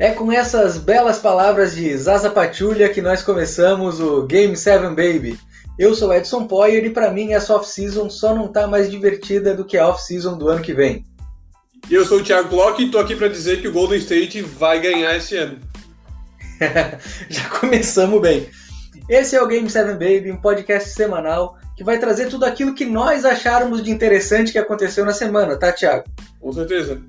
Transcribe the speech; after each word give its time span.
É 0.00 0.12
com 0.12 0.32
essas 0.32 0.78
belas 0.78 1.18
palavras 1.18 1.74
de 1.74 1.94
Zaza 1.94 2.30
Pachulia 2.30 2.88
que 2.88 3.02
nós 3.02 3.22
começamos 3.22 4.00
o 4.00 4.22
Game 4.22 4.56
7 4.56 4.84
Baby. 4.94 5.38
Eu 5.78 5.94
sou 5.94 6.10
Edson 6.10 6.46
Poyer 6.46 6.82
e 6.86 6.88
para 6.88 7.10
mim 7.10 7.34
essa 7.34 7.54
off-season 7.54 8.08
só 8.08 8.34
não 8.34 8.48
tá 8.48 8.66
mais 8.66 8.90
divertida 8.90 9.54
do 9.54 9.62
que 9.62 9.76
a 9.76 9.86
off-season 9.86 10.38
do 10.38 10.48
ano 10.48 10.62
que 10.62 10.72
vem. 10.72 11.04
E 11.90 11.92
eu 11.92 12.06
sou 12.06 12.20
o 12.20 12.24
Thiago 12.24 12.48
Bloch 12.48 12.82
e 12.82 12.90
tô 12.90 12.98
aqui 12.98 13.14
para 13.14 13.28
dizer 13.28 13.60
que 13.60 13.68
o 13.68 13.72
Golden 13.72 13.98
State 13.98 14.40
vai 14.40 14.80
ganhar 14.80 15.14
esse 15.14 15.36
ano. 15.36 15.58
Já 17.28 17.50
começamos 17.60 18.22
bem. 18.22 18.48
Esse 19.06 19.36
é 19.36 19.42
o 19.42 19.46
Game 19.46 19.68
7 19.68 19.90
Baby, 19.92 20.32
um 20.32 20.40
podcast 20.40 20.88
semanal 20.88 21.58
que 21.76 21.84
vai 21.84 21.98
trazer 21.98 22.30
tudo 22.30 22.46
aquilo 22.46 22.74
que 22.74 22.86
nós 22.86 23.26
acharmos 23.26 23.82
de 23.82 23.90
interessante 23.90 24.50
que 24.50 24.58
aconteceu 24.58 25.04
na 25.04 25.12
semana, 25.12 25.58
tá, 25.58 25.70
Thiago? 25.70 26.04
Com 26.40 26.50
certeza. 26.54 27.02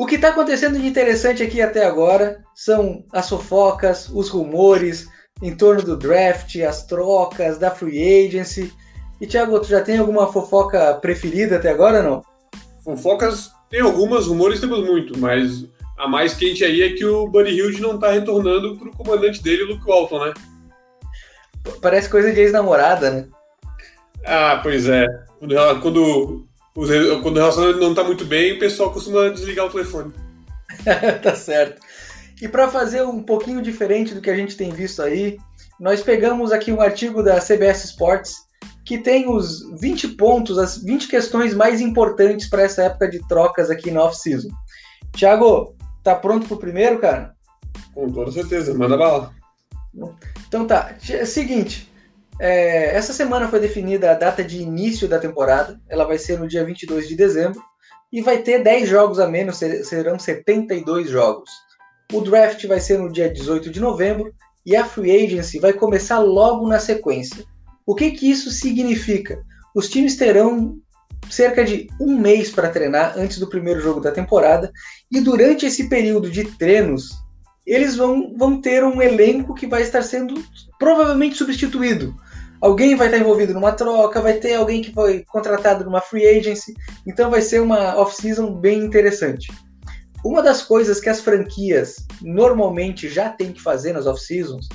O 0.00 0.06
que 0.06 0.14
está 0.14 0.30
acontecendo 0.30 0.78
de 0.78 0.86
interessante 0.86 1.42
aqui 1.42 1.60
até 1.60 1.84
agora 1.84 2.42
são 2.54 3.04
as 3.12 3.28
fofocas, 3.28 4.08
os 4.08 4.30
rumores 4.30 5.06
em 5.42 5.54
torno 5.54 5.82
do 5.82 5.94
draft, 5.94 6.56
as 6.56 6.86
trocas, 6.86 7.58
da 7.58 7.70
free 7.70 8.26
agency. 8.26 8.72
E 9.20 9.26
Thiago, 9.26 9.60
tu 9.60 9.68
já 9.68 9.82
tem 9.82 9.98
alguma 9.98 10.32
fofoca 10.32 10.94
preferida 10.94 11.56
até 11.56 11.68
agora 11.68 12.02
não? 12.02 12.24
Fofocas 12.82 13.50
tem 13.68 13.82
algumas, 13.82 14.26
rumores 14.26 14.58
temos 14.58 14.82
muito, 14.82 15.18
mas 15.18 15.68
a 15.98 16.08
mais 16.08 16.32
quente 16.32 16.64
aí 16.64 16.80
é 16.80 16.94
que 16.94 17.04
o 17.04 17.26
Buddy 17.26 17.50
Hilde 17.50 17.82
não 17.82 17.96
está 17.96 18.10
retornando 18.10 18.78
para 18.78 18.88
o 18.88 18.96
comandante 18.96 19.42
dele, 19.42 19.64
Luke 19.64 19.86
Walton, 19.86 20.24
né? 20.24 20.34
Parece 21.82 22.08
coisa 22.08 22.32
de 22.32 22.40
ex-namorada, 22.40 23.10
né? 23.10 23.28
Ah, 24.24 24.60
pois 24.62 24.88
é. 24.88 25.04
Quando, 25.82 26.48
quando 26.74 27.36
o 27.36 27.40
relacionamento 27.40 27.80
não 27.80 27.90
está 27.90 28.04
muito 28.04 28.24
bem, 28.24 28.52
o 28.52 28.58
pessoal 28.58 28.92
costuma 28.92 29.28
desligar 29.28 29.66
o 29.66 29.70
telefone. 29.70 30.12
tá 31.22 31.34
certo. 31.34 31.80
E 32.40 32.48
para 32.48 32.68
fazer 32.68 33.02
um 33.02 33.22
pouquinho 33.22 33.60
diferente 33.60 34.14
do 34.14 34.20
que 34.20 34.30
a 34.30 34.36
gente 34.36 34.56
tem 34.56 34.70
visto 34.70 35.02
aí, 35.02 35.38
nós 35.78 36.02
pegamos 36.02 36.52
aqui 36.52 36.72
um 36.72 36.80
artigo 36.80 37.22
da 37.22 37.40
CBS 37.40 37.84
Sports 37.84 38.48
que 38.84 38.98
tem 38.98 39.28
os 39.28 39.62
20 39.80 40.08
pontos, 40.08 40.58
as 40.58 40.82
20 40.82 41.08
questões 41.08 41.54
mais 41.54 41.80
importantes 41.80 42.48
para 42.48 42.62
essa 42.62 42.82
época 42.84 43.08
de 43.08 43.26
trocas 43.28 43.70
aqui 43.70 43.90
na 43.90 44.02
off-season. 44.02 44.48
Thiago, 45.12 45.74
tá 46.02 46.14
pronto 46.14 46.46
pro 46.46 46.56
primeiro, 46.56 46.98
cara? 46.98 47.34
Com 47.94 48.10
toda 48.10 48.32
certeza, 48.32 48.74
manda 48.74 48.96
bala. 48.96 49.32
Então 50.48 50.66
tá, 50.66 50.94
é 51.08 51.24
seguinte, 51.24 51.89
é, 52.40 52.96
essa 52.96 53.12
semana 53.12 53.48
foi 53.48 53.60
definida 53.60 54.10
a 54.10 54.14
data 54.14 54.42
de 54.42 54.62
início 54.62 55.06
da 55.06 55.18
temporada, 55.18 55.78
ela 55.90 56.06
vai 56.06 56.16
ser 56.16 56.38
no 56.38 56.48
dia 56.48 56.64
22 56.64 57.06
de 57.06 57.14
dezembro, 57.14 57.62
e 58.10 58.22
vai 58.22 58.38
ter 58.38 58.62
10 58.62 58.88
jogos 58.88 59.20
a 59.20 59.28
menos, 59.28 59.58
serão 59.58 60.18
72 60.18 61.10
jogos. 61.10 61.50
O 62.10 62.22
draft 62.22 62.66
vai 62.66 62.80
ser 62.80 62.98
no 62.98 63.12
dia 63.12 63.30
18 63.30 63.70
de 63.70 63.78
novembro, 63.78 64.32
e 64.64 64.74
a 64.74 64.86
free 64.86 65.26
agency 65.26 65.58
vai 65.58 65.74
começar 65.74 66.18
logo 66.18 66.66
na 66.66 66.78
sequência. 66.80 67.44
O 67.86 67.94
que, 67.94 68.10
que 68.12 68.30
isso 68.30 68.50
significa? 68.50 69.42
Os 69.74 69.90
times 69.90 70.16
terão 70.16 70.78
cerca 71.28 71.62
de 71.62 71.88
um 72.00 72.18
mês 72.18 72.50
para 72.50 72.70
treinar 72.70 73.18
antes 73.18 73.38
do 73.38 73.50
primeiro 73.50 73.80
jogo 73.80 74.00
da 74.00 74.12
temporada, 74.12 74.72
e 75.12 75.20
durante 75.20 75.66
esse 75.66 75.90
período 75.90 76.30
de 76.30 76.44
treinos, 76.44 77.10
eles 77.66 77.96
vão, 77.96 78.34
vão 78.34 78.62
ter 78.62 78.82
um 78.82 79.02
elenco 79.02 79.54
que 79.54 79.66
vai 79.66 79.82
estar 79.82 80.00
sendo 80.00 80.42
provavelmente 80.78 81.36
substituído 81.36 82.16
alguém 82.60 82.94
vai 82.94 83.06
estar 83.08 83.18
envolvido 83.18 83.54
numa 83.54 83.72
troca, 83.72 84.20
vai 84.20 84.34
ter 84.34 84.54
alguém 84.54 84.82
que 84.82 84.92
foi 84.92 85.24
contratado 85.24 85.84
numa 85.84 86.00
free 86.00 86.26
agency, 86.26 86.74
então 87.06 87.30
vai 87.30 87.40
ser 87.40 87.60
uma 87.60 87.96
off-season 87.96 88.54
bem 88.54 88.84
interessante. 88.84 89.52
Uma 90.24 90.42
das 90.42 90.62
coisas 90.62 91.00
que 91.00 91.08
as 91.08 91.20
franquias 91.20 92.06
normalmente 92.20 93.08
já 93.08 93.30
têm 93.30 93.52
que 93.52 93.62
fazer 93.62 93.92
nas 93.92 94.06
off-seasons 94.06 94.68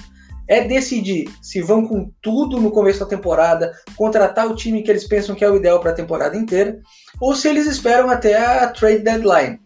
é 0.48 0.64
decidir 0.68 1.30
se 1.42 1.62
vão 1.62 1.88
com 1.88 2.12
tudo 2.22 2.60
no 2.60 2.72
começo 2.72 3.00
da 3.00 3.06
temporada, 3.06 3.72
contratar 3.96 4.48
o 4.48 4.56
time 4.56 4.84
que 4.84 4.92
eles 4.92 5.08
pensam 5.08 5.36
que 5.36 5.44
é 5.44 5.50
o 5.50 5.56
ideal 5.56 5.80
para 5.80 5.92
a 5.92 5.96
temporada 5.96 6.38
inteira, 6.38 6.80
ou 7.20 7.36
se 7.36 7.48
eles 7.48 7.68
esperam 7.68 8.10
até 8.10 8.36
a 8.38 8.68
trade 8.68 9.00
deadline. 9.00 9.60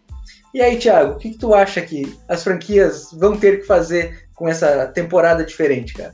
E 0.53 0.61
aí, 0.61 0.77
Thiago, 0.77 1.13
o 1.13 1.17
que, 1.17 1.31
que 1.31 1.37
tu 1.37 1.53
acha 1.53 1.81
que 1.81 2.17
as 2.27 2.43
franquias 2.43 3.09
vão 3.13 3.37
ter 3.37 3.59
que 3.59 3.67
fazer 3.67 4.27
com 4.33 4.47
essa 4.47 4.87
temporada 4.87 5.43
diferente, 5.43 5.93
cara? 5.93 6.13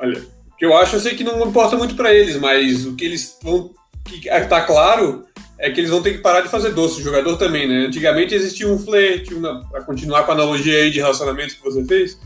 Olha, 0.00 0.37
que 0.58 0.66
eu 0.66 0.76
acho, 0.76 0.96
eu 0.96 1.00
sei 1.00 1.14
que 1.14 1.24
não 1.24 1.46
importa 1.46 1.76
muito 1.76 1.94
para 1.94 2.12
eles, 2.12 2.36
mas 2.36 2.84
o 2.84 2.96
que 2.96 3.04
eles 3.04 3.38
vão. 3.42 3.72
que 4.04 4.28
tá 4.48 4.62
claro 4.62 5.24
é 5.58 5.70
que 5.70 5.80
eles 5.80 5.90
vão 5.90 6.02
ter 6.02 6.12
que 6.12 6.18
parar 6.18 6.40
de 6.40 6.48
fazer 6.48 6.70
doce, 6.70 7.00
o 7.00 7.04
jogador 7.04 7.36
também, 7.36 7.68
né? 7.68 7.86
Antigamente 7.86 8.34
existia 8.34 8.68
um 8.68 8.78
flerte, 8.78 9.34
para 9.70 9.82
continuar 9.82 10.24
com 10.24 10.32
a 10.32 10.34
analogia 10.34 10.82
aí 10.82 10.90
de 10.90 11.00
relacionamento 11.00 11.56
que 11.56 11.62
você 11.62 11.84
fez, 11.84 12.18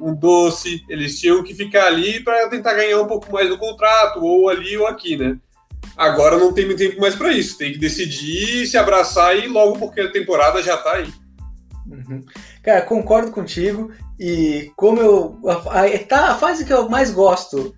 um, 0.00 0.10
um 0.10 0.14
doce, 0.14 0.84
eles 0.88 1.18
tinham 1.18 1.42
que 1.42 1.54
ficar 1.54 1.86
ali 1.86 2.20
para 2.20 2.48
tentar 2.48 2.74
ganhar 2.74 3.00
um 3.00 3.06
pouco 3.06 3.32
mais 3.32 3.48
no 3.48 3.58
contrato, 3.58 4.20
ou 4.20 4.48
ali 4.48 4.76
ou 4.76 4.86
aqui, 4.86 5.16
né? 5.16 5.36
Agora 5.96 6.38
não 6.38 6.52
tem 6.52 6.74
tempo 6.74 7.00
mais 7.00 7.14
para 7.14 7.32
isso, 7.32 7.58
tem 7.58 7.72
que 7.72 7.78
decidir, 7.78 8.66
se 8.66 8.76
abraçar 8.76 9.36
e 9.38 9.46
logo, 9.46 9.78
porque 9.78 10.00
a 10.00 10.10
temporada 10.10 10.62
já 10.62 10.76
tá 10.76 10.94
aí. 10.94 11.12
Uhum. 11.86 12.24
Cara, 12.62 12.82
concordo 12.82 13.30
contigo. 13.30 13.90
E 14.18 14.70
como 14.76 15.00
eu. 15.00 15.38
A, 15.46 15.84
a, 15.84 15.98
tá, 16.00 16.32
a 16.32 16.34
fase 16.34 16.64
que 16.64 16.72
eu 16.72 16.88
mais 16.88 17.10
gosto, 17.10 17.74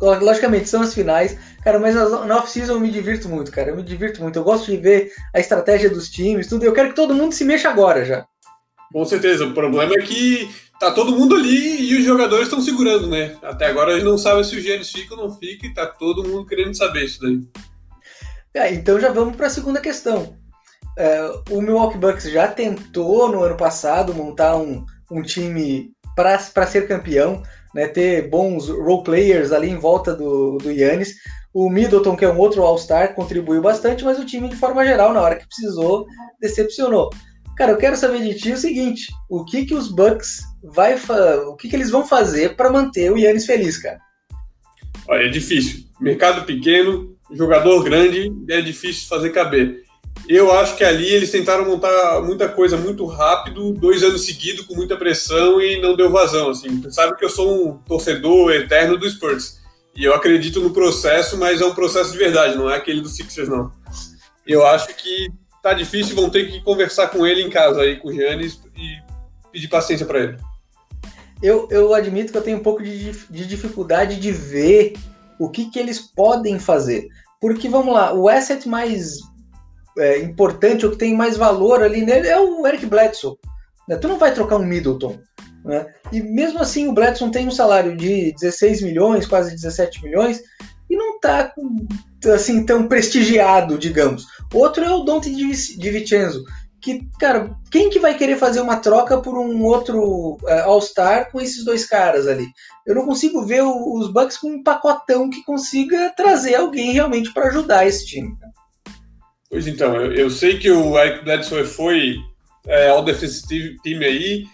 logicamente, 0.00 0.68
são 0.68 0.82
as 0.82 0.94
finais. 0.94 1.38
Cara, 1.62 1.78
mas 1.78 1.94
na 1.94 2.38
off-season 2.38 2.74
eu 2.74 2.80
me 2.80 2.90
divirto 2.90 3.28
muito, 3.28 3.50
cara. 3.50 3.70
Eu 3.70 3.76
me 3.76 3.82
divirto 3.82 4.22
muito. 4.22 4.38
Eu 4.38 4.44
gosto 4.44 4.70
de 4.70 4.76
ver 4.76 5.12
a 5.34 5.40
estratégia 5.40 5.90
dos 5.90 6.08
times, 6.08 6.46
tudo. 6.46 6.64
Eu 6.64 6.72
quero 6.72 6.90
que 6.90 6.96
todo 6.96 7.14
mundo 7.14 7.32
se 7.32 7.44
mexa 7.44 7.68
agora 7.68 8.04
já. 8.04 8.26
Com 8.92 9.04
certeza. 9.04 9.44
O 9.44 9.54
problema 9.54 9.94
é 9.94 10.02
que 10.02 10.50
tá 10.78 10.90
todo 10.90 11.16
mundo 11.16 11.36
ali 11.36 11.90
e 11.90 11.96
os 11.96 12.04
jogadores 12.04 12.46
estão 12.46 12.60
segurando, 12.60 13.06
né? 13.06 13.36
Até 13.42 13.66
agora 13.66 13.92
a 13.92 13.94
gente 13.94 14.04
não 14.04 14.18
sabe 14.18 14.44
se 14.44 14.56
o 14.56 14.60
Giannis 14.60 14.90
fica 14.90 15.14
ou 15.14 15.28
não 15.28 15.38
fica 15.38 15.66
e 15.66 15.72
tá 15.72 15.86
todo 15.86 16.26
mundo 16.26 16.46
querendo 16.46 16.74
saber 16.74 17.04
isso 17.04 17.20
daí. 17.20 17.40
É, 18.54 18.74
então 18.74 19.00
já 19.00 19.10
vamos 19.10 19.36
para 19.36 19.46
a 19.46 19.50
segunda 19.50 19.80
questão. 19.80 20.36
É, 20.98 21.32
o 21.50 21.60
Milwaukee 21.60 21.98
Bucks 21.98 22.30
já 22.30 22.48
tentou 22.48 23.30
no 23.30 23.42
ano 23.42 23.56
passado 23.56 24.14
montar 24.14 24.56
um, 24.56 24.84
um 25.10 25.22
time 25.22 25.90
para 26.14 26.66
ser 26.66 26.86
campeão, 26.86 27.42
né, 27.74 27.88
ter 27.88 28.28
bons 28.28 28.68
role 28.68 29.02
players 29.02 29.52
ali 29.52 29.70
em 29.70 29.78
volta 29.78 30.14
do, 30.14 30.58
do. 30.58 30.70
O 31.54 31.68
Middleton, 31.68 32.16
que 32.16 32.24
é 32.24 32.32
um 32.32 32.38
outro 32.38 32.62
All-Star, 32.62 33.14
contribuiu 33.14 33.60
bastante, 33.60 34.04
mas 34.04 34.18
o 34.18 34.24
time, 34.24 34.48
de 34.48 34.56
forma 34.56 34.84
geral, 34.84 35.12
na 35.12 35.20
hora 35.20 35.36
que 35.36 35.46
precisou, 35.46 36.06
decepcionou. 36.40 37.10
Cara, 37.56 37.72
eu 37.72 37.76
quero 37.76 37.96
saber 37.96 38.22
de 38.22 38.34
ti 38.34 38.52
o 38.52 38.56
seguinte: 38.56 39.12
o 39.28 39.44
que 39.44 39.66
que 39.66 39.74
os 39.74 39.88
Bucks 39.88 40.40
vai 40.62 40.96
o 41.46 41.54
que 41.56 41.68
que 41.68 41.76
eles 41.76 41.90
vão 41.90 42.06
fazer 42.06 42.56
para 42.56 42.72
manter 42.72 43.12
o 43.12 43.18
Yannis 43.18 43.44
feliz, 43.44 43.76
cara? 43.76 43.98
Olha, 45.08 45.24
é 45.24 45.28
difícil. 45.28 45.84
Mercado 46.00 46.46
pequeno, 46.46 47.14
jogador 47.30 47.84
grande, 47.84 48.32
é 48.48 48.60
difícil 48.60 49.06
fazer 49.08 49.30
caber. 49.30 49.82
Eu 50.28 50.52
acho 50.52 50.76
que 50.76 50.84
ali 50.84 51.08
eles 51.08 51.30
tentaram 51.30 51.64
montar 51.64 52.22
muita 52.22 52.48
coisa 52.48 52.76
muito 52.76 53.04
rápido, 53.06 53.72
dois 53.72 54.02
anos 54.02 54.24
seguidos, 54.24 54.64
com 54.64 54.74
muita 54.74 54.96
pressão 54.96 55.60
e 55.60 55.80
não 55.80 55.96
deu 55.96 56.10
vazão. 56.10 56.50
Assim. 56.50 56.90
Sabe 56.90 57.16
que 57.16 57.24
eu 57.24 57.28
sou 57.28 57.68
um 57.68 57.78
torcedor 57.78 58.52
eterno 58.52 58.96
do 58.96 59.08
Spurs. 59.10 59.60
E 59.94 60.04
eu 60.04 60.14
acredito 60.14 60.60
no 60.60 60.70
processo, 60.70 61.36
mas 61.36 61.60
é 61.60 61.66
um 61.66 61.74
processo 61.74 62.12
de 62.12 62.18
verdade, 62.18 62.56
não 62.56 62.70
é 62.70 62.76
aquele 62.76 63.00
do 63.00 63.08
Sixers, 63.08 63.48
não. 63.48 63.70
Eu 64.46 64.66
acho 64.66 64.88
que 64.96 65.28
tá 65.62 65.74
difícil, 65.74 66.16
vão 66.16 66.30
ter 66.30 66.50
que 66.50 66.62
conversar 66.62 67.08
com 67.08 67.26
ele 67.26 67.42
em 67.42 67.50
casa 67.50 67.82
aí, 67.82 67.96
com 67.96 68.08
o 68.08 68.12
Giannis, 68.12 68.58
e 68.74 69.52
pedir 69.52 69.68
paciência 69.68 70.06
para 70.06 70.20
ele. 70.20 70.38
Eu, 71.42 71.68
eu 71.70 71.94
admito 71.94 72.32
que 72.32 72.38
eu 72.38 72.42
tenho 72.42 72.58
um 72.58 72.62
pouco 72.62 72.82
de, 72.82 73.12
de 73.28 73.46
dificuldade 73.46 74.18
de 74.18 74.32
ver 74.32 74.94
o 75.38 75.50
que, 75.50 75.70
que 75.70 75.78
eles 75.78 76.00
podem 76.00 76.58
fazer. 76.58 77.08
Porque, 77.40 77.68
vamos 77.68 77.92
lá, 77.92 78.14
o 78.14 78.28
asset 78.28 78.68
mais 78.68 79.18
é, 79.98 80.18
importante, 80.20 80.84
ou 80.84 80.92
que 80.92 80.98
tem 80.98 81.14
mais 81.14 81.36
valor 81.36 81.82
ali 81.82 82.04
nele 82.04 82.28
é 82.28 82.38
o 82.38 82.66
Eric 82.66 82.86
Bledsoe. 82.86 83.36
Né? 83.88 83.96
Tu 83.96 84.08
não 84.08 84.18
vai 84.18 84.32
trocar 84.32 84.56
um 84.56 84.64
Middleton. 84.64 85.18
Né? 85.64 85.86
E 86.10 86.20
mesmo 86.20 86.60
assim 86.60 86.88
o 86.88 86.92
Bledsoe 86.92 87.30
tem 87.30 87.46
um 87.46 87.52
salário 87.52 87.96
de 87.96 88.32
16 88.40 88.82
milhões, 88.82 89.26
quase 89.26 89.54
17 89.54 90.02
milhões, 90.02 90.42
e 90.90 90.96
não 90.96 91.16
está 91.16 91.52
assim 92.34 92.64
tão 92.66 92.86
prestigiado, 92.86 93.78
digamos. 93.78 94.26
Outro 94.52 94.84
é 94.84 94.90
o 94.90 95.04
Dante 95.04 95.30
de 95.30 95.90
Vincenzo, 95.90 96.44
que, 96.82 97.08
cara, 97.18 97.56
quem 97.70 97.88
que 97.88 98.00
vai 98.00 98.18
querer 98.18 98.36
fazer 98.36 98.60
uma 98.60 98.76
troca 98.76 99.20
por 99.20 99.38
um 99.38 99.62
outro 99.62 100.34
uh, 100.42 100.62
All-Star 100.64 101.30
com 101.30 101.40
esses 101.40 101.64
dois 101.64 101.86
caras 101.86 102.26
ali? 102.26 102.46
Eu 102.84 102.96
não 102.96 103.06
consigo 103.06 103.46
ver 103.46 103.62
o, 103.62 103.98
os 103.98 104.12
Bucks 104.12 104.36
com 104.36 104.48
um 104.48 104.62
pacotão 104.62 105.30
que 105.30 105.44
consiga 105.44 106.12
trazer 106.16 106.56
alguém 106.56 106.92
realmente 106.92 107.32
para 107.32 107.46
ajudar 107.46 107.86
esse 107.86 108.04
time. 108.04 108.36
Pois 109.52 109.66
então, 109.66 109.94
eu, 109.94 110.14
eu 110.14 110.30
sei 110.30 110.58
que 110.58 110.70
o 110.70 110.98
Eric 110.98 111.26
Bledsoe 111.26 111.66
foi 111.66 112.16
é, 112.66 112.88
All 112.88 113.04
Defensive 113.04 113.76
Team 113.82 114.00
aí, 114.00 114.46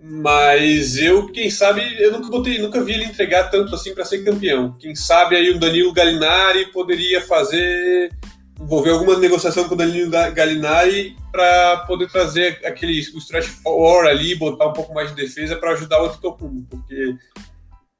mas 0.00 0.96
eu, 0.96 1.26
quem 1.26 1.50
sabe, 1.50 1.82
eu 2.00 2.12
nunca 2.12 2.28
botei, 2.28 2.60
nunca 2.60 2.80
vi 2.80 2.92
ele 2.92 3.06
entregar 3.06 3.50
tanto 3.50 3.74
assim 3.74 3.92
para 3.92 4.04
ser 4.04 4.22
campeão. 4.22 4.76
Quem 4.78 4.94
sabe 4.94 5.34
aí 5.34 5.50
o 5.50 5.58
Danilo 5.58 5.92
Galinari 5.92 6.66
poderia 6.66 7.20
fazer, 7.20 8.12
envolver 8.60 8.90
alguma 8.90 9.18
negociação 9.18 9.66
com 9.66 9.74
o 9.74 9.76
Danilo 9.76 10.08
Galinari 10.08 11.16
para 11.32 11.78
poder 11.78 12.08
trazer 12.08 12.60
aquele 12.64 13.00
o 13.12 13.18
stretch 13.18 13.48
four 13.48 14.06
ali, 14.06 14.36
botar 14.36 14.68
um 14.68 14.72
pouco 14.72 14.94
mais 14.94 15.08
de 15.08 15.16
defesa 15.16 15.56
para 15.56 15.72
ajudar 15.72 16.00
o 16.00 16.06
Antetokounmpo, 16.06 16.64
porque 16.70 17.16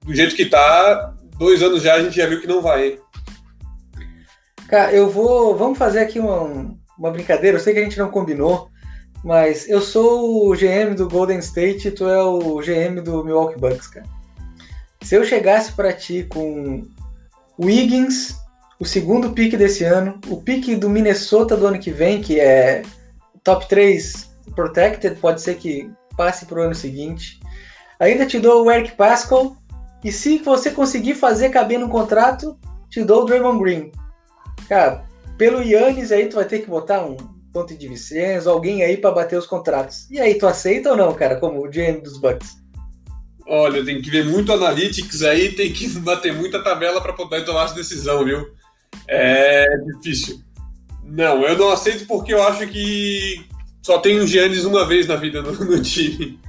do 0.04 0.14
jeito 0.14 0.36
que 0.36 0.46
tá, 0.46 1.16
dois 1.36 1.60
anos 1.64 1.82
já 1.82 1.94
a 1.94 2.02
gente 2.02 2.14
já 2.14 2.28
viu 2.28 2.40
que 2.40 2.46
não 2.46 2.62
vai. 2.62 2.90
Hein? 2.90 3.03
Cara, 4.68 4.92
eu 4.92 5.08
vou, 5.08 5.56
vamos 5.56 5.78
fazer 5.78 6.00
aqui 6.00 6.18
uma, 6.18 6.74
uma 6.98 7.10
brincadeira. 7.10 7.56
Eu 7.56 7.60
sei 7.60 7.74
que 7.74 7.80
a 7.80 7.84
gente 7.84 7.98
não 7.98 8.10
combinou, 8.10 8.68
mas 9.22 9.68
eu 9.68 9.80
sou 9.80 10.48
o 10.48 10.54
GM 10.54 10.94
do 10.96 11.08
Golden 11.08 11.38
State 11.38 11.88
e 11.88 11.90
tu 11.90 12.08
é 12.08 12.22
o 12.22 12.58
GM 12.58 13.00
do 13.02 13.24
Milwaukee 13.24 13.60
Bucks, 13.60 13.86
cara. 13.88 14.06
Se 15.02 15.14
eu 15.14 15.24
chegasse 15.24 15.72
para 15.72 15.92
ti 15.92 16.26
com 16.30 16.82
o 17.58 17.66
Wiggins, 17.66 18.36
o 18.80 18.86
segundo 18.86 19.32
pique 19.32 19.56
desse 19.56 19.84
ano, 19.84 20.18
o 20.28 20.40
pique 20.40 20.74
do 20.74 20.88
Minnesota 20.88 21.56
do 21.56 21.66
ano 21.66 21.78
que 21.78 21.90
vem, 21.90 22.22
que 22.22 22.40
é 22.40 22.82
top 23.42 23.68
3 23.68 24.30
protected, 24.54 25.16
pode 25.20 25.42
ser 25.42 25.56
que 25.56 25.90
passe 26.16 26.46
para 26.46 26.60
o 26.60 26.62
ano 26.62 26.74
seguinte. 26.74 27.38
Ainda 28.00 28.26
te 28.26 28.38
dou 28.38 28.64
o 28.64 28.70
Eric 28.70 28.92
Pascal, 28.96 29.56
e 30.02 30.12
se 30.12 30.38
você 30.38 30.70
conseguir 30.70 31.14
fazer 31.14 31.48
caber 31.48 31.78
no 31.78 31.88
contrato, 31.88 32.58
te 32.90 33.02
dou 33.02 33.22
o 33.22 33.24
Draymond 33.24 33.58
Green. 33.58 33.92
Cara, 34.68 35.04
pelo 35.36 35.62
Yannis 35.62 36.12
aí 36.12 36.28
tu 36.28 36.36
vai 36.36 36.44
ter 36.44 36.60
que 36.60 36.68
botar 36.68 37.04
um 37.04 37.16
ponto 37.54 37.76
de 37.76 37.88
Vicenzo, 37.88 38.50
alguém 38.50 38.82
aí 38.82 38.96
para 38.96 39.12
bater 39.12 39.38
os 39.38 39.46
contratos. 39.46 40.10
E 40.10 40.18
aí, 40.18 40.34
tu 40.34 40.46
aceita 40.46 40.90
ou 40.90 40.96
não, 40.96 41.14
cara, 41.14 41.36
como 41.36 41.64
o 41.64 41.70
GM 41.70 42.00
dos 42.02 42.18
Bucks? 42.18 42.56
Olha, 43.46 43.84
tem 43.84 44.02
que 44.02 44.10
ver 44.10 44.24
muito 44.24 44.52
analytics 44.52 45.22
aí, 45.22 45.52
tem 45.52 45.72
que 45.72 45.86
bater 46.00 46.34
muita 46.34 46.62
tabela 46.62 47.00
para 47.00 47.12
poder 47.12 47.44
tomar 47.44 47.66
essa 47.66 47.74
decisão, 47.74 48.24
viu? 48.24 48.48
É 49.08 49.66
difícil. 49.96 50.40
Não, 51.04 51.42
eu 51.44 51.56
não 51.56 51.70
aceito 51.70 52.06
porque 52.06 52.34
eu 52.34 52.42
acho 52.42 52.66
que 52.66 53.44
só 53.82 53.98
tem 53.98 54.18
o 54.18 54.26
Giannis 54.26 54.64
uma 54.64 54.86
vez 54.86 55.06
na 55.06 55.16
vida 55.16 55.42
no, 55.42 55.52
no 55.52 55.82
time. 55.82 56.40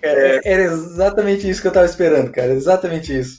É, 0.00 0.40
era 0.44 0.62
exatamente 0.62 1.48
isso 1.48 1.60
que 1.60 1.68
eu 1.68 1.72
tava 1.72 1.86
esperando, 1.86 2.30
cara. 2.30 2.52
Exatamente 2.52 3.18
isso. 3.18 3.38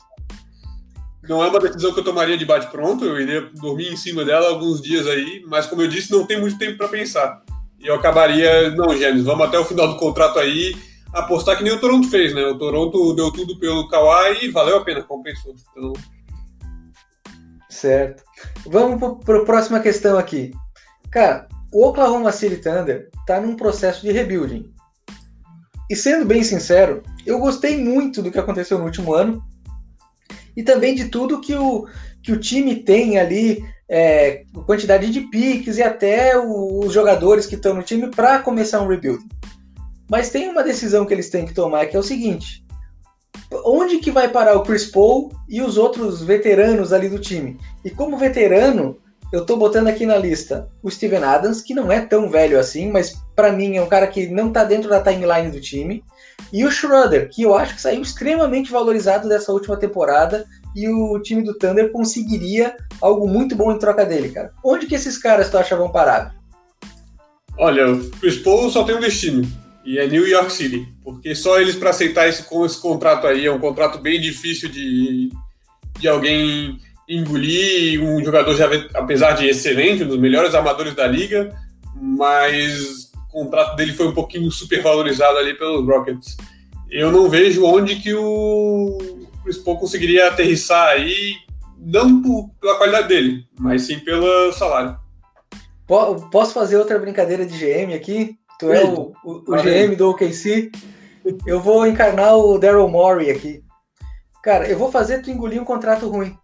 Não 1.27 1.43
é 1.43 1.49
uma 1.49 1.59
decisão 1.59 1.93
que 1.93 1.99
eu 1.99 2.03
tomaria 2.03 2.37
de 2.37 2.45
bate-pronto, 2.45 3.03
eu 3.03 3.19
iria 3.19 3.41
dormir 3.53 3.91
em 3.91 3.97
cima 3.97 4.23
dela 4.23 4.47
alguns 4.49 4.81
dias 4.81 5.05
aí, 5.07 5.43
mas 5.47 5.65
como 5.65 5.81
eu 5.81 5.87
disse, 5.87 6.11
não 6.11 6.25
tem 6.25 6.39
muito 6.39 6.57
tempo 6.57 6.77
para 6.77 6.87
pensar. 6.87 7.43
E 7.79 7.87
eu 7.87 7.95
acabaria, 7.95 8.71
não, 8.71 8.95
Gênesis, 8.95 9.25
vamos 9.25 9.45
até 9.45 9.59
o 9.59 9.65
final 9.65 9.87
do 9.87 9.97
contrato 9.97 10.39
aí, 10.39 10.75
apostar 11.13 11.57
que 11.57 11.63
nem 11.63 11.73
o 11.73 11.79
Toronto 11.79 12.09
fez, 12.09 12.33
né? 12.33 12.45
O 12.45 12.57
Toronto 12.57 13.13
deu 13.13 13.31
tudo 13.31 13.59
pelo 13.59 13.87
Kawhi 13.89 14.45
e 14.45 14.51
valeu 14.51 14.77
a 14.77 14.83
pena, 14.83 15.03
compensou. 15.03 15.53
Então... 15.71 15.93
Certo. 17.69 18.23
Vamos 18.65 19.23
para 19.23 19.39
a 19.39 19.45
próxima 19.45 19.79
questão 19.79 20.17
aqui. 20.17 20.51
Cara, 21.11 21.47
o 21.71 21.85
Oklahoma 21.85 22.31
City 22.31 22.57
Thunder 22.57 23.09
está 23.19 23.39
num 23.41 23.55
processo 23.55 24.01
de 24.01 24.11
rebuilding. 24.11 24.71
E 25.89 25.95
sendo 25.95 26.25
bem 26.25 26.43
sincero, 26.43 27.03
eu 27.25 27.39
gostei 27.39 27.77
muito 27.77 28.21
do 28.21 28.31
que 28.31 28.39
aconteceu 28.39 28.77
no 28.79 28.85
último 28.85 29.13
ano 29.13 29.43
e 30.57 30.63
também 30.63 30.95
de 30.95 31.05
tudo 31.05 31.39
que 31.39 31.53
o, 31.55 31.87
que 32.23 32.31
o 32.31 32.39
time 32.39 32.75
tem 32.75 33.19
ali, 33.19 33.63
é, 33.87 34.43
quantidade 34.65 35.11
de 35.11 35.21
piques 35.21 35.77
e 35.77 35.83
até 35.83 36.33
os 36.35 36.91
jogadores 36.91 37.45
que 37.45 37.53
estão 37.53 37.75
no 37.75 37.83
time 37.83 38.09
para 38.09 38.39
começar 38.39 38.81
um 38.81 38.87
rebuild. 38.87 39.23
Mas 40.09 40.31
tem 40.31 40.49
uma 40.49 40.63
decisão 40.63 41.05
que 41.05 41.13
eles 41.13 41.29
têm 41.29 41.45
que 41.45 41.53
tomar 41.53 41.85
que 41.85 41.95
é 41.95 41.99
o 41.99 42.03
seguinte: 42.03 42.65
onde 43.63 43.99
que 43.99 44.09
vai 44.09 44.29
parar 44.29 44.55
o 44.55 44.63
Chris 44.63 44.85
Paul 44.85 45.31
e 45.47 45.61
os 45.61 45.77
outros 45.77 46.23
veteranos 46.23 46.91
ali 46.91 47.07
do 47.07 47.19
time? 47.19 47.59
E 47.85 47.91
como 47.91 48.17
veterano, 48.17 48.97
eu 49.31 49.45
tô 49.45 49.57
botando 49.57 49.87
aqui 49.87 50.07
na 50.07 50.17
lista 50.17 50.67
o 50.81 50.89
Steven 50.89 51.23
Adams, 51.23 51.61
que 51.61 51.75
não 51.75 51.91
é 51.91 52.01
tão 52.01 52.29
velho 52.29 52.59
assim, 52.59 52.89
mas 52.89 53.21
para 53.35 53.51
mim 53.51 53.75
é 53.75 53.81
um 53.81 53.87
cara 53.87 54.07
que 54.07 54.27
não 54.27 54.51
tá 54.51 54.63
dentro 54.63 54.89
da 54.89 55.03
timeline 55.03 55.51
do 55.51 55.61
time. 55.61 56.03
E 56.51 56.65
o 56.65 56.71
Schroeder, 56.71 57.29
que 57.29 57.43
eu 57.43 57.55
acho 57.55 57.75
que 57.75 57.81
saiu 57.81 58.01
extremamente 58.01 58.71
valorizado 58.71 59.27
dessa 59.27 59.51
última 59.51 59.77
temporada 59.77 60.45
e 60.75 60.87
o 60.87 61.19
time 61.21 61.43
do 61.43 61.57
Thunder 61.57 61.91
conseguiria 61.91 62.75
algo 63.01 63.27
muito 63.27 63.55
bom 63.55 63.71
em 63.71 63.79
troca 63.79 64.05
dele, 64.05 64.29
cara. 64.29 64.53
Onde 64.63 64.85
que 64.85 64.95
esses 64.95 65.17
caras 65.17 65.49
tu 65.49 65.57
acha 65.57 65.75
vão 65.75 65.91
parar? 65.91 66.35
Olha, 67.57 67.91
o 67.91 68.09
Chris 68.11 68.37
Paul 68.37 68.69
só 68.69 68.83
tem 68.83 68.95
um 68.95 68.99
destino, 68.99 69.45
e 69.83 69.97
é 69.97 70.05
New 70.05 70.27
York 70.27 70.51
City, 70.51 70.87
porque 71.03 71.33
só 71.33 71.59
eles 71.59 71.75
para 71.75 71.89
aceitar 71.89 72.27
esse, 72.27 72.45
esse 72.65 72.81
contrato 72.81 73.25
aí, 73.25 73.45
é 73.45 73.51
um 73.51 73.59
contrato 73.59 73.99
bem 73.99 74.21
difícil 74.21 74.69
de, 74.69 75.31
de 75.97 76.07
alguém 76.07 76.77
engolir 77.07 78.03
um 78.03 78.23
jogador 78.23 78.53
já 78.53 78.69
apesar 78.93 79.31
de 79.31 79.47
excelente, 79.47 80.03
um 80.03 80.07
dos 80.07 80.19
melhores 80.19 80.53
armadores 80.53 80.93
da 80.93 81.07
liga, 81.07 81.55
mas 81.95 83.06
o 83.29 83.31
contrato 83.31 83.75
dele 83.75 83.93
foi 83.93 84.07
um 84.07 84.13
pouquinho 84.13 84.49
supervalorizado 84.51 85.37
ali 85.37 85.53
pelos 85.53 85.85
Rockets. 85.85 86.37
Eu 86.89 87.11
não 87.11 87.29
vejo 87.29 87.65
onde 87.65 87.97
que 87.97 88.13
o 88.13 88.97
Chris 89.43 89.57
Paul 89.57 89.77
conseguiria 89.77 90.27
aterrissar 90.27 90.89
aí, 90.89 91.33
não 91.77 92.21
por, 92.21 92.49
pela 92.61 92.77
qualidade 92.77 93.09
dele, 93.09 93.45
mas 93.59 93.83
sim 93.83 93.99
pelo 93.99 94.51
salário. 94.53 94.97
Posso 96.31 96.53
fazer 96.53 96.77
outra 96.77 96.99
brincadeira 96.99 97.45
de 97.45 97.57
GM 97.57 97.93
aqui? 97.93 98.35
Tu 98.59 98.71
é 98.71 98.83
o, 98.83 99.13
o, 99.23 99.31
o 99.47 99.55
GM 99.55 99.95
do 99.95 100.09
OKC. 100.09 100.71
Eu 101.45 101.61
vou 101.61 101.85
encarnar 101.85 102.37
o 102.37 102.57
Daryl 102.57 102.87
Morey 102.89 103.29
aqui. 103.29 103.63
Cara, 104.43 104.67
eu 104.67 104.77
vou 104.77 104.91
fazer 104.91 105.21
tu 105.21 105.29
engolir 105.29 105.61
um 105.61 105.65
contrato 105.65 106.07
ruim. 106.09 106.37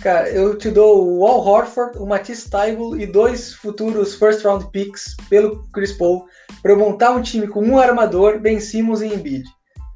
Cara, 0.00 0.28
eu 0.30 0.56
te 0.56 0.70
dou 0.70 1.18
o 1.18 1.26
Al 1.26 1.44
Horford, 1.44 1.98
o 1.98 2.06
Matisse 2.06 2.48
Tybul 2.48 3.00
e 3.00 3.06
dois 3.06 3.52
futuros 3.54 4.14
first 4.14 4.44
round 4.44 4.70
picks 4.70 5.16
pelo 5.28 5.64
Chris 5.72 5.92
Paul 5.92 6.26
para 6.62 6.72
eu 6.72 6.78
montar 6.78 7.10
um 7.10 7.22
time 7.22 7.48
com 7.48 7.64
um 7.64 7.78
armador, 7.78 8.38
Ben 8.38 8.60
Simmons 8.60 9.00
e 9.00 9.06
Embiid. 9.06 9.44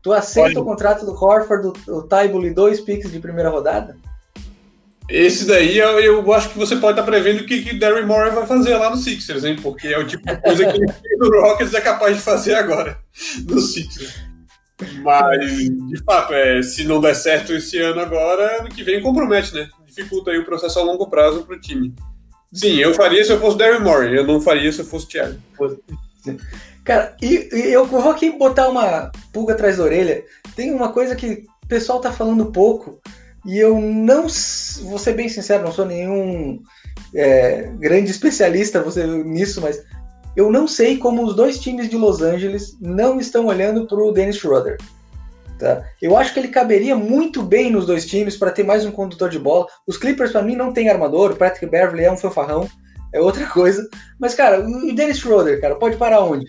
Tu 0.02 0.12
aceita 0.12 0.50
Olha. 0.50 0.60
o 0.60 0.64
contrato 0.64 1.06
do 1.06 1.12
Horford, 1.12 1.72
o, 1.88 2.02
Tybul 2.02 2.46
e 2.46 2.50
dois 2.52 2.80
picks 2.80 3.12
de 3.12 3.20
primeira 3.20 3.48
rodada? 3.48 3.96
Esse 5.08 5.46
daí 5.46 5.78
eu, 5.78 6.00
eu 6.00 6.32
acho 6.32 6.50
que 6.50 6.58
você 6.58 6.74
pode 6.76 6.98
estar 6.98 7.08
prevendo 7.08 7.42
o 7.42 7.46
que, 7.46 7.62
que 7.62 7.78
Darry 7.78 8.04
Moore 8.04 8.30
vai 8.30 8.46
fazer 8.46 8.76
lá 8.76 8.90
no 8.90 8.96
Sixers, 8.96 9.44
hein? 9.44 9.56
Porque 9.62 9.88
é 9.88 9.98
o 9.98 10.06
tipo 10.06 10.24
de 10.26 10.36
coisa 10.40 10.64
que 10.72 10.78
o 11.22 11.40
Rockets 11.42 11.74
é 11.74 11.80
capaz 11.80 12.16
de 12.16 12.22
fazer 12.22 12.54
agora 12.54 12.98
no 13.46 13.60
Sixers. 13.60 14.14
Mas, 15.02 15.68
de 15.68 16.02
fato, 16.04 16.34
é, 16.34 16.60
se 16.62 16.84
não 16.84 17.00
der 17.00 17.14
certo 17.14 17.52
esse 17.52 17.78
ano 17.78 18.00
agora, 18.00 18.60
ano 18.60 18.68
que 18.68 18.82
vem 18.82 19.00
compromete, 19.00 19.54
né? 19.54 19.68
Dificulta 19.94 20.30
aí 20.30 20.38
o 20.38 20.44
processo 20.44 20.78
a 20.78 20.82
longo 20.82 21.08
prazo 21.08 21.44
para 21.44 21.56
o 21.56 21.60
time. 21.60 21.94
Sim, 22.52 22.76
eu 22.78 22.94
faria 22.94 23.24
se 23.24 23.32
eu 23.32 23.40
fosse 23.40 23.56
Darren 23.56 23.80
Moore, 23.80 24.14
eu 24.14 24.26
não 24.26 24.40
faria 24.40 24.70
se 24.70 24.80
eu 24.80 24.84
fosse 24.84 25.08
Thiago. 25.08 25.38
Cara, 26.84 27.16
e, 27.22 27.48
e, 27.52 27.72
eu 27.72 27.86
vou 27.86 28.10
aqui 28.10 28.30
botar 28.36 28.68
uma 28.68 29.10
pulga 29.32 29.54
atrás 29.54 29.78
da 29.78 29.84
orelha. 29.84 30.24
Tem 30.54 30.72
uma 30.72 30.92
coisa 30.92 31.16
que 31.16 31.44
o 31.64 31.66
pessoal 31.68 32.00
tá 32.00 32.12
falando 32.12 32.52
pouco, 32.52 33.00
e 33.46 33.58
eu 33.58 33.80
não, 33.80 34.26
vou 34.82 34.98
ser 34.98 35.14
bem 35.14 35.28
sincero, 35.28 35.64
não 35.64 35.72
sou 35.72 35.86
nenhum 35.86 36.60
é, 37.14 37.70
grande 37.78 38.10
especialista 38.10 38.82
você, 38.82 39.06
nisso, 39.06 39.60
mas 39.60 39.82
eu 40.36 40.50
não 40.50 40.66
sei 40.66 40.98
como 40.98 41.24
os 41.24 41.34
dois 41.34 41.58
times 41.58 41.88
de 41.88 41.96
Los 41.96 42.20
Angeles 42.20 42.76
não 42.80 43.18
estão 43.18 43.46
olhando 43.46 43.86
para 43.86 44.02
o 44.02 44.12
Dennis 44.12 44.36
Schroeder. 44.36 44.78
Tá? 45.62 45.88
Eu 46.02 46.16
acho 46.16 46.34
que 46.34 46.40
ele 46.40 46.48
caberia 46.48 46.96
muito 46.96 47.40
bem 47.40 47.70
nos 47.70 47.86
dois 47.86 48.04
times 48.04 48.36
para 48.36 48.50
ter 48.50 48.64
mais 48.64 48.84
um 48.84 48.90
condutor 48.90 49.30
de 49.30 49.38
bola. 49.38 49.68
Os 49.86 49.96
Clippers, 49.96 50.32
para 50.32 50.42
mim, 50.42 50.56
não 50.56 50.72
tem 50.72 50.88
armador. 50.88 51.30
O 51.30 51.36
Patrick 51.36 51.66
Beverly 51.66 52.02
é 52.02 52.10
um 52.10 52.16
fanfarrão, 52.16 52.68
é 53.14 53.20
outra 53.20 53.46
coisa. 53.54 53.88
Mas, 54.18 54.34
cara, 54.34 54.58
o 54.58 54.92
Dennis 54.92 55.18
Schroeder, 55.18 55.60
cara, 55.60 55.76
pode 55.76 55.96
parar 55.96 56.24
onde? 56.24 56.46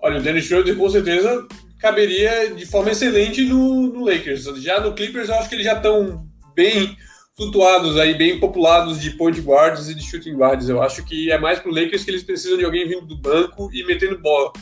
Olha, 0.00 0.20
o 0.20 0.22
Dennis 0.22 0.44
Schroeder 0.44 0.76
com 0.76 0.88
certeza 0.88 1.44
caberia 1.80 2.54
de 2.54 2.64
forma 2.66 2.92
excelente 2.92 3.44
no, 3.44 3.92
no 3.92 4.04
Lakers. 4.04 4.44
Já 4.62 4.78
no 4.78 4.94
Clippers, 4.94 5.28
eu 5.28 5.34
acho 5.34 5.48
que 5.48 5.56
eles 5.56 5.64
já 5.64 5.74
estão 5.74 6.24
bem 6.54 6.96
flutuados 7.36 7.98
aí, 7.98 8.14
bem 8.14 8.38
populados 8.38 9.00
de 9.00 9.10
point 9.10 9.40
guards 9.40 9.88
e 9.88 9.94
de 9.96 10.04
shooting 10.04 10.34
guards. 10.34 10.68
Eu 10.68 10.80
acho 10.80 11.04
que 11.04 11.32
é 11.32 11.38
mais 11.38 11.58
pro 11.58 11.74
Lakers 11.74 12.04
que 12.04 12.12
eles 12.12 12.22
precisam 12.22 12.58
de 12.58 12.64
alguém 12.64 12.86
vindo 12.86 13.06
do 13.06 13.16
banco 13.16 13.68
e 13.72 13.84
metendo 13.84 14.20
bola. 14.20 14.52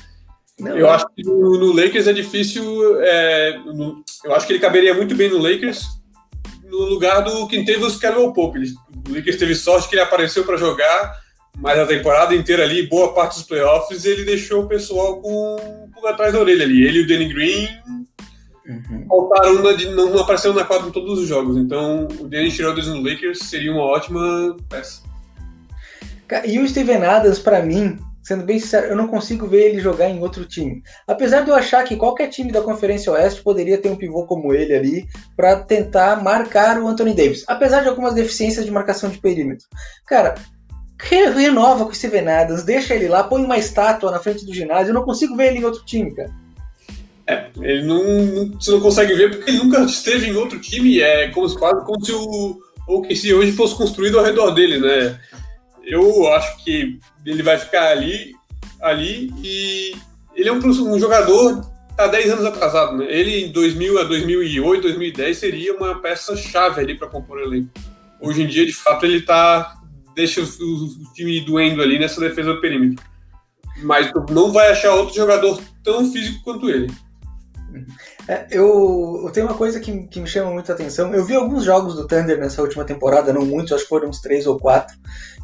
Não, 0.59 0.77
eu 0.77 0.89
acho 0.89 1.07
que 1.15 1.23
no, 1.23 1.59
no, 1.59 1.73
Lakers 1.73 2.07
é 2.07 2.13
difícil. 2.13 2.65
É, 3.03 3.59
no, 3.59 4.03
eu 4.25 4.35
acho 4.35 4.47
que 4.47 4.55
ele 4.55 4.59
caberia 4.59 4.95
muito 4.95 5.15
bem 5.15 5.29
no 5.29 5.39
Lakers, 5.39 5.85
no 6.65 6.79
lugar 6.79 7.21
do 7.21 7.47
quem 7.47 7.65
teve 7.65 7.85
os 7.85 7.97
Caldwell 7.97 8.33
Pope. 8.33 8.59
Ele, 8.59 8.75
o 9.09 9.15
Lakers 9.15 9.37
teve 9.37 9.55
sorte 9.55 9.89
que 9.89 9.95
ele 9.95 10.03
apareceu 10.03 10.45
para 10.45 10.57
jogar, 10.57 11.15
mas 11.59 11.79
a 11.79 11.87
temporada 11.87 12.35
inteira 12.35 12.63
ali, 12.63 12.87
boa 12.87 13.13
parte 13.13 13.35
dos 13.35 13.47
playoffs, 13.47 14.07
ele 14.07 14.25
deixou 14.25 14.63
o 14.65 14.69
pessoal 14.69 15.21
com, 15.21 15.91
com 15.95 16.07
atrás 16.07 16.33
da 16.33 16.41
orelha 16.41 16.65
ali. 16.65 16.87
Ele 16.87 17.01
e 17.01 17.03
o 17.03 17.07
Danny 17.07 17.29
Green 17.29 17.69
uhum. 18.67 19.07
faltaram 19.07 19.63
na, 19.63 19.73
não 19.95 20.19
apareceram 20.19 20.55
na 20.55 20.65
quadra 20.65 20.89
em 20.89 20.93
todos 20.93 21.19
os 21.19 21.29
jogos. 21.29 21.59
Então, 21.59 22.09
o 22.19 22.29
Danny 22.29 22.51
Schroeder 22.51 22.87
no 22.87 23.03
Lakers 23.03 23.41
seria 23.41 23.73
uma 23.73 23.83
ótima 23.83 24.57
peça. 24.71 25.03
E 26.47 26.59
o 26.59 26.67
Steven 26.67 27.05
Adams, 27.05 27.39
para 27.39 27.63
mim, 27.63 27.99
sendo 28.27 28.45
bem 28.45 28.59
sincero, 28.59 28.89
eu 28.89 28.97
não 28.97 29.07
consigo 29.07 29.47
ver 29.47 29.71
ele 29.71 29.81
jogar 29.81 30.11
em 30.11 30.21
outro 30.21 30.45
time. 30.45 30.83
Apesar 31.07 31.43
de 31.43 31.51
eu 31.51 31.55
achar 31.55 31.85
que 31.85 31.95
qualquer 31.95 32.27
time 32.27 32.51
da 32.51 32.61
Conferência 32.61 33.13
Oeste 33.13 33.41
poderia 33.41 33.79
ter 33.79 33.89
um 33.89 33.95
pivô 33.95 34.27
como 34.27 34.53
ele 34.53 34.75
ali 34.75 35.09
para 35.37 35.61
tentar 35.61 36.21
marcar 36.21 36.83
o 36.83 36.89
Anthony 36.89 37.15
Davis, 37.15 37.45
apesar 37.47 37.83
de 37.83 37.89
algumas 37.89 38.15
deficiências 38.15 38.65
de 38.65 38.71
marcação 38.73 39.09
de 39.09 39.19
perímetro. 39.19 39.65
Cara, 40.09 40.35
renova 41.01 41.85
com 41.85 41.93
o 41.93 41.95
Steven 41.95 42.27
Adams, 42.27 42.65
deixa 42.65 42.97
ele 42.97 43.07
lá, 43.07 43.23
põe 43.23 43.45
uma 43.45 43.59
estátua 43.59 44.11
na 44.11 44.19
frente 44.19 44.45
do 44.45 44.53
ginásio. 44.53 44.91
Eu 44.91 44.95
não 44.95 45.05
consigo 45.05 45.37
ver 45.37 45.51
ele 45.51 45.61
em 45.61 45.65
outro 45.65 45.85
time, 45.85 46.13
cara. 46.13 46.31
É, 47.29 47.47
ele 47.61 47.85
não, 47.85 48.51
você 48.59 48.73
não 48.73 48.81
consegue 48.81 49.15
ver 49.15 49.31
porque 49.31 49.53
ele 49.53 49.59
nunca 49.59 49.83
esteve 49.83 50.27
em 50.27 50.35
outro 50.35 50.59
time. 50.59 51.01
É 51.01 51.29
como, 51.29 51.49
quase 51.57 51.85
como 51.85 52.05
se 52.05 52.11
o 52.11 52.59
OKC 52.89 53.35
hoje 53.35 53.53
fosse 53.53 53.77
construído 53.77 54.19
ao 54.19 54.25
redor 54.25 54.51
dele, 54.51 54.81
né? 54.81 55.17
Eu 55.87 56.33
acho 56.35 56.65
que 56.65 56.99
ele 57.25 57.43
vai 57.43 57.59
ficar 57.59 57.89
ali, 57.89 58.35
ali 58.81 59.33
e 59.43 59.97
ele 60.35 60.49
é 60.49 60.53
um, 60.53 60.59
um 60.59 60.99
jogador 60.99 61.65
tá 61.97 62.07
10 62.09 62.33
anos 62.33 62.45
atrasado, 62.45 62.97
né? 62.99 63.07
Ele 63.09 63.47
em 63.47 63.53
2000 63.53 63.99
a 64.01 64.05
2008, 64.05 64.83
2010 64.83 65.39
seria 65.39 65.75
uma 65.75 65.99
peça 66.01 66.37
chave 66.37 66.81
ali 66.81 66.99
para 66.99 67.09
compor 67.09 67.39
o 67.39 67.43
elenco. 67.43 67.71
Hoje 68.21 68.43
em 68.43 68.47
dia, 68.47 68.67
de 68.67 68.73
fato, 68.75 69.07
ele 69.07 69.23
tá 69.23 69.77
deixa 70.15 70.41
o, 70.41 70.45
o 70.45 71.13
time 71.15 71.41
doendo 71.43 71.83
ali 71.83 71.99
nessa 71.99 72.21
defesa 72.21 72.55
do 72.55 72.61
perímetro. 72.61 73.05
Mas 73.83 74.11
não 74.31 74.51
vai 74.51 74.73
achar 74.73 74.95
outro 74.95 75.15
jogador 75.15 75.63
tão 75.85 76.11
físico 76.11 76.43
quanto 76.43 76.71
ele. 76.71 76.91
É, 78.29 78.47
eu, 78.51 79.23
eu, 79.25 79.31
tenho 79.31 79.47
uma 79.47 79.57
coisa 79.57 79.79
que, 79.79 80.07
que, 80.09 80.21
me 80.21 80.27
chama 80.27 80.51
muita 80.51 80.73
atenção. 80.73 81.15
Eu 81.15 81.25
vi 81.25 81.35
alguns 81.37 81.65
jogos 81.65 81.95
do 81.95 82.07
Thunder 82.09 82.39
nessa 82.39 82.61
última 82.61 82.85
temporada, 82.85 83.33
não 83.33 83.47
muitos, 83.47 83.73
acho 83.73 83.85
que 83.85 83.89
foram 83.89 84.09
uns 84.09 84.21
três 84.21 84.47
ou 84.47 84.59
quatro. 84.59 84.97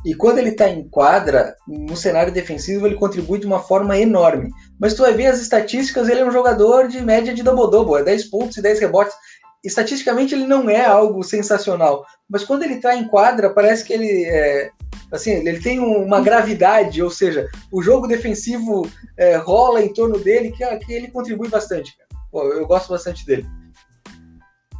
E 0.04 0.14
quando 0.14 0.38
ele 0.38 0.50
está 0.50 0.68
em 0.68 0.88
quadra, 0.88 1.54
no 1.66 1.96
cenário 1.96 2.32
defensivo, 2.32 2.86
ele 2.86 2.96
contribui 2.96 3.38
de 3.38 3.46
uma 3.46 3.60
forma 3.60 3.96
enorme. 3.96 4.50
Mas 4.80 4.94
tu 4.94 5.02
vai 5.02 5.12
ver 5.14 5.26
as 5.26 5.40
estatísticas, 5.40 6.08
ele 6.08 6.20
é 6.20 6.24
um 6.24 6.32
jogador 6.32 6.88
de 6.88 7.00
média 7.00 7.32
de 7.32 7.42
double-double, 7.42 8.00
é 8.00 8.02
10 8.02 8.24
pontos 8.24 8.56
e 8.56 8.62
10 8.62 8.80
rebotes. 8.80 9.14
Estatisticamente 9.62 10.34
ele 10.34 10.44
não 10.44 10.68
é 10.68 10.84
algo 10.84 11.22
sensacional, 11.22 12.04
mas 12.28 12.42
quando 12.42 12.64
ele 12.64 12.74
está 12.74 12.96
em 12.96 13.06
quadra, 13.06 13.48
parece 13.48 13.84
que 13.84 13.92
ele 13.92 14.24
é, 14.24 14.72
assim, 15.12 15.30
ele 15.32 15.60
tem 15.60 15.78
uma 15.78 16.20
gravidade, 16.20 17.02
ou 17.02 17.10
seja, 17.10 17.48
o 17.70 17.82
jogo 17.82 18.08
defensivo 18.08 18.88
é, 19.16 19.36
rola 19.36 19.82
em 19.82 19.92
torno 19.92 20.18
dele, 20.18 20.50
que, 20.50 20.64
que 20.78 20.92
ele 20.92 21.12
contribui 21.12 21.48
bastante. 21.48 21.94
Eu 22.32 22.66
gosto 22.66 22.88
bastante 22.88 23.26
dele. 23.26 23.46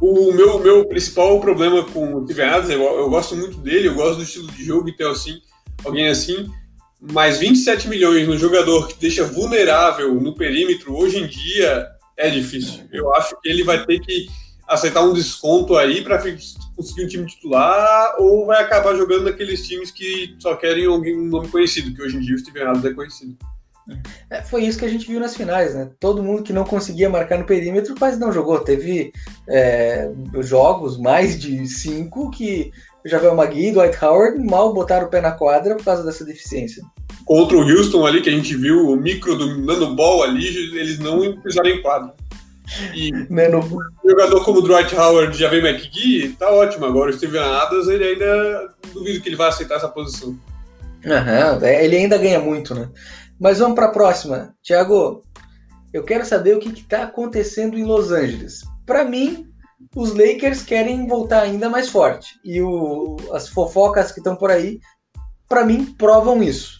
O 0.01 0.33
meu, 0.33 0.59
meu 0.59 0.85
principal 0.85 1.39
problema 1.39 1.83
com 1.85 2.15
o 2.15 2.25
Steven 2.25 2.45
Adams, 2.45 2.69
eu, 2.69 2.81
eu 2.81 3.09
gosto 3.09 3.35
muito 3.35 3.57
dele, 3.57 3.87
eu 3.87 3.95
gosto 3.95 4.17
do 4.17 4.23
estilo 4.23 4.51
de 4.51 4.63
jogo 4.63 4.89
e 4.89 4.97
tal 4.97 5.11
assim, 5.11 5.39
alguém 5.85 6.09
assim, 6.09 6.51
mas 6.99 7.37
27 7.37 7.87
milhões 7.87 8.27
no 8.27 8.37
jogador 8.37 8.87
que 8.87 8.99
deixa 8.99 9.23
vulnerável 9.23 10.13
no 10.15 10.35
perímetro 10.35 10.95
hoje 10.95 11.19
em 11.19 11.27
dia 11.27 11.87
é 12.17 12.29
difícil. 12.29 12.83
Eu 12.91 13.13
acho 13.15 13.39
que 13.41 13.49
ele 13.49 13.63
vai 13.63 13.85
ter 13.85 13.99
que 13.99 14.27
aceitar 14.67 15.01
um 15.01 15.13
desconto 15.13 15.77
aí 15.77 16.03
para 16.03 16.17
conseguir 16.75 17.05
um 17.05 17.07
time 17.07 17.25
titular 17.25 18.15
ou 18.17 18.45
vai 18.45 18.61
acabar 18.61 18.95
jogando 18.95 19.23
naqueles 19.23 19.65
times 19.67 19.91
que 19.91 20.35
só 20.39 20.55
querem 20.55 20.85
alguém, 20.85 21.17
um 21.17 21.25
nome 21.25 21.47
conhecido, 21.49 21.93
que 21.93 22.01
hoje 22.01 22.17
em 22.17 22.21
dia 22.21 22.35
o 22.35 22.39
Steven 22.39 22.63
Adams 22.63 22.85
é 22.85 22.93
conhecido. 22.93 23.37
É, 24.29 24.41
foi 24.41 24.63
isso 24.63 24.79
que 24.79 24.85
a 24.85 24.89
gente 24.89 25.07
viu 25.07 25.19
nas 25.19 25.35
finais, 25.35 25.75
né? 25.75 25.89
Todo 25.99 26.23
mundo 26.23 26.43
que 26.43 26.53
não 26.53 26.63
conseguia 26.63 27.09
marcar 27.09 27.37
no 27.37 27.45
perímetro 27.45 27.95
quase 27.95 28.19
não 28.19 28.31
jogou. 28.31 28.59
Teve 28.59 29.11
é, 29.47 30.09
jogos, 30.41 30.97
mais 30.97 31.39
de 31.39 31.67
cinco, 31.67 32.31
que 32.31 32.71
Javel 33.05 33.35
Magui 33.35 33.67
e 33.67 33.71
Dwight 33.71 33.97
Howard 34.03 34.39
mal 34.39 34.73
botaram 34.73 35.07
o 35.07 35.09
pé 35.09 35.19
na 35.19 35.31
quadra 35.31 35.75
por 35.75 35.83
causa 35.83 36.03
dessa 36.03 36.23
deficiência. 36.23 36.83
Contra 37.25 37.57
o 37.57 37.61
Houston 37.61 38.05
ali, 38.05 38.21
que 38.21 38.29
a 38.29 38.33
gente 38.33 38.55
viu 38.55 38.89
o 38.89 38.95
micro 38.95 39.35
do 39.35 39.95
ball 39.95 40.23
ali, 40.23 40.45
eles 40.77 40.99
não 40.99 41.37
pisaram 41.41 41.69
em 41.69 41.81
quadra. 41.81 42.13
E 42.93 43.11
Nano... 43.29 43.59
um 43.59 44.09
jogador 44.09 44.43
como 44.43 44.59
o 44.59 44.61
Dwight 44.61 44.95
Howard 44.95 45.35
e 45.35 45.39
Javel 45.39 45.65
McGee, 45.65 46.35
tá 46.39 46.49
ótimo. 46.49 46.85
Agora 46.85 47.11
o 47.11 47.13
Steven 47.13 47.41
Adams, 47.41 47.87
ele 47.87 48.03
ainda 48.03 48.69
duvido 48.93 49.21
que 49.21 49.29
ele 49.29 49.35
vai 49.35 49.49
aceitar 49.49 49.75
essa 49.75 49.89
posição. 49.89 50.37
Aham, 51.05 51.59
ele 51.65 51.97
ainda 51.97 52.17
ganha 52.17 52.39
muito, 52.39 52.73
né? 52.73 52.87
Mas 53.43 53.59
vamos 53.59 53.75
para 53.75 53.87
a 53.87 53.91
próxima. 53.91 54.55
Tiago, 54.63 55.21
eu 55.91 56.01
quero 56.05 56.25
saber 56.25 56.55
o 56.55 56.59
que 56.61 56.69
está 56.69 57.03
acontecendo 57.03 57.77
em 57.77 57.83
Los 57.83 58.09
Angeles. 58.09 58.61
Para 58.85 59.03
mim, 59.03 59.45
os 59.93 60.15
Lakers 60.15 60.63
querem 60.63 61.05
voltar 61.05 61.41
ainda 61.41 61.69
mais 61.69 61.89
forte. 61.89 62.39
E 62.41 62.61
o, 62.61 63.17
as 63.33 63.49
fofocas 63.49 64.13
que 64.13 64.21
estão 64.21 64.37
por 64.37 64.49
aí, 64.49 64.79
para 65.49 65.65
mim, 65.65 65.93
provam 65.97 66.41
isso. 66.41 66.79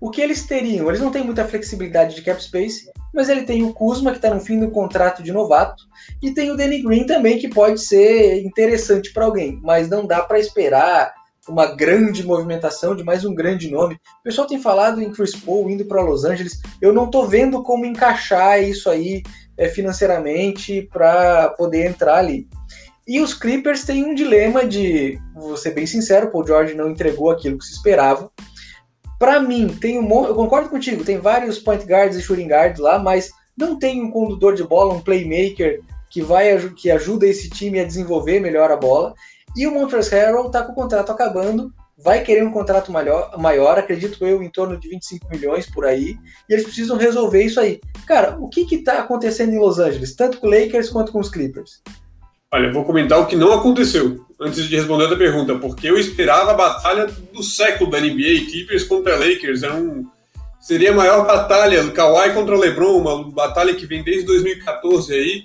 O 0.00 0.10
que 0.10 0.20
eles 0.20 0.44
teriam? 0.44 0.88
Eles 0.88 1.00
não 1.00 1.12
têm 1.12 1.22
muita 1.22 1.46
flexibilidade 1.46 2.16
de 2.16 2.22
cap 2.22 2.42
space, 2.42 2.90
mas 3.14 3.28
ele 3.28 3.44
tem 3.44 3.62
o 3.62 3.72
Kuzma, 3.72 4.10
que 4.10 4.18
está 4.18 4.34
no 4.34 4.40
fim 4.40 4.58
do 4.58 4.72
contrato 4.72 5.22
de 5.22 5.30
novato, 5.30 5.84
e 6.20 6.34
tem 6.34 6.50
o 6.50 6.56
Danny 6.56 6.82
Green 6.82 7.06
também, 7.06 7.38
que 7.38 7.46
pode 7.46 7.80
ser 7.80 8.44
interessante 8.44 9.12
para 9.12 9.24
alguém, 9.24 9.60
mas 9.62 9.88
não 9.88 10.04
dá 10.04 10.20
para 10.20 10.40
esperar 10.40 11.14
uma 11.48 11.66
grande 11.66 12.24
movimentação 12.24 12.94
de 12.94 13.02
mais 13.02 13.24
um 13.24 13.34
grande 13.34 13.70
nome. 13.70 13.94
O 13.94 14.22
pessoal 14.22 14.46
tem 14.46 14.60
falado 14.60 15.02
em 15.02 15.10
Chris 15.10 15.34
Paul 15.34 15.68
indo 15.68 15.84
para 15.84 16.02
Los 16.02 16.24
Angeles. 16.24 16.60
Eu 16.80 16.92
não 16.92 17.06
estou 17.06 17.26
vendo 17.26 17.62
como 17.62 17.84
encaixar 17.84 18.62
isso 18.62 18.88
aí 18.88 19.22
é, 19.56 19.68
financeiramente 19.68 20.88
para 20.92 21.50
poder 21.50 21.86
entrar 21.86 22.16
ali. 22.16 22.48
E 23.06 23.20
os 23.20 23.34
Clippers 23.34 23.84
têm 23.84 24.04
um 24.04 24.14
dilema 24.14 24.64
de, 24.64 25.18
vou 25.34 25.56
ser 25.56 25.72
bem 25.72 25.86
sincero, 25.86 26.30
Paul 26.30 26.46
George 26.46 26.74
não 26.74 26.90
entregou 26.90 27.30
aquilo 27.30 27.58
que 27.58 27.64
se 27.64 27.72
esperava. 27.72 28.30
Para 29.18 29.40
mim, 29.40 29.68
tem 29.68 29.98
um, 29.98 30.24
eu 30.24 30.34
concordo 30.34 30.68
contigo, 30.68 31.04
tem 31.04 31.18
vários 31.18 31.58
point 31.58 31.84
guards 31.84 32.16
e 32.16 32.22
shooting 32.22 32.48
guards 32.48 32.80
lá, 32.80 33.00
mas 33.00 33.30
não 33.56 33.76
tem 33.78 34.00
um 34.00 34.10
condutor 34.10 34.54
de 34.54 34.62
bola, 34.62 34.94
um 34.94 35.00
playmaker 35.00 35.80
que 36.10 36.22
vai 36.22 36.56
que 36.70 36.90
ajuda 36.90 37.26
esse 37.26 37.48
time 37.48 37.80
a 37.80 37.84
desenvolver 37.84 38.38
melhor 38.38 38.70
a 38.70 38.76
bola. 38.76 39.14
E 39.56 39.66
o 39.66 39.72
Montrezl 39.72 40.14
Harrell 40.14 40.46
está 40.46 40.62
com 40.62 40.72
o 40.72 40.74
contrato 40.74 41.10
acabando, 41.10 41.72
vai 42.02 42.22
querer 42.22 42.44
um 42.44 42.50
contrato 42.50 42.90
maior, 42.90 43.38
maior, 43.38 43.78
acredito 43.78 44.24
eu, 44.26 44.42
em 44.42 44.50
torno 44.50 44.78
de 44.78 44.88
25 44.88 45.28
milhões 45.30 45.70
por 45.70 45.84
aí, 45.84 46.16
e 46.48 46.52
eles 46.52 46.64
precisam 46.64 46.96
resolver 46.96 47.42
isso 47.42 47.60
aí. 47.60 47.80
Cara, 48.06 48.36
o 48.40 48.48
que 48.48 48.66
está 48.74 48.98
acontecendo 48.98 49.52
em 49.52 49.58
Los 49.58 49.78
Angeles, 49.78 50.16
tanto 50.16 50.38
com 50.38 50.46
o 50.46 50.50
Lakers 50.50 50.90
quanto 50.90 51.12
com 51.12 51.20
os 51.20 51.30
Clippers? 51.30 51.82
Olha, 52.52 52.66
eu 52.66 52.72
vou 52.72 52.84
comentar 52.84 53.18
o 53.18 53.26
que 53.26 53.36
não 53.36 53.52
aconteceu, 53.52 54.26
antes 54.40 54.64
de 54.68 54.76
responder 54.76 55.06
a 55.06 55.16
pergunta, 55.16 55.54
porque 55.58 55.88
eu 55.88 55.98
esperava 55.98 56.50
a 56.50 56.54
batalha 56.54 57.06
do 57.32 57.42
século 57.42 57.90
da 57.90 58.00
NBA, 58.00 58.46
Clippers 58.50 58.84
contra 58.84 59.16
Lakers, 59.16 59.62
era 59.62 59.74
um, 59.74 60.06
seria 60.60 60.90
a 60.90 60.94
maior 60.94 61.26
batalha, 61.26 61.90
Kawhi 61.90 62.34
contra 62.34 62.58
LeBron, 62.58 62.98
uma 62.98 63.30
batalha 63.30 63.74
que 63.74 63.86
vem 63.86 64.02
desde 64.02 64.26
2014 64.26 65.14
aí, 65.14 65.44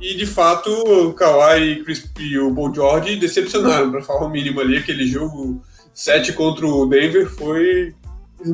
e 0.00 0.14
de 0.14 0.26
fato, 0.26 0.70
o 0.70 1.14
Kawhi 1.14 1.84
e 2.18 2.38
o 2.38 2.54
Paul 2.54 2.74
George 2.74 3.16
decepcionaram, 3.16 3.90
para 3.90 4.02
falar 4.02 4.26
o 4.26 4.30
mínimo 4.30 4.60
ali. 4.60 4.76
Aquele 4.76 5.06
jogo 5.06 5.62
7 5.94 6.34
contra 6.34 6.66
o 6.66 6.86
Denver 6.86 7.28
foi 7.28 7.94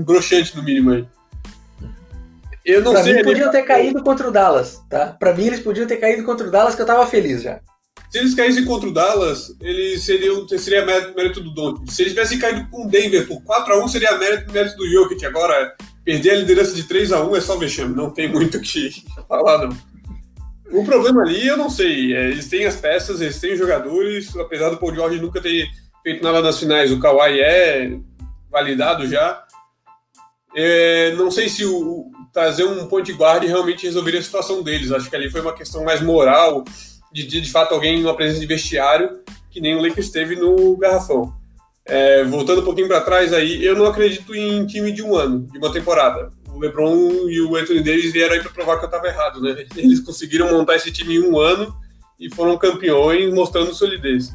broxante 0.05 0.57
no 0.57 0.63
mínimo 0.63 0.93
aí. 0.93 1.07
Eu 2.65 2.83
não 2.83 2.93
pra 2.93 3.03
sei. 3.03 3.15
Mim, 3.15 3.25
podiam 3.25 3.51
ter 3.51 3.63
caído 3.63 4.03
contra 4.03 4.29
o 4.29 4.31
Dallas, 4.31 4.81
tá? 4.89 5.17
Para 5.19 5.35
mim, 5.35 5.47
eles 5.47 5.61
podiam 5.61 5.87
ter 5.87 5.97
caído 5.97 6.23
contra 6.25 6.47
o 6.47 6.51
Dallas, 6.51 6.77
que 6.77 6.83
eu 6.83 6.87
tava 6.87 7.07
feliz 7.07 7.43
já. 7.43 7.61
Se 8.09 8.19
eles 8.19 8.35
caíssem 8.35 8.65
contra 8.65 8.89
o 8.89 8.93
Dallas, 8.93 9.57
eles 9.61 10.05
seriam, 10.05 10.47
seria 10.47 10.85
mérito 10.85 11.41
do 11.41 11.53
Doncic. 11.53 11.91
Se 11.91 12.03
eles 12.03 12.13
tivessem 12.13 12.39
caído 12.39 12.69
com 12.71 12.87
o 12.87 12.89
Denver 12.89 13.27
por 13.27 13.41
4x1, 13.43 13.89
seria 13.89 14.19
mérito, 14.19 14.53
mérito 14.53 14.77
do 14.77 14.89
Jokic. 14.89 15.25
Agora, 15.25 15.75
perder 16.05 16.31
a 16.31 16.37
liderança 16.37 16.75
de 16.75 16.85
3x1 16.85 17.37
é 17.37 17.41
só 17.41 17.57
vexame. 17.57 17.97
Não 17.97 18.11
tem 18.11 18.31
muito 18.31 18.59
o 18.59 18.61
que 18.61 19.03
falar, 19.27 19.67
não. 19.67 19.92
O 20.73 20.85
problema 20.85 21.23
ali, 21.23 21.47
eu 21.47 21.57
não 21.57 21.69
sei. 21.69 22.17
É, 22.17 22.31
eles 22.31 22.49
têm 22.49 22.65
as 22.65 22.77
peças, 22.77 23.21
eles 23.21 23.39
têm 23.39 23.57
jogadores, 23.57 24.35
apesar 24.37 24.71
do 24.71 24.79
Paul 24.79 24.95
George 24.95 25.21
nunca 25.21 25.41
ter 25.41 25.69
feito 26.03 26.25
nada 26.25 26.41
nas 26.41 26.59
finais, 26.59 26.91
o 26.91 26.99
Kawhi 26.99 27.41
é 27.41 27.99
validado 28.51 29.07
já. 29.07 29.45
É, 30.57 31.13
não 31.13 31.31
sei 31.31 31.49
se 31.49 31.65
o, 31.65 32.11
trazer 32.33 32.65
um 32.65 32.87
point 32.87 33.11
guard 33.13 33.45
realmente 33.45 33.87
resolveria 33.87 34.21
a 34.21 34.23
situação 34.23 34.63
deles. 34.63 34.91
Acho 34.91 35.11
que 35.11 35.17
ali 35.17 35.31
foi 35.31 35.43
uma 35.43 35.55
questão 35.55 35.85
mais 35.85 36.01
moral, 36.01 36.65
de, 37.13 37.27
de, 37.27 37.41
de 37.41 37.51
fato 37.51 37.75
alguém 37.75 38.01
numa 38.01 38.17
presença 38.17 38.41
de 38.41 38.47
vestiário, 38.47 39.21
que 39.51 39.61
nem 39.61 39.77
o 39.77 39.83
Lakers 39.83 40.11
teve 40.11 40.37
no 40.37 40.77
Garrafão. 40.77 41.35
É, 41.85 42.25
voltando 42.25 42.63
um 42.63 42.65
pouquinho 42.65 42.89
para 42.89 43.01
trás 43.01 43.33
aí, 43.33 43.63
eu 43.65 43.77
não 43.77 43.87
acredito 43.87 44.35
em 44.35 44.65
time 44.67 44.93
de 44.93 45.03
um 45.03 45.15
ano, 45.17 45.47
de 45.53 45.59
uma 45.59 45.73
temporada 45.73 46.31
o 46.55 46.59
LeBron 46.59 47.29
e 47.29 47.41
o 47.41 47.57
Anthony 47.57 47.83
Davis 47.83 48.13
vieram 48.13 48.35
aí 48.35 48.41
para 48.41 48.53
provar 48.53 48.79
que 48.79 48.85
eu 48.85 48.87
estava 48.87 49.07
errado, 49.07 49.41
né? 49.41 49.65
Eles 49.77 50.01
conseguiram 50.01 50.51
montar 50.51 50.77
esse 50.77 50.93
time 50.93 51.17
em 51.17 51.23
um 51.23 51.39
ano 51.39 51.75
e 52.21 52.33
foram 52.35 52.59
campeões 52.59 53.33
mostrando 53.33 53.75
solidez. 53.75 54.33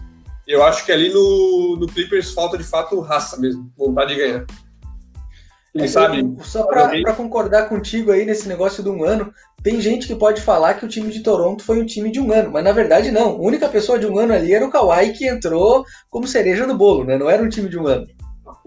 Eu 0.48 0.64
acho 0.64 0.86
que 0.86 0.92
ali 0.92 1.10
no, 1.14 1.78
no 1.80 1.88
Clippers 1.88 2.32
falta 2.32 2.58
de 2.58 2.64
fato 2.64 3.00
raça 3.02 3.38
mesmo, 3.38 3.72
vontade 3.78 4.16
de 4.16 4.22
ganhar. 4.22 4.46
Quem 5.74 5.84
é, 5.84 5.88
sabe? 5.88 6.36
Só 6.42 6.64
para 6.64 7.14
concordar 7.14 7.70
contigo 7.70 8.12
aí 8.12 8.26
nesse 8.26 8.48
negócio 8.48 8.82
de 8.82 8.90
um 8.90 9.04
ano, 9.04 9.32
tem 9.62 9.80
gente 9.80 10.08
que 10.08 10.16
pode 10.16 10.42
falar 10.42 10.76
que 10.76 10.86
o 10.86 10.90
time 10.90 11.12
de 11.12 11.20
Toronto 11.20 11.64
foi 11.64 11.80
um 11.80 11.86
time 11.86 12.10
de 12.10 12.20
um 12.20 12.32
ano, 12.32 12.52
mas 12.52 12.64
na 12.64 12.72
verdade 12.72 13.12
não. 13.12 13.32
A 13.32 13.42
única 13.42 13.70
pessoa 13.70 14.00
de 14.00 14.08
um 14.08 14.18
ano 14.18 14.34
ali 14.34 14.54
era 14.54 14.66
o 14.66 14.72
Kawhi 14.72 15.14
que 15.14 15.28
entrou 15.28 15.86
como 16.10 16.26
cereja 16.26 16.66
do 16.66 16.76
bolo, 16.76 17.04
né? 17.04 17.18
Não 17.18 17.30
era 17.30 17.44
um 17.44 17.50
time 17.50 17.70
de 17.70 17.78
um 17.78 17.86
ano 17.86 18.08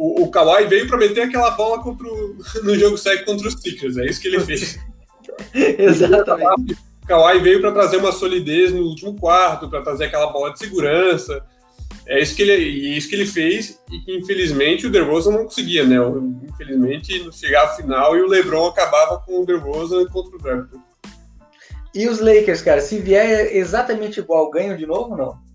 o, 0.00 0.22
o 0.22 0.30
Kawhi 0.30 0.66
veio 0.66 0.88
para 0.88 0.96
meter 0.96 1.20
aquela 1.20 1.50
bola 1.50 1.82
contra 1.82 2.06
o, 2.06 2.36
no 2.64 2.74
jogo 2.78 2.96
7 2.96 3.26
contra 3.26 3.46
os 3.46 3.54
Sixers. 3.60 3.98
É 3.98 4.06
isso 4.06 4.18
que 4.18 4.28
ele 4.28 4.40
fez. 4.40 4.78
Exatamente. 5.52 6.72
O 7.02 7.06
Kawhi 7.06 7.38
veio 7.40 7.60
para 7.60 7.72
trazer 7.72 7.98
uma 7.98 8.10
solidez 8.10 8.72
no 8.72 8.82
último 8.82 9.14
quarto, 9.14 9.68
para 9.68 9.82
trazer 9.82 10.06
aquela 10.06 10.28
bola 10.28 10.54
de 10.54 10.58
segurança. 10.58 11.44
É 12.06 12.18
isso 12.18 12.34
que 12.34 12.42
ele, 12.42 12.96
isso 12.96 13.10
que 13.10 13.14
ele 13.14 13.26
fez 13.26 13.78
e 13.92 13.98
que 14.00 14.16
infelizmente 14.16 14.86
o 14.86 14.90
DeRozan 14.90 15.32
não 15.32 15.44
conseguia, 15.44 15.84
né? 15.84 15.96
Infelizmente 16.48 17.22
não 17.22 17.30
chegava 17.30 17.70
ao 17.70 17.76
final 17.76 18.16
e 18.16 18.22
o 18.22 18.26
LeBron 18.26 18.68
acabava 18.68 19.18
com 19.18 19.42
o 19.42 19.46
DeRozan 19.46 20.06
contra 20.06 20.34
o 20.34 20.40
Raptors. 20.40 20.82
E 21.94 22.08
os 22.08 22.20
Lakers, 22.20 22.62
cara, 22.62 22.80
se 22.80 22.98
vier 22.98 23.54
exatamente 23.54 24.18
igual, 24.20 24.50
ganham 24.50 24.76
de 24.76 24.86
novo 24.86 25.10
ou 25.10 25.16
não? 25.16 25.49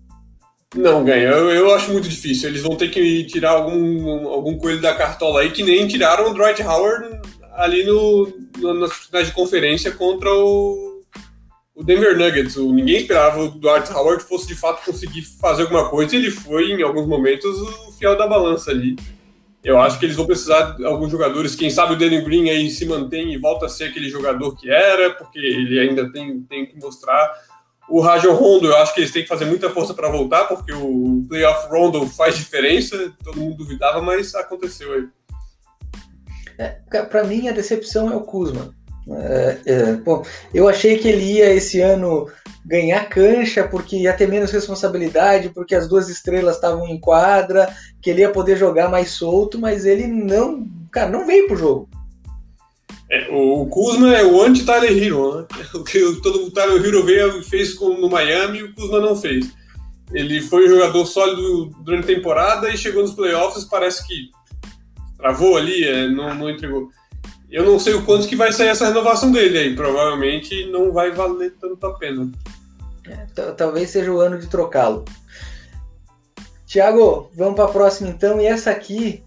Não 0.74 1.04
ganha. 1.04 1.28
Eu, 1.28 1.50
eu, 1.50 1.74
acho 1.74 1.92
muito 1.92 2.08
difícil. 2.08 2.48
Eles 2.48 2.62
vão 2.62 2.76
ter 2.76 2.88
que 2.88 3.24
tirar 3.24 3.50
algum, 3.50 4.28
algum 4.28 4.58
coelho 4.58 4.80
da 4.80 4.94
cartola 4.94 5.40
aí, 5.40 5.50
que 5.50 5.62
nem 5.62 5.86
tiraram 5.86 6.30
o 6.30 6.34
Dwight 6.34 6.62
Howard 6.62 7.20
ali 7.54 7.84
no, 7.84 8.32
no, 8.58 8.74
nas 8.74 8.92
finais 8.92 9.28
de 9.28 9.32
conferência 9.32 9.90
contra 9.92 10.30
o, 10.32 11.02
o 11.74 11.84
Denver 11.84 12.18
Nuggets. 12.18 12.56
O, 12.56 12.72
ninguém 12.72 12.96
esperava 12.96 13.40
o 13.42 13.48
Dwight 13.48 13.92
Howard 13.92 14.24
fosse 14.24 14.46
de 14.46 14.54
fato 14.54 14.84
conseguir 14.84 15.22
fazer 15.22 15.62
alguma 15.62 15.88
coisa. 15.88 16.16
Ele 16.16 16.30
foi, 16.30 16.72
em 16.72 16.82
alguns 16.82 17.06
momentos, 17.06 17.58
o 17.60 17.92
fiel 17.92 18.16
da 18.16 18.26
balança 18.26 18.70
ali. 18.70 18.96
Eu 19.62 19.80
acho 19.80 19.98
que 19.98 20.06
eles 20.06 20.16
vão 20.16 20.26
precisar 20.26 20.76
de 20.76 20.84
alguns 20.84 21.10
jogadores. 21.10 21.56
Quem 21.56 21.70
sabe 21.70 21.94
o 21.94 21.96
Danny 21.96 22.20
Green 22.20 22.50
aí 22.50 22.70
se 22.70 22.86
mantém 22.86 23.32
e 23.32 23.38
volta 23.38 23.66
a 23.66 23.68
ser 23.68 23.84
aquele 23.84 24.08
jogador 24.08 24.54
que 24.54 24.70
era, 24.70 25.10
porque 25.10 25.38
ele 25.38 25.80
ainda 25.80 26.10
tem, 26.12 26.40
tem 26.42 26.66
que 26.66 26.78
mostrar. 26.78 27.32
O 27.88 28.00
Rajon 28.00 28.34
Rondo, 28.34 28.66
eu 28.66 28.76
acho 28.78 28.92
que 28.94 29.00
eles 29.00 29.12
têm 29.12 29.22
que 29.22 29.28
fazer 29.28 29.44
muita 29.44 29.70
força 29.70 29.94
para 29.94 30.10
voltar, 30.10 30.44
porque 30.44 30.72
o 30.72 31.24
playoff 31.28 31.68
Rondo 31.68 32.06
faz 32.06 32.36
diferença. 32.36 33.12
Todo 33.22 33.40
mundo 33.40 33.56
duvidava, 33.56 34.02
mas 34.02 34.34
aconteceu 34.34 34.92
aí. 34.92 35.08
É, 36.58 37.02
para 37.02 37.24
mim, 37.24 37.48
a 37.48 37.52
decepção 37.52 38.10
é 38.10 38.16
o 38.16 38.22
Kuzma. 38.22 38.74
É, 39.08 39.58
é, 39.66 39.92
bom, 39.92 40.24
eu 40.52 40.68
achei 40.68 40.98
que 40.98 41.06
ele 41.06 41.34
ia 41.34 41.52
esse 41.54 41.80
ano 41.80 42.28
ganhar 42.64 43.08
cancha 43.08 43.62
porque 43.62 43.96
ia 43.96 44.12
ter 44.12 44.26
menos 44.26 44.50
responsabilidade, 44.50 45.50
porque 45.50 45.76
as 45.76 45.88
duas 45.88 46.08
estrelas 46.08 46.56
estavam 46.56 46.88
em 46.88 46.98
quadra, 46.98 47.72
que 48.02 48.10
ele 48.10 48.22
ia 48.22 48.32
poder 48.32 48.56
jogar 48.56 48.88
mais 48.88 49.10
solto, 49.10 49.60
mas 49.60 49.84
ele 49.84 50.08
não, 50.08 50.66
cara, 50.90 51.08
não 51.08 51.24
veio 51.24 51.46
pro 51.46 51.56
jogo. 51.56 51.88
É, 53.08 53.28
o 53.30 53.66
Kuzma 53.66 54.14
é 54.14 54.24
o 54.24 54.42
anti-Tyler 54.42 54.90
Hero, 54.90 55.36
né? 55.36 55.46
O 55.74 55.84
que 55.84 56.00
todo 56.22 56.46
o 56.46 56.50
Tyler 56.50 56.84
Hero 56.84 57.04
veio 57.04 57.42
fez 57.42 57.78
no 57.78 58.10
Miami, 58.10 58.62
o 58.62 58.74
Kuzma 58.74 59.00
não 59.00 59.14
fez. 59.14 59.54
Ele 60.12 60.40
foi 60.40 60.66
um 60.66 60.70
jogador 60.70 61.04
sólido 61.06 61.66
durante 61.82 62.04
a 62.04 62.14
temporada 62.14 62.70
e 62.70 62.78
chegou 62.78 63.02
nos 63.02 63.14
playoffs, 63.14 63.64
parece 63.64 64.06
que 64.06 64.30
travou 65.16 65.56
ali, 65.56 65.84
é, 65.84 66.08
não, 66.08 66.34
não 66.34 66.50
entregou. 66.50 66.90
Eu 67.50 67.64
não 67.64 67.78
sei 67.78 67.94
o 67.94 68.04
quanto 68.04 68.26
que 68.26 68.36
vai 68.36 68.52
sair 68.52 68.68
essa 68.68 68.88
renovação 68.88 69.30
dele 69.30 69.58
aí. 69.58 69.76
Provavelmente 69.76 70.66
não 70.66 70.92
vai 70.92 71.12
valer 71.12 71.54
tanto 71.60 71.86
a 71.86 71.94
pena. 71.94 72.30
É, 73.08 73.50
talvez 73.52 73.90
seja 73.90 74.12
o 74.12 74.20
ano 74.20 74.38
de 74.38 74.48
trocá-lo. 74.48 75.04
Tiago, 76.66 77.30
vamos 77.34 77.54
para 77.54 77.66
a 77.66 77.72
próxima 77.72 78.10
então. 78.10 78.40
E 78.40 78.46
essa 78.46 78.70
aqui, 78.70 79.22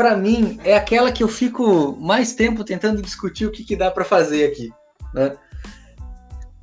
para 0.00 0.16
mim, 0.16 0.58
é 0.64 0.74
aquela 0.74 1.12
que 1.12 1.22
eu 1.22 1.28
fico 1.28 1.94
mais 2.00 2.32
tempo 2.32 2.64
tentando 2.64 3.02
discutir 3.02 3.44
o 3.44 3.50
que, 3.50 3.62
que 3.62 3.76
dá 3.76 3.90
para 3.90 4.02
fazer 4.02 4.46
aqui. 4.46 4.72
Né? 5.12 5.36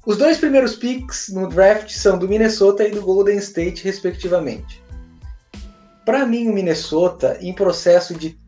Os 0.03 0.17
dois 0.17 0.39
primeiros 0.39 0.75
picks 0.75 1.29
no 1.29 1.47
draft 1.47 1.91
são 1.91 2.17
do 2.17 2.27
Minnesota 2.27 2.87
e 2.87 2.89
do 2.89 3.03
Golden 3.03 3.37
State, 3.37 3.83
respectivamente. 3.83 4.83
Para 6.03 6.25
mim, 6.25 6.47
o 6.47 6.51
Minnesota, 6.51 7.37
em 7.39 7.53
processo 7.53 8.15
de 8.15 8.39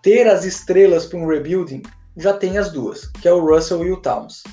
ter 0.00 0.28
as 0.28 0.44
estrelas 0.44 1.06
para 1.06 1.18
um 1.18 1.26
rebuilding, 1.26 1.82
já 2.16 2.32
tem 2.32 2.56
as 2.56 2.70
duas, 2.70 3.08
que 3.20 3.26
é 3.26 3.32
o 3.32 3.44
Russell 3.44 3.84
e 3.84 3.90
o 3.90 3.96
Towns. 3.96 4.44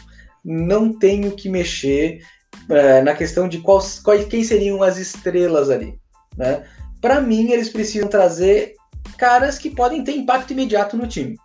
Não 0.44 0.92
tenho 0.92 1.34
que 1.34 1.48
mexer 1.48 2.26
é, 2.68 3.04
na 3.04 3.14
questão 3.14 3.48
de 3.48 3.60
quais, 3.60 4.00
quais, 4.00 4.26
quem 4.26 4.44
seriam 4.44 4.82
as 4.82 4.98
estrelas 4.98 5.70
ali. 5.70 6.00
Né? 6.36 6.64
Para 7.00 7.22
mim, 7.22 7.52
eles 7.52 7.70
precisam 7.70 8.10
trazer 8.10 8.74
caras 9.24 9.58
que 9.58 9.70
podem 9.70 10.04
ter 10.04 10.18
impacto 10.18 10.52
imediato 10.52 10.98
no 10.98 11.08
time. 11.08 11.38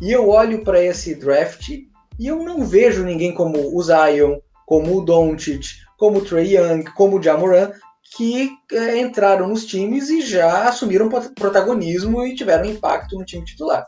E 0.00 0.10
eu 0.10 0.30
olho 0.30 0.64
para 0.64 0.82
esse 0.82 1.14
draft 1.14 1.68
e 1.68 2.26
eu 2.26 2.42
não 2.42 2.64
vejo 2.64 3.04
ninguém 3.04 3.34
como 3.34 3.76
o 3.76 3.82
Zion, 3.82 4.38
como 4.66 4.96
o 4.96 5.04
Doncic, 5.04 5.66
como 5.98 6.16
o 6.16 6.24
Trey 6.24 6.56
Young, 6.56 6.84
como 6.96 7.18
o 7.18 7.22
Jamoran, 7.22 7.72
que 8.16 8.48
é, 8.72 8.98
entraram 8.98 9.48
nos 9.48 9.66
times 9.66 10.08
e 10.08 10.22
já 10.22 10.66
assumiram 10.66 11.10
protagonismo 11.10 12.24
e 12.24 12.34
tiveram 12.34 12.64
impacto 12.64 13.18
no 13.18 13.24
time 13.26 13.44
titular. 13.44 13.86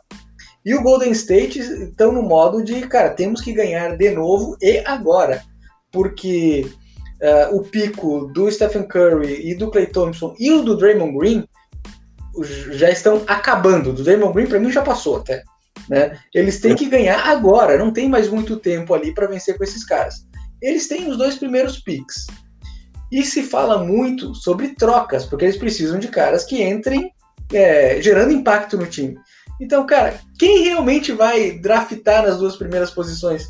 E 0.63 0.75
o 0.75 0.83
Golden 0.83 1.11
State 1.11 1.57
estão 1.57 2.11
no 2.11 2.21
modo 2.21 2.63
de, 2.63 2.87
cara, 2.87 3.09
temos 3.09 3.41
que 3.41 3.51
ganhar 3.51 3.97
de 3.97 4.11
novo 4.11 4.55
e 4.61 4.77
agora. 4.85 5.41
Porque 5.91 6.69
uh, 7.19 7.55
o 7.55 7.63
pico 7.63 8.27
do 8.27 8.51
Stephen 8.51 8.83
Curry 8.83 9.49
e 9.49 9.55
do 9.55 9.71
Clay 9.71 9.87
Thompson 9.87 10.35
e 10.37 10.51
o 10.51 10.61
do 10.61 10.77
Draymond 10.77 11.17
Green 11.17 11.47
já 12.71 12.89
estão 12.89 13.23
acabando. 13.27 13.93
Do 13.93 14.03
Draymond 14.03 14.33
Green, 14.33 14.47
para 14.47 14.59
mim, 14.59 14.71
já 14.71 14.81
passou 14.81 15.17
até. 15.17 15.43
Né? 15.89 16.17
Eles 16.33 16.59
têm 16.59 16.75
que 16.75 16.87
ganhar 16.87 17.19
agora, 17.27 17.77
não 17.77 17.91
tem 17.91 18.09
mais 18.09 18.29
muito 18.29 18.57
tempo 18.57 18.93
ali 18.93 19.13
para 19.13 19.27
vencer 19.27 19.57
com 19.57 19.63
esses 19.63 19.83
caras. 19.85 20.25
Eles 20.61 20.87
têm 20.87 21.09
os 21.09 21.17
dois 21.17 21.35
primeiros 21.35 21.79
picks. 21.79 22.25
E 23.11 23.23
se 23.23 23.43
fala 23.43 23.83
muito 23.83 24.33
sobre 24.33 24.69
trocas, 24.69 25.25
porque 25.25 25.45
eles 25.45 25.57
precisam 25.57 25.99
de 25.99 26.07
caras 26.07 26.45
que 26.45 26.63
entrem 26.63 27.11
é, 27.51 28.01
gerando 28.01 28.31
impacto 28.31 28.77
no 28.77 28.87
time. 28.87 29.17
Então, 29.61 29.85
cara, 29.85 30.19
quem 30.39 30.63
realmente 30.63 31.11
vai 31.11 31.51
draftar 31.59 32.23
nas 32.23 32.37
duas 32.37 32.55
primeiras 32.55 32.91
posições? 32.91 33.47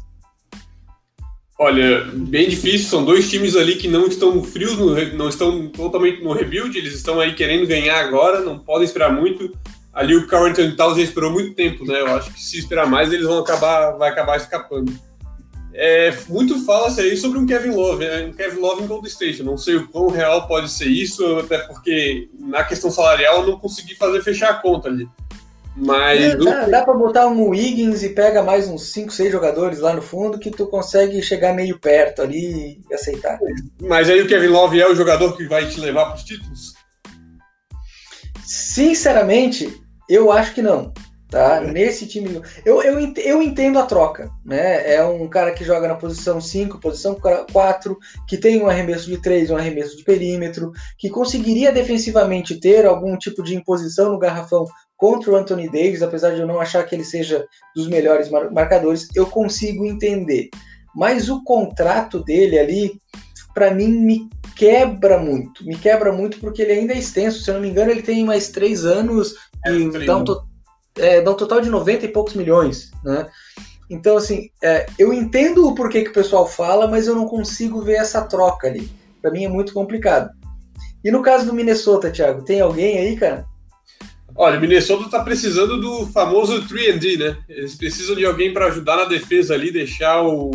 Olha, 1.59 2.03
bem 2.13 2.49
difícil. 2.49 2.89
São 2.89 3.05
dois 3.05 3.29
times 3.29 3.55
ali 3.55 3.75
que 3.75 3.87
não 3.87 4.07
estão 4.07 4.43
frios, 4.43 4.77
no, 4.77 4.95
não 5.13 5.29
estão 5.29 5.67
totalmente 5.67 6.23
no 6.23 6.33
rebuild. 6.33 6.77
Eles 6.77 6.93
estão 6.93 7.19
aí 7.19 7.33
querendo 7.33 7.67
ganhar 7.67 7.99
agora, 7.99 8.41
não 8.41 8.57
podem 8.57 8.85
esperar 8.85 9.13
muito. 9.13 9.51
Ali 9.93 10.15
o 10.15 10.25
Carrington 10.25 10.75
Towns 10.75 10.97
já 10.97 11.03
esperou 11.03 11.31
muito 11.31 11.53
tempo, 11.53 11.85
né? 11.85 12.01
Eu 12.01 12.07
acho 12.15 12.33
que 12.33 12.41
se 12.41 12.57
esperar 12.57 12.87
mais, 12.87 13.13
eles 13.13 13.27
vão 13.27 13.39
acabar, 13.39 13.91
vai 13.91 14.09
acabar 14.09 14.37
escapando. 14.37 14.91
É, 15.75 16.15
muito 16.29 16.63
fala-se 16.65 17.01
aí 17.01 17.17
sobre 17.17 17.39
um 17.39 17.47
Kevin 17.47 17.71
Love, 17.71 18.05
né? 18.05 18.25
um 18.25 18.33
Kevin 18.33 18.59
Love 18.59 18.83
em 18.83 18.87
Golden 18.87 19.09
State. 19.09 19.39
Eu 19.39 19.45
não 19.45 19.57
sei 19.57 19.75
o 19.75 19.87
quão 19.87 20.07
real 20.07 20.47
pode 20.47 20.69
ser 20.69 20.87
isso, 20.87 21.37
até 21.37 21.57
porque 21.59 22.29
na 22.39 22.63
questão 22.63 22.91
salarial 22.91 23.41
eu 23.41 23.47
não 23.47 23.59
consegui 23.59 23.95
fazer 23.95 24.21
fechar 24.21 24.51
a 24.51 24.55
conta 24.55 24.87
ali. 24.87 25.07
Mas. 25.75 26.21
É, 26.21 26.36
dá, 26.36 26.65
dá 26.67 26.83
pra 26.83 26.93
botar 26.93 27.27
um 27.27 27.49
Wiggins 27.49 28.03
e 28.03 28.09
pega 28.09 28.43
mais 28.43 28.67
uns 28.67 28.91
5, 28.91 29.12
6 29.12 29.31
jogadores 29.31 29.79
lá 29.79 29.93
no 29.93 30.01
fundo 30.01 30.39
que 30.39 30.51
tu 30.51 30.67
consegue 30.67 31.21
chegar 31.21 31.53
meio 31.53 31.79
perto 31.79 32.21
ali 32.21 32.79
e 32.89 32.93
aceitar. 32.93 33.39
Mas 33.81 34.09
aí 34.09 34.21
o 34.21 34.27
Kevin 34.27 34.47
Love 34.47 34.79
é 34.79 34.88
o 34.88 34.95
jogador 34.95 35.36
que 35.36 35.47
vai 35.47 35.67
te 35.67 35.79
levar 35.79 36.05
para 36.05 36.15
os 36.15 36.23
títulos? 36.23 36.73
Sinceramente, 38.45 39.81
eu 40.07 40.31
acho 40.31 40.53
que 40.53 40.62
não. 40.62 40.93
Tá? 41.33 41.55
É. 41.55 41.71
Nesse 41.71 42.05
time. 42.05 42.43
Eu, 42.63 42.83
eu, 42.83 43.12
eu 43.17 43.41
entendo 43.41 43.79
a 43.79 43.88
troca. 43.88 44.29
Né? 44.45 44.93
É 44.93 45.03
um 45.03 45.27
cara 45.27 45.51
que 45.51 45.65
joga 45.65 45.88
na 45.88 45.95
posição 45.95 46.39
5, 46.39 46.79
posição 46.79 47.17
4, 47.51 47.97
que 48.27 48.38
tem 48.38 48.62
um 48.62 48.69
arremesso 48.69 49.07
de 49.07 49.19
3, 49.19 49.49
um 49.49 49.57
arremesso 49.57 49.97
de 49.97 50.03
perímetro, 50.03 50.71
que 50.99 51.09
conseguiria 51.09 51.71
defensivamente 51.71 52.59
ter 52.59 52.86
algum 52.86 53.17
tipo 53.17 53.41
de 53.41 53.55
imposição 53.55 54.12
no 54.12 54.19
garrafão 54.19 54.65
contra 54.97 55.32
o 55.32 55.36
Anthony 55.36 55.67
Davis, 55.67 56.01
apesar 56.01 56.32
de 56.32 56.41
eu 56.41 56.47
não 56.47 56.60
achar 56.60 56.84
que 56.84 56.95
ele 56.95 57.03
seja 57.03 57.45
dos 57.75 57.88
melhores 57.88 58.29
marcadores, 58.29 59.08
eu 59.15 59.25
consigo 59.25 59.86
entender. 59.86 60.49
Mas 60.95 61.29
o 61.29 61.43
contrato 61.43 62.23
dele 62.23 62.58
ali, 62.58 62.99
para 63.53 63.73
mim, 63.73 63.88
me 63.88 64.29
quebra 64.56 65.17
muito. 65.17 65.65
Me 65.65 65.75
quebra 65.75 66.12
muito 66.12 66.39
porque 66.39 66.62
ele 66.62 66.73
ainda 66.73 66.93
é 66.93 66.99
extenso. 66.99 67.43
Se 67.43 67.49
eu 67.49 67.56
não 67.56 67.62
me 67.62 67.69
engano, 67.69 67.91
ele 67.91 68.03
tem 68.03 68.23
mais 68.23 68.49
três 68.49 68.86
anos 68.86 69.36
é, 69.65 69.73
e 69.73 70.06
dá 70.06 70.17
um, 70.17 70.23
é, 70.97 71.21
dá 71.21 71.32
um, 71.32 71.36
total 71.36 71.62
de 71.62 71.69
90 71.69 72.06
e 72.06 72.10
poucos 72.10 72.36
milhões, 72.36 72.91
né? 73.03 73.27
Então, 73.89 74.17
assim, 74.17 74.49
é, 74.63 74.86
eu 74.97 75.12
entendo 75.12 75.67
o 75.67 75.75
porquê 75.75 76.03
que 76.03 76.10
o 76.10 76.13
pessoal 76.13 76.47
fala, 76.47 76.88
mas 76.88 77.08
eu 77.08 77.15
não 77.15 77.27
consigo 77.27 77.82
ver 77.82 77.95
essa 77.95 78.21
troca 78.21 78.67
ali. 78.67 78.89
Para 79.21 79.32
mim 79.32 79.45
é 79.45 79.49
muito 79.49 79.73
complicado. 79.73 80.29
E 81.03 81.12
no 81.12 81.21
caso 81.21 81.45
do 81.45 81.53
Minnesota, 81.53 82.10
Thiago, 82.10 82.43
tem 82.43 82.62
alguém 82.62 82.97
aí, 82.97 83.15
cara? 83.17 83.45
Olha, 84.35 84.59
Minnesota 84.59 85.05
está 85.05 85.23
precisando 85.23 85.79
do 85.79 86.07
famoso 86.07 86.63
3D, 86.63 87.19
né? 87.19 87.37
Eles 87.47 87.75
precisam 87.75 88.15
de 88.15 88.25
alguém 88.25 88.51
para 88.51 88.65
ajudar 88.67 88.97
na 88.97 89.05
defesa 89.05 89.53
ali, 89.53 89.71
deixar 89.71 90.23
o, 90.23 90.49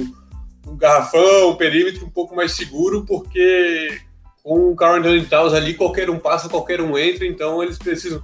o, 0.67 0.75
garrafão, 0.75 1.51
o 1.51 1.57
perímetro 1.57 2.05
um 2.05 2.11
pouco 2.11 2.35
mais 2.35 2.53
seguro, 2.53 3.05
porque 3.07 4.01
com 4.43 4.73
o 4.73 4.77
Carl 4.77 4.97
Anthony 4.97 5.25
Towns 5.27 5.53
ali, 5.53 5.75
qualquer 5.75 6.11
um 6.11 6.19
passa, 6.19 6.49
qualquer 6.49 6.81
um 6.81 6.99
entra, 6.99 7.25
então 7.27 7.63
eles 7.63 7.79
precisam. 7.79 8.21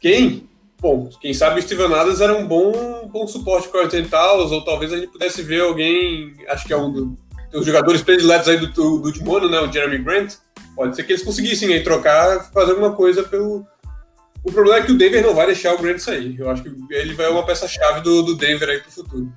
Quem? 0.00 0.48
Bom, 0.80 1.10
quem 1.20 1.34
sabe 1.34 1.60
o 1.60 1.62
Steven 1.62 1.92
Adams 1.92 2.22
era 2.22 2.34
um 2.34 2.46
bom, 2.46 3.06
bom 3.12 3.26
suporte 3.26 3.68
para 3.68 3.82
o 3.82 3.84
Anthony 3.84 4.08
Towns, 4.08 4.50
ou 4.50 4.64
talvez 4.64 4.92
a 4.94 4.96
gente 4.96 5.12
pudesse 5.12 5.42
ver 5.42 5.60
alguém, 5.60 6.32
acho 6.48 6.66
que 6.66 6.72
é 6.72 6.76
um 6.76 6.90
do, 6.90 7.18
dos 7.52 7.66
jogadores 7.66 8.00
prediletos 8.00 8.48
aí 8.48 8.56
do, 8.56 8.68
do, 8.68 8.98
do 8.98 9.06
último 9.06 9.36
ano, 9.36 9.50
né? 9.50 9.60
O 9.60 9.70
Jeremy 9.70 9.98
Grant. 9.98 10.36
Pode 10.74 10.96
ser 10.96 11.02
que 11.02 11.12
eles 11.12 11.22
conseguissem 11.22 11.74
aí 11.74 11.82
trocar, 11.82 12.50
fazer 12.52 12.70
alguma 12.70 12.92
coisa 12.92 13.22
pelo 13.22 13.66
o 14.42 14.52
problema 14.52 14.78
é 14.78 14.82
que 14.82 14.92
o 14.92 14.98
Denver 14.98 15.22
não 15.22 15.34
vai 15.34 15.46
deixar 15.46 15.74
o 15.74 15.78
Grant 15.78 15.98
sair. 15.98 16.38
Eu 16.38 16.48
acho 16.50 16.62
que 16.62 16.70
ele 16.90 17.14
vai 17.14 17.28
uma 17.28 17.44
peça-chave 17.44 18.00
do, 18.00 18.22
do 18.22 18.36
Denver 18.36 18.68
aí 18.68 18.80
pro 18.80 18.90
futuro. 18.90 19.32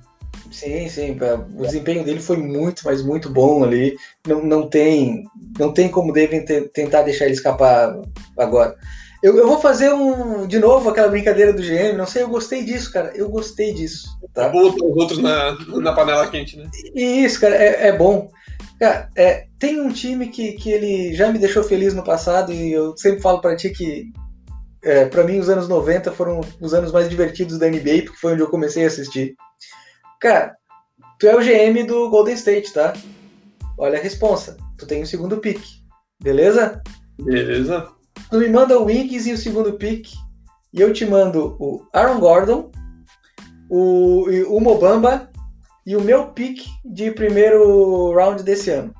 Sim, 0.50 0.88
sim. 0.88 1.16
O 1.56 1.62
desempenho 1.62 2.04
dele 2.04 2.20
foi 2.20 2.36
muito, 2.36 2.82
mas 2.84 3.02
muito 3.02 3.28
bom 3.28 3.64
ali. 3.64 3.96
Não, 4.26 4.44
não 4.44 4.68
tem 4.68 5.24
não 5.58 5.72
tem 5.72 5.88
como 5.88 6.12
devem 6.12 6.44
tentar 6.72 7.02
deixar 7.02 7.24
ele 7.24 7.34
escapar 7.34 8.00
agora. 8.38 8.76
Eu, 9.22 9.38
eu, 9.38 9.46
vou 9.48 9.58
fazer 9.58 9.92
um 9.92 10.46
de 10.46 10.58
novo 10.58 10.88
aquela 10.90 11.08
brincadeira 11.08 11.52
do 11.52 11.62
GM. 11.62 11.96
Não 11.96 12.06
sei, 12.06 12.22
eu 12.22 12.28
gostei 12.28 12.62
disso, 12.62 12.92
cara. 12.92 13.10
Eu 13.14 13.28
gostei 13.30 13.72
disso. 13.72 14.06
Tá? 14.32 14.44
É 14.44 14.50
bom 14.50 14.68
os 14.68 14.96
outros 14.96 15.18
na, 15.18 15.56
na 15.80 15.92
panela 15.92 16.26
quente, 16.28 16.56
né? 16.56 16.68
Isso, 16.94 17.40
cara, 17.40 17.56
é, 17.56 17.88
é 17.88 17.92
bom. 17.92 18.30
Cara, 18.78 19.08
é, 19.16 19.46
tem 19.58 19.80
um 19.80 19.90
time 19.90 20.28
que, 20.28 20.52
que 20.52 20.70
ele 20.70 21.14
já 21.14 21.32
me 21.32 21.38
deixou 21.38 21.64
feliz 21.64 21.94
no 21.94 22.04
passado 22.04 22.52
e 22.52 22.72
eu 22.72 22.96
sempre 22.96 23.22
falo 23.22 23.40
para 23.40 23.56
ti 23.56 23.70
que 23.70 24.12
é, 24.84 25.06
para 25.06 25.24
mim 25.24 25.38
os 25.38 25.48
anos 25.48 25.66
90 25.66 26.12
foram 26.12 26.40
os 26.60 26.74
anos 26.74 26.92
mais 26.92 27.08
divertidos 27.08 27.58
da 27.58 27.68
NBA, 27.68 28.02
porque 28.04 28.18
foi 28.20 28.34
onde 28.34 28.42
eu 28.42 28.50
comecei 28.50 28.84
a 28.84 28.86
assistir. 28.86 29.34
Cara, 30.20 30.54
tu 31.18 31.26
é 31.26 31.34
o 31.34 31.40
GM 31.40 31.84
do 31.86 32.10
Golden 32.10 32.34
State, 32.34 32.72
tá? 32.72 32.92
Olha 33.78 33.98
a 33.98 34.02
responsa. 34.02 34.56
Tu 34.78 34.86
tem 34.86 35.02
o 35.02 35.06
segundo 35.06 35.38
pick. 35.38 35.60
Beleza? 36.22 36.82
Beleza. 37.20 37.88
Tu 38.30 38.38
me 38.38 38.48
manda 38.48 38.78
o 38.78 38.84
Wiggins 38.84 39.26
e 39.26 39.32
o 39.32 39.38
segundo 39.38 39.72
pick. 39.74 40.12
E 40.72 40.80
eu 40.80 40.92
te 40.92 41.06
mando 41.06 41.56
o 41.58 41.86
Aaron 41.92 42.20
Gordon, 42.20 42.70
o, 43.70 44.26
o 44.48 44.60
Mobamba 44.60 45.30
e 45.86 45.96
o 45.96 46.00
meu 46.00 46.28
pick 46.28 46.64
de 46.84 47.10
primeiro 47.10 48.12
round 48.12 48.42
desse 48.42 48.70
ano. 48.70 48.94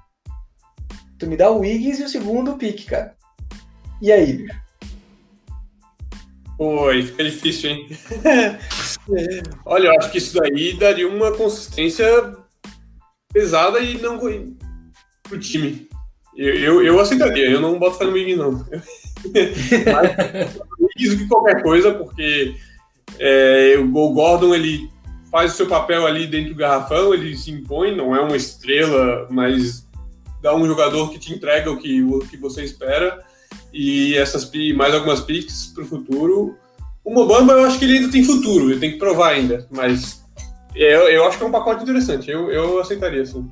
Tu 1.19 1.27
me 1.27 1.37
dá 1.37 1.51
o 1.51 1.61
Wiggins 1.61 2.01
e 2.01 2.05
o 2.05 2.09
segundo 2.09 2.57
pick, 2.57 2.87
cara. 2.87 3.15
E 4.01 4.11
aí, 4.11 4.35
bicho? 4.35 4.64
Oi, 6.59 7.03
fica 7.03 7.25
difícil, 7.25 7.71
hein? 7.71 7.89
Olha, 9.67 9.89
eu 9.89 9.99
acho 9.99 10.11
que 10.11 10.19
isso 10.19 10.39
daí 10.39 10.75
daria 10.75 11.09
uma 11.09 11.33
consistência 11.33 12.37
pesada 13.33 13.81
e 13.81 13.99
não 13.99 14.19
pro 15.25 15.39
time. 15.41 15.89
Eu, 16.37 16.55
eu, 16.55 16.83
eu 16.83 17.01
aceitaria, 17.01 17.51
eu 17.51 17.61
não 17.61 17.79
boto 17.79 17.99
fé 17.99 18.05
no 18.05 18.13
Wiggins, 18.13 18.39
não. 18.39 18.53
Mas 19.93 20.93
que 20.95 21.27
qualquer 21.29 21.63
coisa, 21.63 21.93
porque 21.93 22.55
é, 23.19 23.77
o 23.79 24.11
Gordon 24.11 24.55
ele 24.55 24.89
faz 25.31 25.53
o 25.53 25.57
seu 25.57 25.67
papel 25.67 26.07
ali 26.07 26.27
dentro 26.27 26.55
do 26.55 26.59
garrafão, 26.59 27.13
ele 27.13 27.37
se 27.37 27.51
impõe, 27.51 27.95
não 27.95 28.15
é 28.15 28.21
uma 28.21 28.37
estrela, 28.37 29.27
mas 29.31 29.85
dá 30.41 30.55
um 30.55 30.67
jogador 30.67 31.11
que 31.11 31.19
te 31.19 31.33
entrega 31.33 31.71
o 31.71 31.77
que, 31.77 32.03
o 32.03 32.21
que 32.21 32.37
você 32.37 32.63
espera. 32.63 33.25
E 33.75 34.17
essas 34.17 34.49
mais 34.77 34.95
algumas 34.95 35.21
picks 35.21 35.73
para 35.75 35.83
o 35.83 35.87
futuro. 35.87 36.57
O 37.05 37.13
Mobamba 37.13 37.55
eu 37.55 37.65
acho 37.65 37.79
que 37.79 37.85
ele 37.85 37.99
ainda 37.99 38.13
tem 38.13 38.25
futuro, 38.25 38.71
ele 38.71 38.81
tem 38.81 38.93
que 38.93 38.99
provar 38.99 39.33
ainda, 39.33 39.67
mas 39.71 40.25
eu, 40.75 41.09
eu 41.09 41.25
acho 41.27 41.37
que 41.37 41.45
é 41.45 41.47
um 41.47 41.51
pacote 41.51 41.83
interessante, 41.83 42.31
eu, 42.31 42.51
eu 42.51 42.81
aceitaria 42.81 43.27
sim. 43.27 43.47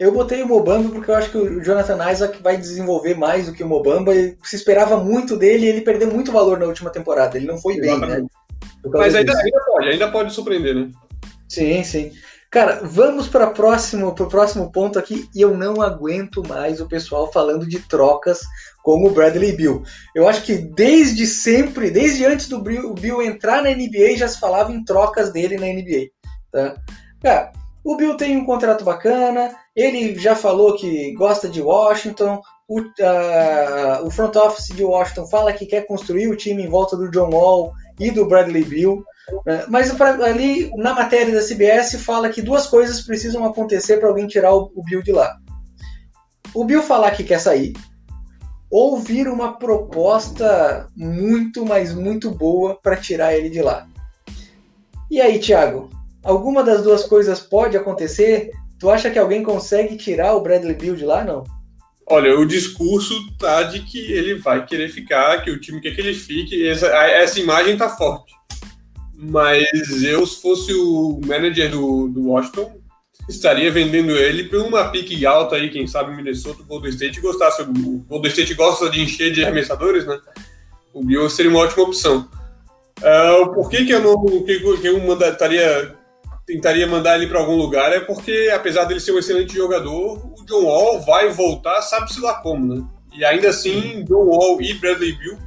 Eu 0.00 0.12
botei 0.12 0.42
o 0.42 0.48
Mobamba 0.48 0.88
porque 0.90 1.10
eu 1.10 1.14
acho 1.14 1.30
que 1.30 1.38
o 1.38 1.62
Jonathan 1.62 2.10
Isaac 2.10 2.40
vai 2.42 2.56
desenvolver 2.56 3.14
mais 3.16 3.46
do 3.46 3.52
que 3.52 3.64
o 3.64 3.68
Mobamba. 3.68 4.12
Se 4.44 4.54
esperava 4.54 4.96
muito 4.96 5.36
dele 5.36 5.66
e 5.66 5.68
ele 5.68 5.80
perdeu 5.80 6.08
muito 6.08 6.30
valor 6.30 6.56
na 6.58 6.66
última 6.66 6.88
temporada. 6.88 7.36
Ele 7.36 7.46
não 7.46 7.58
foi 7.58 7.78
Exatamente. 7.78 8.12
bem, 8.12 8.22
né? 8.22 8.28
Mas 8.92 9.14
ainda, 9.16 9.36
ainda, 9.36 9.60
pode, 9.66 9.88
ainda 9.88 10.08
pode 10.08 10.32
surpreender, 10.32 10.74
né? 10.74 10.90
Sim, 11.48 11.82
sim. 11.82 12.12
Cara, 12.50 12.80
vamos 12.82 13.28
para 13.28 13.50
o 13.50 13.52
próximo 13.52 14.72
ponto 14.72 14.98
aqui 14.98 15.28
e 15.34 15.40
eu 15.42 15.54
não 15.54 15.82
aguento 15.82 16.42
mais 16.48 16.80
o 16.80 16.88
pessoal 16.88 17.30
falando 17.30 17.66
de 17.66 17.78
trocas 17.80 18.40
como 18.82 19.08
o 19.08 19.10
Bradley 19.10 19.52
Bill. 19.52 19.82
Eu 20.14 20.26
acho 20.26 20.42
que 20.42 20.56
desde 20.56 21.26
sempre, 21.26 21.90
desde 21.90 22.24
antes 22.24 22.48
do 22.48 22.62
Bill, 22.62 23.22
entrar 23.22 23.62
na 23.62 23.70
NBA, 23.70 24.16
já 24.16 24.26
se 24.26 24.40
falava 24.40 24.72
em 24.72 24.82
trocas 24.82 25.30
dele 25.30 25.58
na 25.58 25.66
NBA. 25.66 26.08
Tá? 26.50 26.76
Cara, 27.22 27.52
o 27.84 27.96
Bill 27.96 28.16
tem 28.16 28.36
um 28.38 28.46
contrato 28.46 28.82
bacana, 28.82 29.54
ele 29.76 30.18
já 30.18 30.34
falou 30.34 30.74
que 30.74 31.12
gosta 31.12 31.50
de 31.50 31.60
Washington, 31.60 32.40
o, 32.66 32.80
uh, 32.80 34.06
o 34.06 34.10
front 34.10 34.36
office 34.36 34.74
de 34.74 34.84
Washington 34.84 35.26
fala 35.26 35.52
que 35.52 35.66
quer 35.66 35.86
construir 35.86 36.28
o 36.28 36.36
time 36.36 36.62
em 36.62 36.68
volta 36.68 36.96
do 36.96 37.10
John 37.10 37.30
Wall 37.30 37.72
e 38.00 38.10
do 38.10 38.26
Bradley 38.26 38.64
Bill. 38.64 39.04
Né? 39.44 39.64
Mas 39.68 40.00
ali 40.00 40.70
na 40.76 40.94
matéria 40.94 41.34
da 41.34 41.46
CBS 41.46 42.02
fala 42.02 42.30
que 42.30 42.42
duas 42.42 42.66
coisas 42.66 43.00
precisam 43.00 43.44
acontecer 43.44 43.98
para 43.98 44.08
alguém 44.08 44.26
tirar 44.26 44.54
o, 44.54 44.70
o 44.74 44.82
Bill 44.82 45.02
de 45.02 45.12
lá. 45.12 45.36
O 46.54 46.64
Bill 46.64 46.82
falar 46.82 47.10
que 47.12 47.24
quer 47.24 47.38
sair, 47.38 47.74
ou 48.70 48.98
vir 48.98 49.28
uma 49.28 49.58
proposta 49.58 50.88
muito, 50.96 51.64
mas 51.64 51.94
muito 51.94 52.30
boa 52.30 52.78
para 52.80 52.96
tirar 52.96 53.34
ele 53.34 53.48
de 53.48 53.62
lá. 53.62 53.86
E 55.10 55.20
aí, 55.20 55.38
Thiago? 55.38 55.88
Alguma 56.22 56.62
das 56.62 56.82
duas 56.82 57.04
coisas 57.04 57.40
pode 57.40 57.76
acontecer? 57.76 58.50
Tu 58.78 58.90
acha 58.90 59.10
que 59.10 59.18
alguém 59.18 59.42
consegue 59.42 59.96
tirar 59.96 60.34
o 60.34 60.40
Bradley 60.40 60.74
Bill 60.74 60.94
de 60.94 61.04
lá? 61.04 61.24
Não. 61.24 61.44
Olha, 62.06 62.38
o 62.38 62.46
discurso 62.46 63.14
tá 63.38 63.62
de 63.62 63.80
que 63.80 64.12
ele 64.12 64.34
vai 64.34 64.64
querer 64.64 64.88
ficar, 64.88 65.42
que 65.42 65.50
o 65.50 65.60
time 65.60 65.80
quer 65.80 65.94
que 65.94 66.00
ele 66.00 66.14
fique. 66.14 66.66
Essa, 66.66 66.86
essa 66.86 67.40
imagem 67.40 67.76
tá 67.76 67.88
forte. 67.88 68.37
Mas 69.20 70.04
eu, 70.04 70.24
se 70.24 70.40
fosse 70.40 70.72
o 70.72 71.20
manager 71.26 71.72
do, 71.72 72.06
do 72.06 72.28
Washington, 72.28 72.80
estaria 73.28 73.68
vendendo 73.68 74.16
ele 74.16 74.44
por 74.44 74.60
uma 74.60 74.88
pique 74.90 75.26
alta 75.26 75.56
aí, 75.56 75.70
quem 75.70 75.88
sabe 75.88 76.14
Minnesota, 76.14 76.62
o 76.62 76.64
Golden 76.64 76.90
State 76.90 77.20
gostasse. 77.20 77.62
O 77.62 77.66
Golden 78.08 78.30
State 78.30 78.54
gosta 78.54 78.88
de 78.88 79.00
encher 79.02 79.32
de 79.32 79.42
arremessadores, 79.42 80.06
né? 80.06 80.20
O 80.94 81.04
Bill 81.04 81.28
seria 81.28 81.50
uma 81.50 81.60
ótima 81.60 81.82
opção. 81.82 82.28
Uh, 83.00 83.52
por 83.54 83.68
que, 83.68 83.84
que 83.84 83.92
eu 83.92 84.00
não 84.00 84.44
que, 84.44 84.60
que 84.80 84.86
eu 84.86 85.00
mandaria, 85.04 85.96
tentaria 86.46 86.86
mandar 86.86 87.16
ele 87.16 87.26
para 87.26 87.40
algum 87.40 87.56
lugar? 87.56 87.92
É 87.92 87.98
porque, 87.98 88.50
apesar 88.54 88.84
dele 88.84 89.00
ser 89.00 89.12
um 89.12 89.18
excelente 89.18 89.52
jogador, 89.52 90.32
o 90.38 90.44
John 90.46 90.64
Wall 90.64 91.00
vai 91.00 91.28
voltar, 91.30 91.82
sabe-se 91.82 92.20
lá 92.20 92.34
como, 92.34 92.72
né? 92.72 92.84
E 93.12 93.24
ainda 93.24 93.48
assim, 93.48 94.04
John 94.04 94.26
Wall 94.26 94.62
e 94.62 94.74
Bradley 94.74 95.12
Bill 95.12 95.38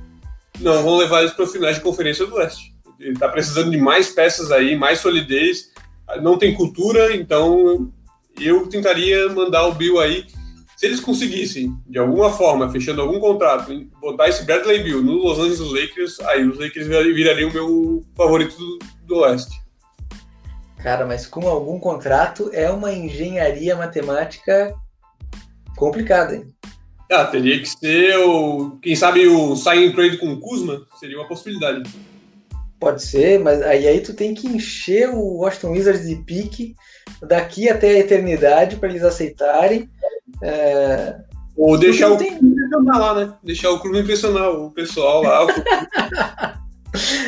não 0.59 0.83
vão 0.83 0.97
levar 0.97 1.21
eles 1.21 1.31
para 1.31 1.45
o 1.45 1.47
final 1.47 1.71
de 1.71 1.79
conferência 1.79 2.25
do 2.25 2.35
Leste. 2.35 2.70
Ele 3.01 3.13
está 3.13 3.27
precisando 3.27 3.71
de 3.71 3.77
mais 3.77 4.09
peças 4.09 4.51
aí, 4.51 4.75
mais 4.75 4.99
solidez. 4.99 5.71
Não 6.21 6.37
tem 6.37 6.53
cultura, 6.53 7.15
então 7.15 7.91
eu 8.39 8.67
tentaria 8.67 9.27
mandar 9.29 9.65
o 9.65 9.73
Bill 9.73 9.99
aí. 9.99 10.25
Se 10.77 10.85
eles 10.85 10.99
conseguissem, 10.99 11.75
de 11.87 11.99
alguma 11.99 12.31
forma, 12.31 12.71
fechando 12.71 13.01
algum 13.01 13.19
contrato, 13.19 13.71
botar 13.99 14.29
esse 14.29 14.43
Bradley 14.45 14.83
Bill 14.83 15.01
no 15.03 15.13
Los 15.13 15.39
Angeles 15.39 15.71
Lakers, 15.71 16.19
aí 16.21 16.43
os 16.47 16.57
Lakers 16.57 16.87
virariam 16.87 17.49
o 17.49 17.53
meu 17.53 18.05
favorito 18.15 18.57
do, 18.57 18.79
do 19.05 19.17
Oeste. 19.17 19.61
Cara, 20.77 21.05
mas 21.05 21.27
com 21.27 21.47
algum 21.47 21.79
contrato 21.79 22.49
é 22.53 22.69
uma 22.71 22.91
engenharia 22.91 23.75
matemática 23.75 24.75
complicada, 25.75 26.35
hein? 26.35 26.51
Ah, 27.11 27.25
teria 27.25 27.59
que 27.59 27.67
ser 27.67 28.17
o. 28.17 28.79
Quem 28.81 28.95
sabe 28.95 29.27
o 29.27 29.55
sign 29.55 29.93
trade 29.93 30.17
com 30.17 30.31
o 30.31 30.39
Kuzma 30.39 30.81
seria 30.99 31.19
uma 31.19 31.27
possibilidade. 31.27 31.83
Pode 32.81 33.03
ser, 33.03 33.39
mas 33.39 33.61
aí, 33.61 33.87
aí 33.87 34.01
tu 34.01 34.11
tem 34.11 34.33
que 34.33 34.47
encher 34.47 35.07
o 35.09 35.37
Washington 35.37 35.69
Wizards 35.69 36.07
de 36.07 36.15
pique 36.15 36.73
daqui 37.21 37.69
até 37.69 37.89
a 37.89 37.99
eternidade 37.99 38.77
para 38.77 38.89
eles 38.89 39.03
aceitarem. 39.03 39.87
É... 40.41 41.15
Ou 41.55 41.77
deixar 41.77 42.11
o 42.11 42.17
tem... 42.17 42.33
impressionar 42.33 42.99
lá, 42.99 43.13
né? 43.13 43.33
Deixar 43.43 43.69
o 43.69 43.79
clube 43.79 43.99
impressionar 43.99 44.49
o 44.49 44.71
pessoal 44.71 45.21
lá. 45.21 45.45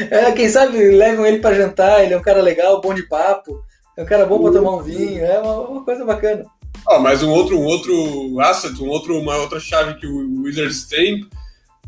é, 0.09 0.31
quem 0.31 0.49
sabe 0.49 0.75
levam 0.89 1.23
ele 1.23 1.37
para 1.37 1.55
jantar, 1.55 2.03
ele 2.03 2.15
é 2.15 2.17
um 2.17 2.23
cara 2.23 2.41
legal, 2.41 2.81
bom 2.81 2.91
de 2.91 3.03
papo, 3.03 3.63
é 3.95 4.01
um 4.01 4.07
cara 4.07 4.25
bom 4.25 4.41
para 4.41 4.53
tomar 4.53 4.77
um 4.77 4.81
vinho, 4.81 5.23
é 5.23 5.37
uma, 5.37 5.69
uma 5.69 5.85
coisa 5.85 6.03
bacana. 6.03 6.43
Ah, 6.87 6.97
mas 6.97 7.21
um 7.21 7.29
outro, 7.29 7.59
um 7.59 7.65
outro 7.65 8.39
asset, 8.39 8.81
um 8.81 8.87
outro, 8.87 9.19
uma 9.19 9.37
outra 9.37 9.59
chave 9.59 9.99
que 9.99 10.07
o 10.07 10.41
Wizards 10.41 10.87
tem 10.87 11.29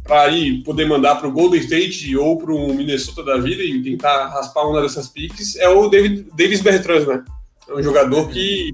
para 0.05 0.29
ir 0.29 0.63
poder 0.63 0.87
mandar 0.87 1.15
para 1.15 1.27
o 1.27 1.31
Golden 1.31 1.59
State 1.59 2.15
ou 2.15 2.37
para 2.37 2.53
o 2.53 2.73
Minnesota 2.73 3.23
da 3.23 3.37
vida 3.37 3.63
e 3.63 3.81
tentar 3.81 4.27
raspar 4.27 4.67
uma 4.67 4.81
dessas 4.81 5.09
piques 5.09 5.55
é 5.55 5.67
o 5.67 5.89
David, 5.89 6.27
Davis 6.35 6.61
Bertrand, 6.61 7.05
né? 7.05 7.25
É 7.67 7.73
um 7.73 7.81
jogador 7.81 8.29
que 8.29 8.73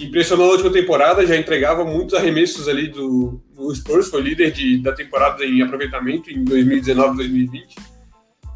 impressionou 0.00 0.46
na 0.46 0.52
última 0.52 0.70
temporada, 0.70 1.26
já 1.26 1.36
entregava 1.36 1.84
muitos 1.84 2.14
arremessos 2.14 2.68
ali 2.68 2.86
do, 2.86 3.40
do 3.52 3.74
Spurs, 3.74 4.08
foi 4.08 4.22
líder 4.22 4.52
de, 4.52 4.78
da 4.78 4.92
temporada 4.92 5.44
em 5.44 5.60
aproveitamento 5.60 6.30
em 6.30 6.44
2019, 6.44 7.16
2020. 7.16 7.74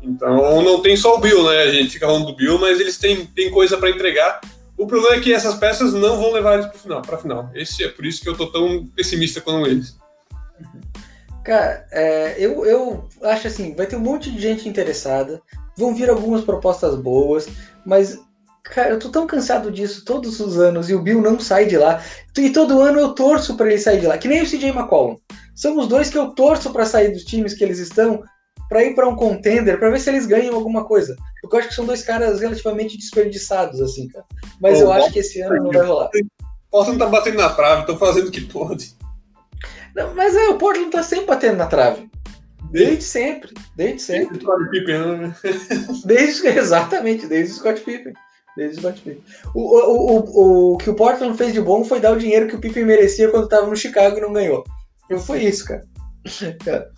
Então 0.00 0.62
não 0.62 0.80
tem 0.80 0.96
só 0.96 1.16
o 1.16 1.20
Bill, 1.20 1.42
né? 1.48 1.62
A 1.62 1.72
gente 1.72 1.90
fica 1.90 2.06
falando 2.06 2.26
do 2.26 2.36
Bill, 2.36 2.58
mas 2.58 2.78
eles 2.78 2.98
têm, 2.98 3.26
têm 3.26 3.50
coisa 3.50 3.76
para 3.76 3.90
entregar. 3.90 4.40
O 4.76 4.86
problema 4.86 5.16
é 5.16 5.20
que 5.20 5.32
essas 5.32 5.56
peças 5.56 5.92
não 5.92 6.16
vão 6.20 6.32
levar 6.32 6.54
eles 6.54 6.66
para 6.66 6.78
final, 6.78 7.02
para 7.02 7.18
final. 7.18 7.50
Esse 7.52 7.82
é 7.82 7.88
por 7.88 8.06
isso 8.06 8.22
que 8.22 8.28
eu 8.28 8.36
tô 8.36 8.46
tão 8.46 8.86
pessimista 8.94 9.40
com 9.40 9.66
eles. 9.66 9.96
Cara, 11.44 11.86
é, 11.90 12.36
eu, 12.38 12.64
eu 12.64 13.08
acho 13.22 13.48
assim, 13.48 13.74
vai 13.74 13.86
ter 13.86 13.96
um 13.96 14.00
monte 14.00 14.30
de 14.30 14.40
gente 14.40 14.68
interessada, 14.68 15.40
vão 15.76 15.94
vir 15.94 16.08
algumas 16.08 16.44
propostas 16.44 16.94
boas, 16.94 17.48
mas, 17.84 18.18
cara, 18.62 18.90
eu 18.90 18.98
tô 18.98 19.08
tão 19.08 19.26
cansado 19.26 19.70
disso 19.70 20.04
todos 20.04 20.38
os 20.38 20.58
anos 20.58 20.88
e 20.88 20.94
o 20.94 21.02
Bill 21.02 21.20
não 21.20 21.40
sai 21.40 21.66
de 21.66 21.76
lá. 21.76 22.00
E 22.38 22.50
todo 22.50 22.80
ano 22.80 23.00
eu 23.00 23.12
torço 23.12 23.56
para 23.56 23.66
ele 23.66 23.78
sair 23.78 24.00
de 24.00 24.06
lá, 24.06 24.16
que 24.18 24.28
nem 24.28 24.42
o 24.42 24.46
CJ 24.46 24.68
McCollum. 24.68 25.16
São 25.54 25.76
os 25.78 25.88
dois 25.88 26.08
que 26.08 26.18
eu 26.18 26.30
torço 26.30 26.72
para 26.72 26.86
sair 26.86 27.10
dos 27.10 27.24
times 27.24 27.54
que 27.54 27.64
eles 27.64 27.78
estão, 27.78 28.22
para 28.68 28.84
ir 28.84 28.94
para 28.94 29.08
um 29.08 29.16
contender, 29.16 29.78
para 29.78 29.90
ver 29.90 30.00
se 30.00 30.10
eles 30.10 30.26
ganham 30.26 30.54
alguma 30.54 30.84
coisa. 30.84 31.16
Porque 31.40 31.56
eu 31.56 31.60
acho 31.60 31.68
que 31.68 31.74
são 31.74 31.84
dois 31.84 32.02
caras 32.02 32.40
relativamente 32.40 32.96
desperdiçados, 32.96 33.80
assim, 33.82 34.08
cara. 34.08 34.24
Mas 34.60 34.80
eu 34.80 34.92
acho 34.92 35.12
que 35.12 35.18
esse 35.18 35.40
ano 35.40 35.64
não 35.64 35.72
vai 35.72 35.86
rolar. 35.86 36.08
O 36.08 36.70
Portland 36.70 36.98
tá 36.98 37.06
batendo 37.06 37.36
na 37.36 37.50
trave, 37.50 37.80
estão 37.82 37.98
fazendo 37.98 38.28
o 38.28 38.30
que 38.30 38.40
pode. 38.40 38.94
Não, 39.94 40.14
mas 40.14 40.34
é, 40.34 40.48
o 40.48 40.58
Portland 40.58 40.90
tá 40.90 41.02
sempre 41.02 41.26
batendo 41.26 41.56
na 41.56 41.66
trave. 41.66 42.10
Desde 42.70 43.04
sempre, 43.04 43.52
desde 43.76 44.00
sempre. 44.00 44.38
Desde 44.38 44.70
Pippen, 44.70 45.18
né? 45.18 45.34
Desde, 46.06 46.46
exatamente, 46.58 47.26
desde 47.26 47.52
o 47.52 47.56
Scott 47.56 47.80
Pippen. 47.82 48.14
Desde 48.56 48.78
o 48.78 48.80
Scott 48.80 49.02
Pippen. 49.02 49.22
O, 49.54 49.60
o, 49.60 50.18
o, 50.18 50.72
o, 50.72 50.78
que 50.78 50.88
o 50.88 50.94
Portland 50.94 51.36
fez 51.36 51.52
de 51.52 51.60
bom 51.60 51.84
foi 51.84 52.00
dar 52.00 52.12
o 52.12 52.18
dinheiro 52.18 52.48
que 52.48 52.56
o 52.56 52.60
Pippen 52.60 52.86
merecia 52.86 53.30
quando 53.30 53.44
estava 53.44 53.66
no 53.66 53.76
Chicago 53.76 54.16
e 54.16 54.20
não 54.22 54.32
ganhou. 54.32 54.64
Então 55.04 55.18
foi 55.18 55.44
isso, 55.44 55.66
cara. 55.66 55.82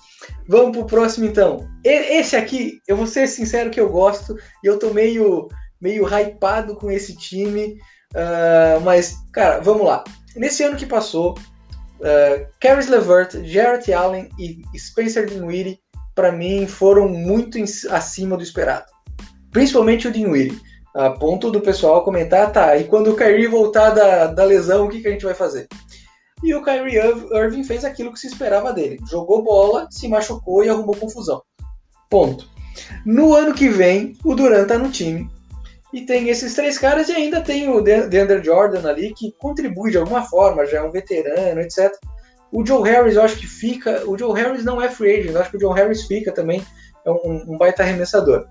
Vamos 0.48 0.76
pro 0.76 0.87
próximo 0.87 1.26
então. 1.26 1.68
Esse 1.83 2.37
aqui, 2.37 2.80
eu 2.87 2.96
vou 2.96 3.07
ser 3.07 3.26
sincero 3.26 3.70
que 3.70 3.80
eu 3.80 3.88
gosto 3.88 4.37
e 4.62 4.66
eu 4.66 4.78
tô 4.78 4.92
meio, 4.92 5.48
meio 5.80 6.07
hypado 6.07 6.76
com 6.76 6.90
esse 6.90 7.16
time. 7.16 7.76
Uh, 8.14 8.80
mas, 8.85 9.16
cara, 9.33 9.59
vamos 9.59 9.87
lá. 9.87 10.04
Nesse 10.37 10.62
ano 10.62 10.76
que 10.76 10.87
passou, 10.87 11.35
uh, 12.00 12.46
Caris 12.61 12.88
LeVert, 12.88 13.44
Jarrett 13.44 13.92
Allen 13.92 14.28
e 14.38 14.62
Spencer 14.78 15.26
Dinwiddie, 15.26 15.80
para 16.14 16.30
mim, 16.30 16.66
foram 16.66 17.09
muito 17.09 17.59
acima 17.90 18.37
do 18.37 18.42
esperado. 18.42 18.87
Principalmente 19.50 20.09
o 20.09 20.12
Dinwiddie. 20.12 20.61
A 20.94 21.11
ponto 21.11 21.50
do 21.50 21.61
pessoal 21.61 22.04
comentar, 22.04 22.52
tá, 22.52 22.76
e 22.76 22.85
quando 22.85 23.11
o 23.11 23.16
Kyrie 23.16 23.48
voltar 23.48 23.90
da, 23.90 24.28
da 24.28 24.44
lesão, 24.44 24.87
o 24.87 24.88
que, 24.88 25.00
que 25.00 25.09
a 25.09 25.11
gente 25.11 25.24
vai 25.24 25.35
fazer? 25.35 25.66
E 26.40 26.54
o 26.54 26.62
Kyrie 26.62 27.00
Irving 27.33 27.64
fez 27.64 27.85
aquilo 27.85 28.12
que 28.12 28.18
se 28.20 28.28
esperava 28.28 28.72
dele. 28.72 29.00
Jogou 29.11 29.42
bola, 29.42 29.88
se 29.90 30.07
machucou 30.07 30.62
e 30.62 30.68
arrumou 30.68 30.94
confusão. 30.94 31.42
Ponto. 32.09 32.48
No 33.04 33.35
ano 33.35 33.54
que 33.54 33.68
vem, 33.68 34.16
o 34.24 34.37
Durant 34.37 34.68
tá 34.68 34.78
no 34.78 34.90
time. 34.90 35.28
E 35.94 36.04
tem 36.04 36.28
esses 36.28 36.57
três 36.57 36.76
caras 36.76 37.09
e 37.09 37.12
ainda 37.12 37.40
tem 37.40 37.68
o 37.68 37.80
DeAndre 37.80 38.42
Jordan 38.42 38.88
ali, 38.88 39.14
que 39.14 39.30
contribui 39.38 39.92
de 39.92 39.96
alguma 39.96 40.22
forma, 40.22 40.66
já 40.66 40.78
é 40.78 40.83
um 40.83 40.90
veterano, 40.90 41.61
etc. 41.61 41.88
O 42.50 42.66
Joe 42.66 42.83
Harris, 42.83 43.14
eu 43.14 43.22
acho 43.22 43.37
que 43.37 43.46
fica. 43.46 44.02
O 44.04 44.18
Joe 44.18 44.35
Harris 44.35 44.64
não 44.64 44.83
é 44.83 44.88
free 44.88 45.20
agent, 45.20 45.33
eu 45.33 45.40
acho 45.40 45.52
que 45.52 45.57
o 45.57 45.61
Joe 45.61 45.72
Harris 45.72 46.02
fica 46.02 46.33
também. 46.33 46.66
É 47.07 47.11
um, 47.12 47.44
um 47.46 47.57
baita 47.57 47.85
arremessador. 47.85 48.44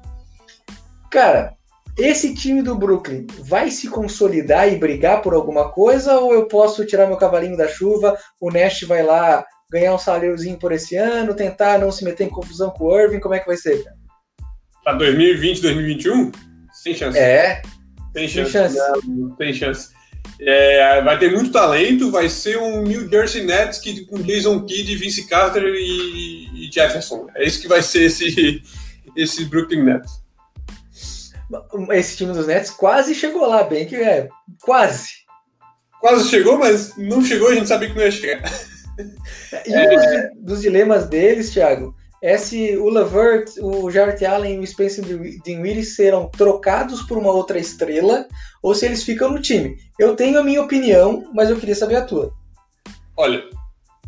Cara, 1.12 1.54
esse 1.98 2.34
time 2.34 2.62
do 2.62 2.76
Brooklyn 2.76 3.28
vai 3.42 3.70
se 3.70 3.90
consolidar 3.90 4.72
e 4.72 4.78
brigar 4.78 5.22
por 5.22 5.34
alguma 5.34 5.70
coisa 5.70 6.18
ou 6.20 6.34
eu 6.34 6.48
posso 6.48 6.86
tirar 6.86 7.08
meu 7.08 7.18
cavalinho 7.18 7.58
da 7.58 7.68
chuva, 7.68 8.18
o 8.40 8.50
Nash 8.50 8.84
vai 8.84 9.04
lá 9.04 9.46
ganhar 9.70 9.94
um 9.94 9.98
saláriozinho 10.00 10.58
por 10.58 10.72
esse 10.72 10.96
ano, 10.96 11.36
tentar 11.36 11.78
não 11.78 11.92
se 11.92 12.06
meter 12.06 12.24
em 12.24 12.30
confusão 12.30 12.70
com 12.70 12.86
o 12.86 12.98
Irving, 12.98 13.20
como 13.20 13.36
é 13.36 13.40
que 13.40 13.48
vai 13.48 13.58
ser? 13.58 13.84
Para 14.82 14.94
2020, 14.94 15.62
2021? 15.62 16.53
Sem 16.84 16.94
chance. 16.94 17.18
É. 17.18 17.62
Tem 18.14 18.28
chance. 18.28 18.52
Chance. 18.52 18.78
Não, 19.08 19.30
tem 19.36 19.54
chance. 19.54 19.90
É, 20.40 21.02
vai 21.02 21.18
ter 21.18 21.32
muito 21.32 21.52
talento, 21.52 22.12
vai 22.12 22.28
ser 22.28 22.58
um 22.58 22.84
New 22.84 23.10
Jersey 23.10 23.46
Nets 23.46 23.80
que, 23.80 24.06
com 24.06 24.22
Jason 24.22 24.66
Kidd, 24.66 24.96
Vince 24.98 25.28
Carter 25.28 25.64
e, 25.64 26.68
e 26.68 26.72
Jefferson. 26.72 27.28
É 27.36 27.46
isso 27.46 27.62
que 27.62 27.68
vai 27.68 27.82
ser 27.82 28.04
esse, 28.04 28.62
esse 29.16 29.46
Brooklyn 29.46 29.84
Nets 29.84 30.24
esse 31.92 32.18
time 32.18 32.34
dos 32.34 32.48
Nets 32.48 32.72
quase 32.72 33.14
chegou 33.14 33.48
lá, 33.48 33.64
bem 33.64 33.86
que 33.86 33.96
é, 33.96 34.28
quase. 34.62 35.24
Quase 36.00 36.30
chegou, 36.30 36.58
mas 36.58 36.98
não 36.98 37.24
chegou, 37.24 37.50
a 37.50 37.56
gente 37.56 37.68
sabia 37.68 37.90
que 37.90 37.96
não 37.96 38.04
ia 38.04 38.12
chegar. 38.12 38.42
E 39.66 39.74
é... 39.74 40.32
um 40.36 40.44
dos 40.44 40.62
dilemas 40.62 41.08
deles, 41.08 41.52
Thiago, 41.52 41.96
é 42.24 42.38
se 42.38 42.78
o 42.78 42.90
Levert, 42.90 43.52
o 43.60 43.92
Jarrett 43.92 44.26
Allen 44.26 44.62
e 44.62 44.64
o 44.64 44.66
Spencer 44.66 45.04
Dinwiddie 45.44 45.84
serão 45.84 46.30
trocados 46.30 47.02
por 47.02 47.18
uma 47.18 47.34
outra 47.34 47.60
estrela 47.60 48.26
ou 48.64 48.74
se 48.74 48.86
eles 48.86 49.04
ficam 49.04 49.30
no 49.30 49.42
time. 49.42 49.76
Eu 50.00 50.16
tenho 50.16 50.40
a 50.40 50.44
minha 50.44 50.62
opinião, 50.62 51.30
mas 51.34 51.50
eu 51.50 51.58
queria 51.58 51.76
saber 51.76 51.98
a 51.98 52.06
tua. 52.06 52.32
Olha, 53.18 53.44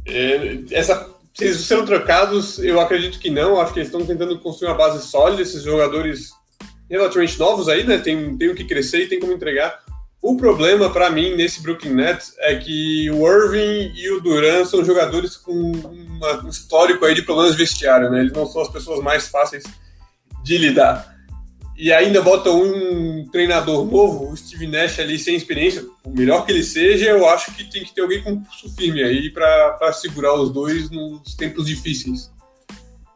é, 0.08 0.60
essa, 0.72 1.14
se 1.34 1.44
eles 1.44 1.58
serão 1.58 1.86
trocados, 1.86 2.58
eu 2.60 2.80
acredito 2.80 3.20
que 3.20 3.30
não. 3.30 3.60
Acho 3.60 3.74
que 3.74 3.80
eles 3.80 3.90
estão 3.90 4.06
tentando 4.06 4.40
construir 4.40 4.70
uma 4.70 4.78
base 4.78 5.06
sólida. 5.06 5.42
Esses 5.42 5.64
jogadores 5.64 6.30
relativamente 6.90 7.38
novos 7.38 7.68
aí, 7.68 7.84
né? 7.84 7.98
Tem, 7.98 8.38
tem 8.38 8.48
o 8.48 8.56
que 8.56 8.64
crescer 8.64 9.04
e 9.04 9.10
tem 9.10 9.20
como 9.20 9.34
entregar. 9.34 9.84
O 10.28 10.36
problema 10.36 10.90
para 10.90 11.12
mim 11.12 11.36
nesse 11.36 11.62
Brooklyn 11.62 11.94
Nets 11.94 12.34
é 12.40 12.56
que 12.56 13.12
o 13.12 13.28
Irving 13.28 13.94
e 13.96 14.10
o 14.10 14.20
Duran 14.20 14.66
são 14.66 14.84
jogadores 14.84 15.38
com 15.38 15.52
uma, 15.52 16.44
um 16.44 16.50
histórico 16.50 17.06
aí 17.06 17.14
de 17.14 17.22
problemas 17.22 17.54
vestiário, 17.54 18.10
né? 18.10 18.22
Eles 18.22 18.34
não 18.34 18.48
são 18.48 18.64
as 18.64 18.68
pessoas 18.68 19.04
mais 19.04 19.28
fáceis 19.28 19.64
de 20.44 20.58
lidar. 20.58 21.16
E 21.78 21.94
ainda 21.94 22.24
bota 22.24 22.50
um 22.50 23.30
treinador 23.32 23.86
novo, 23.86 24.32
o 24.32 24.36
Steve 24.36 24.66
Nash 24.66 24.98
ali 24.98 25.20
sem 25.20 25.36
experiência, 25.36 25.86
o 26.04 26.10
melhor 26.10 26.44
que 26.44 26.52
ele 26.52 26.64
seja, 26.64 27.06
eu 27.06 27.30
acho 27.30 27.56
que 27.56 27.64
tem 27.64 27.84
que 27.84 27.94
ter 27.94 28.02
alguém 28.02 28.24
com 28.24 28.42
pulso 28.42 28.76
firme 28.76 29.04
aí 29.04 29.30
para 29.30 29.94
segurar 29.94 30.34
os 30.34 30.52
dois 30.52 30.90
nos 30.90 31.36
tempos 31.36 31.68
difíceis. 31.68 32.32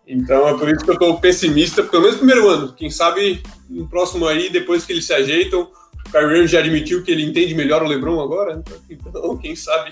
Então 0.06 0.48
é 0.48 0.56
por 0.56 0.70
isso 0.70 0.86
que 0.86 0.92
eu 0.92 0.94
estou 0.94 1.20
pessimista, 1.20 1.82
pelo 1.82 2.04
menos 2.04 2.18
no 2.18 2.28
primeiro 2.28 2.48
ano. 2.48 2.74
Quem 2.74 2.92
sabe 2.92 3.42
no 3.68 3.90
próximo 3.90 4.28
aí, 4.28 4.52
depois 4.52 4.86
que 4.86 4.94
eles 4.94 5.06
se 5.06 5.14
ajeitam, 5.14 5.72
Kyrie 6.12 6.48
já 6.48 6.60
admitiu 6.60 7.04
que 7.04 7.12
ele 7.12 7.24
entende 7.24 7.54
melhor 7.54 7.84
o 7.84 7.88
LeBron 7.88 8.20
agora, 8.20 8.62
então 8.90 9.38
quem 9.38 9.56
sabe 9.56 9.92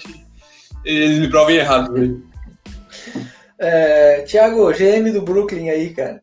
eles 0.84 1.20
me 1.20 1.30
provem 1.30 1.58
errado. 1.58 1.92
Né? 1.92 2.16
É, 3.60 4.22
Thiago, 4.22 4.72
GM 4.72 5.12
do 5.12 5.22
Brooklyn 5.22 5.70
aí, 5.70 5.90
cara. 5.90 6.22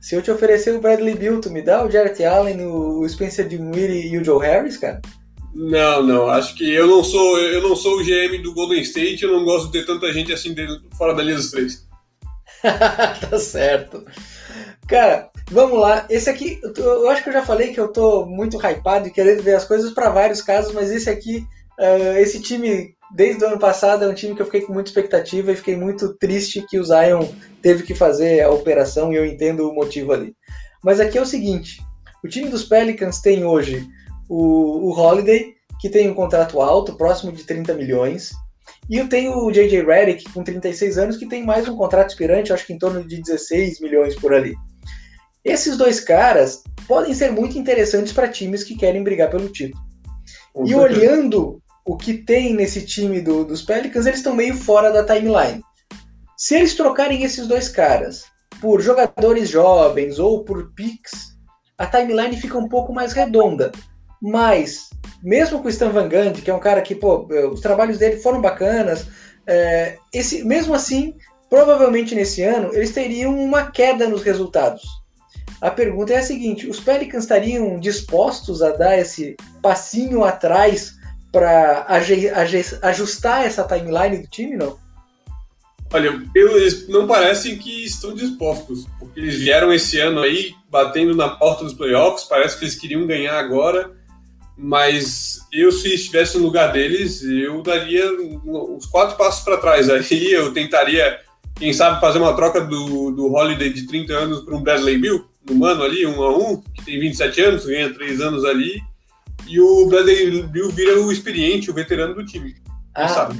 Se 0.00 0.16
eu 0.16 0.22
te 0.22 0.30
oferecer 0.30 0.74
o 0.74 0.80
Bradley 0.80 1.14
Bill, 1.14 1.40
tu 1.40 1.50
me 1.50 1.62
dá 1.62 1.84
o 1.84 1.90
Jarrett 1.90 2.24
Allen, 2.24 2.66
o 2.66 3.08
Spencer 3.08 3.46
Dinwiddie 3.46 4.08
e 4.08 4.18
o 4.18 4.24
Joe 4.24 4.44
Harris, 4.44 4.76
cara? 4.76 5.00
Não, 5.54 6.02
não. 6.02 6.28
Acho 6.28 6.56
que 6.56 6.68
eu 6.74 6.86
não 6.86 7.04
sou 7.04 7.38
eu 7.38 7.62
não 7.62 7.76
sou 7.76 8.00
o 8.00 8.04
GM 8.04 8.42
do 8.42 8.52
Golden 8.52 8.80
State. 8.82 9.22
Eu 9.22 9.32
não 9.32 9.44
gosto 9.44 9.66
de 9.66 9.72
ter 9.72 9.86
tanta 9.86 10.12
gente 10.12 10.32
assim 10.32 10.54
fora 10.96 11.14
da 11.14 11.22
linha 11.22 11.36
dos 11.36 11.50
três. 11.50 11.86
tá 12.62 13.38
certo. 13.38 14.04
Cara, 14.86 15.30
vamos 15.50 15.78
lá. 15.78 16.06
Esse 16.10 16.28
aqui, 16.28 16.60
eu 16.76 17.08
acho 17.08 17.22
que 17.22 17.28
eu 17.28 17.32
já 17.32 17.44
falei 17.44 17.72
que 17.72 17.80
eu 17.80 17.88
tô 17.88 18.26
muito 18.26 18.56
hypado 18.56 19.08
e 19.08 19.10
querendo 19.10 19.42
ver 19.42 19.54
as 19.54 19.64
coisas 19.64 19.92
para 19.92 20.10
vários 20.10 20.42
casos, 20.42 20.72
mas 20.72 20.90
esse 20.90 21.08
aqui, 21.08 21.46
uh, 21.78 22.18
esse 22.18 22.40
time, 22.40 22.94
desde 23.14 23.44
o 23.44 23.48
ano 23.48 23.58
passado, 23.58 24.04
é 24.04 24.08
um 24.08 24.14
time 24.14 24.34
que 24.34 24.42
eu 24.42 24.46
fiquei 24.46 24.62
com 24.62 24.72
muita 24.72 24.90
expectativa 24.90 25.52
e 25.52 25.56
fiquei 25.56 25.76
muito 25.76 26.14
triste 26.14 26.64
que 26.68 26.78
o 26.78 26.84
Zion 26.84 27.26
teve 27.62 27.84
que 27.84 27.94
fazer 27.94 28.42
a 28.42 28.50
operação 28.50 29.12
e 29.12 29.16
eu 29.16 29.24
entendo 29.24 29.68
o 29.68 29.74
motivo 29.74 30.12
ali. 30.12 30.34
Mas 30.82 31.00
aqui 31.00 31.16
é 31.16 31.22
o 31.22 31.26
seguinte: 31.26 31.80
o 32.22 32.28
time 32.28 32.48
dos 32.48 32.64
Pelicans 32.64 33.20
tem 33.20 33.44
hoje 33.44 33.86
o, 34.28 34.88
o 34.88 34.98
Holiday, 34.98 35.54
que 35.80 35.88
tem 35.88 36.10
um 36.10 36.14
contrato 36.14 36.60
alto, 36.60 36.96
próximo 36.96 37.32
de 37.32 37.44
30 37.44 37.74
milhões. 37.74 38.32
E 38.90 38.96
eu 38.96 39.08
tenho 39.08 39.36
o 39.36 39.52
J.J. 39.52 39.82
Redick, 39.84 40.30
com 40.32 40.42
36 40.42 40.98
anos, 40.98 41.16
que 41.16 41.28
tem 41.28 41.44
mais 41.44 41.68
um 41.68 41.76
contrato 41.76 42.10
expirante, 42.10 42.52
acho 42.52 42.66
que 42.66 42.72
em 42.72 42.78
torno 42.78 43.06
de 43.06 43.20
16 43.22 43.80
milhões 43.80 44.14
por 44.16 44.34
ali. 44.34 44.54
Esses 45.44 45.76
dois 45.76 46.00
caras 46.00 46.62
podem 46.86 47.14
ser 47.14 47.32
muito 47.32 47.58
interessantes 47.58 48.12
para 48.12 48.28
times 48.28 48.62
que 48.62 48.76
querem 48.76 49.02
brigar 49.02 49.30
pelo 49.30 49.48
título. 49.48 49.82
e 50.64 50.74
olhando 50.74 51.60
o 51.84 51.96
que 51.96 52.14
tem 52.14 52.54
nesse 52.54 52.84
time 52.86 53.20
do, 53.20 53.44
dos 53.44 53.62
Pelicans, 53.62 54.06
eles 54.06 54.20
estão 54.20 54.34
meio 54.34 54.54
fora 54.54 54.92
da 54.92 55.04
timeline. 55.04 55.62
Se 56.36 56.54
eles 56.54 56.74
trocarem 56.74 57.24
esses 57.24 57.46
dois 57.46 57.68
caras 57.68 58.24
por 58.60 58.80
jogadores 58.80 59.48
jovens 59.48 60.18
ou 60.18 60.44
por 60.44 60.72
picks, 60.74 61.36
a 61.76 61.86
timeline 61.86 62.36
fica 62.36 62.58
um 62.58 62.68
pouco 62.68 62.92
mais 62.92 63.12
redonda. 63.12 63.72
Mas 64.20 64.90
mesmo 65.22 65.60
com 65.60 65.66
o 65.66 65.70
Stan 65.70 65.90
Van 65.90 66.08
Gundy, 66.08 66.42
que 66.42 66.50
é 66.50 66.54
um 66.54 66.60
cara 66.60 66.82
que, 66.82 66.94
pô, 66.94 67.26
os 67.52 67.60
trabalhos 67.60 67.98
dele 67.98 68.16
foram 68.18 68.40
bacanas, 68.40 69.06
é, 69.46 69.96
esse, 70.12 70.44
mesmo 70.44 70.74
assim, 70.74 71.14
provavelmente 71.48 72.14
nesse 72.14 72.42
ano, 72.42 72.70
eles 72.72 72.92
teriam 72.92 73.36
uma 73.38 73.70
queda 73.70 74.08
nos 74.08 74.22
resultados. 74.22 74.82
A 75.62 75.70
pergunta 75.70 76.12
é 76.12 76.18
a 76.18 76.22
seguinte: 76.22 76.68
os 76.68 76.80
Pelicans 76.80 77.24
estariam 77.24 77.80
dispostos 77.80 78.60
a 78.62 78.72
dar 78.72 78.98
esse 78.98 79.36
passinho 79.62 80.24
atrás 80.24 80.96
para 81.30 81.86
ajustar 82.82 83.46
essa 83.46 83.64
timeline 83.64 84.18
do 84.18 84.28
time, 84.28 84.56
não? 84.56 84.76
Olha, 85.94 86.22
eles 86.34 86.88
não 86.88 87.06
parecem 87.06 87.56
que 87.56 87.84
estão 87.84 88.14
dispostos, 88.14 88.86
porque 88.98 89.20
eles 89.20 89.36
vieram 89.36 89.72
esse 89.72 89.98
ano 89.98 90.20
aí 90.20 90.54
batendo 90.70 91.14
na 91.14 91.28
porta 91.30 91.64
dos 91.64 91.74
playoffs, 91.74 92.24
parece 92.24 92.58
que 92.58 92.64
eles 92.64 92.74
queriam 92.74 93.06
ganhar 93.06 93.38
agora 93.38 93.92
mas 94.56 95.40
eu, 95.52 95.72
se 95.72 95.94
estivesse 95.94 96.38
no 96.38 96.44
lugar 96.44 96.72
deles, 96.72 97.22
eu 97.22 97.62
daria 97.62 98.06
uns 98.12 98.86
quatro 98.86 99.16
passos 99.16 99.42
para 99.42 99.56
trás. 99.56 99.88
Aí 99.88 100.32
eu 100.32 100.52
tentaria, 100.52 101.18
quem 101.56 101.72
sabe, 101.72 102.00
fazer 102.00 102.18
uma 102.18 102.34
troca 102.34 102.60
do, 102.60 103.10
do 103.10 103.32
Holiday 103.32 103.72
de 103.72 103.86
30 103.86 104.12
anos 104.12 104.40
para 104.42 104.54
um 104.54 104.62
Bradley 104.62 104.98
Bill, 104.98 105.26
no 105.48 105.54
mano 105.56 105.82
ali, 105.82 106.06
um 106.06 106.22
a 106.22 106.36
um, 106.36 106.60
que 106.60 106.84
tem 106.84 107.00
27 107.00 107.40
anos, 107.40 107.66
ganha 107.66 107.92
3 107.92 108.20
anos 108.20 108.44
ali, 108.44 108.80
e 109.46 109.60
o 109.60 109.86
Bradley 109.86 110.42
Bill 110.44 110.70
vira 110.70 111.00
o 111.00 111.12
experiente, 111.12 111.70
o 111.70 111.74
veterano 111.74 112.14
do 112.14 112.24
time. 112.24 112.54
Ah, 112.94 113.30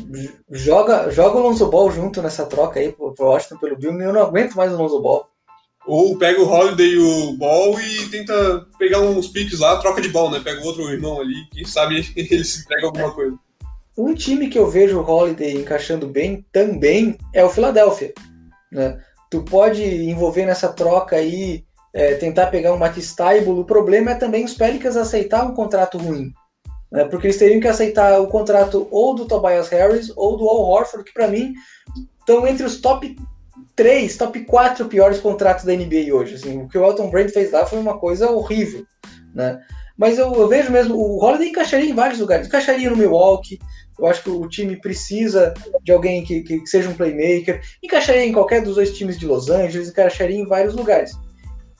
joga, 0.50 1.10
joga 1.10 1.36
o 1.36 1.42
Lonzo 1.42 1.68
Ball 1.68 1.90
junto 1.90 2.22
nessa 2.22 2.46
troca 2.46 2.80
aí 2.80 2.90
pro, 2.90 3.12
pro 3.12 3.26
Washington 3.26 3.58
pelo 3.58 3.76
Bill, 3.76 4.00
eu 4.00 4.12
não 4.12 4.22
aguento 4.22 4.54
mais 4.54 4.72
o 4.72 4.76
Lonzo 4.76 5.00
Ball. 5.00 5.28
Ou 5.86 6.16
pega 6.16 6.40
o 6.40 6.48
Holiday 6.48 6.92
e 6.92 6.98
o 6.98 7.32
Ball 7.32 7.78
e 7.80 8.08
tenta 8.08 8.66
pegar 8.78 9.00
uns 9.00 9.28
piques 9.28 9.58
lá, 9.58 9.78
troca 9.78 10.00
de 10.00 10.08
ball, 10.08 10.30
né? 10.30 10.40
Pega 10.42 10.60
o 10.62 10.64
outro 10.64 10.88
irmão 10.90 11.20
ali, 11.20 11.34
quem 11.50 11.64
sabe 11.64 12.10
ele 12.16 12.44
se 12.44 12.66
pega 12.66 12.86
alguma 12.86 13.10
coisa. 13.10 13.36
Um 13.96 14.14
time 14.14 14.48
que 14.48 14.58
eu 14.58 14.70
vejo 14.70 14.98
o 14.98 15.04
Holiday 15.04 15.54
encaixando 15.54 16.06
bem 16.06 16.46
também 16.50 17.18
é 17.34 17.44
o 17.44 17.50
Philadelphia. 17.50 18.14
Né? 18.70 18.98
Tu 19.30 19.42
pode 19.42 19.82
envolver 19.82 20.46
nessa 20.46 20.72
troca 20.72 21.16
aí, 21.16 21.64
é, 21.94 22.14
tentar 22.14 22.46
pegar 22.46 22.72
um 22.72 22.78
Matisse 22.78 23.14
O 23.46 23.64
problema 23.64 24.12
é 24.12 24.14
também 24.14 24.44
os 24.44 24.54
Pelicans 24.54 24.96
aceitar 24.96 25.44
um 25.44 25.54
contrato 25.54 25.98
ruim. 25.98 26.32
Né? 26.90 27.04
Porque 27.04 27.26
eles 27.26 27.38
teriam 27.38 27.60
que 27.60 27.68
aceitar 27.68 28.20
o 28.20 28.26
contrato 28.26 28.86
ou 28.90 29.14
do 29.14 29.26
Tobias 29.26 29.68
Harris 29.68 30.12
ou 30.16 30.36
do 30.36 30.48
Al 30.48 30.60
Horford, 30.60 31.04
que 31.04 31.14
para 31.14 31.28
mim 31.28 31.54
estão 32.20 32.46
entre 32.46 32.64
os 32.64 32.80
top 32.80 33.16
3, 33.74 34.16
top 34.16 34.40
4 34.44 34.86
piores 34.86 35.20
contratos 35.20 35.64
da 35.64 35.74
NBA 35.74 36.12
hoje. 36.12 36.34
Assim, 36.34 36.62
o 36.62 36.68
que 36.68 36.78
o 36.78 36.84
Elton 36.84 37.10
Brand 37.10 37.30
fez 37.30 37.50
lá 37.52 37.66
foi 37.66 37.78
uma 37.78 37.98
coisa 37.98 38.30
horrível. 38.30 38.84
Né? 39.34 39.60
Mas 39.96 40.18
eu, 40.18 40.32
eu 40.34 40.48
vejo 40.48 40.70
mesmo, 40.70 40.96
o 40.96 41.22
Holiday 41.22 41.48
encaixaria 41.48 41.90
em 41.90 41.94
vários 41.94 42.20
lugares. 42.20 42.46
Encaixaria 42.46 42.90
no 42.90 42.96
Milwaukee, 42.96 43.58
eu 43.98 44.06
acho 44.06 44.22
que 44.22 44.30
o 44.30 44.48
time 44.48 44.80
precisa 44.80 45.54
de 45.82 45.92
alguém 45.92 46.24
que, 46.24 46.42
que, 46.42 46.66
seja 46.66 46.88
um 46.88 46.94
playmaker. 46.94 47.60
Encaixaria 47.82 48.24
em 48.24 48.32
qualquer 48.32 48.62
dos 48.62 48.76
dois 48.76 48.96
times 48.96 49.18
de 49.18 49.26
Los 49.26 49.48
Angeles, 49.48 49.88
encaixaria 49.88 50.36
em 50.36 50.46
vários 50.46 50.74
lugares. 50.74 51.12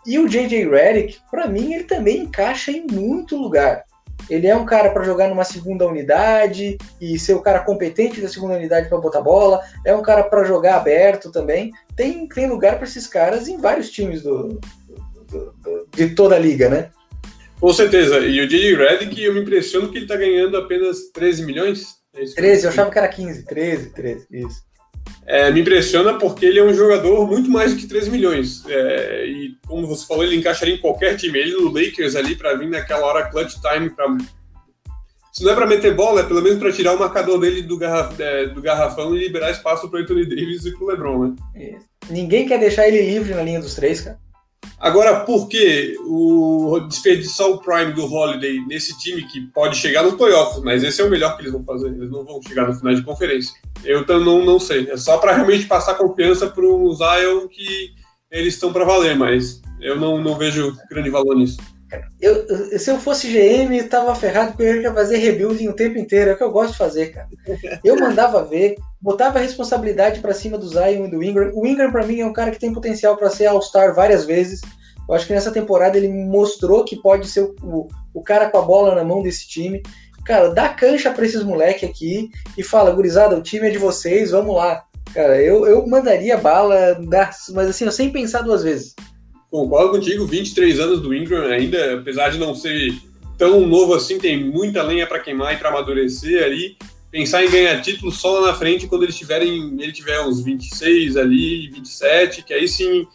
E 0.06 0.18
o 0.18 0.28
JJ 0.28 0.68
Redick, 0.68 1.18
para 1.30 1.46
mim, 1.46 1.74
ele 1.74 1.84
também 1.84 2.22
encaixa 2.22 2.72
em 2.72 2.86
muito 2.90 3.36
lugar. 3.36 3.84
Ele 4.28 4.46
é 4.46 4.56
um 4.56 4.64
cara 4.64 4.90
para 4.90 5.04
jogar 5.04 5.28
numa 5.28 5.44
segunda 5.44 5.86
unidade 5.86 6.78
e 7.00 7.18
ser 7.18 7.34
o 7.34 7.42
cara 7.42 7.60
competente 7.60 8.20
da 8.20 8.28
segunda 8.28 8.54
unidade 8.54 8.88
para 8.88 8.98
botar 8.98 9.20
bola. 9.20 9.60
É 9.84 9.94
um 9.94 10.02
cara 10.02 10.22
para 10.22 10.44
jogar 10.44 10.76
aberto 10.76 11.30
também. 11.30 11.72
Tem, 11.96 12.26
tem 12.28 12.48
lugar 12.48 12.76
para 12.76 12.86
esses 12.86 13.06
caras 13.06 13.48
em 13.48 13.58
vários 13.58 13.90
times 13.90 14.22
do, 14.22 14.60
do, 15.28 15.54
do, 15.62 15.88
de 15.90 16.14
toda 16.14 16.36
a 16.36 16.38
liga, 16.38 16.68
né? 16.68 16.90
Com 17.60 17.72
certeza. 17.72 18.18
E 18.20 18.40
o 18.40 18.48
JJ 18.48 18.74
Redick, 18.74 19.22
eu 19.22 19.34
me 19.34 19.40
impressiono 19.40 19.88
que 19.88 19.98
ele 19.98 20.04
está 20.04 20.16
ganhando 20.16 20.56
apenas 20.56 21.10
13 21.12 21.44
milhões. 21.44 21.96
É 22.14 22.24
13, 22.24 22.64
eu 22.64 22.70
achava 22.70 22.90
que 22.90 22.98
era 22.98 23.08
15. 23.08 23.44
13, 23.44 23.90
13, 23.90 24.26
isso. 24.30 24.62
É, 25.26 25.50
me 25.50 25.60
impressiona 25.60 26.14
porque 26.14 26.44
ele 26.44 26.58
é 26.58 26.64
um 26.64 26.74
jogador 26.74 27.26
muito 27.26 27.50
mais 27.50 27.72
do 27.72 27.80
que 27.80 27.86
13 27.86 28.10
milhões. 28.10 28.64
É, 28.68 29.26
e 29.26 29.56
como 29.66 29.86
você 29.86 30.06
falou, 30.06 30.24
ele 30.24 30.36
encaixaria 30.36 30.74
em 30.74 30.80
qualquer 30.80 31.16
time. 31.16 31.38
Ele 31.38 31.52
no 31.52 31.72
Lakers 31.72 32.16
ali 32.16 32.34
para 32.34 32.54
vir 32.54 32.68
naquela 32.68 33.06
hora 33.06 33.30
clutch 33.30 33.54
time 33.60 33.90
para 33.90 34.06
se 35.32 35.42
não 35.42 35.52
é 35.52 35.54
para 35.54 35.66
meter 35.66 35.94
bola, 35.94 36.20
é 36.20 36.24
pelo 36.24 36.42
menos 36.42 36.58
para 36.58 36.70
tirar 36.70 36.94
o 36.94 36.98
marcador 36.98 37.40
dele 37.40 37.62
do, 37.62 37.78
garraf... 37.78 38.20
É, 38.20 38.46
do 38.48 38.60
garrafão 38.60 39.16
e 39.16 39.18
liberar 39.20 39.50
espaço 39.50 39.88
para 39.88 40.00
Anthony 40.00 40.26
Davis 40.26 40.66
e 40.66 40.76
para 40.76 40.88
LeBron, 40.88 41.28
né? 41.28 41.34
Isso. 41.56 41.86
Ninguém 42.10 42.46
quer 42.46 42.60
deixar 42.60 42.86
ele 42.86 43.00
livre 43.00 43.34
na 43.34 43.42
linha 43.42 43.58
dos 43.58 43.74
três, 43.74 44.02
cara. 44.02 44.18
Agora, 44.82 45.20
por 45.20 45.48
que 45.48 45.96
o 46.00 46.80
desperdiçar 46.88 47.46
o 47.46 47.58
Prime 47.58 47.92
do 47.92 48.04
Holiday 48.04 48.58
nesse 48.66 48.98
time 48.98 49.22
que 49.28 49.40
pode 49.54 49.76
chegar 49.76 50.02
nos 50.02 50.14
playoffs, 50.14 50.60
mas 50.64 50.82
esse 50.82 51.00
é 51.00 51.04
o 51.04 51.10
melhor 51.10 51.36
que 51.36 51.42
eles 51.42 51.52
vão 51.52 51.62
fazer, 51.62 51.86
eles 51.86 52.10
não 52.10 52.24
vão 52.24 52.42
chegar 52.42 52.66
no 52.66 52.74
final 52.74 52.92
de 52.92 53.02
conferência. 53.02 53.54
Eu 53.84 54.04
não, 54.18 54.44
não 54.44 54.58
sei, 54.58 54.90
é 54.90 54.96
só 54.96 55.18
para 55.18 55.34
realmente 55.34 55.66
passar 55.66 55.94
confiança 55.94 56.48
para 56.48 56.64
o 56.64 56.92
Zion 56.94 57.46
que 57.46 57.92
eles 58.28 58.54
estão 58.54 58.72
para 58.72 58.84
valer, 58.84 59.16
mas 59.16 59.62
eu 59.80 59.94
não, 60.00 60.20
não 60.20 60.36
vejo 60.36 60.76
grande 60.90 61.10
valor 61.10 61.36
nisso. 61.36 61.58
Eu, 62.20 62.78
se 62.78 62.90
eu 62.90 62.98
fosse 62.98 63.26
GM, 63.28 63.76
eu 63.76 63.88
tava 63.88 64.14
ferrado 64.14 64.52
porque 64.52 64.62
eu 64.62 64.80
ia 64.80 64.92
fazer 64.92 65.16
rebuilding 65.16 65.68
o 65.68 65.74
tempo 65.74 65.98
inteiro. 65.98 66.30
É 66.30 66.34
o 66.34 66.36
que 66.36 66.44
eu 66.44 66.50
gosto 66.50 66.72
de 66.72 66.78
fazer, 66.78 67.12
cara. 67.12 67.28
Eu 67.84 67.98
mandava 67.98 68.44
ver, 68.44 68.76
botava 69.00 69.38
a 69.38 69.42
responsabilidade 69.42 70.20
para 70.20 70.34
cima 70.34 70.56
do 70.56 70.68
Zion 70.68 71.06
e 71.06 71.10
do 71.10 71.22
Ingram. 71.22 71.50
O 71.54 71.66
Ingram, 71.66 71.90
para 71.90 72.06
mim, 72.06 72.20
é 72.20 72.26
um 72.26 72.32
cara 72.32 72.50
que 72.50 72.58
tem 72.58 72.72
potencial 72.72 73.16
para 73.16 73.30
ser 73.30 73.46
All-Star 73.46 73.94
várias 73.94 74.24
vezes. 74.24 74.60
Eu 75.08 75.14
acho 75.14 75.26
que 75.26 75.32
nessa 75.32 75.50
temporada 75.50 75.98
ele 75.98 76.08
mostrou 76.08 76.84
que 76.84 76.96
pode 76.96 77.28
ser 77.28 77.42
o, 77.62 77.88
o, 78.14 78.22
cara 78.22 78.48
com 78.48 78.58
a 78.58 78.62
bola 78.62 78.94
na 78.94 79.04
mão 79.04 79.22
desse 79.22 79.48
time. 79.48 79.82
Cara, 80.24 80.54
dá 80.54 80.68
cancha 80.68 81.10
para 81.10 81.26
esses 81.26 81.42
moleques 81.42 81.88
aqui 81.88 82.30
e 82.56 82.62
fala, 82.62 82.92
gurizada, 82.92 83.36
o 83.36 83.42
time 83.42 83.68
é 83.68 83.70
de 83.70 83.78
vocês, 83.78 84.30
vamos 84.30 84.54
lá. 84.54 84.84
Cara, 85.12 85.42
eu, 85.42 85.66
eu 85.66 85.86
mandaria 85.86 86.38
bala, 86.38 86.98
mas 87.52 87.68
assim, 87.68 87.90
sem 87.90 88.10
pensar 88.10 88.42
duas 88.42 88.62
vezes. 88.62 88.94
Concordo 89.52 89.90
contigo, 89.90 90.24
23 90.24 90.80
anos 90.80 91.02
do 91.02 91.14
Ingram 91.14 91.44
ainda, 91.44 91.96
apesar 91.96 92.30
de 92.30 92.38
não 92.38 92.54
ser 92.54 92.90
tão 93.36 93.66
novo 93.66 93.92
assim, 93.92 94.18
tem 94.18 94.42
muita 94.42 94.82
lenha 94.82 95.06
para 95.06 95.18
queimar 95.18 95.52
e 95.52 95.58
para 95.58 95.68
amadurecer 95.68 96.42
ali. 96.42 96.74
Pensar 97.10 97.44
em 97.44 97.50
ganhar 97.50 97.82
título 97.82 98.10
só 98.10 98.40
lá 98.40 98.46
na 98.46 98.54
frente 98.54 98.86
quando 98.86 99.02
ele, 99.02 99.12
tiverem, 99.12 99.76
ele 99.78 99.92
tiver 99.92 100.18
uns 100.22 100.42
26 100.42 101.18
ali, 101.18 101.68
27, 101.68 102.44
que 102.44 102.54
aí 102.54 102.66
sim 102.66 103.06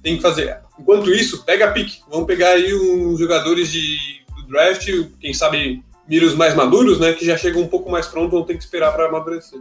tem 0.00 0.14
que 0.14 0.22
fazer. 0.22 0.60
Enquanto 0.78 1.10
isso, 1.10 1.44
pega 1.44 1.64
a 1.64 1.72
pique. 1.72 1.98
Vamos 2.08 2.28
pegar 2.28 2.50
aí 2.50 2.72
uns 2.72 3.18
jogadores 3.18 3.72
de, 3.72 3.98
do 4.36 4.46
draft, 4.46 4.88
quem 5.18 5.34
sabe 5.34 5.82
miros 6.06 6.36
mais 6.36 6.54
maduros, 6.54 7.00
né? 7.00 7.14
Que 7.14 7.26
já 7.26 7.36
chegam 7.36 7.62
um 7.62 7.68
pouco 7.68 7.90
mais 7.90 8.06
pronto, 8.06 8.30
vão 8.30 8.44
ter 8.44 8.56
que 8.56 8.62
esperar 8.62 8.92
para 8.92 9.06
amadurecer. 9.06 9.60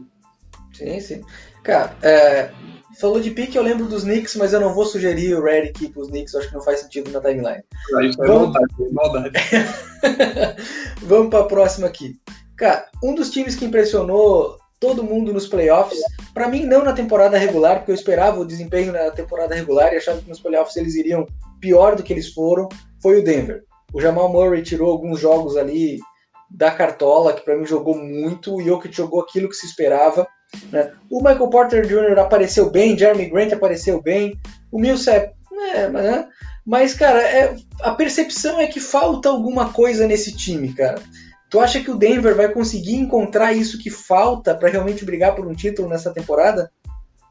Sim, 0.73 0.99
sim. 0.99 1.21
Cara, 1.63 1.97
é, 2.03 2.51
Falou 2.99 3.21
de 3.21 3.31
pique, 3.31 3.57
eu 3.57 3.63
lembro 3.63 3.85
dos 3.85 4.03
Knicks, 4.03 4.35
mas 4.35 4.51
eu 4.51 4.59
não 4.59 4.73
vou 4.73 4.85
sugerir 4.85 5.33
o 5.33 5.41
Redick 5.41 5.87
para 5.89 6.01
os 6.01 6.09
Knicks, 6.09 6.35
acho 6.35 6.49
que 6.49 6.53
não 6.53 6.61
faz 6.61 6.81
sentido 6.81 7.09
na 7.11 7.21
timeline. 7.21 7.63
Ah, 7.95 8.03
isso 8.03 8.21
é 8.21 8.27
Vamos... 8.27 8.55
é 8.55 8.91
maldade. 8.91 9.31
Vamos 11.03 11.29
para 11.29 11.39
a 11.39 11.47
próxima 11.47 11.87
aqui. 11.87 12.19
Cara, 12.57 12.89
um 13.01 13.15
dos 13.15 13.29
times 13.29 13.55
que 13.55 13.63
impressionou 13.63 14.57
todo 14.81 15.03
mundo 15.03 15.31
nos 15.31 15.47
playoffs, 15.47 15.99
para 16.33 16.49
mim 16.49 16.65
não 16.65 16.83
na 16.83 16.91
temporada 16.91 17.37
regular, 17.37 17.77
porque 17.77 17.91
eu 17.91 17.95
esperava 17.95 18.39
o 18.39 18.45
desempenho 18.45 18.91
na 18.91 19.11
temporada 19.11 19.55
regular 19.55 19.93
e 19.93 19.97
achava 19.97 20.21
que 20.21 20.27
nos 20.27 20.41
playoffs 20.41 20.75
eles 20.75 20.95
iriam 20.95 21.25
pior 21.61 21.95
do 21.95 22.03
que 22.03 22.11
eles 22.11 22.33
foram, 22.33 22.67
foi 23.01 23.19
o 23.19 23.23
Denver. 23.23 23.63
O 23.93 24.01
Jamal 24.01 24.29
Murray 24.29 24.61
tirou 24.61 24.91
alguns 24.91 25.21
jogos 25.21 25.55
ali 25.55 25.99
da 26.49 26.69
cartola, 26.69 27.31
que 27.33 27.45
para 27.45 27.55
mim 27.55 27.65
jogou 27.65 27.97
muito, 27.97 28.55
o 28.55 28.61
Jokic 28.61 28.95
jogou 28.95 29.21
aquilo 29.21 29.47
que 29.47 29.55
se 29.55 29.65
esperava. 29.65 30.27
Né? 30.71 30.91
O 31.09 31.21
Michael 31.21 31.49
Porter 31.49 31.85
Jr. 31.85 32.19
apareceu 32.19 32.69
bem, 32.69 32.97
Jeremy 32.97 33.29
Grant 33.29 33.53
apareceu 33.53 34.01
bem, 34.01 34.39
o 34.71 34.79
Millsap, 34.79 35.31
né, 35.51 35.87
né? 35.89 36.27
mas 36.65 36.93
cara, 36.93 37.21
é, 37.21 37.55
a 37.81 37.91
percepção 37.91 38.59
é 38.59 38.67
que 38.67 38.79
falta 38.79 39.29
alguma 39.29 39.71
coisa 39.71 40.07
nesse 40.07 40.35
time, 40.35 40.73
cara. 40.73 41.01
Tu 41.49 41.59
acha 41.59 41.79
que 41.79 41.89
o 41.89 41.97
Denver 41.97 42.35
vai 42.35 42.49
conseguir 42.49 42.95
encontrar 42.95 43.53
isso 43.53 43.79
que 43.79 43.89
falta 43.89 44.53
para 44.53 44.69
realmente 44.69 45.03
brigar 45.03 45.35
por 45.35 45.47
um 45.47 45.55
título 45.55 45.89
nessa 45.89 46.13
temporada? 46.13 46.71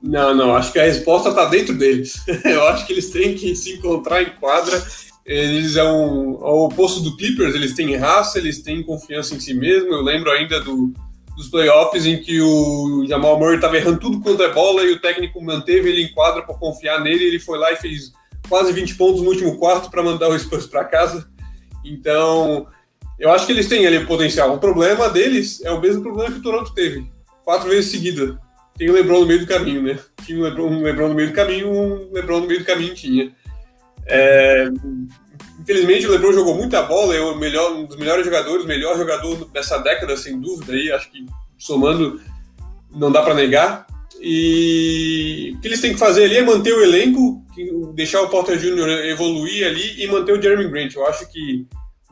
Não, 0.03 0.35
não, 0.35 0.57
acho 0.57 0.73
que 0.73 0.79
a 0.79 0.85
resposta 0.85 1.29
está 1.29 1.45
dentro 1.45 1.77
deles. 1.77 2.17
Eu 2.45 2.67
acho 2.67 2.85
que 2.87 2.93
eles 2.93 3.11
têm 3.11 3.35
que 3.35 3.55
se 3.55 3.75
encontrar 3.75 4.23
em 4.23 4.31
quadra. 4.31 4.83
Eles 5.25 5.77
é 5.77 5.85
um, 5.85 6.45
ao 6.45 6.65
oposto 6.65 7.01
do 7.01 7.17
Clippers, 7.17 7.55
eles 7.55 7.75
têm 7.75 7.95
raça, 7.97 8.39
eles 8.39 8.61
têm 8.61 8.83
confiança 8.83 9.35
em 9.35 9.41
si 9.41 9.55
mesmo. 9.55 9.93
Eu 9.93 10.03
lembro 10.03 10.31
ainda 10.31 10.61
do, 10.61 10.93
dos 11.39 11.47
playoffs 11.47 12.05
em 12.05 12.21
que 12.21 12.41
o 12.41 13.07
Jamal 13.07 13.39
Murray 13.39 13.55
estava 13.55 13.77
errando 13.77 14.01
tudo 14.01 14.21
quanto 14.21 14.43
é 14.43 14.53
bola 14.53 14.83
e 14.83 14.91
o 14.91 15.01
técnico 15.01 15.41
manteve 15.41 15.89
ele 15.89 16.03
em 16.03 16.13
quadra 16.13 16.43
para 16.43 16.57
confiar 16.57 17.01
nele. 17.01 17.25
Ele 17.25 17.39
foi 17.39 17.57
lá 17.57 17.73
e 17.73 17.77
fez 17.77 18.13
quase 18.49 18.73
20 18.73 18.97
pontos 18.97 19.23
no 19.23 19.29
último 19.29 19.57
quarto 19.57 19.89
para 19.89 20.03
mandar 20.03 20.29
o 20.29 20.37
Spurs 20.37 20.67
para 20.67 20.85
casa. 20.85 21.31
Então, 21.85 22.67
eu 23.21 23.31
acho 23.31 23.47
que 23.47 23.53
eles 23.53 23.69
têm 23.69 23.87
ali 23.87 24.05
potencial. 24.05 24.53
O 24.53 24.59
problema 24.59 25.09
deles 25.09 25.65
é 25.65 25.71
o 25.71 25.81
mesmo 25.81 26.03
problema 26.03 26.33
que 26.33 26.41
o 26.41 26.43
Toronto 26.43 26.75
teve, 26.75 27.09
quatro 27.45 27.69
vezes 27.69 27.93
seguida. 27.93 28.37
Tem 28.77 28.91
o 28.91 28.93
LeBron 28.93 29.21
no 29.21 29.27
meio 29.27 29.41
do 29.41 29.47
caminho, 29.47 29.81
né? 29.81 29.97
Tinha 30.27 30.41
um 30.41 30.43
LeBron, 30.43 30.69
um 30.69 30.83
LeBron 30.83 31.09
no 31.09 31.15
meio 31.15 31.29
do 31.29 31.35
caminho, 31.35 31.71
um 31.71 32.13
LeBron 32.13 32.41
no 32.41 32.49
meio 32.49 32.61
do 32.61 32.67
caminho 32.67 32.95
tinha. 32.97 33.33
É, 34.07 34.69
Infelizmente 35.61 36.07
o 36.07 36.11
LeBron 36.13 36.33
jogou 36.33 36.55
muita 36.55 36.83
bola, 36.83 37.15
é 37.15 37.21
o 37.21 37.37
melhor, 37.37 37.73
um 37.73 37.85
dos 37.85 37.97
melhores 37.97 38.25
jogadores, 38.25 38.65
melhor 38.65 38.97
jogador 38.97 39.45
dessa 39.47 39.79
década, 39.79 40.17
sem 40.17 40.41
dúvida, 40.41 40.73
aí, 40.73 40.93
acho 40.93 41.11
que 41.11 41.27
somando 41.59 42.21
não 42.91 43.11
dá 43.11 43.23
para 43.23 43.35
negar. 43.35 43.87
E 44.21 45.55
o 45.57 45.61
que 45.61 45.69
eles 45.69 45.81
têm 45.81 45.93
que 45.93 45.99
fazer 45.99 46.25
ali 46.25 46.39
é 46.39 46.43
manter 46.43 46.73
o 46.73 46.83
elenco, 46.83 47.43
deixar 47.95 48.23
o 48.23 48.29
Porter 48.29 48.59
Jr. 48.59 48.89
evoluir 49.07 49.67
ali 49.67 50.03
e 50.03 50.07
manter 50.09 50.33
o 50.33 50.43
Jeremy 50.43 50.69
Grant. 50.69 50.95
Eu 50.95 51.07
acho 51.07 51.31
que 51.31 51.67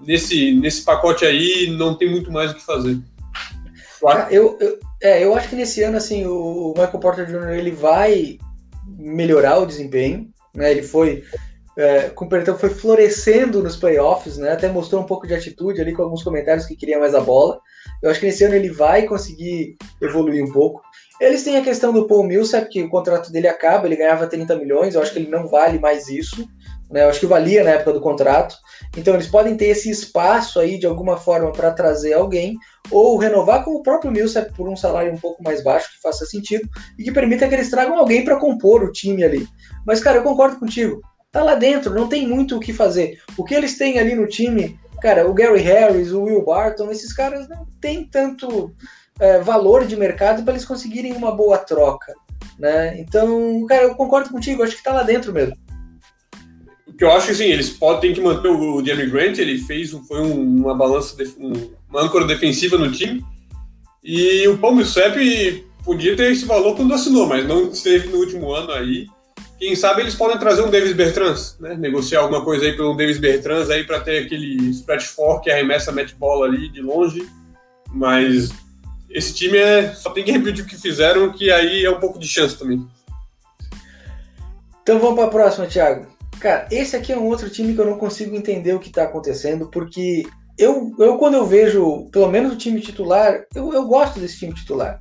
nesse, 0.05 0.53
nesse 0.55 0.85
pacote 0.85 1.25
aí 1.25 1.69
não 1.77 1.97
tem 1.97 2.11
muito 2.11 2.31
mais 2.31 2.51
o 2.51 2.55
que 2.55 2.65
fazer. 2.65 2.99
Eu, 4.31 4.57
eu, 4.61 4.79
é, 5.03 5.25
eu 5.25 5.35
acho 5.35 5.49
que 5.49 5.57
nesse 5.57 5.83
ano 5.83 5.97
assim 5.97 6.27
o 6.27 6.75
Michael 6.77 7.01
Porter 7.01 7.27
Jr. 7.27 7.59
ele 7.59 7.73
vai 7.73 8.39
melhorar 8.99 9.59
o 9.59 9.67
desempenho. 9.67 10.29
Né? 10.55 10.71
Ele 10.71 10.83
foi 10.83 11.25
é, 11.77 12.09
com 12.09 12.27
perdão, 12.27 12.57
foi 12.57 12.71
florescendo 12.71 13.63
nos 13.63 13.77
playoffs, 13.77 14.39
né? 14.39 14.53
Até 14.53 14.69
mostrou 14.69 15.03
um 15.03 15.07
pouco 15.07 15.27
de 15.27 15.35
atitude 15.35 15.81
ali 15.81 15.93
com 15.93 16.03
alguns 16.03 16.23
comentários 16.23 16.65
que 16.65 16.75
queria 16.75 16.99
mais 16.99 17.15
a 17.15 17.21
bola. 17.21 17.61
Eu 18.03 18.11
acho 18.11 18.19
que 18.19 18.27
nesse 18.27 18.45
ano 18.45 18.55
ele 18.55 18.71
vai 18.71 19.03
conseguir 19.03 19.77
evoluir 20.01 20.43
um 20.43 20.51
pouco. 20.51 20.81
Eles 21.21 21.43
têm 21.43 21.57
a 21.57 21.63
questão 21.63 21.93
do 21.93 22.07
Paul 22.07 22.25
Millsap, 22.25 22.69
que 22.71 22.83
o 22.83 22.89
contrato 22.89 23.31
dele 23.31 23.49
acaba, 23.49 23.87
ele 23.87 23.97
ganhava 23.97 24.27
30 24.27 24.57
milhões, 24.57 24.95
eu 24.95 25.03
acho 25.03 25.13
que 25.13 25.19
ele 25.19 25.31
não 25.31 25.47
vale 25.49 25.79
mais 25.79 26.09
isso, 26.09 26.49
né? 26.91 27.05
Eu 27.05 27.11
acho 27.11 27.21
que 27.21 27.27
valia 27.27 27.63
na 27.63 27.71
época 27.71 27.93
do 27.93 28.01
contrato. 28.01 28.57
Então 28.97 29.13
eles 29.13 29.27
podem 29.27 29.55
ter 29.55 29.67
esse 29.67 29.91
espaço 29.91 30.59
aí 30.59 30.79
de 30.79 30.87
alguma 30.87 31.19
forma 31.19 31.53
para 31.53 31.73
trazer 31.73 32.15
alguém 32.15 32.57
ou 32.91 33.19
renovar 33.19 33.65
com 33.65 33.73
o 33.73 33.83
próprio 33.83 34.11
Millsap 34.11 34.51
por 34.55 34.67
um 34.67 34.77
salário 34.77 35.13
um 35.13 35.19
pouco 35.19 35.43
mais 35.43 35.63
baixo 35.63 35.93
que 35.93 36.01
faça 36.01 36.25
sentido 36.25 36.67
e 36.99 37.05
que 37.05 37.13
permita 37.13 37.47
que 37.47 37.55
eles 37.55 37.71
tragam 37.71 37.99
alguém 37.99 38.25
para 38.25 38.41
compor 38.41 38.83
o 38.83 38.93
time 38.93 39.23
ali. 39.25 39.47
Mas 39.87 40.01
cara, 40.01 40.19
eu 40.19 40.23
concordo 40.23 40.59
contigo 40.59 41.03
tá 41.37 41.43
lá 41.43 41.55
dentro, 41.55 41.93
não 41.93 42.09
tem 42.09 42.27
muito 42.27 42.57
o 42.57 42.61
que 42.61 42.73
fazer. 42.73 43.19
O 43.37 43.45
que 43.45 43.55
eles 43.55 43.77
têm 43.77 43.99
ali 43.99 44.15
no 44.15 44.27
time, 44.27 44.81
cara, 45.03 45.29
o 45.29 45.35
Gary 45.35 45.61
Harris, 45.61 46.11
o 46.11 46.23
Will 46.23 46.43
Barton, 46.43 46.91
esses 46.91 47.13
caras 47.13 47.47
não 47.47 47.67
têm 47.79 48.05
tanto 48.05 48.75
é, 49.21 49.39
valor 49.41 49.87
de 49.87 49.97
mercado 49.97 50.43
para 50.43 50.55
eles 50.55 50.65
conseguirem 50.65 51.13
uma 51.13 51.31
boa 51.31 51.59
troca. 51.59 52.15
Né? 52.59 52.99
Então, 52.99 53.67
cara, 53.67 53.83
eu 53.85 53.95
concordo 53.95 54.31
contigo, 54.31 54.63
acho 54.63 54.77
que 54.77 54.83
tá 54.83 54.95
lá 54.95 55.03
dentro 55.03 55.31
mesmo. 55.31 55.55
O 56.87 56.95
que 56.95 57.05
eu 57.05 57.13
acho 57.13 57.27
que 57.27 57.35
sim, 57.35 57.45
eles 57.45 57.69
podem 57.69 58.15
que 58.15 58.21
manter 58.23 58.49
o 58.49 58.83
Jeremy 58.83 59.11
Grant, 59.11 59.37
ele 59.37 59.59
fez 59.59 59.91
foi 60.09 60.23
um, 60.23 60.63
uma 60.63 60.75
balança, 60.75 61.15
um, 61.39 61.53
uma 61.91 62.01
âncora 62.01 62.25
defensiva 62.25 62.79
no 62.79 62.91
time. 62.91 63.23
E 64.03 64.49
o 64.49 64.57
Palmo 64.57 64.83
Sepp 64.83 65.17
podia 65.85 66.17
ter 66.17 66.33
esse 66.33 66.47
valor 66.47 66.75
quando 66.75 66.95
assinou, 66.95 67.27
mas 67.27 67.47
não 67.47 67.69
esteve 67.69 68.09
no 68.09 68.19
último 68.19 68.55
ano 68.55 68.73
aí. 68.73 69.07
Quem 69.59 69.75
sabe 69.75 70.03
eles 70.03 70.15
podem 70.15 70.39
trazer 70.39 70.63
um 70.63 70.71
Davis 70.71 70.93
Bertrand, 70.93 71.37
né? 71.59 71.75
Negociar 71.77 72.21
alguma 72.21 72.45
coisa 72.45 72.67
aí 72.67 72.77
pelo 72.77 72.95
Davis 72.95 73.19
Bertrand 73.19 73.71
aí 73.71 73.85
para 73.85 74.01
ter 74.01 74.25
aquele 74.25 74.71
spread 74.71 75.05
for 75.07 75.41
que 75.41 75.51
arremessa 75.51 75.91
match 75.91 76.13
bola 76.15 76.47
ali 76.47 76.69
de 76.69 76.83
longe. 76.83 77.27
Mas 77.91 78.51
esse 79.09 79.33
time 79.33 79.57
é, 79.57 79.95
só 79.95 80.11
tem 80.11 80.25
que 80.25 80.33
repetir 80.33 80.63
o 80.63 80.67
que 80.67 80.77
fizeram, 80.77 81.33
que 81.33 81.51
aí 81.51 81.85
é 81.85 81.91
um 81.91 81.99
pouco 81.99 82.19
de 82.19 82.29
chance 82.29 82.59
também. 82.59 82.87
Então 84.83 84.99
vamos 84.99 85.17
para 85.17 85.25
a 85.25 85.31
próxima, 85.31 85.67
Thiago. 85.67 86.07
Cara, 86.39 86.69
esse 86.71 86.95
aqui 86.95 87.13
é 87.13 87.19
um 87.19 87.25
outro 87.25 87.49
time 87.49 87.75
que 87.75 87.81
eu 87.81 87.87
não 87.87 87.97
consigo 87.97 88.37
entender 88.37 88.75
o 88.75 88.79
que 88.79 88.89
está 88.89 89.05
acontecendo, 89.05 89.71
porque 89.71 90.25
eu, 90.59 90.95
eu, 90.99 91.17
quando 91.17 91.35
eu 91.35 91.47
vejo, 91.47 92.11
pelo 92.11 92.31
menos 92.31 92.53
o 92.53 92.59
time 92.59 92.81
titular, 92.81 93.47
eu, 93.55 93.73
eu 93.73 93.87
gosto 93.87 94.21
desse 94.21 94.39
time 94.39 94.55
titular. 94.55 95.01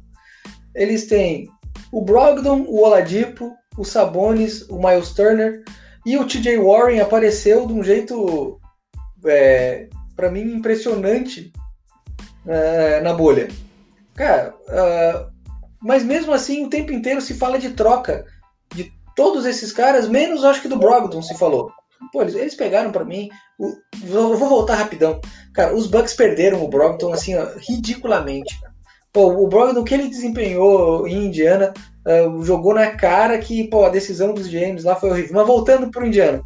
Eles 0.73 1.07
têm 1.07 1.49
o 1.91 2.01
Brogdon, 2.01 2.61
o 2.67 2.83
Oladipo, 2.83 3.53
o 3.77 3.83
Sabonis, 3.83 4.67
o 4.69 4.77
Miles 4.77 5.11
Turner 5.11 5.63
e 6.05 6.17
o 6.17 6.25
TJ 6.25 6.57
Warren 6.57 6.99
apareceu 6.99 7.65
de 7.65 7.73
um 7.73 7.83
jeito, 7.83 8.59
é, 9.25 9.87
para 10.15 10.29
mim, 10.29 10.41
impressionante 10.41 11.51
é, 12.45 13.01
na 13.01 13.13
bolha. 13.13 13.47
Cara, 14.13 14.53
uh, 14.67 15.31
mas 15.81 16.03
mesmo 16.03 16.31
assim 16.31 16.65
o 16.65 16.69
tempo 16.69 16.93
inteiro 16.93 17.19
se 17.19 17.33
fala 17.33 17.59
de 17.59 17.71
troca 17.71 18.25
de 18.73 18.93
todos 19.15 19.45
esses 19.45 19.71
caras, 19.71 20.07
menos 20.07 20.43
acho 20.43 20.61
que 20.61 20.67
do 20.67 20.77
Brogdon 20.77 21.21
se 21.21 21.37
falou. 21.37 21.71
Pô, 22.13 22.21
eles, 22.21 22.35
eles 22.35 22.55
pegaram 22.55 22.91
para 22.91 23.03
mim. 23.03 23.29
O, 23.59 23.73
eu 24.07 24.37
vou 24.37 24.49
voltar 24.49 24.75
rapidão. 24.75 25.19
Cara, 25.53 25.75
os 25.75 25.87
Bucks 25.87 26.13
perderam 26.13 26.63
o 26.63 26.67
Brogdon 26.67 27.11
assim, 27.11 27.35
ó, 27.35 27.47
ridiculamente. 27.57 28.57
Pô, 29.15 29.31
o 29.31 29.47
Brogdon 29.47 29.85
que 29.85 29.93
ele 29.93 30.09
desempenhou 30.09 31.07
em 31.07 31.27
Indiana 31.27 31.73
uh, 32.05 32.43
jogou 32.43 32.73
na 32.73 32.87
cara 32.87 33.37
que 33.37 33.63
pô, 33.69 33.85
a 33.85 33.89
decisão 33.89 34.33
dos 34.33 34.45
GMs 34.45 34.85
lá 34.85 34.93
foi 34.93 35.09
horrível. 35.09 35.35
Mas 35.35 35.47
voltando 35.47 35.89
pro 35.89 36.05
Indiana. 36.05 36.43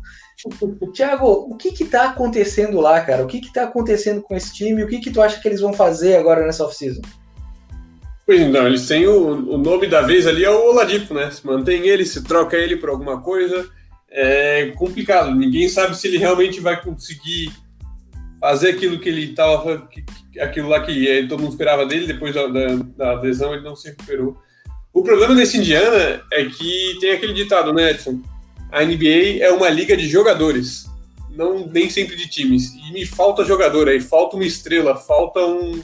Tiago, 0.94 1.48
o 1.50 1.56
que 1.56 1.72
que 1.72 1.84
tá 1.84 2.12
acontecendo 2.12 2.80
lá, 2.80 3.02
cara? 3.02 3.24
O 3.24 3.28
que 3.28 3.42
que 3.42 3.52
tá 3.52 3.64
acontecendo 3.64 4.22
com 4.22 4.36
esse 4.36 4.54
time? 4.54 4.84
O 4.84 4.88
que 4.88 5.00
que 5.00 5.10
tu 5.10 5.20
acha 5.20 5.42
que 5.42 5.48
eles 5.48 5.62
vão 5.62 5.74
fazer 5.74 6.16
agora 6.16 6.46
nessa 6.46 6.64
off-season? 6.64 7.02
Pois 8.24 8.40
então, 8.40 8.68
eles 8.68 8.88
têm 8.88 9.08
o, 9.08 9.56
o 9.56 9.58
nome 9.58 9.88
da 9.88 10.04
vez 10.04 10.28
ali 10.28 10.46
é 10.46 10.52
o 10.52 10.70
Oladipo, 10.70 11.16
né? 11.16 11.32
Se 11.32 11.44
mantém 11.44 11.88
ele, 11.88 12.06
se 12.06 12.24
troca 12.24 12.56
ele 12.56 12.78
por 12.78 12.90
alguma 12.90 13.20
coisa, 13.20 13.68
é 14.12 14.72
complicado. 14.78 15.34
Ninguém 15.34 15.68
sabe 15.68 15.98
se 15.98 16.08
ele 16.08 16.20
realmente 16.20 16.60
vai 16.60 16.80
conseguir 16.80 17.52
fazer 18.40 18.70
aquilo 18.70 19.00
que 19.00 19.10
ele 19.10 19.32
estava, 19.32 19.88
aquilo 20.40 20.70
lá 20.70 20.80
que 20.82 21.08
é, 21.08 21.26
todo 21.28 21.42
mundo 21.42 21.52
esperava 21.52 21.86
dele, 21.86 22.08
depois 22.08 22.34
da, 22.34 22.48
da, 22.48 22.76
da 22.98 23.22
lesão 23.22 23.54
ele 23.54 23.64
não 23.64 23.76
se 23.76 23.90
recuperou. 23.90 24.38
O 24.94 25.04
problema 25.04 25.36
desse 25.36 25.58
Indiana 25.58 26.22
é 26.32 26.46
que 26.46 26.98
tem 27.00 27.12
aquele 27.12 27.34
ditado, 27.34 27.74
né, 27.74 27.92
Edson? 27.92 28.22
A 28.72 28.84
NBA 28.84 29.40
é 29.42 29.52
uma 29.52 29.70
liga 29.70 29.96
de 29.96 30.08
jogadores, 30.08 30.86
não 31.32 31.68
nem 31.68 31.90
sempre 31.90 32.16
de 32.16 32.28
times. 32.28 32.74
E 32.74 32.92
me 32.94 33.06
falta 33.06 33.46
jogador 33.46 33.88
aí, 33.88 34.00
falta 34.00 34.36
uma 34.36 34.46
estrela, 34.46 34.96
falta 34.96 35.40
um 35.46 35.82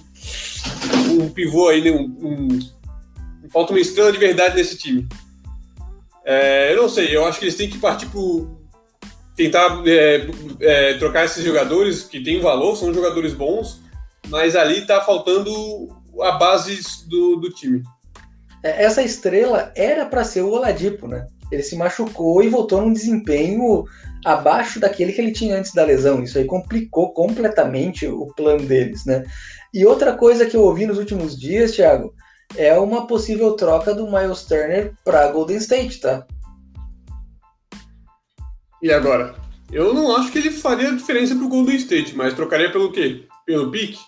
um 1.11 1.29
pivô 1.29 1.69
aí, 1.69 1.81
né, 1.81 1.91
um, 1.91 2.03
um, 2.21 2.59
falta 3.49 3.71
uma 3.71 3.79
estrela 3.79 4.11
de 4.11 4.17
verdade 4.17 4.55
nesse 4.55 4.77
time. 4.77 5.07
É, 6.25 6.73
eu 6.73 6.81
não 6.81 6.89
sei, 6.89 7.15
eu 7.15 7.25
acho 7.25 7.39
que 7.39 7.45
eles 7.45 7.55
têm 7.55 7.69
que 7.69 7.77
partir 7.77 8.07
por 8.07 8.59
tentar 9.35 9.83
é, 9.85 10.27
é, 10.59 10.93
trocar 10.95 11.25
esses 11.25 11.43
jogadores 11.43 12.03
que 12.03 12.23
têm 12.23 12.39
valor, 12.39 12.75
são 12.75 12.93
jogadores 12.93 13.33
bons, 13.33 13.81
mas 14.29 14.55
ali 14.55 14.79
está 14.79 15.01
faltando 15.01 15.51
a 16.21 16.31
base 16.31 17.07
do, 17.07 17.35
do 17.35 17.49
time. 17.49 17.83
É, 18.63 18.83
essa 18.83 19.03
estrela 19.03 19.71
era 19.75 20.05
para 20.05 20.23
ser 20.23 20.41
o 20.41 20.51
Oladipo, 20.51 21.07
né? 21.07 21.27
Ele 21.51 21.61
se 21.61 21.75
machucou 21.75 22.41
e 22.41 22.49
voltou 22.49 22.81
num 22.81 22.93
desempenho 22.93 23.85
abaixo 24.25 24.79
daquele 24.79 25.13
que 25.13 25.21
ele 25.21 25.31
tinha 25.31 25.57
antes 25.57 25.73
da 25.73 25.83
lesão. 25.83 26.23
Isso 26.23 26.37
aí 26.39 26.45
complicou 26.45 27.13
completamente 27.13 28.07
o 28.07 28.27
plano 28.35 28.65
deles, 28.65 29.05
né? 29.05 29.23
E 29.73 29.85
outra 29.85 30.13
coisa 30.13 30.45
que 30.45 30.57
eu 30.57 30.63
ouvi 30.63 30.87
nos 30.87 30.97
últimos 30.97 31.37
dias, 31.37 31.73
Thiago, 31.73 32.13
é 32.57 32.75
uma 32.77 33.05
possível 33.05 33.53
troca 33.53 33.93
do 33.93 34.09
Miles 34.09 34.43
Turner 34.43 34.93
para 35.03 35.31
Golden 35.31 35.57
State, 35.57 35.99
tá? 35.99 36.25
E 38.81 38.91
agora? 38.91 39.35
Eu 39.71 39.93
não 39.93 40.15
acho 40.15 40.31
que 40.31 40.37
ele 40.37 40.51
faria 40.51 40.95
diferença 40.95 41.35
pro 41.35 41.49
Golden 41.49 41.75
State, 41.75 42.15
mas 42.15 42.33
trocaria 42.33 42.71
pelo 42.71 42.91
quê? 42.91 43.25
Pelo 43.45 43.71
pique? 43.71 43.99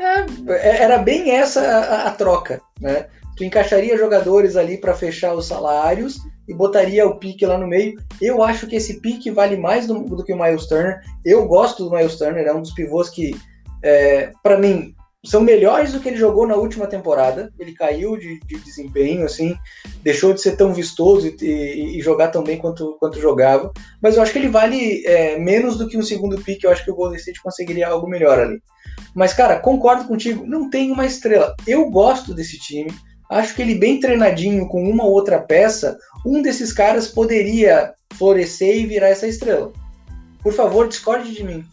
É, 0.00 0.26
é 0.52 0.82
era 0.82 0.98
bem 0.98 1.30
essa 1.30 1.60
a, 1.60 2.08
a, 2.08 2.10
troca, 2.12 2.60
né? 2.80 3.08
Tu 3.36 3.44
encaixaria 3.44 3.96
jogadores 3.96 4.56
ali 4.56 4.78
para 4.78 4.94
fechar 4.94 5.34
os 5.34 5.46
salários 5.46 6.18
e 6.48 6.54
botaria 6.54 7.06
o 7.06 7.18
pique 7.18 7.46
lá 7.46 7.56
no 7.56 7.66
meio. 7.66 7.94
Eu 8.20 8.42
acho 8.42 8.66
que 8.66 8.76
esse 8.76 9.00
pique 9.00 9.30
vale 9.30 9.56
mais 9.56 9.86
do, 9.86 10.00
do 10.04 10.24
que 10.24 10.32
o 10.32 10.38
Miles 10.38 10.66
Turner. 10.66 11.00
Eu 11.24 11.46
gosto 11.46 11.84
do 11.84 11.94
Miles 11.94 12.16
Turner, 12.16 12.46
é 12.46 12.52
um 12.52 12.62
dos 12.62 12.72
pivôs 12.72 13.08
que, 13.08 13.34
é, 13.82 14.32
para 14.42 14.58
mim, 14.58 14.94
são 15.24 15.40
melhores 15.40 15.92
do 15.92 16.00
que 16.00 16.08
ele 16.08 16.16
jogou 16.16 16.46
na 16.46 16.54
última 16.54 16.86
temporada. 16.86 17.52
Ele 17.58 17.72
caiu 17.72 18.16
de, 18.16 18.38
de 18.40 18.58
desempenho, 18.60 19.24
assim, 19.24 19.56
deixou 20.02 20.32
de 20.32 20.40
ser 20.40 20.56
tão 20.56 20.72
vistoso 20.72 21.26
e, 21.26 21.36
e, 21.44 21.98
e, 21.98 22.00
jogar 22.00 22.28
tão 22.28 22.44
bem 22.44 22.56
quanto, 22.56 22.96
quanto 23.00 23.20
jogava. 23.20 23.72
Mas 24.00 24.16
eu 24.16 24.22
acho 24.22 24.32
que 24.32 24.38
ele 24.38 24.48
vale 24.48 25.04
é, 25.04 25.38
menos 25.38 25.76
do 25.76 25.88
que 25.88 25.98
um 25.98 26.02
segundo 26.02 26.40
pique. 26.40 26.64
Eu 26.64 26.70
acho 26.70 26.84
que 26.84 26.90
o 26.90 26.94
Golden 26.94 27.18
State 27.18 27.42
conseguiria 27.42 27.88
algo 27.88 28.08
melhor 28.08 28.38
ali. 28.38 28.62
Mas, 29.14 29.32
cara, 29.32 29.58
concordo 29.58 30.04
contigo, 30.04 30.46
não 30.46 30.70
tem 30.70 30.90
uma 30.92 31.06
estrela. 31.06 31.54
Eu 31.66 31.90
gosto 31.90 32.32
desse 32.32 32.58
time. 32.58 32.92
Acho 33.30 33.54
que 33.54 33.62
ele 33.62 33.74
bem 33.74 34.00
treinadinho 34.00 34.66
com 34.68 34.88
uma 34.88 35.04
outra 35.04 35.38
peça, 35.38 35.98
um 36.24 36.40
desses 36.40 36.72
caras 36.72 37.08
poderia 37.08 37.92
florescer 38.14 38.76
e 38.76 38.86
virar 38.86 39.08
essa 39.08 39.26
estrela. 39.26 39.70
Por 40.42 40.54
favor, 40.54 40.88
discorde 40.88 41.34
de 41.34 41.44
mim. 41.44 41.64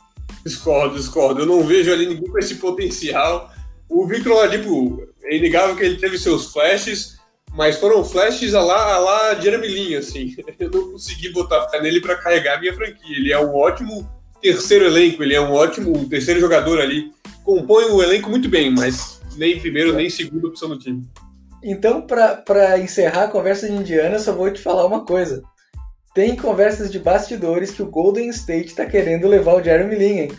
Discordo, 0.45 0.95
discordo. 0.95 1.41
Eu 1.41 1.45
não 1.45 1.63
vejo 1.63 1.91
ali 1.91 2.05
ninguém 2.05 2.29
com 2.29 2.37
esse 2.37 2.55
potencial. 2.55 3.51
O 3.89 4.05
Victor 4.05 4.33
Oladipo, 4.33 5.07
é 5.23 5.37
inegável 5.37 5.75
que 5.75 5.83
ele 5.83 5.97
teve 5.97 6.17
seus 6.17 6.51
flashes, 6.51 7.17
mas 7.53 7.77
foram 7.77 8.03
flashes 8.05 8.53
a 8.53 8.61
lá, 8.61 8.93
a 8.93 8.99
lá 8.99 9.35
Jeremy 9.35 9.95
assim. 9.95 10.35
Eu 10.59 10.69
não 10.69 10.91
consegui 10.91 11.29
botar 11.29 11.67
fé 11.69 11.81
nele 11.81 11.99
para 11.99 12.15
carregar 12.15 12.57
a 12.57 12.59
minha 12.59 12.73
franquia. 12.73 13.17
Ele 13.17 13.31
é 13.31 13.39
um 13.39 13.55
ótimo 13.55 14.07
terceiro 14.41 14.85
elenco, 14.85 15.23
ele 15.23 15.33
é 15.33 15.41
um 15.41 15.53
ótimo 15.53 16.07
terceiro 16.07 16.39
jogador 16.39 16.79
ali. 16.79 17.11
Compõe 17.43 17.85
o 17.85 18.03
elenco 18.03 18.29
muito 18.29 18.47
bem, 18.47 18.69
mas 18.69 19.21
nem 19.35 19.59
primeiro 19.59 19.93
nem 19.93 20.09
segundo 20.09 20.47
opção 20.47 20.69
do 20.69 20.77
time. 20.77 21.03
Então, 21.63 22.05
para 22.05 22.77
encerrar 22.77 23.23
a 23.23 23.27
conversa 23.27 23.67
de 23.67 23.73
Indiana, 23.73 24.19
só 24.19 24.31
vou 24.33 24.51
te 24.51 24.61
falar 24.61 24.85
uma 24.85 25.03
coisa. 25.03 25.41
Tem 26.15 26.33
conversas 26.33 26.89
de 26.89 26.97
bastidores 26.97 27.71
que 27.71 27.83
o 27.83 27.91
Golden 27.91 28.29
State 28.29 28.67
está 28.67 28.85
querendo 28.85 29.27
levar 29.27 29.55
o 29.55 29.61
Jeremy 29.61 29.95
Lin, 29.95 30.19
hein? 30.19 30.31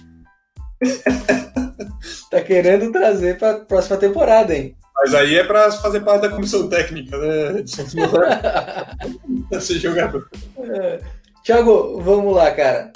tá 2.30 2.40
querendo 2.40 2.90
trazer 2.90 3.38
para 3.38 3.60
próxima 3.60 3.98
temporada, 3.98 4.56
hein? 4.56 4.74
Mas 4.94 5.14
aí 5.14 5.36
é 5.36 5.44
para 5.44 5.70
fazer 5.70 6.00
parte 6.00 6.22
da 6.22 6.30
comissão 6.30 6.66
técnica, 6.66 7.18
né? 7.18 7.62
Ser 9.60 9.78
jogador. 9.78 10.26
É. 10.58 11.00
Tiago, 11.42 12.00
vamos 12.00 12.34
lá, 12.34 12.50
cara. 12.52 12.90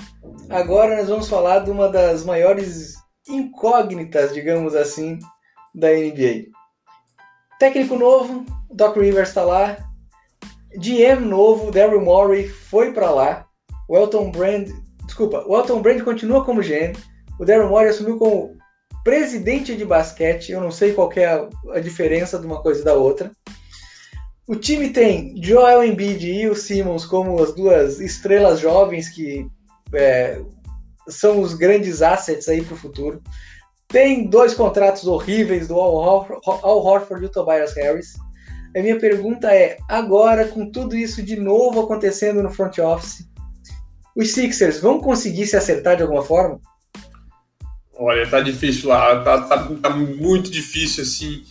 Agora 0.48 0.96
nós 0.96 1.08
vamos 1.08 1.28
falar 1.28 1.58
de 1.58 1.70
uma 1.70 1.86
das 1.86 2.24
maiores 2.24 2.94
incógnitas, 3.28 4.32
digamos 4.32 4.74
assim, 4.74 5.18
da 5.74 5.88
NBA. 5.88 6.46
Técnico 7.58 7.96
novo, 7.96 8.46
Doc 8.72 8.96
Rivers 8.96 9.28
está 9.28 9.42
lá. 9.42 9.76
GM 10.76 11.26
novo, 11.26 11.70
Daryl 11.70 12.00
Morey 12.00 12.48
foi 12.48 12.92
para 12.92 13.10
lá. 13.10 13.46
O 13.88 13.96
Elton 13.96 14.30
Brand, 14.30 14.68
desculpa, 15.04 15.44
o 15.46 15.56
Elton 15.56 15.82
Brand 15.82 16.02
continua 16.02 16.44
como 16.44 16.62
GM. 16.62 16.96
O 17.38 17.44
Daryl 17.44 17.68
Morey 17.68 17.90
assumiu 17.90 18.18
como 18.18 18.56
presidente 19.02 19.76
de 19.76 19.84
basquete. 19.84 20.52
Eu 20.52 20.60
não 20.60 20.70
sei 20.70 20.92
qual 20.92 21.10
é 21.16 21.24
a, 21.24 21.48
a 21.72 21.80
diferença 21.80 22.38
de 22.38 22.46
uma 22.46 22.62
coisa 22.62 22.82
e 22.82 22.84
da 22.84 22.94
outra. 22.94 23.30
O 24.46 24.56
time 24.56 24.90
tem 24.90 25.40
Joel 25.42 25.84
Embiid 25.84 26.28
e 26.28 26.48
o 26.48 26.56
Simmons 26.56 27.04
como 27.06 27.40
as 27.42 27.54
duas 27.54 28.00
estrelas 28.00 28.58
jovens 28.58 29.08
que 29.08 29.46
é, 29.94 30.40
são 31.08 31.40
os 31.40 31.54
grandes 31.54 32.02
assets 32.02 32.48
aí 32.48 32.62
para 32.62 32.74
o 32.74 32.78
futuro. 32.78 33.22
Tem 33.86 34.28
dois 34.28 34.54
contratos 34.54 35.06
horríveis 35.06 35.68
do 35.68 35.74
Al, 35.74 35.94
Horford, 35.94 36.40
Al 36.46 36.84
Horford 36.84 37.24
e 37.24 37.26
o 37.26 37.30
Tobias 37.30 37.74
Harris. 37.74 38.14
A 38.76 38.80
minha 38.80 38.98
pergunta 38.98 39.52
é: 39.52 39.78
agora, 39.88 40.46
com 40.46 40.70
tudo 40.70 40.96
isso 40.96 41.22
de 41.22 41.36
novo 41.36 41.80
acontecendo 41.80 42.42
no 42.42 42.50
front 42.50 42.78
office, 42.78 43.28
os 44.16 44.32
Sixers 44.32 44.80
vão 44.80 45.00
conseguir 45.00 45.46
se 45.46 45.56
acertar 45.56 45.96
de 45.96 46.02
alguma 46.02 46.22
forma? 46.22 46.60
Olha, 47.94 48.26
tá 48.28 48.40
difícil 48.40 48.88
lá, 48.88 49.22
tá, 49.22 49.42
tá, 49.42 49.68
tá 49.82 49.90
muito 49.90 50.50
difícil 50.50 51.02
assim. 51.02 51.42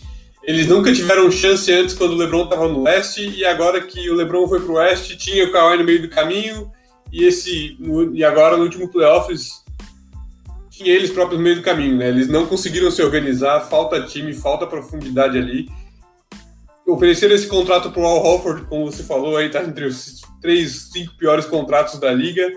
Eles 0.42 0.66
nunca 0.66 0.92
tiveram 0.92 1.30
chance 1.30 1.70
antes 1.70 1.94
quando 1.94 2.12
o 2.12 2.16
LeBron 2.16 2.44
estava 2.44 2.66
no 2.66 2.82
leste 2.82 3.28
e 3.28 3.44
agora 3.44 3.80
que 3.82 4.10
o 4.10 4.14
LeBron 4.14 4.48
foi 4.48 4.60
pro 4.60 4.74
oeste, 4.74 5.16
tinha 5.16 5.44
o 5.44 5.52
Kawhi 5.52 5.78
no 5.78 5.84
meio 5.84 6.02
do 6.02 6.08
caminho 6.08 6.70
e 7.12 7.24
esse 7.24 7.76
e 8.14 8.24
agora 8.24 8.56
no 8.56 8.64
último 8.64 8.88
playoffs 8.88 9.62
tinha 10.70 10.94
eles 10.94 11.10
próprios 11.10 11.38
no 11.38 11.44
meio 11.44 11.56
do 11.56 11.62
caminho, 11.62 11.96
né? 11.96 12.08
Eles 12.08 12.26
não 12.26 12.46
conseguiram 12.46 12.90
se 12.90 13.02
organizar, 13.02 13.60
falta 13.68 14.02
time, 14.02 14.32
falta 14.32 14.66
profundidade 14.66 15.36
ali. 15.36 15.68
Ofereceram 16.90 17.34
esse 17.34 17.46
contrato 17.46 17.90
pro 17.90 18.04
Al 18.04 18.24
Horford, 18.24 18.66
como 18.66 18.90
você 18.90 19.02
falou, 19.02 19.36
aí 19.36 19.48
tá 19.48 19.62
entre 19.62 19.84
os 19.84 20.20
três, 20.40 20.90
cinco 20.92 21.16
piores 21.16 21.46
contratos 21.46 21.98
da 22.00 22.12
liga. 22.12 22.50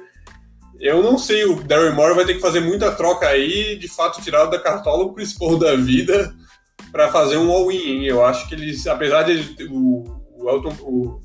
Eu 0.79 1.03
não 1.03 1.17
sei, 1.17 1.45
o 1.45 1.63
Darren 1.63 1.93
Moore 1.93 2.15
vai 2.15 2.25
ter 2.25 2.33
que 2.33 2.41
fazer 2.41 2.59
muita 2.59 2.91
troca 2.91 3.27
aí, 3.27 3.77
de 3.77 3.87
fato 3.87 4.21
tirado 4.21 4.51
da 4.51 4.59
cartola 4.59 5.03
o 5.03 5.13
Chris 5.13 5.33
Paul 5.33 5.57
da 5.57 5.75
vida 5.75 6.35
para 6.91 7.11
fazer 7.11 7.37
um 7.37 7.51
all-in. 7.51 8.03
Eu 8.03 8.25
acho 8.25 8.49
que 8.49 8.55
eles, 8.55 8.85
apesar 8.87 9.23
de 9.23 9.65
o, 9.69 10.03
o 10.35 10.49
Elton, 10.49 10.75
o, 10.81 11.21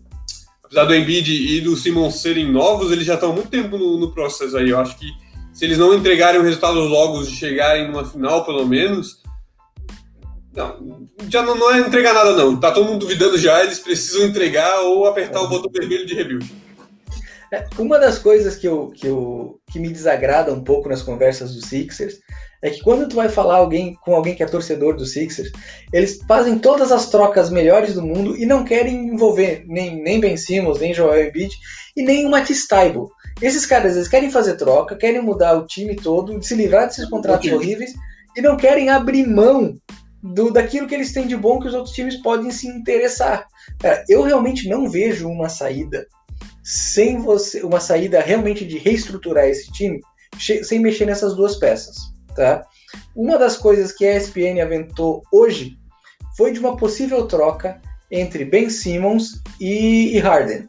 apesar 0.62 0.84
do 0.84 0.94
Embiid 0.94 1.32
e 1.32 1.60
do 1.60 1.76
Simon 1.76 2.10
serem 2.10 2.50
novos, 2.50 2.92
eles 2.92 3.06
já 3.06 3.14
estão 3.14 3.30
há 3.30 3.34
muito 3.34 3.48
tempo 3.48 3.76
no, 3.78 3.98
no, 3.98 4.12
processo 4.12 4.56
aí. 4.56 4.70
Eu 4.70 4.78
acho 4.78 4.98
que 4.98 5.06
se 5.52 5.64
eles 5.64 5.78
não 5.78 5.94
entregarem 5.94 6.38
o 6.38 6.44
resultado 6.44 6.78
logo 6.78 7.22
de 7.22 7.34
chegarem 7.34 7.88
numa 7.88 8.04
final, 8.04 8.44
pelo 8.44 8.66
menos, 8.66 9.22
não, 10.66 11.08
já 11.28 11.42
não, 11.42 11.54
não, 11.54 11.70
é 11.72 11.78
entregar 11.80 12.12
nada 12.12 12.34
não. 12.34 12.58
Tá 12.58 12.72
todo 12.72 12.86
mundo 12.86 13.00
duvidando 13.00 13.38
já, 13.38 13.62
eles 13.62 13.78
precisam 13.78 14.26
entregar 14.26 14.80
ou 14.80 15.06
apertar 15.06 15.40
o 15.42 15.48
botão 15.48 15.70
vermelho 15.72 16.06
de 16.06 16.14
rebuild. 16.14 16.68
É, 17.52 17.66
uma 17.78 17.98
das 17.98 18.18
coisas 18.18 18.56
que, 18.56 18.68
eu, 18.68 18.90
que, 18.94 19.06
eu, 19.06 19.58
que 19.70 19.78
me 19.78 19.88
desagrada 19.88 20.52
um 20.52 20.62
pouco 20.62 20.88
nas 20.88 21.02
conversas 21.02 21.54
dos 21.54 21.64
Sixers 21.64 22.18
é 22.60 22.70
que 22.70 22.82
quando 22.82 23.08
tu 23.08 23.16
vai 23.16 23.28
falar 23.28 23.56
alguém 23.56 23.94
com 24.04 24.14
alguém 24.14 24.34
que 24.34 24.42
é 24.42 24.46
torcedor 24.46 24.96
do 24.96 25.06
Sixers, 25.06 25.50
eles 25.92 26.18
fazem 26.26 26.58
todas 26.58 26.90
as 26.92 27.08
trocas 27.08 27.50
melhores 27.50 27.94
do 27.94 28.02
mundo 28.02 28.36
e 28.36 28.44
não 28.44 28.64
querem 28.64 29.08
envolver 29.08 29.64
nem, 29.66 30.02
nem 30.02 30.20
Ben 30.20 30.36
Simmons, 30.36 30.80
nem 30.80 30.92
Joel 30.92 31.28
Embiid 31.28 31.54
e 31.96 32.02
nem 32.02 32.26
o 32.26 32.30
Matisse 32.30 32.66
Taibo. 32.66 33.10
Esses 33.40 33.64
caras 33.64 33.94
eles 33.94 34.08
querem 34.08 34.30
fazer 34.30 34.56
troca, 34.56 34.96
querem 34.96 35.22
mudar 35.22 35.56
o 35.56 35.66
time 35.66 35.94
todo, 35.94 36.42
se 36.42 36.54
livrar 36.54 36.88
desses 36.88 37.08
contratos 37.08 37.50
horríveis 37.50 37.94
e 38.36 38.42
não 38.42 38.56
querem 38.56 38.90
abrir 38.90 39.26
mão 39.26 39.74
do 40.22 40.52
daquilo 40.52 40.86
que 40.86 40.94
eles 40.94 41.12
têm 41.12 41.26
de 41.26 41.36
bom 41.36 41.60
que 41.60 41.68
os 41.68 41.74
outros 41.74 41.94
times 41.94 42.16
podem 42.16 42.50
se 42.50 42.66
interessar. 42.66 43.46
Cara, 43.78 44.04
eu 44.08 44.22
realmente 44.22 44.68
não 44.68 44.88
vejo 44.88 45.28
uma 45.28 45.48
saída 45.48 46.06
sem 46.62 47.18
você, 47.18 47.62
uma 47.62 47.80
saída 47.80 48.20
realmente 48.20 48.66
de 48.66 48.78
reestruturar 48.78 49.46
esse 49.46 49.70
time 49.72 50.00
sem 50.38 50.78
mexer 50.78 51.06
nessas 51.06 51.34
duas 51.34 51.56
peças. 51.56 51.96
Tá? 52.34 52.66
Uma 53.14 53.38
das 53.38 53.56
coisas 53.56 53.92
que 53.92 54.06
a 54.06 54.16
ESPN 54.16 54.60
aventou 54.62 55.22
hoje 55.32 55.76
foi 56.36 56.52
de 56.52 56.60
uma 56.60 56.76
possível 56.76 57.26
troca 57.26 57.80
entre 58.10 58.44
Ben 58.44 58.70
Simmons 58.70 59.42
e, 59.60 60.18
Harden. 60.18 60.68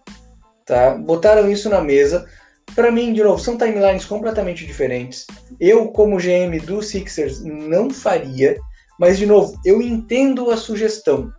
Tá? 0.65 0.95
Botaram 0.95 1.49
isso 1.49 1.69
na 1.69 1.81
mesa. 1.81 2.27
Para 2.75 2.91
mim, 2.91 3.13
de 3.13 3.23
novo, 3.23 3.41
são 3.41 3.57
timelines 3.57 4.05
completamente 4.05 4.65
diferentes. 4.65 5.25
Eu, 5.59 5.87
como 5.89 6.17
GM 6.17 6.59
do 6.65 6.81
Sixers, 6.81 7.43
não 7.43 7.89
faria, 7.89 8.57
mas 8.99 9.17
de 9.17 9.25
novo, 9.25 9.57
eu 9.63 9.81
entendo 9.81 10.51
a 10.51 10.57
sugestão. 10.57 11.31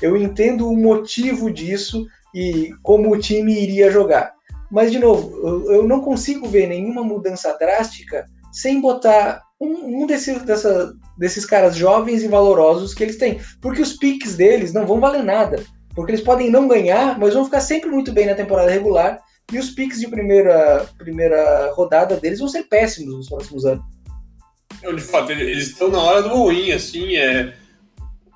Eu 0.00 0.16
entendo 0.16 0.68
o 0.68 0.76
motivo 0.76 1.50
disso 1.50 2.06
e 2.34 2.72
como 2.82 3.12
o 3.12 3.18
time 3.18 3.60
iria 3.60 3.90
jogar. 3.90 4.32
Mas, 4.70 4.92
de 4.92 5.00
novo, 5.00 5.36
eu, 5.68 5.86
não 5.86 6.00
consigo 6.00 6.48
ver 6.48 6.68
nenhuma 6.68 7.02
mudança 7.02 7.56
drástica 7.58 8.24
sem 8.52 8.80
botar 8.80 9.42
um, 9.60 10.02
um 10.02 10.06
desses, 10.06 10.42
dessa, 10.42 10.94
desses 11.18 11.44
caras 11.44 11.74
jovens 11.74 12.22
e 12.22 12.28
valorosos 12.28 12.94
que 12.94 13.02
eles 13.02 13.16
têm. 13.16 13.40
Porque 13.60 13.82
os 13.82 13.94
picks 13.94 14.36
deles 14.36 14.72
não 14.72 14.86
vão 14.86 15.00
valer 15.00 15.24
nada. 15.24 15.60
Porque 15.92 16.12
eles 16.12 16.24
podem 16.24 16.48
não 16.48 16.68
ganhar, 16.68 17.18
mas 17.18 17.34
vão 17.34 17.44
ficar 17.44 17.60
sempre 17.60 17.90
muito 17.90 18.12
bem 18.12 18.26
na 18.26 18.36
temporada 18.36 18.70
regular. 18.70 19.20
E 19.52 19.58
os 19.58 19.70
picks 19.70 19.98
de 19.98 20.06
primeira, 20.06 20.86
primeira 20.96 21.72
rodada 21.72 22.16
deles 22.16 22.38
vão 22.38 22.48
ser 22.48 22.62
péssimos 22.68 23.16
nos 23.16 23.28
próximos 23.28 23.66
anos. 23.66 23.84
De 24.94 25.02
fato, 25.02 25.32
eles 25.32 25.68
estão 25.68 25.90
na 25.90 26.00
hora 26.00 26.22
do 26.22 26.28
ruim, 26.30 26.72
assim. 26.72 27.16
É... 27.16 27.54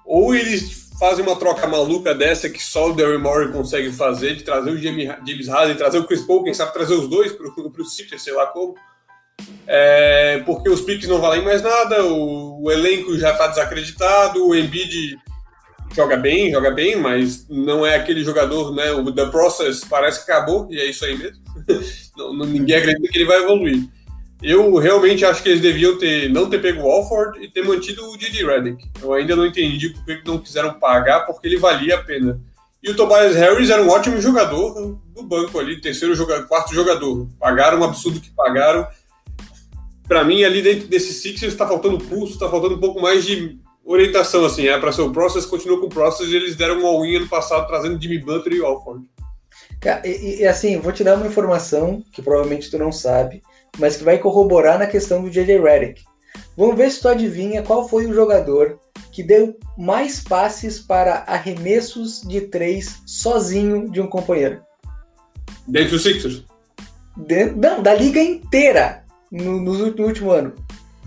Ou 0.04 0.34
eles 0.34 0.90
fazem 0.98 1.24
uma 1.24 1.36
troca 1.36 1.66
maluca 1.66 2.14
dessa 2.14 2.48
que 2.48 2.62
só 2.62 2.90
o 2.90 2.92
Darryl 2.92 3.20
Morey 3.20 3.50
consegue 3.50 3.90
fazer, 3.90 4.36
de 4.36 4.44
trazer 4.44 4.70
o 4.70 4.78
James 4.78 5.48
Harden, 5.48 5.76
trazer 5.76 5.98
o 5.98 6.06
Chris 6.06 6.22
Paul, 6.22 6.44
quem 6.44 6.54
sabe 6.54 6.72
trazer 6.72 6.94
os 6.94 7.08
dois 7.08 7.32
para 7.32 7.46
o 7.46 7.84
Sixers, 7.84 8.22
sei 8.22 8.32
lá 8.32 8.46
como 8.46 8.74
é, 9.66 10.42
porque 10.44 10.68
os 10.68 10.82
picks 10.82 11.08
não 11.08 11.20
valem 11.20 11.42
mais 11.42 11.62
nada, 11.62 12.04
o, 12.04 12.62
o 12.62 12.70
elenco 12.70 13.16
já 13.16 13.32
está 13.32 13.46
desacreditado, 13.46 14.46
o 14.46 14.54
Embiid 14.54 15.18
joga 15.94 16.16
bem, 16.16 16.50
joga 16.50 16.70
bem, 16.70 16.96
mas 16.96 17.48
não 17.48 17.84
é 17.84 17.96
aquele 17.96 18.22
jogador, 18.22 18.74
né? 18.74 18.92
O 18.92 19.12
The 19.12 19.26
Process 19.26 19.84
parece 19.84 20.24
que 20.24 20.30
acabou, 20.30 20.68
e 20.70 20.78
é 20.78 20.86
isso 20.86 21.04
aí 21.04 21.16
mesmo. 21.16 21.42
não, 22.16 22.34
ninguém 22.44 22.76
acredita 22.76 23.08
que 23.10 23.18
ele 23.18 23.26
vai 23.26 23.42
evoluir. 23.42 23.88
Eu 24.46 24.76
realmente 24.76 25.24
acho 25.24 25.42
que 25.42 25.48
eles 25.48 25.62
deviam 25.62 25.96
ter 25.96 26.28
não 26.30 26.50
ter 26.50 26.60
pego 26.60 26.82
o 26.82 26.90
Alford 26.90 27.42
e 27.42 27.48
ter 27.48 27.64
mantido 27.64 28.04
o 28.10 28.16
Didi 28.18 28.44
Redick. 28.44 28.90
Eu 29.02 29.14
ainda 29.14 29.34
não 29.34 29.46
entendi 29.46 29.88
por 29.88 30.04
que 30.04 30.20
não 30.26 30.38
quiseram 30.38 30.74
pagar, 30.74 31.20
porque 31.20 31.48
ele 31.48 31.56
valia 31.56 31.94
a 31.94 32.02
pena. 32.02 32.38
E 32.82 32.90
o 32.90 32.94
Tobias 32.94 33.34
Harris 33.34 33.70
era 33.70 33.82
um 33.82 33.88
ótimo 33.88 34.20
jogador 34.20 34.98
do 35.14 35.22
banco 35.22 35.58
ali, 35.58 35.80
terceiro 35.80 36.14
jogador, 36.14 36.46
quarto 36.46 36.74
jogador. 36.74 37.26
Pagaram 37.40 37.80
um 37.80 37.84
absurdo 37.84 38.20
que 38.20 38.30
pagaram 38.32 38.86
para 40.06 40.22
mim, 40.22 40.44
ali 40.44 40.60
dentro 40.60 40.88
desse 40.88 41.14
Sixers 41.14 41.52
está 41.52 41.66
faltando 41.66 41.98
pulso, 41.98 42.34
está 42.34 42.48
faltando 42.48 42.74
um 42.74 42.80
pouco 42.80 43.00
mais 43.00 43.24
de 43.24 43.58
orientação, 43.82 44.44
assim, 44.44 44.66
é 44.66 44.78
para 44.78 44.92
ser 44.92 45.02
o 45.02 45.10
Process, 45.10 45.46
continua 45.46 45.80
com 45.80 45.86
o 45.86 45.90
Process 45.90 46.28
e 46.28 46.36
eles 46.36 46.56
deram 46.56 46.82
um 46.82 46.86
all-in 46.86 47.16
ano 47.16 47.28
passado 47.28 47.66
trazendo 47.66 48.00
Jimmy 48.00 48.18
Butler 48.18 48.58
e 48.58 48.62
Alford. 48.62 49.06
E, 50.04 50.40
e, 50.40 50.46
assim, 50.46 50.78
vou 50.78 50.92
te 50.92 51.04
dar 51.04 51.16
uma 51.16 51.26
informação 51.26 52.02
que 52.12 52.22
provavelmente 52.22 52.70
tu 52.70 52.78
não 52.78 52.92
sabe, 52.92 53.42
mas 53.78 53.96
que 53.96 54.04
vai 54.04 54.18
corroborar 54.18 54.78
na 54.78 54.86
questão 54.86 55.22
do 55.22 55.30
JJ 55.30 55.60
Redick. 55.60 56.02
Vamos 56.56 56.76
ver 56.76 56.90
se 56.90 57.00
tu 57.00 57.08
adivinha 57.08 57.62
qual 57.62 57.88
foi 57.88 58.06
o 58.06 58.14
jogador 58.14 58.78
que 59.12 59.22
deu 59.22 59.56
mais 59.76 60.20
passes 60.20 60.78
para 60.78 61.24
arremessos 61.26 62.22
de 62.22 62.42
três 62.42 63.02
sozinho 63.06 63.90
de 63.90 64.00
um 64.00 64.06
companheiro. 64.06 64.60
Dentro 65.66 65.90
do 65.90 65.98
Sixers? 65.98 66.44
De, 67.16 67.46
não, 67.46 67.82
da 67.82 67.94
liga 67.94 68.20
inteira 68.20 69.04
no, 69.30 69.60
no, 69.60 69.90
no 69.90 70.04
último 70.04 70.30
ano. 70.30 70.52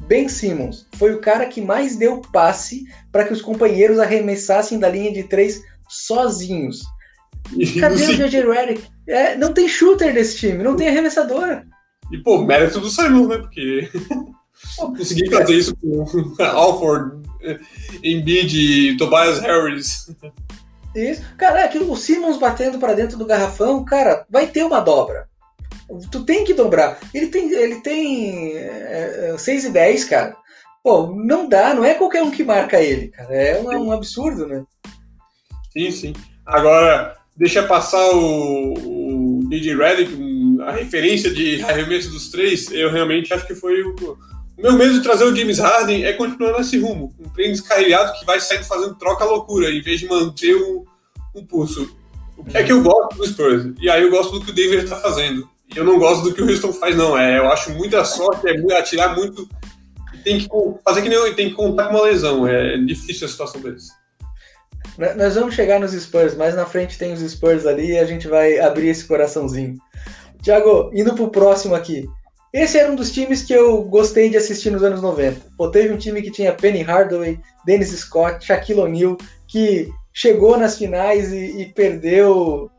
Ben 0.07 0.30
Simmons 0.30 0.88
foi 0.95 1.13
o 1.13 1.20
cara 1.20 1.45
que 1.47 1.59
mais 1.59 1.95
deu 1.95 2.22
passe 2.32 2.86
para 3.11 3.26
que 3.26 3.34
os 3.34 3.41
companheiros 3.41 3.99
arremessassem 3.99 4.80
da 4.80 4.89
linha 4.89 5.11
de 5.11 5.24
três 5.24 5.61
sozinhos. 5.89 6.84
Cadê 7.80 7.95
o 7.95 8.15
J.J. 8.15 8.45
Redick? 8.45 8.84
É, 9.07 9.36
não 9.36 9.53
tem 9.53 9.68
shooter 9.68 10.13
desse 10.13 10.38
time, 10.38 10.63
não 10.63 10.76
tem 10.76 10.88
arremessadora. 10.88 11.65
E, 12.11 12.17
pô, 12.17 12.39
mérito 12.43 12.79
do 12.79 12.89
Simon, 12.89 13.27
né? 13.27 13.37
Porque 13.37 13.89
consegui 14.77 15.29
fazer 15.29 15.55
isso 15.55 15.75
com 15.75 16.05
Alford, 16.43 17.27
Embiid 18.03 18.57
e 18.57 18.97
Tobias 18.97 19.39
Harris. 19.39 20.09
Isso. 20.95 21.21
Cara, 21.37 21.61
é 21.61 21.67
que 21.67 21.77
o 21.77 21.95
Simmons 21.95 22.37
batendo 22.37 22.79
para 22.79 22.93
dentro 22.93 23.17
do 23.17 23.25
garrafão, 23.25 23.83
cara, 23.85 24.25
vai 24.29 24.47
ter 24.47 24.63
uma 24.63 24.79
dobra. 24.79 25.27
Tu 26.11 26.23
tem 26.25 26.43
que 26.43 26.53
dobrar. 26.53 26.99
Ele 27.13 27.27
tem, 27.27 27.51
ele 27.53 27.81
tem 27.81 28.57
é, 28.57 29.35
6 29.37 29.65
é, 29.65 29.67
e 29.67 29.71
10, 29.71 30.03
cara. 30.05 30.35
Pô, 30.83 31.07
não 31.07 31.47
dá, 31.47 31.73
não 31.73 31.85
é 31.85 31.93
qualquer 31.93 32.23
um 32.23 32.31
que 32.31 32.43
marca 32.43 32.81
ele, 32.81 33.09
cara. 33.09 33.33
É 33.33 33.61
um, 33.61 33.87
um 33.87 33.91
absurdo, 33.91 34.47
né? 34.47 34.63
Sim, 35.71 35.91
sim. 35.91 36.13
Agora, 36.45 37.17
deixa 37.35 37.63
passar 37.63 38.03
o, 38.15 38.73
o 38.73 39.49
DJ 39.49 39.75
Redick, 39.75 40.15
a 40.68 40.72
referência 40.72 41.32
de 41.32 41.61
arremesso 41.63 42.09
dos 42.09 42.30
três, 42.30 42.72
eu 42.72 42.91
realmente 42.91 43.34
acho 43.34 43.47
que 43.47 43.55
foi 43.55 43.82
o. 43.82 43.95
O 44.57 44.61
meu 44.61 44.74
medo 44.74 44.93
de 44.93 45.03
trazer 45.03 45.24
o 45.24 45.36
James 45.36 45.59
Harden 45.59 46.03
é 46.03 46.13
continuar 46.13 46.57
nesse 46.57 46.80
rumo. 46.80 47.13
Um 47.20 47.30
treino 47.30 47.53
descarrilhado 47.53 48.18
que 48.18 48.26
vai 48.26 48.39
saindo 48.39 48.65
fazendo 48.65 48.95
troca 48.95 49.24
loucura, 49.24 49.70
em 49.70 49.82
vez 49.82 49.99
de 49.99 50.07
manter 50.07 50.55
um, 50.55 50.84
um 51.36 51.45
pulso. 51.45 51.95
O 52.36 52.43
que 52.43 52.57
é 52.57 52.63
que 52.63 52.72
eu 52.72 52.82
gosto 52.82 53.18
do 53.18 53.28
Spurs? 53.28 53.74
E 53.80 53.88
aí 53.88 54.01
eu 54.01 54.09
gosto 54.09 54.32
do 54.32 54.43
que 54.43 54.49
o 54.49 54.55
Denver 54.55 54.84
está 54.84 54.95
fazendo 54.95 55.47
eu 55.76 55.84
não 55.84 55.99
gosto 55.99 56.24
do 56.24 56.34
que 56.34 56.41
o 56.41 56.49
Houston 56.49 56.72
faz, 56.74 56.95
não. 56.95 57.18
É, 57.18 57.38
eu 57.38 57.51
acho 57.51 57.72
muita 57.72 58.03
sorte, 58.05 58.47
é 58.47 58.78
atirar 58.78 59.15
muito. 59.15 59.47
Tem 60.24 60.39
que 60.39 60.49
fazer 60.84 61.01
que 61.01 61.09
nem 61.09 61.34
tem 61.34 61.49
que 61.49 61.55
contar 61.55 61.86
com 61.86 61.95
uma 61.95 62.03
lesão. 62.03 62.47
É 62.47 62.78
difícil 62.78 63.28
a 63.28 63.30
situação 63.30 63.61
deles. 63.61 63.89
Nós 65.15 65.36
vamos 65.36 65.53
chegar 65.53 65.80
nos 65.80 65.91
Spurs, 65.91 66.36
mas 66.36 66.55
na 66.55 66.65
frente 66.65 66.97
tem 66.97 67.13
os 67.13 67.20
Spurs 67.20 67.65
ali 67.65 67.91
e 67.91 67.99
a 67.99 68.05
gente 68.05 68.28
vai 68.28 68.59
abrir 68.59 68.88
esse 68.88 69.05
coraçãozinho. 69.05 69.78
Tiago, 70.41 70.89
indo 70.93 71.13
pro 71.13 71.29
próximo 71.29 71.75
aqui. 71.75 72.07
Esse 72.53 72.77
era 72.77 72.91
um 72.91 72.95
dos 72.95 73.11
times 73.11 73.43
que 73.43 73.53
eu 73.53 73.83
gostei 73.83 74.29
de 74.29 74.38
assistir 74.38 74.71
nos 74.71 74.83
anos 74.83 75.01
90. 75.01 75.41
Pô, 75.57 75.69
teve 75.69 75.93
um 75.93 75.97
time 75.97 76.21
que 76.21 76.31
tinha 76.31 76.53
Penny 76.53 76.81
Hardaway, 76.81 77.39
Dennis 77.65 77.89
Scott, 77.89 78.45
Shaquille 78.45 78.79
O'Neal, 78.79 79.17
que 79.47 79.89
chegou 80.13 80.57
nas 80.57 80.77
finais 80.77 81.31
e, 81.31 81.61
e 81.61 81.65
perdeu 81.73 82.71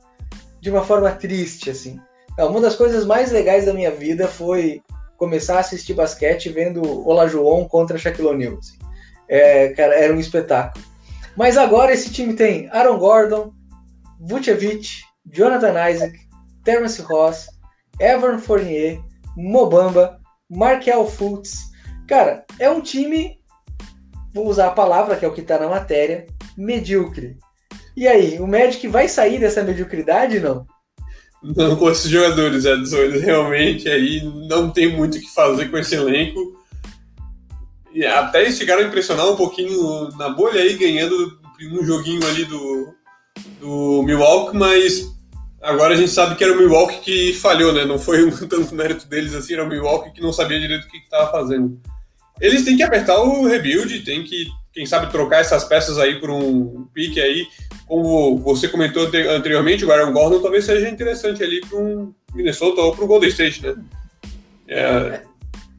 de 0.60 0.70
uma 0.70 0.84
forma 0.84 1.10
triste, 1.12 1.70
assim. 1.70 2.00
É, 2.38 2.44
uma 2.44 2.60
das 2.60 2.76
coisas 2.76 3.04
mais 3.04 3.30
legais 3.30 3.66
da 3.66 3.74
minha 3.74 3.90
vida 3.90 4.26
foi 4.26 4.80
começar 5.16 5.56
a 5.56 5.60
assistir 5.60 5.94
basquete 5.94 6.48
vendo 6.48 6.82
Olajuwon 7.06 7.68
contra 7.68 7.98
Shaquille 7.98 8.28
O'Neal. 8.28 8.58
Assim. 8.58 8.78
É, 9.28 9.68
cara, 9.68 9.94
era 9.94 10.14
um 10.14 10.18
espetáculo. 10.18 10.84
Mas 11.36 11.56
agora 11.56 11.92
esse 11.92 12.10
time 12.10 12.34
tem 12.34 12.68
Aaron 12.72 12.98
Gordon, 12.98 13.52
Vucevic, 14.18 15.02
Jonathan 15.26 15.88
Isaac, 15.90 16.18
Terence 16.68 17.00
Ross, 17.00 17.46
Evan 17.98 18.38
Fournier, 18.38 19.00
Mobamba, 19.34 20.20
Markel 20.50 21.06
Fultz. 21.06 21.70
Cara, 22.06 22.44
é 22.58 22.68
um 22.68 22.82
time, 22.82 23.38
vou 24.34 24.46
usar 24.46 24.66
a 24.66 24.72
palavra 24.72 25.16
que 25.16 25.24
é 25.24 25.28
o 25.28 25.32
que 25.32 25.40
está 25.40 25.58
na 25.58 25.66
matéria, 25.66 26.26
medíocre. 26.58 27.38
E 27.96 28.06
aí, 28.06 28.38
o 28.38 28.46
Magic 28.46 28.86
vai 28.86 29.08
sair 29.08 29.40
dessa 29.40 29.62
mediocridade, 29.62 30.40
não? 30.40 30.66
Não 31.42 31.74
com 31.74 31.90
esses 31.90 32.10
jogadores, 32.10 32.66
Edson. 32.66 32.96
Eles 32.98 33.22
realmente 33.22 33.88
aí 33.88 34.22
não 34.46 34.70
tem 34.70 34.94
muito 34.94 35.16
o 35.16 35.20
que 35.20 35.34
fazer 35.34 35.70
com 35.70 35.78
esse 35.78 35.94
elenco. 35.94 36.38
E 37.94 38.04
até 38.04 38.42
eles 38.42 38.58
chegaram 38.58 38.82
a 38.82 38.86
impressionar 38.86 39.26
um 39.26 39.36
pouquinho 39.36 40.10
na 40.18 40.28
bolha 40.28 40.60
aí, 40.60 40.74
ganhando 40.74 41.40
um 41.72 41.82
joguinho 41.82 42.26
ali 42.28 42.44
do, 42.44 42.94
do 43.58 44.02
Milwaukee, 44.02 44.54
mas 44.54 45.16
agora 45.60 45.94
a 45.94 45.96
gente 45.96 46.10
sabe 46.10 46.36
que 46.36 46.44
era 46.44 46.52
o 46.52 46.56
Milwaukee 46.56 47.00
que 47.00 47.32
falhou, 47.34 47.72
né? 47.72 47.84
Não 47.84 47.98
foi 47.98 48.24
um 48.24 48.30
tanto 48.46 48.74
mérito 48.74 49.06
deles 49.06 49.34
assim, 49.34 49.54
era 49.54 49.64
o 49.64 49.68
Milwaukee 49.68 50.12
que 50.12 50.20
não 50.20 50.32
sabia 50.32 50.60
direito 50.60 50.84
o 50.84 50.90
que 50.90 50.98
estava 50.98 51.30
fazendo. 51.30 51.80
Eles 52.40 52.64
têm 52.64 52.76
que 52.76 52.82
apertar 52.82 53.20
o 53.20 53.46
rebuild, 53.46 54.00
tem 54.04 54.22
que, 54.22 54.46
quem 54.72 54.86
sabe, 54.86 55.10
trocar 55.10 55.40
essas 55.40 55.64
peças 55.64 55.98
aí 55.98 56.20
por 56.20 56.30
um 56.30 56.86
pique 56.94 57.20
aí 57.20 57.46
como 57.88 58.36
você 58.36 58.68
comentou 58.68 59.04
anteriormente, 59.04 59.84
o 59.84 59.90
Aaron 59.90 60.12
Gordon 60.12 60.42
talvez 60.42 60.66
seja 60.66 60.90
interessante 60.90 61.42
ali 61.42 61.60
para 61.62 61.78
um 61.78 62.12
Minnesota 62.34 62.82
ou 62.82 62.94
para 62.94 63.04
o 63.04 63.08
Golden 63.08 63.30
State, 63.30 63.66
né? 63.66 63.74
É... 64.68 65.22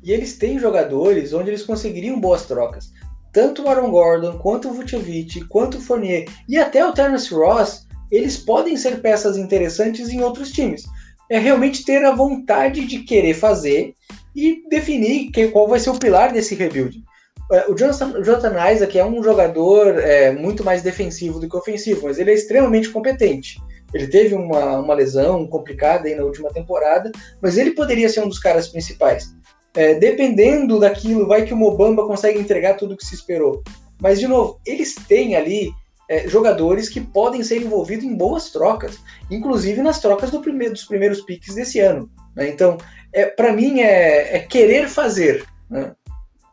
E 0.04 0.12
eles 0.12 0.38
têm 0.38 0.58
jogadores 0.58 1.34
onde 1.34 1.52
eles 1.52 1.64
conseguiriam 1.64 2.20
boas 2.20 2.46
trocas. 2.48 2.92
Tanto 3.32 3.64
o 3.64 3.70
Aaron 3.70 3.92
Gordon, 3.92 4.40
quanto 4.40 4.70
o 4.70 4.74
Vucevic, 4.74 5.46
quanto 5.46 5.78
o 5.78 5.82
Fournier 5.82 6.26
e 6.48 6.58
até 6.58 6.84
o 6.84 6.92
Terence 6.92 7.32
Ross, 7.32 7.88
eles 8.12 8.38
podem 8.38 8.76
ser 8.78 9.02
peças 9.02 9.38
interessantes 9.38 10.10
em 10.10 10.22
outros 10.22 10.52
times. 10.52 10.84
É 11.30 11.38
realmente 11.38 11.86
ter 11.86 12.04
a 12.04 12.16
vontade 12.16 12.86
de 12.86 13.00
querer 13.00 13.34
fazer 13.34 13.94
e 14.36 14.64
definir 14.70 15.32
qual 15.52 15.68
vai 15.68 15.80
ser 15.80 15.92
o 15.92 16.00
pilar 16.00 16.32
desse 16.32 16.56
rebuild. 16.56 17.04
É, 17.52 17.66
o 17.70 17.76
Jonathan, 17.76 18.20
o 18.20 18.24
Jonathan 18.24 18.72
Isaac 18.72 18.98
é 18.98 19.06
um 19.06 19.24
jogador 19.24 19.98
é, 20.00 20.32
muito 20.32 20.64
mais 20.64 20.82
defensivo 20.82 21.40
do 21.40 21.50
que 21.50 21.58
ofensivo, 21.58 22.02
mas 22.04 22.20
ele 22.20 22.32
é 22.32 22.34
extremamente 22.34 22.90
competente. 22.90 23.60
Ele 23.94 24.08
teve 24.08 24.36
uma, 24.36 24.80
uma 24.80 24.94
lesão 24.94 25.48
complicada 25.48 26.08
aí 26.08 26.16
na 26.16 26.24
última 26.24 26.50
temporada, 26.52 27.12
mas 27.42 27.58
ele 27.58 27.72
poderia 27.72 28.08
ser 28.08 28.22
um 28.22 28.30
dos 28.30 28.40
caras 28.40 28.68
principais. 28.68 29.34
É, 29.76 29.96
dependendo 29.96 30.80
daquilo, 30.80 31.28
vai 31.28 31.44
que 31.44 31.54
o 31.54 31.58
Mobamba 31.58 32.06
consegue 32.06 32.40
entregar 32.40 32.76
tudo 32.76 32.94
o 32.94 32.98
que 32.98 33.06
se 33.06 33.16
esperou. 33.16 33.64
Mas, 34.02 34.20
de 34.20 34.28
novo, 34.28 34.60
eles 34.66 34.96
têm 34.96 35.36
ali 35.36 35.72
é, 36.10 36.28
jogadores 36.28 36.90
que 36.90 37.00
podem 37.00 37.44
ser 37.44 37.62
envolvidos 37.62 38.04
em 38.04 38.16
boas 38.16 38.50
trocas, 38.50 38.98
inclusive 39.30 39.84
nas 39.84 40.02
trocas 40.02 40.32
do 40.32 40.42
primeiro, 40.42 40.74
dos 40.74 40.86
primeiros 40.86 41.22
piques 41.22 41.54
desse 41.54 41.80
ano. 41.80 42.10
Né? 42.36 42.50
Então, 42.50 42.80
é, 43.14 43.26
para 43.26 43.54
mim, 43.54 43.80
é, 43.82 44.38
é, 44.38 44.40
querer 44.40 44.90
fazer. 44.90 45.46
Né? 45.70 45.94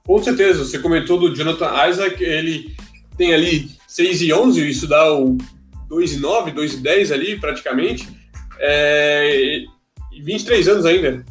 Com 0.07 0.23
certeza, 0.23 0.63
você 0.63 0.79
comentou 0.79 1.19
do 1.19 1.35
Jonathan 1.35 1.89
Isaac, 1.89 2.23
ele 2.23 2.77
tem 3.17 3.33
ali 3.33 3.71
6 3.89 4.23
e 4.23 4.33
11, 4.33 4.69
isso 4.69 4.87
dá 4.87 5.11
o 5.15 5.39
2 5.89 6.13
e 6.13 6.19
9, 6.19 6.51
2 6.51 6.75
e 6.75 6.77
10 6.77 7.13
ali 7.13 7.41
praticamente, 7.41 8.07
é, 8.59 9.65
e 10.13 10.23
23 10.23 10.69
anos 10.69 10.85
ainda. 10.85 11.25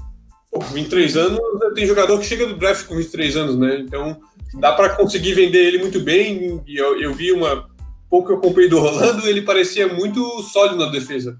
Pô, 0.52 0.62
23 0.62 1.16
anos, 1.16 1.40
tem 1.76 1.86
jogador 1.86 2.18
que 2.18 2.26
chega 2.26 2.48
do 2.48 2.58
draft 2.58 2.88
com 2.88 2.96
23 2.96 3.38
anos, 3.38 3.60
né? 3.60 3.78
Então 3.80 4.20
dá 4.60 4.72
para 4.72 4.90
conseguir 4.90 5.34
vender 5.34 5.64
ele 5.64 5.78
muito 5.78 6.00
bem. 6.00 6.64
Eu, 6.68 7.00
eu 7.00 7.14
vi 7.14 7.32
uma 7.32 7.70
pouco 8.16 8.28
que 8.28 8.34
eu 8.34 8.39
comprei 8.39 8.70
do 8.70 8.80
Rolando, 8.80 9.28
ele 9.28 9.41
parecia 9.41 9.93
muito 9.93 10.41
sólido 10.43 10.78
na 10.78 10.91
defesa. 10.91 11.38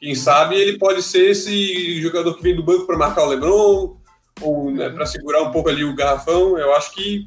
Quem 0.00 0.14
sabe 0.14 0.56
ele 0.56 0.78
pode 0.78 1.02
ser 1.02 1.30
esse 1.30 2.00
jogador 2.00 2.34
que 2.34 2.42
vem 2.42 2.56
do 2.56 2.64
banco 2.64 2.86
para 2.86 2.98
marcar 2.98 3.24
o 3.24 3.28
LeBron, 3.28 3.96
ou 4.40 4.70
né, 4.70 4.90
para 4.90 5.06
segurar 5.06 5.42
um 5.42 5.52
pouco 5.52 5.68
ali 5.68 5.84
o 5.84 5.94
garrafão. 5.94 6.58
Eu 6.58 6.74
acho 6.74 6.92
que 6.94 7.26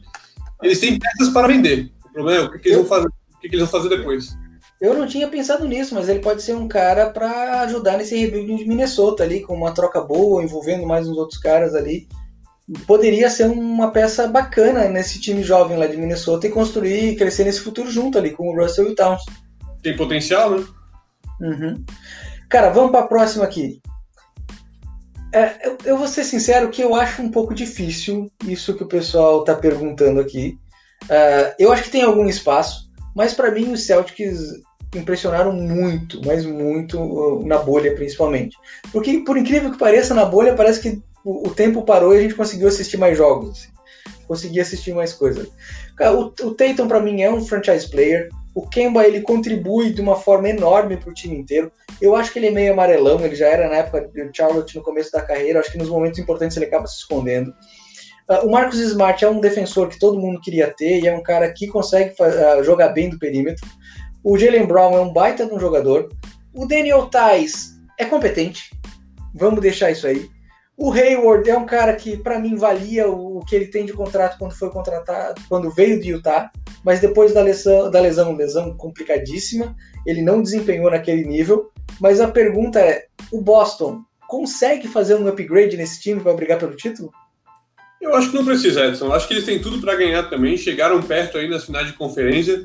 eles 0.61 0.79
têm 0.79 0.99
peças 0.99 1.33
para 1.33 1.47
vender. 1.47 1.91
O 2.05 2.13
problema 2.13 2.43
é 2.43 2.45
o 2.45 2.51
que, 2.51 2.59
que 2.59 2.69
eles, 2.69 2.77
vão 2.79 2.87
fazer, 2.87 3.07
o 3.07 3.39
que, 3.39 3.49
que 3.49 3.55
eles 3.55 3.69
vão 3.69 3.81
fazer 3.81 3.97
depois. 3.97 4.37
Eu 4.81 4.93
não 4.93 5.07
tinha 5.07 5.27
pensado 5.27 5.65
nisso, 5.65 5.95
mas 5.95 6.07
ele 6.09 6.19
pode 6.19 6.41
ser 6.41 6.55
um 6.55 6.67
cara 6.67 7.09
para 7.09 7.61
ajudar 7.61 7.97
nesse 7.97 8.15
rebuilding 8.17 8.57
de 8.57 8.65
Minnesota 8.65 9.23
ali, 9.23 9.41
com 9.41 9.55
uma 9.55 9.73
troca 9.73 10.01
boa, 10.01 10.43
envolvendo 10.43 10.85
mais 10.85 11.07
uns 11.07 11.17
outros 11.17 11.39
caras 11.39 11.73
ali. 11.73 12.07
Poderia 12.85 13.29
ser 13.29 13.49
uma 13.49 13.91
peça 13.91 14.27
bacana 14.27 14.87
nesse 14.87 15.19
time 15.19 15.41
jovem 15.41 15.77
lá 15.77 15.87
de 15.87 15.97
Minnesota 15.97 16.47
e 16.47 16.51
construir 16.51 17.11
e 17.11 17.15
crescer 17.15 17.43
nesse 17.43 17.61
futuro 17.61 17.89
junto 17.89 18.17
ali 18.17 18.31
com 18.31 18.49
o 18.49 18.55
Russell 18.55 18.87
e 18.87 18.91
o 18.91 18.95
Towns. 18.95 19.23
Tem 19.81 19.95
potencial, 19.95 20.51
né? 20.51 20.65
Uhum. 21.41 21.83
Cara, 22.49 22.69
vamos 22.69 22.91
para 22.91 23.01
a 23.01 23.07
próxima 23.07 23.43
aqui. 23.43 23.81
É, 25.33 25.67
eu, 25.67 25.77
eu, 25.85 25.97
vou 25.97 26.07
ser 26.07 26.23
sincero 26.23 26.69
que 26.69 26.81
eu 26.81 26.95
acho 26.95 27.21
um 27.21 27.29
pouco 27.29 27.53
difícil 27.53 28.31
isso 28.47 28.75
que 28.75 28.83
o 28.83 28.87
pessoal 28.87 29.41
está 29.41 29.55
perguntando 29.55 30.19
aqui. 30.19 30.57
Uh, 31.03 31.53
eu 31.59 31.71
acho 31.71 31.83
que 31.83 31.91
tem 31.91 32.01
algum 32.01 32.27
espaço, 32.27 32.89
mas 33.15 33.33
para 33.33 33.51
mim 33.51 33.71
os 33.71 33.83
Celtics 33.83 34.39
impressionaram 34.95 35.53
muito, 35.53 36.19
mas 36.25 36.45
muito 36.45 36.99
uh, 36.99 37.45
na 37.45 37.59
bolha 37.59 37.93
principalmente. 37.93 38.57
Porque 38.91 39.19
por 39.19 39.37
incrível 39.37 39.71
que 39.71 39.77
pareça, 39.77 40.15
na 40.15 40.25
bolha 40.25 40.55
parece 40.55 40.81
que 40.81 41.01
o, 41.23 41.47
o 41.47 41.55
tempo 41.55 41.83
parou 41.83 42.13
e 42.13 42.17
a 42.19 42.21
gente 42.21 42.35
conseguiu 42.35 42.67
assistir 42.67 42.97
mais 42.97 43.17
jogos, 43.17 43.49
assim. 43.49 43.69
consegui 44.27 44.59
assistir 44.59 44.93
mais 44.93 45.13
coisas. 45.13 45.47
O, 45.99 46.47
o 46.47 46.53
Tatum 46.53 46.87
para 46.87 47.01
mim 47.01 47.21
é 47.21 47.31
um 47.31 47.43
franchise 47.43 47.89
player. 47.89 48.29
O 48.55 48.67
Kemba 48.67 49.05
ele 49.05 49.21
contribui 49.21 49.91
de 49.91 50.01
uma 50.01 50.15
forma 50.15 50.49
enorme 50.49 50.97
para 50.97 51.09
o 51.09 51.13
time 51.13 51.37
inteiro. 51.37 51.71
Eu 52.01 52.15
acho 52.15 52.31
que 52.31 52.39
ele 52.39 52.47
é 52.47 52.51
meio 52.51 52.73
amarelão, 52.73 53.23
ele 53.23 53.35
já 53.35 53.47
era 53.47 53.69
na 53.69 53.75
época 53.75 54.07
de 54.07 54.29
Charlotte 54.35 54.75
no 54.75 54.83
começo 54.83 55.11
da 55.11 55.21
carreira. 55.21 55.59
Acho 55.59 55.71
que 55.71 55.77
nos 55.77 55.89
momentos 55.89 56.19
importantes 56.19 56.57
ele 56.57 56.65
acaba 56.65 56.87
se 56.87 56.97
escondendo. 56.97 57.53
Uh, 58.29 58.45
o 58.45 58.51
Marcos 58.51 58.79
Smart 58.79 59.23
é 59.23 59.29
um 59.29 59.39
defensor 59.39 59.89
que 59.89 59.99
todo 59.99 60.19
mundo 60.19 60.41
queria 60.41 60.73
ter 60.73 61.01
e 61.01 61.07
é 61.07 61.15
um 61.15 61.23
cara 61.23 61.51
que 61.51 61.67
consegue 61.67 62.13
uh, 62.21 62.63
jogar 62.63 62.89
bem 62.89 63.09
do 63.09 63.19
perímetro. 63.19 63.67
O 64.23 64.37
Jalen 64.37 64.65
Brown 64.65 64.93
é 64.97 65.01
um 65.01 65.13
baita 65.13 65.45
de 65.45 65.53
um 65.53 65.59
jogador. 65.59 66.09
O 66.53 66.65
Daniel 66.65 67.07
Tais 67.07 67.79
é 67.97 68.05
competente. 68.05 68.71
Vamos 69.33 69.61
deixar 69.61 69.91
isso 69.91 70.07
aí. 70.07 70.29
O 70.81 70.93
Hayward 70.93 71.49
é 71.49 71.57
um 71.57 71.65
cara 71.65 71.93
que, 71.93 72.15
para 72.15 72.39
mim, 72.39 72.55
valia 72.55 73.05
o 73.05 73.43
que 73.45 73.53
ele 73.53 73.67
tem 73.67 73.85
de 73.85 73.91
contrato 73.91 74.37
quando 74.39 74.55
foi 74.55 74.69
contratado, 74.69 75.41
quando 75.49 75.69
veio 75.69 75.99
de 75.99 76.11
Utah, 76.11 76.49
mas 76.85 77.01
depois 77.01 77.33
da 77.33 77.41
lesão, 77.41 77.91
da 77.91 77.99
lesão, 77.99 78.33
lesão 78.33 78.73
complicadíssima, 78.77 79.75
ele 80.05 80.21
não 80.21 80.41
desempenhou 80.41 80.89
naquele 80.89 81.25
nível. 81.25 81.69
Mas 81.99 82.21
a 82.21 82.29
pergunta 82.29 82.79
é: 82.79 83.07
o 83.29 83.41
Boston 83.41 84.03
consegue 84.25 84.87
fazer 84.87 85.15
um 85.15 85.27
upgrade 85.27 85.75
nesse 85.75 85.99
time 85.99 86.21
para 86.21 86.33
brigar 86.33 86.57
pelo 86.57 86.77
título? 86.77 87.11
Eu 87.99 88.15
acho 88.15 88.31
que 88.31 88.37
não 88.37 88.45
precisa, 88.45 88.85
Edson. 88.85 89.11
Acho 89.11 89.27
que 89.27 89.33
eles 89.33 89.45
têm 89.45 89.61
tudo 89.61 89.81
para 89.81 89.97
ganhar 89.97 90.29
também. 90.29 90.55
Chegaram 90.55 91.01
perto 91.03 91.37
aí 91.37 91.49
nas 91.49 91.65
finais 91.65 91.87
de 91.87 91.93
conferência. 91.93 92.63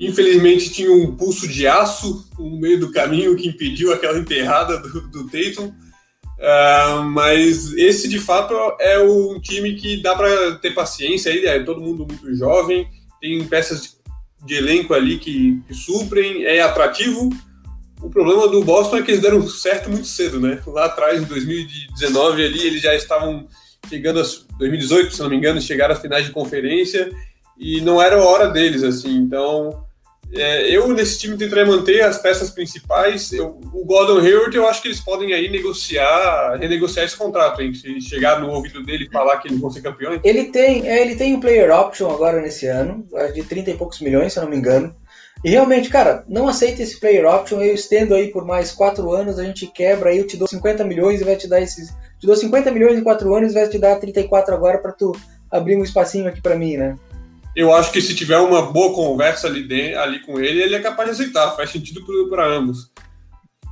Infelizmente 0.00 0.70
tinha 0.72 0.90
um 0.90 1.14
pulso 1.14 1.46
de 1.46 1.66
aço 1.66 2.30
no 2.38 2.58
meio 2.58 2.80
do 2.80 2.90
caminho 2.90 3.36
que 3.36 3.46
impediu 3.46 3.92
aquela 3.92 4.18
enterrada 4.18 4.78
do, 4.78 5.02
do 5.08 5.26
Tatum. 5.28 5.70
Uh, 6.42 7.04
mas 7.04 7.72
esse 7.74 8.08
de 8.08 8.18
fato 8.18 8.52
é 8.80 8.98
um 8.98 9.38
time 9.38 9.76
que 9.76 10.02
dá 10.02 10.16
para 10.16 10.56
ter 10.56 10.74
paciência 10.74 11.30
aí, 11.30 11.46
é 11.46 11.62
todo 11.62 11.80
mundo 11.80 12.04
muito 12.04 12.34
jovem, 12.34 12.88
tem 13.20 13.44
peças 13.44 13.96
de 14.44 14.54
elenco 14.54 14.92
ali 14.92 15.18
que, 15.18 15.62
que, 15.68 15.72
suprem, 15.72 16.44
é 16.44 16.60
atrativo. 16.60 17.30
O 18.02 18.10
problema 18.10 18.48
do 18.48 18.64
Boston 18.64 18.96
é 18.96 19.02
que 19.02 19.12
eles 19.12 19.22
deram 19.22 19.46
certo 19.46 19.88
muito 19.88 20.08
cedo, 20.08 20.40
né? 20.40 20.60
Lá 20.66 20.86
atrás, 20.86 21.22
em 21.22 21.26
2019, 21.26 22.44
ali, 22.44 22.66
eles 22.66 22.82
já 22.82 22.92
estavam 22.92 23.46
chegando 23.88 24.18
a 24.18 24.24
2018, 24.58 25.14
se 25.14 25.22
não 25.22 25.30
me 25.30 25.36
engano, 25.36 25.60
chegaram 25.60 25.94
às 25.94 26.00
finais 26.00 26.26
de 26.26 26.32
conferência 26.32 27.08
e 27.56 27.80
não 27.82 28.02
era 28.02 28.16
a 28.16 28.24
hora 28.24 28.48
deles, 28.48 28.82
assim. 28.82 29.14
Então, 29.14 29.84
é, 30.34 30.68
eu, 30.70 30.88
nesse 30.88 31.18
time, 31.18 31.36
tentaria 31.36 31.66
manter 31.66 32.00
as 32.02 32.18
peças 32.18 32.50
principais. 32.50 33.32
Eu, 33.32 33.60
o 33.72 33.84
Gordon 33.84 34.18
Hayward, 34.18 34.56
eu 34.56 34.66
acho 34.66 34.80
que 34.80 34.88
eles 34.88 35.00
podem 35.00 35.32
aí 35.32 35.50
negociar, 35.50 36.56
renegociar 36.58 37.04
esse 37.04 37.16
contrato, 37.16 37.60
hein? 37.60 37.74
Se 37.74 38.00
chegar 38.00 38.40
no 38.40 38.50
ouvido 38.50 38.82
dele 38.82 39.04
e 39.04 39.12
falar 39.12 39.38
que 39.38 39.48
eles 39.48 39.60
vão 39.60 39.70
ser 39.70 39.82
campeões. 39.82 40.20
Ele 40.24 40.44
tem, 40.44 40.88
é, 40.88 41.02
ele 41.02 41.16
tem 41.16 41.34
um 41.34 41.40
player 41.40 41.70
option 41.70 42.10
agora 42.10 42.40
nesse 42.40 42.66
ano, 42.66 43.06
de 43.34 43.42
30 43.42 43.70
e 43.70 43.76
poucos 43.76 44.00
milhões, 44.00 44.32
se 44.32 44.38
eu 44.38 44.44
não 44.44 44.50
me 44.50 44.56
engano. 44.56 44.94
E 45.44 45.50
realmente, 45.50 45.90
cara, 45.90 46.24
não 46.28 46.48
aceita 46.48 46.82
esse 46.82 47.00
player 47.00 47.26
option, 47.26 47.60
eu 47.60 47.74
estendo 47.74 48.14
aí 48.14 48.28
por 48.28 48.46
mais 48.46 48.70
4 48.70 49.10
anos, 49.10 49.38
a 49.38 49.44
gente 49.44 49.66
quebra 49.66 50.10
aí, 50.10 50.18
eu 50.18 50.26
te 50.26 50.36
dou 50.36 50.46
50 50.46 50.84
milhões 50.84 51.20
e 51.20 51.24
vai 51.24 51.34
te 51.34 51.48
dar 51.48 51.60
esses. 51.60 51.90
Te 52.18 52.26
dou 52.26 52.36
50 52.36 52.70
milhões 52.70 52.96
em 52.96 53.02
4 53.02 53.34
anos 53.34 53.50
e 53.50 53.54
vai 53.54 53.68
te 53.68 53.78
dar 53.78 53.96
34 53.96 54.54
agora 54.54 54.78
para 54.78 54.92
tu 54.92 55.12
abrir 55.50 55.76
um 55.76 55.82
espacinho 55.82 56.28
aqui 56.28 56.40
para 56.40 56.54
mim, 56.54 56.76
né? 56.76 56.96
Eu 57.54 57.74
acho 57.74 57.92
que 57.92 58.00
se 58.00 58.14
tiver 58.14 58.38
uma 58.38 58.62
boa 58.62 58.94
conversa 58.94 59.46
ali, 59.46 59.62
dentro, 59.62 60.00
ali 60.00 60.20
com 60.20 60.40
ele, 60.40 60.62
ele 60.62 60.74
é 60.74 60.80
capaz 60.80 61.08
de 61.08 61.14
aceitar, 61.14 61.54
faz 61.54 61.70
sentido 61.70 62.04
para 62.28 62.46
ambos. 62.46 62.90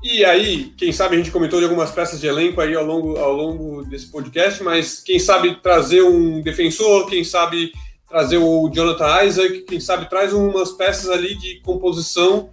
E 0.02 0.24
aí, 0.24 0.72
quem 0.78 0.92
sabe 0.92 1.14
a 1.14 1.18
gente 1.18 1.30
comentou 1.30 1.58
de 1.58 1.66
algumas 1.66 1.90
peças 1.90 2.20
de 2.20 2.26
elenco 2.26 2.60
aí 2.60 2.74
ao 2.74 2.84
longo, 2.84 3.18
ao 3.18 3.32
longo 3.32 3.82
desse 3.84 4.06
podcast, 4.06 4.62
mas 4.62 5.00
quem 5.00 5.18
sabe 5.18 5.56
trazer 5.56 6.02
um 6.02 6.40
defensor, 6.40 7.06
quem 7.06 7.22
sabe 7.22 7.72
trazer 8.08 8.38
o 8.38 8.70
Jonathan 8.70 9.24
Isaac, 9.24 9.60
quem 9.62 9.78
sabe 9.78 10.08
traz 10.08 10.32
umas 10.32 10.72
peças 10.72 11.10
ali 11.10 11.34
de 11.34 11.60
composição, 11.60 12.50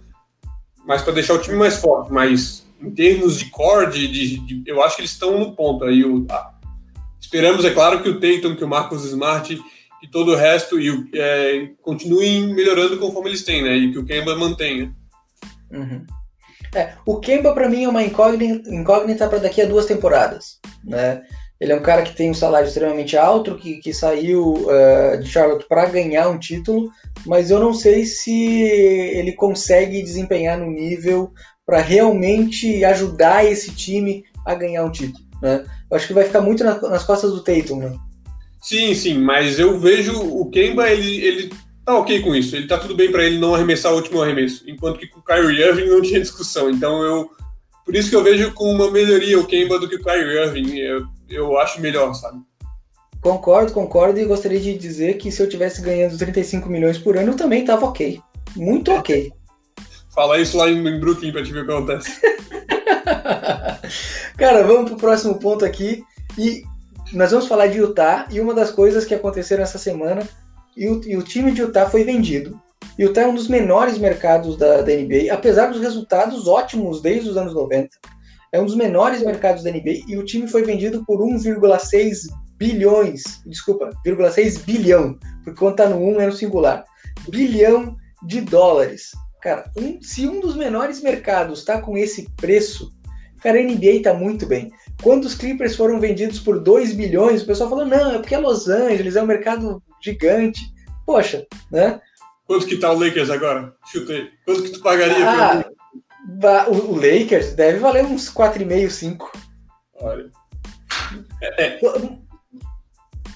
mas 0.86 1.02
para 1.02 1.14
deixar 1.14 1.34
o 1.34 1.40
time 1.40 1.56
mais 1.56 1.78
forte. 1.78 2.12
Mas 2.12 2.66
em 2.80 2.90
termos 2.90 3.38
de 3.38 3.46
core, 3.46 3.90
de, 3.90 4.08
de, 4.08 4.38
de, 4.38 4.70
eu 4.70 4.82
acho 4.82 4.96
que 4.96 5.02
eles 5.02 5.10
estão 5.10 5.38
no 5.38 5.54
ponto 5.54 5.84
aí. 5.84 6.04
O, 6.04 6.26
a, 6.30 6.52
esperamos, 7.18 7.64
é 7.64 7.70
claro, 7.70 8.02
que 8.02 8.10
o 8.10 8.20
Tatum, 8.20 8.56
que 8.56 8.64
o 8.64 8.68
Marcos 8.68 9.04
Smart 9.04 9.58
e 10.02 10.08
todo 10.08 10.32
o 10.32 10.36
resto 10.36 10.80
e 10.80 10.90
é, 11.14 11.70
continuem 11.82 12.54
melhorando 12.54 12.98
conforme 12.98 13.30
eles 13.30 13.44
têm, 13.44 13.62
né? 13.62 13.76
E 13.76 13.92
que 13.92 13.98
o 13.98 14.04
Kemba 14.04 14.36
mantenha. 14.36 14.92
Uhum. 15.70 16.04
É, 16.74 16.92
o 17.06 17.18
Kemba 17.18 17.52
para 17.54 17.68
mim 17.68 17.84
é 17.84 17.88
uma 17.88 18.02
incógnita, 18.02 18.68
incógnita 18.70 19.28
para 19.28 19.38
daqui 19.38 19.62
a 19.62 19.66
duas 19.66 19.86
temporadas, 19.86 20.58
né? 20.84 21.22
Ele 21.60 21.72
é 21.72 21.76
um 21.76 21.82
cara 21.82 22.02
que 22.02 22.14
tem 22.14 22.30
um 22.30 22.34
salário 22.34 22.68
extremamente 22.68 23.16
alto, 23.16 23.56
que, 23.56 23.78
que 23.78 23.92
saiu 23.92 24.54
uh, 24.54 25.18
de 25.20 25.28
Charlotte 25.28 25.66
para 25.68 25.86
ganhar 25.86 26.28
um 26.28 26.38
título, 26.38 26.88
mas 27.26 27.50
eu 27.50 27.58
não 27.58 27.74
sei 27.74 28.04
se 28.04 28.62
ele 28.62 29.32
consegue 29.32 30.02
desempenhar 30.02 30.56
no 30.56 30.70
nível 30.70 31.32
para 31.66 31.80
realmente 31.80 32.84
ajudar 32.84 33.44
esse 33.44 33.72
time 33.72 34.24
a 34.46 34.54
ganhar 34.54 34.84
um 34.84 34.92
título. 34.92 35.24
Né? 35.42 35.64
Eu 35.90 35.96
acho 35.96 36.06
que 36.06 36.14
vai 36.14 36.24
ficar 36.24 36.40
muito 36.40 36.62
na, 36.62 36.80
nas 36.82 37.02
costas 37.02 37.32
do 37.32 37.42
Tatum. 37.42 37.80
Né? 37.80 37.98
Sim, 38.68 38.94
sim, 38.94 39.18
mas 39.18 39.58
eu 39.58 39.78
vejo 39.78 40.12
o 40.20 40.50
Kemba, 40.50 40.90
ele, 40.90 41.24
ele 41.24 41.50
tá 41.86 41.96
ok 41.96 42.20
com 42.20 42.34
isso. 42.36 42.54
Ele 42.54 42.66
tá 42.66 42.76
tudo 42.76 42.94
bem 42.94 43.10
para 43.10 43.24
ele 43.24 43.38
não 43.38 43.54
arremessar 43.54 43.90
o 43.90 43.96
último 43.96 44.20
arremesso, 44.20 44.62
enquanto 44.68 44.98
que 44.98 45.06
com 45.06 45.20
o 45.20 45.22
Kyrie 45.22 45.62
Irving 45.62 45.86
não 45.86 46.02
tinha 46.02 46.20
discussão. 46.20 46.68
Então 46.68 47.02
eu 47.02 47.30
por 47.82 47.96
isso 47.96 48.10
que 48.10 48.16
eu 48.16 48.22
vejo 48.22 48.52
com 48.52 48.70
uma 48.70 48.90
melhoria 48.90 49.40
o 49.40 49.46
Kemba 49.46 49.78
do 49.78 49.88
que 49.88 49.96
o 49.96 50.04
Kyrie 50.04 50.36
Irving. 50.36 50.76
Eu, 50.76 51.06
eu 51.30 51.58
acho 51.58 51.80
melhor, 51.80 52.12
sabe? 52.12 52.42
Concordo, 53.22 53.72
concordo 53.72 54.20
e 54.20 54.26
gostaria 54.26 54.60
de 54.60 54.76
dizer 54.76 55.16
que 55.16 55.32
se 55.32 55.42
eu 55.42 55.48
tivesse 55.48 55.80
ganhando 55.80 56.18
35 56.18 56.68
milhões 56.68 56.98
por 56.98 57.16
ano, 57.16 57.32
eu 57.32 57.36
também 57.36 57.64
tava 57.64 57.86
ok. 57.86 58.20
Muito 58.54 58.92
ok. 58.92 59.32
Fala 60.14 60.38
isso 60.38 60.58
lá 60.58 60.68
em 60.68 61.00
Brooklyn 61.00 61.32
pra 61.32 61.42
te 61.42 61.54
ver 61.54 61.62
o 61.62 61.64
que 61.64 61.72
acontece. 61.72 62.20
Cara, 64.36 64.62
vamos 64.62 64.90
pro 64.90 64.98
próximo 64.98 65.38
ponto 65.38 65.64
aqui. 65.64 66.04
E 66.36 66.62
nós 67.12 67.30
vamos 67.30 67.46
falar 67.46 67.68
de 67.68 67.78
Utah 67.78 68.26
e 68.30 68.40
uma 68.40 68.54
das 68.54 68.70
coisas 68.70 69.04
que 69.04 69.14
aconteceram 69.14 69.62
essa 69.62 69.78
semana. 69.78 70.26
E 70.76 70.88
o, 70.88 71.00
e 71.04 71.16
o 71.16 71.22
time 71.22 71.50
de 71.50 71.62
Utah 71.62 71.88
foi 71.88 72.04
vendido 72.04 72.60
Utah 72.98 73.22
é 73.22 73.26
um 73.28 73.34
dos 73.34 73.46
menores 73.46 73.96
mercados 73.96 74.56
da, 74.56 74.82
da, 74.82 74.92
NBA, 74.92 75.32
apesar 75.32 75.68
dos 75.68 75.80
resultados 75.80 76.48
ótimos 76.48 77.00
desde 77.00 77.30
os 77.30 77.36
anos 77.36 77.54
90. 77.54 77.90
É 78.52 78.60
um 78.60 78.64
dos 78.64 78.74
menores 78.74 79.22
mercados 79.22 79.62
da 79.62 79.70
NBA 79.70 80.02
e 80.08 80.16
o 80.16 80.24
time 80.24 80.48
foi 80.48 80.64
vendido 80.64 81.04
por 81.04 81.20
1,6 81.20 82.28
bilhões, 82.56 83.22
desculpa, 83.46 83.90
1,6 84.04 84.64
bilhão, 84.64 85.16
porque 85.44 85.60
quando 85.60 85.76
tá 85.76 85.88
no 85.88 85.96
1 85.96 86.20
é 86.20 86.26
no 86.26 86.32
singular. 86.32 86.84
Bilhão 87.28 87.96
de 88.26 88.40
dólares. 88.40 89.12
Cara, 89.40 89.70
um, 89.76 90.02
se 90.02 90.26
um 90.26 90.40
dos 90.40 90.56
menores 90.56 91.00
mercados 91.00 91.60
está 91.60 91.80
com 91.80 91.96
esse 91.96 92.28
preço, 92.32 92.90
cara, 93.40 93.60
a 93.60 93.62
NBA 93.62 94.02
tá 94.02 94.12
muito 94.12 94.44
bem. 94.44 94.72
Quando 95.02 95.24
os 95.24 95.34
Clippers 95.34 95.76
foram 95.76 96.00
vendidos 96.00 96.40
por 96.40 96.60
2 96.60 96.94
bilhões, 96.94 97.42
o 97.42 97.46
pessoal 97.46 97.70
falou: 97.70 97.86
não, 97.86 98.14
é 98.14 98.18
porque 98.18 98.34
é 98.34 98.38
Los 98.38 98.68
Angeles, 98.68 99.16
é 99.16 99.22
um 99.22 99.26
mercado 99.26 99.82
gigante. 100.02 100.60
Poxa, 101.06 101.46
né? 101.70 102.00
Quanto 102.46 102.66
que 102.66 102.76
tá 102.76 102.90
o 102.90 102.98
Lakers 102.98 103.30
agora? 103.30 103.74
Chutei. 103.92 104.30
Quanto 104.44 104.62
que 104.62 104.70
tu 104.70 104.80
pagaria 104.80 105.28
ah, 105.28 105.64
pra... 106.40 106.70
o, 106.70 106.94
Lakers 106.94 107.52
deve 107.52 107.78
valer 107.78 108.04
uns 108.04 108.32
4,5, 108.32 108.90
5. 108.90 109.32
Olha. 110.00 110.30
É, 111.42 111.64
é. 111.64 111.80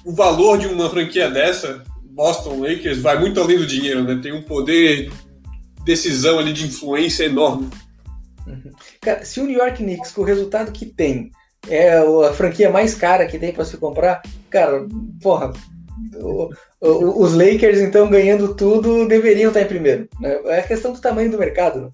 O 0.04 0.12
valor 0.12 0.58
de 0.58 0.66
uma 0.66 0.90
franquia 0.90 1.30
dessa, 1.30 1.84
Boston 2.02 2.60
Lakers, 2.60 2.98
vai 2.98 3.18
muito 3.18 3.40
além 3.40 3.58
do 3.58 3.66
dinheiro, 3.66 4.02
né? 4.02 4.18
Tem 4.22 4.32
um 4.32 4.42
poder 4.42 5.10
decisão 5.84 6.38
ali 6.38 6.52
de 6.52 6.66
influência 6.66 7.24
enorme. 7.24 7.68
Uhum. 8.46 8.72
Cara, 9.00 9.24
se 9.24 9.40
o 9.40 9.46
New 9.46 9.58
York 9.58 9.76
Knicks, 9.76 10.12
com 10.12 10.22
o 10.22 10.24
resultado 10.24 10.72
que 10.72 10.86
tem, 10.86 11.30
é 11.68 11.98
a 11.98 12.32
franquia 12.32 12.70
mais 12.70 12.94
cara 12.94 13.26
que 13.26 13.38
tem 13.38 13.52
para 13.52 13.64
se 13.64 13.76
comprar, 13.76 14.22
cara, 14.50 14.86
porra, 15.22 15.52
os 16.80 17.32
Lakers, 17.34 17.80
então, 17.80 18.10
ganhando 18.10 18.54
tudo, 18.54 19.06
deveriam 19.06 19.48
estar 19.48 19.62
em 19.62 19.68
primeiro. 19.68 20.08
Né? 20.20 20.38
É 20.46 20.58
a 20.60 20.66
questão 20.66 20.92
do 20.92 21.00
tamanho 21.00 21.30
do 21.30 21.38
mercado. 21.38 21.82
Né? 21.82 21.90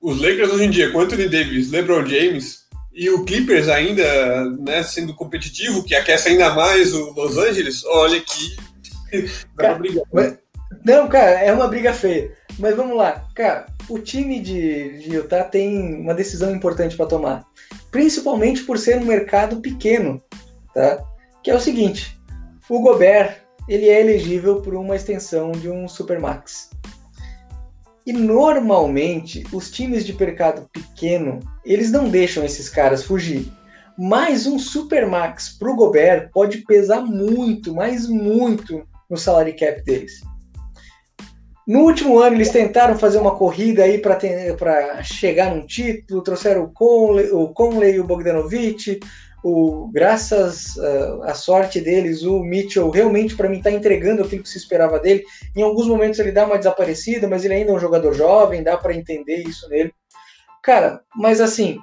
Os 0.00 0.20
Lakers 0.20 0.50
hoje 0.50 0.64
em 0.64 0.70
dia, 0.70 0.90
com 0.90 1.00
Anthony 1.00 1.28
Davis, 1.28 1.70
LeBron 1.70 2.06
James 2.06 2.60
e 2.92 3.08
o 3.08 3.24
Clippers 3.24 3.68
ainda 3.68 4.44
né, 4.58 4.82
sendo 4.82 5.14
competitivo, 5.14 5.84
que 5.84 5.94
aquece 5.94 6.28
ainda 6.28 6.54
mais 6.54 6.92
o 6.92 7.12
Los 7.12 7.38
Angeles, 7.38 7.84
olha 7.84 8.20
que 8.20 8.56
cara. 9.56 9.80
Mas, 10.12 10.38
não, 10.84 11.08
cara, 11.08 11.40
é 11.40 11.52
uma 11.52 11.68
briga 11.68 11.92
feia. 11.92 12.32
Mas 12.58 12.76
vamos 12.76 12.96
lá, 12.96 13.24
cara, 13.34 13.66
o 13.90 13.98
time 13.98 14.40
de, 14.40 14.98
de 14.98 15.16
Utah 15.16 15.44
tem 15.44 16.00
uma 16.00 16.14
decisão 16.14 16.54
importante 16.54 16.96
para 16.96 17.06
tomar, 17.06 17.44
principalmente 17.90 18.62
por 18.62 18.78
ser 18.78 18.98
um 18.98 19.04
mercado 19.04 19.60
pequeno, 19.60 20.22
tá? 20.72 21.04
Que 21.42 21.50
é 21.50 21.54
o 21.54 21.60
seguinte: 21.60 22.18
o 22.68 22.80
Gobert 22.80 23.38
ele 23.68 23.88
é 23.88 24.00
elegível 24.00 24.62
por 24.62 24.74
uma 24.74 24.96
extensão 24.96 25.52
de 25.52 25.68
um 25.68 25.88
Supermax. 25.88 26.70
E 28.06 28.12
normalmente 28.12 29.44
os 29.52 29.70
times 29.70 30.06
de 30.06 30.16
mercado 30.16 30.68
pequeno, 30.72 31.40
eles 31.64 31.90
não 31.90 32.08
deixam 32.08 32.44
esses 32.44 32.68
caras 32.68 33.04
fugir. 33.04 33.52
Mas 33.98 34.46
um 34.46 34.58
Supermax 34.58 35.50
para 35.58 35.70
o 35.70 35.76
Gobert 35.76 36.30
pode 36.32 36.58
pesar 36.58 37.02
muito, 37.02 37.74
mas 37.74 38.08
muito 38.08 38.86
no 39.10 39.16
salary 39.16 39.52
cap 39.52 39.82
deles. 39.82 40.20
No 41.70 41.82
último 41.82 42.18
ano 42.18 42.34
eles 42.34 42.50
tentaram 42.50 42.98
fazer 42.98 43.18
uma 43.18 43.36
corrida 43.36 43.84
aí 43.84 43.96
para 43.98 45.00
chegar 45.04 45.54
num 45.54 45.64
título, 45.64 46.20
trouxeram 46.20 46.64
o 46.64 46.72
Conley, 46.72 47.30
o 47.30 47.46
Conley 47.50 48.00
o 48.00 48.04
Bogdanovich, 48.04 48.98
o, 49.44 49.88
graças 49.92 50.74
uh, 50.74 51.22
à 51.22 51.32
sorte 51.32 51.80
deles, 51.80 52.24
o 52.24 52.42
Mitchell 52.42 52.90
realmente 52.90 53.36
para 53.36 53.48
mim 53.48 53.58
está 53.58 53.70
entregando 53.70 54.24
aquilo 54.24 54.42
que 54.42 54.48
se 54.48 54.58
esperava 54.58 54.98
dele. 54.98 55.22
Em 55.54 55.62
alguns 55.62 55.86
momentos 55.86 56.18
ele 56.18 56.32
dá 56.32 56.44
uma 56.44 56.58
desaparecida, 56.58 57.28
mas 57.28 57.44
ele 57.44 57.54
ainda 57.54 57.70
é 57.70 57.74
um 57.76 57.78
jogador 57.78 58.14
jovem, 58.14 58.64
dá 58.64 58.76
para 58.76 58.96
entender 58.96 59.36
isso 59.36 59.68
nele. 59.68 59.94
Cara, 60.64 61.02
mas 61.14 61.40
assim, 61.40 61.78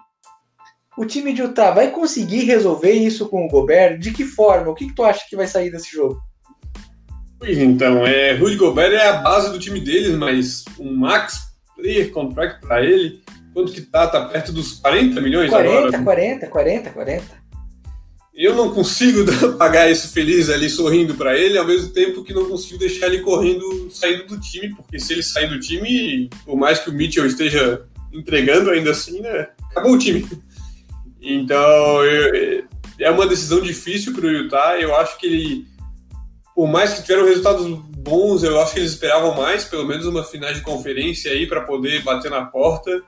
o 0.98 1.06
time 1.06 1.32
de 1.32 1.44
Utah 1.44 1.72
vai 1.72 1.92
conseguir 1.92 2.44
resolver 2.44 2.92
isso 2.92 3.30
com 3.30 3.46
o 3.46 3.48
Gobert? 3.48 4.00
De 4.00 4.12
que 4.12 4.26
forma? 4.26 4.70
O 4.70 4.76
que, 4.76 4.88
que 4.88 4.96
tu 4.96 5.06
acha 5.06 5.26
que 5.30 5.38
vai 5.38 5.48
sair 5.48 5.72
desse 5.72 5.90
jogo? 5.96 6.20
Pois 7.40 7.58
então, 7.58 8.06
é, 8.06 8.34
Rudy 8.34 8.56
Gobert 8.56 8.94
é 8.94 9.08
a 9.08 9.18
base 9.18 9.52
do 9.52 9.60
time 9.60 9.80
deles, 9.80 10.16
mas 10.16 10.66
um 10.80 10.96
max 10.96 11.48
player 11.76 12.12
contract 12.12 12.60
para 12.62 12.84
ele, 12.84 13.22
quanto 13.54 13.72
que 13.72 13.82
tá? 13.82 14.08
Tá 14.08 14.26
perto 14.26 14.52
dos 14.52 14.74
40 14.80 15.22
milhões 15.22 15.50
40, 15.50 15.78
agora? 15.78 16.04
40, 16.04 16.48
40, 16.48 16.90
40 16.90 17.48
eu 18.38 18.56
não 18.56 18.72
consigo 18.72 19.26
pagar 19.58 19.90
isso 19.90 20.10
feliz 20.10 20.48
ali 20.48 20.70
sorrindo 20.70 21.16
para 21.16 21.36
ele, 21.36 21.58
ao 21.58 21.66
mesmo 21.66 21.90
tempo 21.90 22.24
que 22.24 22.34
não 22.34 22.48
consigo 22.48 22.78
deixar 22.78 23.08
ele 23.08 23.22
correndo, 23.22 23.90
saindo 23.90 24.28
do 24.28 24.40
time, 24.40 24.76
porque 24.76 25.00
se 25.00 25.12
ele 25.12 25.24
sair 25.24 25.50
do 25.50 25.60
time, 25.60 26.30
por 26.46 26.56
mais 26.56 26.78
que 26.78 26.92
o 26.92 26.94
Mitchell 26.94 27.26
esteja 27.26 27.84
entregando 28.14 28.70
ainda 28.70 28.92
assim, 28.92 29.22
né, 29.22 29.50
acabou 29.72 29.94
o 29.94 29.98
time. 29.98 30.28
Então, 31.20 32.04
eu, 32.06 32.64
é 33.00 33.10
uma 33.10 33.26
decisão 33.26 33.60
difícil 33.60 34.14
para 34.14 34.28
o 34.28 34.32
Utah. 34.32 34.78
Eu 34.80 34.96
acho 34.96 35.18
que 35.18 35.26
ele, 35.26 35.68
por 36.58 36.68
mais 36.68 36.96
que 36.96 37.04
tiveram 37.04 37.24
resultados 37.24 37.68
bons, 37.68 38.42
eu 38.42 38.60
acho 38.60 38.74
que 38.74 38.80
eles 38.80 38.94
esperavam 38.94 39.36
mais, 39.36 39.64
pelo 39.64 39.86
menos 39.86 40.08
uma 40.08 40.24
final 40.24 40.52
de 40.52 40.62
conferência 40.62 41.32
aí 41.32 41.46
para 41.46 41.62
poder 41.62 42.02
bater 42.02 42.32
na 42.32 42.46
porta. 42.46 43.04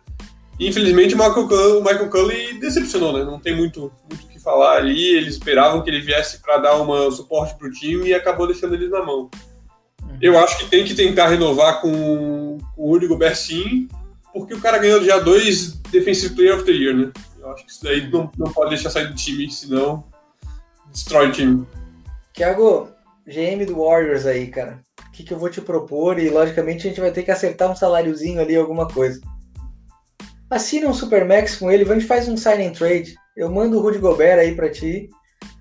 Infelizmente, 0.60 1.16
o 1.16 1.18
Michael, 1.18 1.82
Michael 1.82 2.10
Cully 2.12 2.60
decepcionou, 2.60 3.12
né? 3.12 3.24
Não 3.24 3.39
tem 3.39 3.56
muito, 3.56 3.91
muito 4.08 4.28
que 4.28 4.39
falar 4.39 4.78
ali. 4.78 5.16
Eles 5.18 5.34
esperavam 5.34 5.82
que 5.82 5.89
ele 5.89 6.00
viesse 6.00 6.43
para 6.43 6.60
dar 6.60 6.80
um 6.80 7.10
suporte 7.10 7.58
para 7.58 7.68
o 7.68 7.72
time 7.72 8.10
e 8.10 8.14
acabou 8.14 8.45
deixando 8.45 8.76
eles 8.76 8.91
na 8.91 9.04
mão. 9.04 9.32
Uhum. 10.04 10.18
Eu 10.22 10.38
acho 10.38 10.60
que 10.60 10.66
tem 10.66 10.86
que 10.86 10.93
tentar 10.93 11.30
renovar 11.30 11.82
com, 11.82 12.60
com 12.76 12.84
o 12.84 12.91
Rudy 12.91 13.08
Gobert 13.08 13.36
sim, 13.36 13.88
porque 14.32 14.54
o 14.54 14.62
cara 14.62 14.78
ganhou 14.78 15.04
já 15.04 15.18
dois 15.18 15.74
Defensive 15.89 16.36
Player 16.36 16.56
of 16.56 16.66
the 16.66 16.72
Year, 16.72 16.95
né? 16.95 17.12
Eu 17.39 17.52
acho 17.52 17.66
que 17.66 17.72
isso 17.72 17.84
daí 17.84 18.08
não, 18.12 18.30
não 18.38 18.54
pode 18.54 18.70
deixar 18.70 18.91
sair 18.91 19.08
do 19.08 19.16
time, 19.16 19.50
senão 19.50 20.04
destrói 20.91 21.30
o 21.30 21.32
time. 21.32 21.66
Thiago, 22.32 22.89
GM 23.30 23.66
do 23.66 23.78
Warriors 23.78 24.26
aí, 24.26 24.48
cara. 24.48 24.82
O 25.08 25.12
que, 25.12 25.24
que 25.24 25.34
eu 25.34 25.40
vou 25.40 25.50
te 25.50 25.62
propor? 25.62 26.20
E 26.20 26.30
logicamente 26.30 26.88
a 26.88 26.90
gente 26.90 27.02
vai 27.02 27.12
ter 27.12 27.24
que 27.24 27.32
acertar 27.32 27.72
um 27.72 27.76
saláriozinho 27.76 28.42
ali, 28.42 28.56
alguma 28.56 28.88
coisa. 28.88 29.20
Assina 30.50 30.88
um 30.88 30.94
Supermax 30.94 31.58
com 31.58 31.70
ele, 31.70 31.90
a 31.90 31.94
gente 31.94 32.08
faz 32.08 32.28
um 32.28 32.36
sign 32.36 32.66
and 32.66 32.72
trade. 32.72 33.16
Eu 33.38 33.52
mando 33.52 33.78
o 33.78 33.82
Rudy 33.82 34.00
Gobert 34.00 34.40
aí 34.40 34.56
para 34.56 34.72
ti 34.72 35.10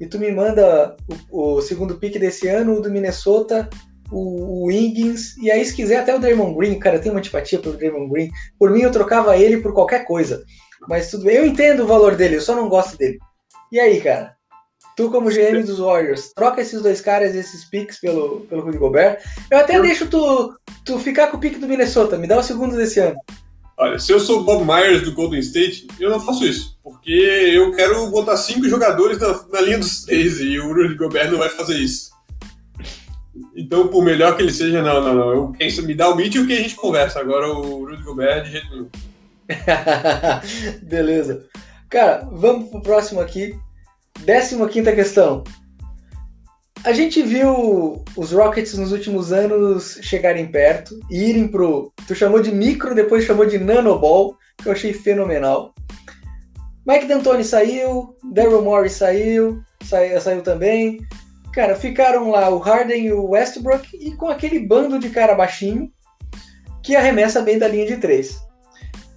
e 0.01 0.07
tu 0.07 0.19
me 0.19 0.33
manda 0.33 0.97
o, 1.31 1.57
o, 1.57 1.61
segundo 1.61 1.99
pick 1.99 2.19
desse 2.19 2.49
ano, 2.49 2.79
o 2.79 2.81
do 2.81 2.91
Minnesota 2.91 3.69
o, 4.11 4.62
o 4.62 4.64
Wiggins, 4.66 5.37
e 5.37 5.51
aí 5.51 5.64
se 5.64 5.75
quiser 5.75 5.99
até 5.99 6.14
o 6.14 6.19
Draymond 6.19 6.57
Green, 6.57 6.79
cara, 6.79 6.99
tem 6.99 7.11
uma 7.11 7.19
antipatia 7.19 7.59
pelo 7.59 7.77
Draymond 7.77 8.11
Green. 8.11 8.31
Por 8.59 8.71
mim 8.71 8.81
eu 8.81 8.91
trocava 8.91 9.37
ele 9.37 9.59
por 9.59 9.73
qualquer 9.73 10.05
coisa. 10.05 10.43
Mas 10.89 11.11
tudo 11.11 11.25
bem, 11.25 11.37
eu 11.37 11.47
entendo 11.47 11.85
o 11.85 11.87
valor 11.87 12.16
dele, 12.16 12.37
eu 12.37 12.41
só 12.41 12.55
não 12.55 12.69
gosto 12.69 12.97
dele. 12.97 13.19
E 13.71 13.79
aí, 13.79 14.01
cara? 14.01 14.38
Tu, 14.99 15.09
como 15.12 15.30
GM 15.30 15.62
dos 15.62 15.78
Warriors, 15.78 16.32
troca 16.34 16.61
esses 16.61 16.82
dois 16.82 17.01
caras, 17.01 17.32
esses 17.32 17.64
picks 17.64 18.01
pelo, 18.01 18.40
pelo 18.51 18.62
Rudy 18.62 18.78
Gobert. 18.78 19.20
Eu 19.49 19.59
até 19.59 19.78
eu... 19.78 19.82
deixo 19.82 20.09
tu, 20.09 20.53
tu 20.84 20.99
ficar 20.99 21.28
com 21.28 21.36
o 21.36 21.40
pique 21.40 21.61
do 21.61 21.68
Minnesota, 21.68 22.18
me 22.18 22.26
dá 22.26 22.36
o 22.36 22.42
segundo 22.42 22.76
desse 22.76 22.99
ano. 22.99 23.14
Olha, 23.76 23.96
se 24.01 24.11
eu 24.11 24.18
sou 24.18 24.40
o 24.40 24.42
Bob 24.42 24.64
Myers 24.64 25.03
do 25.03 25.12
Golden 25.12 25.38
State, 25.38 25.86
eu 26.01 26.11
não 26.11 26.18
faço 26.18 26.44
isso. 26.44 26.76
Porque 26.82 27.12
eu 27.12 27.70
quero 27.76 28.09
botar 28.09 28.36
cinco 28.38 28.68
jogadores 28.68 29.20
na, 29.20 29.40
na 29.53 29.61
linha 29.61 29.78
dos 29.78 30.03
três 30.03 30.40
e 30.40 30.59
o 30.59 30.74
Rudy 30.74 30.96
Gobert 30.96 31.30
não 31.30 31.38
vai 31.38 31.49
fazer 31.49 31.76
isso. 31.76 32.11
Então, 33.55 33.86
por 33.86 34.03
melhor 34.05 34.36
que 34.36 34.42
ele 34.42 34.53
seja, 34.53 34.82
não, 34.82 35.01
não, 35.01 35.14
não. 35.14 35.30
Eu, 35.30 35.53
quem 35.53 35.70
me 35.82 35.94
dá 35.94 36.09
o 36.09 36.16
Mitchell 36.16 36.44
que 36.44 36.55
a 36.55 36.61
gente 36.61 36.74
conversa. 36.74 37.20
Agora 37.20 37.46
o 37.53 37.84
Rudy 37.84 38.03
Gobert 38.03 38.42
de 38.46 38.51
jeito 38.51 38.68
nenhum. 38.72 38.88
Beleza. 40.82 41.46
Cara, 41.88 42.28
vamos 42.32 42.68
pro 42.68 42.82
próximo 42.82 43.20
aqui. 43.20 43.57
Décima 44.25 44.69
quinta 44.69 44.93
questão. 44.95 45.45
A 46.85 46.93
gente 46.93 47.23
viu 47.23 48.05
os 48.16 48.33
Rockets 48.33 48.75
nos 48.75 48.93
últimos 48.93 49.33
anos 49.33 49.99
chegarem 50.01 50.47
perto 50.47 50.99
e 51.11 51.25
irem 51.31 51.49
pro. 51.49 51.93
Tu 52.07 52.14
chamou 52.14 52.41
de 52.41 52.53
micro, 52.53 52.95
depois 52.95 53.25
chamou 53.25 53.47
de 53.47 53.59
nanoball, 53.59 54.37
que 54.57 54.69
eu 54.69 54.73
achei 54.73 54.93
fenomenal. 54.93 55.75
Mike 56.87 57.07
D'Antoni 57.07 57.45
saiu, 57.45 58.16
Daryl 58.33 58.62
Morey 58.62 58.89
saiu, 58.89 59.61
saiu, 59.85 60.21
saiu 60.21 60.43
também. 60.43 60.99
Cara, 61.53 61.75
ficaram 61.75 62.31
lá 62.31 62.49
o 62.49 62.59
Harden 62.59 63.07
e 63.07 63.12
o 63.12 63.31
Westbrook 63.31 63.89
e 63.95 64.14
com 64.16 64.29
aquele 64.29 64.61
bando 64.61 64.99
de 64.99 65.11
cara 65.11 65.35
baixinho 65.35 65.91
que 66.83 66.97
arremessa 66.97 67.43
bem 67.43 67.59
da 67.59 67.69
linha 67.69 67.87
de 67.87 67.97
três. 67.97 68.39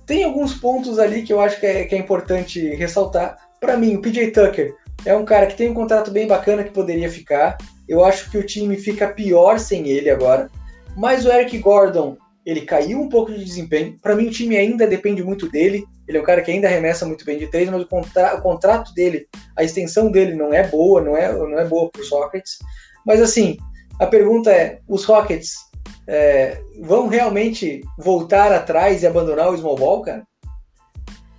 Tem 0.06 0.24
alguns 0.24 0.56
pontos 0.56 0.99
ali 0.99 1.22
que 1.22 1.32
eu 1.32 1.39
acho 1.39 1.60
que 1.60 1.66
é, 1.66 1.86
que 1.86 1.95
é 1.95 1.97
importante 1.97 2.60
ressaltar. 2.76 3.38
Para 3.60 3.78
mim, 3.78 3.95
o 3.95 4.02
PJ 4.02 4.32
Tucker 4.32 4.76
é 5.06 5.16
um 5.16 5.26
cara 5.26 5.47
que 5.47 5.56
tem 5.56 5.70
um 5.70 5.74
contrato 5.74 6.12
bem 6.12 6.28
bacana 6.28 6.64
que 6.64 6.72
poderia 6.72 7.10
ficar. 7.10 7.58
Eu 7.88 8.04
acho 8.04 8.30
que 8.30 8.38
o 8.38 8.45
time 8.45 8.78
fica 8.78 9.08
pior 9.08 9.60
sem 9.60 9.88
ele 9.88 10.10
agora. 10.10 10.49
Mas 10.95 11.26
o 11.26 11.32
Eric 11.32 11.58
Gordon, 11.58 12.18
ele 12.45 12.62
caiu 12.62 12.99
um 12.99 13.10
pouco 13.10 13.32
de 13.32 13.43
desempenho. 13.43 13.97
Para 14.02 14.16
mim, 14.16 14.28
o 14.28 14.32
time 14.32 14.58
ainda 14.58 14.86
depende 14.86 15.24
muito 15.24 15.49
dele. 15.49 15.84
Ele 16.08 16.18
é 16.18 16.22
um 16.22 16.26
cara 16.26 16.41
que 16.41 16.52
ainda 16.52 16.68
arremessa 16.68 17.06
muito 17.06 17.26
bem 17.26 17.38
de 17.38 17.47
três, 17.47 17.70
mas 17.70 17.82
o, 17.82 17.88
contra 17.88 18.36
o 18.36 18.41
contrato 18.41 18.93
dele, 18.93 19.28
a 19.58 19.64
extensão 19.64 20.12
dele 20.12 20.36
não 20.36 20.54
é 20.54 20.68
boa, 20.68 21.02
não 21.02 21.16
é, 21.16 21.32
não 21.32 21.60
é 21.60 21.66
boa 21.66 21.89
para 21.89 22.02
os 22.02 22.10
Rockets. 22.10 22.58
Mas 23.06 23.22
assim, 23.22 23.58
a 23.99 24.06
pergunta 24.06 24.52
é: 24.52 24.80
os 24.88 25.06
Rockets 25.06 25.56
é, 26.08 26.60
vão 26.82 27.08
realmente 27.08 27.82
voltar 27.97 28.52
atrás 28.52 29.02
e 29.02 29.08
abandonar 29.08 29.49
o 29.49 29.58
small 29.58 29.76
ball, 29.76 30.02
cara? 30.02 30.24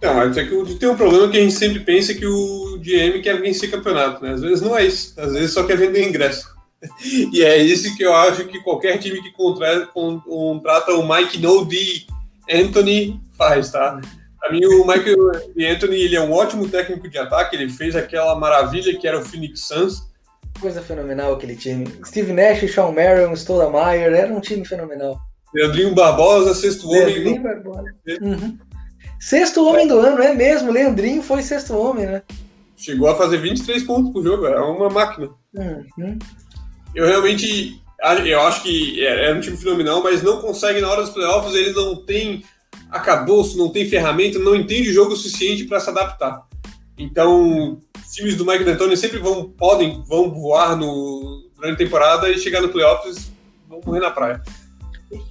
Não, 0.02 0.14
mas 0.14 0.36
é 0.36 0.44
que 0.44 0.74
tem 0.74 0.88
um 0.88 0.96
problema 0.96 1.28
que 1.30 1.36
a 1.36 1.40
gente 1.40 1.54
sempre 1.54 1.78
pensa 1.78 2.12
que 2.12 2.26
o 2.26 2.76
GM 2.78 3.22
quer 3.22 3.40
vencer 3.40 3.70
campeonato, 3.70 4.22
né? 4.22 4.32
Às 4.32 4.40
vezes 4.40 4.60
não 4.60 4.76
é 4.76 4.84
isso, 4.84 5.14
às 5.16 5.32
vezes 5.32 5.52
só 5.52 5.62
quer 5.62 5.76
vender 5.76 6.06
ingresso. 6.06 6.50
E 7.32 7.44
é 7.44 7.58
isso 7.58 7.96
que 7.96 8.02
eu 8.02 8.12
acho 8.12 8.44
que 8.46 8.60
qualquer 8.60 8.98
time 8.98 9.22
que 9.22 9.30
contrata, 9.30 9.86
contrata 9.86 10.92
o 10.94 11.08
Mike 11.08 11.38
No 11.38 11.64
de 11.64 12.04
Anthony 12.50 13.20
faz, 13.38 13.70
tá? 13.70 14.00
Para 14.40 14.50
mim, 14.50 14.64
o 14.64 14.84
Mike 14.84 15.14
Anthony 15.64 16.00
ele 16.00 16.16
é 16.16 16.20
um 16.20 16.32
ótimo 16.32 16.68
técnico 16.68 17.08
de 17.08 17.16
ataque, 17.16 17.54
ele 17.54 17.70
fez 17.70 17.94
aquela 17.94 18.34
maravilha 18.34 18.98
que 18.98 19.06
era 19.06 19.16
o 19.16 19.24
Phoenix 19.24 19.60
Suns. 19.60 20.08
Coisa 20.60 20.82
fenomenal 20.82 21.34
aquele 21.34 21.54
time. 21.54 21.86
Steve 22.04 22.32
Nash, 22.32 22.68
Sean 22.68 22.90
Marion, 22.90 23.32
Stoudemire, 23.36 24.16
era 24.16 24.32
um 24.32 24.40
time 24.40 24.64
fenomenal. 24.64 25.16
Leandrinho 25.54 25.94
Barbosa, 25.94 26.52
sexto 26.52 26.90
Leandrinho 26.90 27.28
homem. 27.28 27.42
Barbosa. 27.42 27.94
Uhum. 28.20 28.58
Sexto 29.22 29.64
homem 29.64 29.86
do 29.86 30.00
ano, 30.00 30.20
é 30.20 30.34
mesmo? 30.34 30.72
Leandrinho 30.72 31.22
foi 31.22 31.44
sexto 31.44 31.76
homem, 31.76 32.06
né? 32.06 32.22
Chegou 32.76 33.08
a 33.08 33.14
fazer 33.14 33.36
23 33.36 33.84
pontos 33.84 34.12
por 34.12 34.20
jogo, 34.20 34.46
é 34.46 34.60
uma 34.60 34.90
máquina. 34.90 35.30
Uhum. 35.54 36.18
Eu 36.92 37.06
realmente 37.06 37.80
eu 38.26 38.40
acho 38.40 38.64
que 38.64 39.00
é, 39.06 39.30
é 39.30 39.32
um 39.32 39.40
time 39.40 39.56
fenomenal, 39.56 40.02
mas 40.02 40.24
não 40.24 40.40
consegue 40.40 40.80
na 40.80 40.90
hora 40.90 41.02
dos 41.02 41.12
playoffs, 41.12 41.54
ele 41.54 41.70
não 41.72 41.94
tem 41.94 42.42
acabouço, 42.90 43.56
não 43.56 43.70
tem 43.70 43.88
ferramenta, 43.88 44.40
não 44.40 44.56
entende 44.56 44.90
o 44.90 44.92
jogo 44.92 45.12
o 45.12 45.16
suficiente 45.16 45.66
para 45.66 45.78
se 45.78 45.88
adaptar. 45.88 46.42
Então, 46.98 47.80
times 48.12 48.34
do 48.34 48.44
Mike 48.44 48.64
D'Antoni 48.64 48.96
sempre 48.96 49.20
vão, 49.20 49.48
podem, 49.50 50.02
vão 50.04 50.32
voar 50.32 50.74
no, 50.74 51.48
durante 51.54 51.74
a 51.74 51.84
temporada 51.84 52.28
e 52.28 52.40
chegar 52.40 52.60
no 52.60 52.70
playoffs 52.70 53.30
vão 53.68 53.80
morrer 53.86 54.00
na 54.00 54.10
praia. 54.10 54.42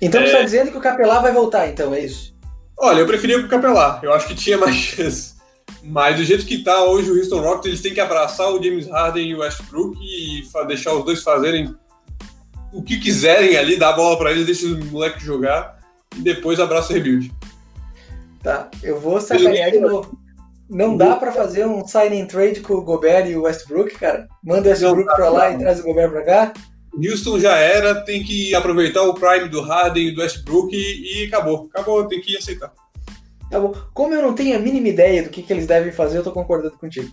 Então 0.01 0.21
é... 0.21 0.27
você 0.27 0.31
está 0.31 0.43
dizendo 0.43 0.71
que 0.71 0.77
o 0.77 0.81
Capelá 0.81 1.19
vai 1.19 1.33
voltar, 1.33 1.67
então, 1.67 1.93
é 1.93 1.99
isso? 1.99 2.30
Olha, 2.83 3.01
eu 3.01 3.05
preferia 3.05 3.37
o 3.37 3.47
Capelá. 3.47 3.99
Eu 4.01 4.11
acho 4.11 4.27
que 4.27 4.33
tinha 4.33 4.57
mais 4.57 4.75
chance. 4.75 5.35
Mas 5.83 6.17
do 6.17 6.23
jeito 6.23 6.47
que 6.47 6.55
está 6.55 6.83
hoje 6.83 7.11
o 7.11 7.15
Houston 7.15 7.39
Rockets, 7.39 7.67
eles 7.67 7.81
têm 7.81 7.93
que 7.93 7.99
abraçar 7.99 8.51
o 8.51 8.61
James 8.61 8.87
Harden 8.87 9.29
e 9.29 9.35
o 9.35 9.39
Westbrook 9.39 9.99
e 10.01 10.43
deixar 10.65 10.93
os 10.93 11.05
dois 11.05 11.21
fazerem 11.21 11.75
o 12.73 12.81
que 12.81 12.99
quiserem 12.99 13.55
ali, 13.55 13.77
dar 13.77 13.89
a 13.89 13.93
bola 13.93 14.17
para 14.17 14.31
eles, 14.31 14.47
deixa 14.47 14.65
os 14.65 14.91
moleques 14.91 15.23
jogar 15.23 15.77
e 16.17 16.21
depois 16.21 16.59
abraça 16.59 16.91
o 16.91 16.95
rebuild. 16.95 17.31
Tá, 18.41 18.67
eu 18.81 18.99
vou 18.99 19.21
sacanear 19.21 19.69
de 19.69 19.79
novo. 19.79 20.17
Não 20.67 20.97
dá 20.97 21.15
para 21.17 21.31
fazer 21.31 21.67
um 21.67 21.85
sign 21.85 22.19
and 22.19 22.25
trade 22.25 22.61
com 22.61 22.73
o 22.73 22.81
Gobert 22.81 23.29
e 23.29 23.35
o 23.35 23.43
Westbrook, 23.43 23.93
cara? 23.95 24.27
Manda 24.43 24.69
o 24.69 24.71
Westbrook 24.71 25.05
para 25.05 25.29
lá 25.29 25.51
e 25.51 25.57
traz 25.59 25.79
o 25.81 25.83
Gobert 25.83 26.09
para 26.09 26.23
cá? 26.23 26.53
Houston 26.93 27.39
já 27.39 27.55
era, 27.55 27.95
tem 28.01 28.23
que 28.23 28.53
aproveitar 28.53 29.03
o 29.03 29.13
prime 29.13 29.47
do 29.47 29.61
Harden 29.61 30.07
e 30.07 30.11
do 30.11 30.21
Westbrook 30.21 30.75
e, 30.75 31.23
e 31.23 31.27
acabou. 31.27 31.69
Acabou, 31.73 32.07
tem 32.07 32.19
que 32.21 32.35
aceitar. 32.35 32.71
Tá 33.49 33.59
bom. 33.59 33.73
Como 33.93 34.13
eu 34.13 34.21
não 34.21 34.33
tenho 34.33 34.55
a 34.55 34.59
mínima 34.59 34.89
ideia 34.89 35.23
do 35.23 35.29
que, 35.29 35.41
que 35.41 35.51
eles 35.51 35.67
devem 35.67 35.91
fazer, 35.91 36.17
eu 36.17 36.23
tô 36.23 36.31
concordando 36.31 36.77
contigo. 36.77 37.09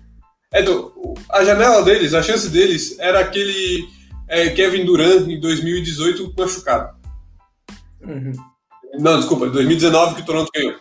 É, 0.52 0.64
a 1.30 1.44
janela 1.44 1.82
deles, 1.82 2.14
a 2.14 2.22
chance 2.22 2.48
deles 2.48 2.98
era 2.98 3.20
aquele 3.20 3.86
é, 4.28 4.48
Kevin 4.50 4.84
Durant 4.84 5.28
em 5.28 5.38
2018 5.40 6.34
machucado. 6.36 6.96
Uhum. 8.02 8.32
Não, 8.98 9.18
desculpa, 9.18 9.48
2019 9.48 10.14
que 10.14 10.22
o 10.22 10.24
Toronto 10.24 10.50
ganhou. 10.54 10.74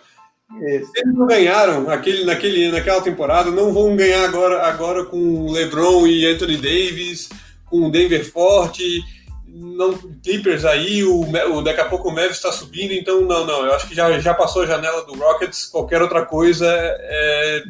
Isso. 0.61 0.91
Eles 0.95 1.13
não 1.13 1.27
ganharam 1.27 1.89
aquele, 1.89 2.23
naquele, 2.23 2.71
naquela 2.71 3.01
temporada, 3.01 3.51
não 3.51 3.73
vão 3.73 3.95
ganhar 3.95 4.23
agora, 4.23 4.65
agora 4.65 5.03
com 5.03 5.51
LeBron 5.51 6.07
e 6.07 6.25
Anthony 6.25 6.55
Davis 6.55 7.29
com 7.69 7.87
o 7.87 7.91
Denver 7.91 8.29
forte, 8.31 9.01
não 9.47 9.97
Clippers 10.23 10.65
aí, 10.65 11.03
o, 11.03 11.21
o, 11.21 11.61
daqui 11.61 11.81
a 11.81 11.85
pouco 11.85 12.09
o 12.09 12.13
Mavis 12.13 12.37
está 12.37 12.51
subindo, 12.51 12.93
então 12.93 13.21
não, 13.21 13.45
não, 13.45 13.65
eu 13.65 13.73
acho 13.73 13.87
que 13.87 13.95
já, 13.95 14.19
já 14.19 14.33
passou 14.33 14.63
a 14.63 14.67
janela 14.67 15.05
do 15.05 15.15
Rockets, 15.15 15.65
qualquer 15.65 16.01
outra 16.01 16.25
coisa 16.25 16.67
é, 16.67 17.63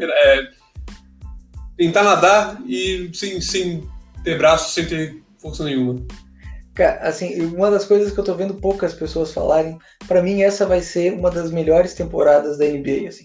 é 0.00 0.48
tentar 1.76 2.02
nadar 2.02 2.60
e 2.66 3.10
sem, 3.14 3.40
sem 3.40 3.88
ter 4.22 4.36
braço, 4.36 4.72
sem 4.72 4.86
ter 4.86 5.22
força 5.38 5.64
nenhuma. 5.64 6.04
Cara, 6.74 7.00
assim, 7.00 7.40
uma 7.46 7.70
das 7.70 7.84
coisas 7.84 8.12
que 8.12 8.20
eu 8.20 8.24
tô 8.24 8.34
vendo 8.34 8.54
poucas 8.54 8.94
pessoas 8.94 9.32
falarem, 9.32 9.78
para 10.06 10.22
mim 10.22 10.42
essa 10.42 10.66
vai 10.66 10.80
ser 10.80 11.12
uma 11.12 11.30
das 11.30 11.50
melhores 11.50 11.94
temporadas 11.94 12.58
da 12.58 12.64
NBA, 12.64 13.08
assim. 13.08 13.24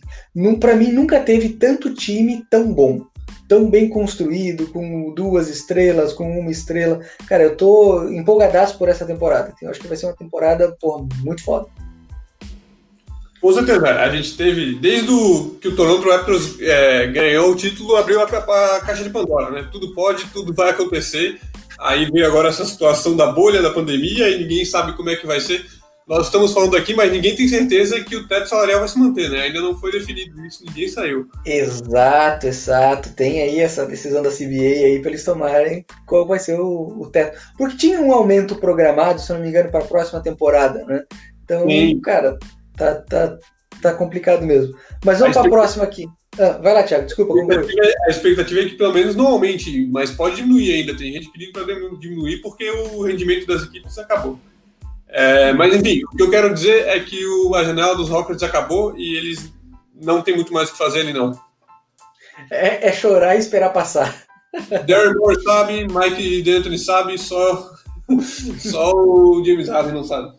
Para 0.59 0.75
mim 0.75 0.91
nunca 0.91 1.19
teve 1.19 1.49
tanto 1.49 1.93
time 1.93 2.45
tão 2.49 2.73
bom 2.73 3.05
tão 3.47 3.69
bem 3.69 3.89
construído, 3.89 4.67
com 4.67 5.13
duas 5.13 5.49
estrelas, 5.49 6.13
com 6.13 6.39
uma 6.39 6.51
estrela. 6.51 6.99
Cara, 7.27 7.43
eu 7.43 7.55
tô 7.55 8.07
empolgadaço 8.09 8.77
por 8.77 8.89
essa 8.89 9.05
temporada. 9.05 9.53
Eu 9.61 9.69
acho 9.69 9.79
que 9.79 9.87
vai 9.87 9.97
ser 9.97 10.07
uma 10.07 10.15
temporada, 10.15 10.75
porra, 10.79 11.05
muito 11.23 11.43
foda. 11.43 11.67
Com 13.41 13.53
certeza, 13.53 13.87
a 13.87 14.09
gente 14.09 14.35
teve, 14.35 14.75
desde 14.75 15.11
o, 15.11 15.57
que 15.61 15.67
o 15.67 15.75
Toronto 15.75 16.09
Raptors 16.09 16.59
é, 16.59 17.05
ganhou 17.07 17.51
o 17.51 17.55
título, 17.55 17.95
abriu 17.95 18.19
a, 18.19 18.23
a, 18.23 18.79
caixa 18.79 19.03
de 19.03 19.11
Pandora, 19.11 19.51
né? 19.51 19.69
Tudo 19.71 19.93
pode, 19.93 20.25
tudo 20.33 20.51
vai 20.51 20.71
acontecer. 20.71 21.39
Aí 21.79 22.09
veio 22.09 22.25
agora 22.25 22.49
essa 22.49 22.65
situação 22.65 23.15
da 23.15 23.27
bolha 23.27 23.61
da 23.61 23.69
pandemia 23.69 24.29
e 24.29 24.39
ninguém 24.39 24.65
sabe 24.65 24.93
como 24.93 25.09
é 25.09 25.15
que 25.15 25.27
vai 25.27 25.39
ser 25.39 25.63
nós 26.07 26.27
estamos 26.27 26.53
falando 26.53 26.77
aqui, 26.77 26.93
mas 26.93 27.11
ninguém 27.11 27.35
tem 27.35 27.47
certeza 27.47 28.03
que 28.03 28.15
o 28.15 28.27
teto 28.27 28.47
salarial 28.47 28.79
vai 28.79 28.87
se 28.87 28.99
manter, 28.99 29.27
né? 29.29 29.41
Ainda 29.41 29.59
não 29.59 29.75
foi 29.75 29.91
definido 29.91 30.45
isso, 30.45 30.63
ninguém 30.63 30.87
saiu. 30.87 31.27
Exato, 31.43 32.45
exato. 32.45 33.13
Tem 33.15 33.41
aí 33.41 33.59
essa 33.59 33.87
decisão 33.87 34.21
da 34.21 34.29
CBA 34.29 34.85
aí 34.85 34.99
para 35.01 35.09
eles 35.09 35.23
tomarem 35.23 35.83
qual 36.05 36.27
vai 36.27 36.37
ser 36.37 36.59
o, 36.59 36.95
o, 36.99 37.09
teto. 37.09 37.39
Porque 37.57 37.77
tinha 37.77 37.99
um 37.99 38.13
aumento 38.13 38.55
programado, 38.55 39.19
se 39.19 39.33
não 39.33 39.39
me 39.39 39.49
engano, 39.49 39.71
para 39.71 39.83
a 39.83 39.87
próxima 39.87 40.21
temporada, 40.21 40.85
né? 40.85 41.03
Então, 41.43 41.67
Sim. 41.67 41.99
cara, 42.01 42.37
tá, 42.77 42.95
tá, 42.95 43.39
tá 43.81 43.93
complicado 43.93 44.45
mesmo. 44.45 44.75
Mas 45.03 45.19
vamos 45.19 45.35
para 45.35 45.47
a 45.47 45.49
próxima 45.49 45.83
aqui. 45.83 46.07
Ah, 46.37 46.59
vai 46.61 46.73
lá, 46.73 46.83
Thiago, 46.83 47.05
desculpa. 47.05 47.33
A 47.33 47.37
expectativa, 47.37 47.83
é, 47.83 47.93
a 48.05 48.09
expectativa 48.11 48.61
é 48.61 48.65
que 48.65 48.75
pelo 48.75 48.93
menos 48.93 49.15
não 49.15 49.25
aumente, 49.25 49.87
mas 49.87 50.11
pode 50.11 50.35
diminuir 50.35 50.71
ainda. 50.71 50.95
Tem 50.95 51.13
gente 51.13 51.31
pedindo 51.31 51.51
para 51.51 51.63
diminuir 51.97 52.41
porque 52.41 52.69
o 52.69 53.01
rendimento 53.01 53.47
das 53.47 53.63
equipes 53.63 53.97
acabou. 53.97 54.39
É, 55.09 55.53
mas 55.53 55.75
enfim, 55.75 56.01
o 56.03 56.15
que 56.15 56.23
eu 56.23 56.29
quero 56.29 56.53
dizer 56.53 56.87
é 56.87 56.99
que 56.99 57.25
o, 57.25 57.55
a 57.55 57.63
janela 57.63 57.95
dos 57.95 58.09
Rockets 58.09 58.43
acabou 58.43 58.97
e 58.97 59.15
eles 59.15 59.53
não 60.01 60.21
tem 60.21 60.35
muito 60.35 60.53
mais 60.53 60.69
o 60.69 60.71
que 60.73 60.77
fazer 60.77 61.01
ali, 61.01 61.13
não. 61.13 61.31
É, 62.51 62.89
é 62.89 62.91
chorar 62.91 63.35
e 63.35 63.39
esperar 63.39 63.69
passar. 63.69 64.25
Darren 64.87 65.13
Moore 65.15 65.41
sabe, 65.43 65.87
Mike 65.87 66.41
D'Antoni 66.41 66.77
sabe, 66.77 67.17
só 67.17 67.75
Só 68.59 68.93
o 68.93 69.43
James 69.43 69.67
Harden 69.67 69.93
não 69.93 70.03
sabe. 70.03 70.33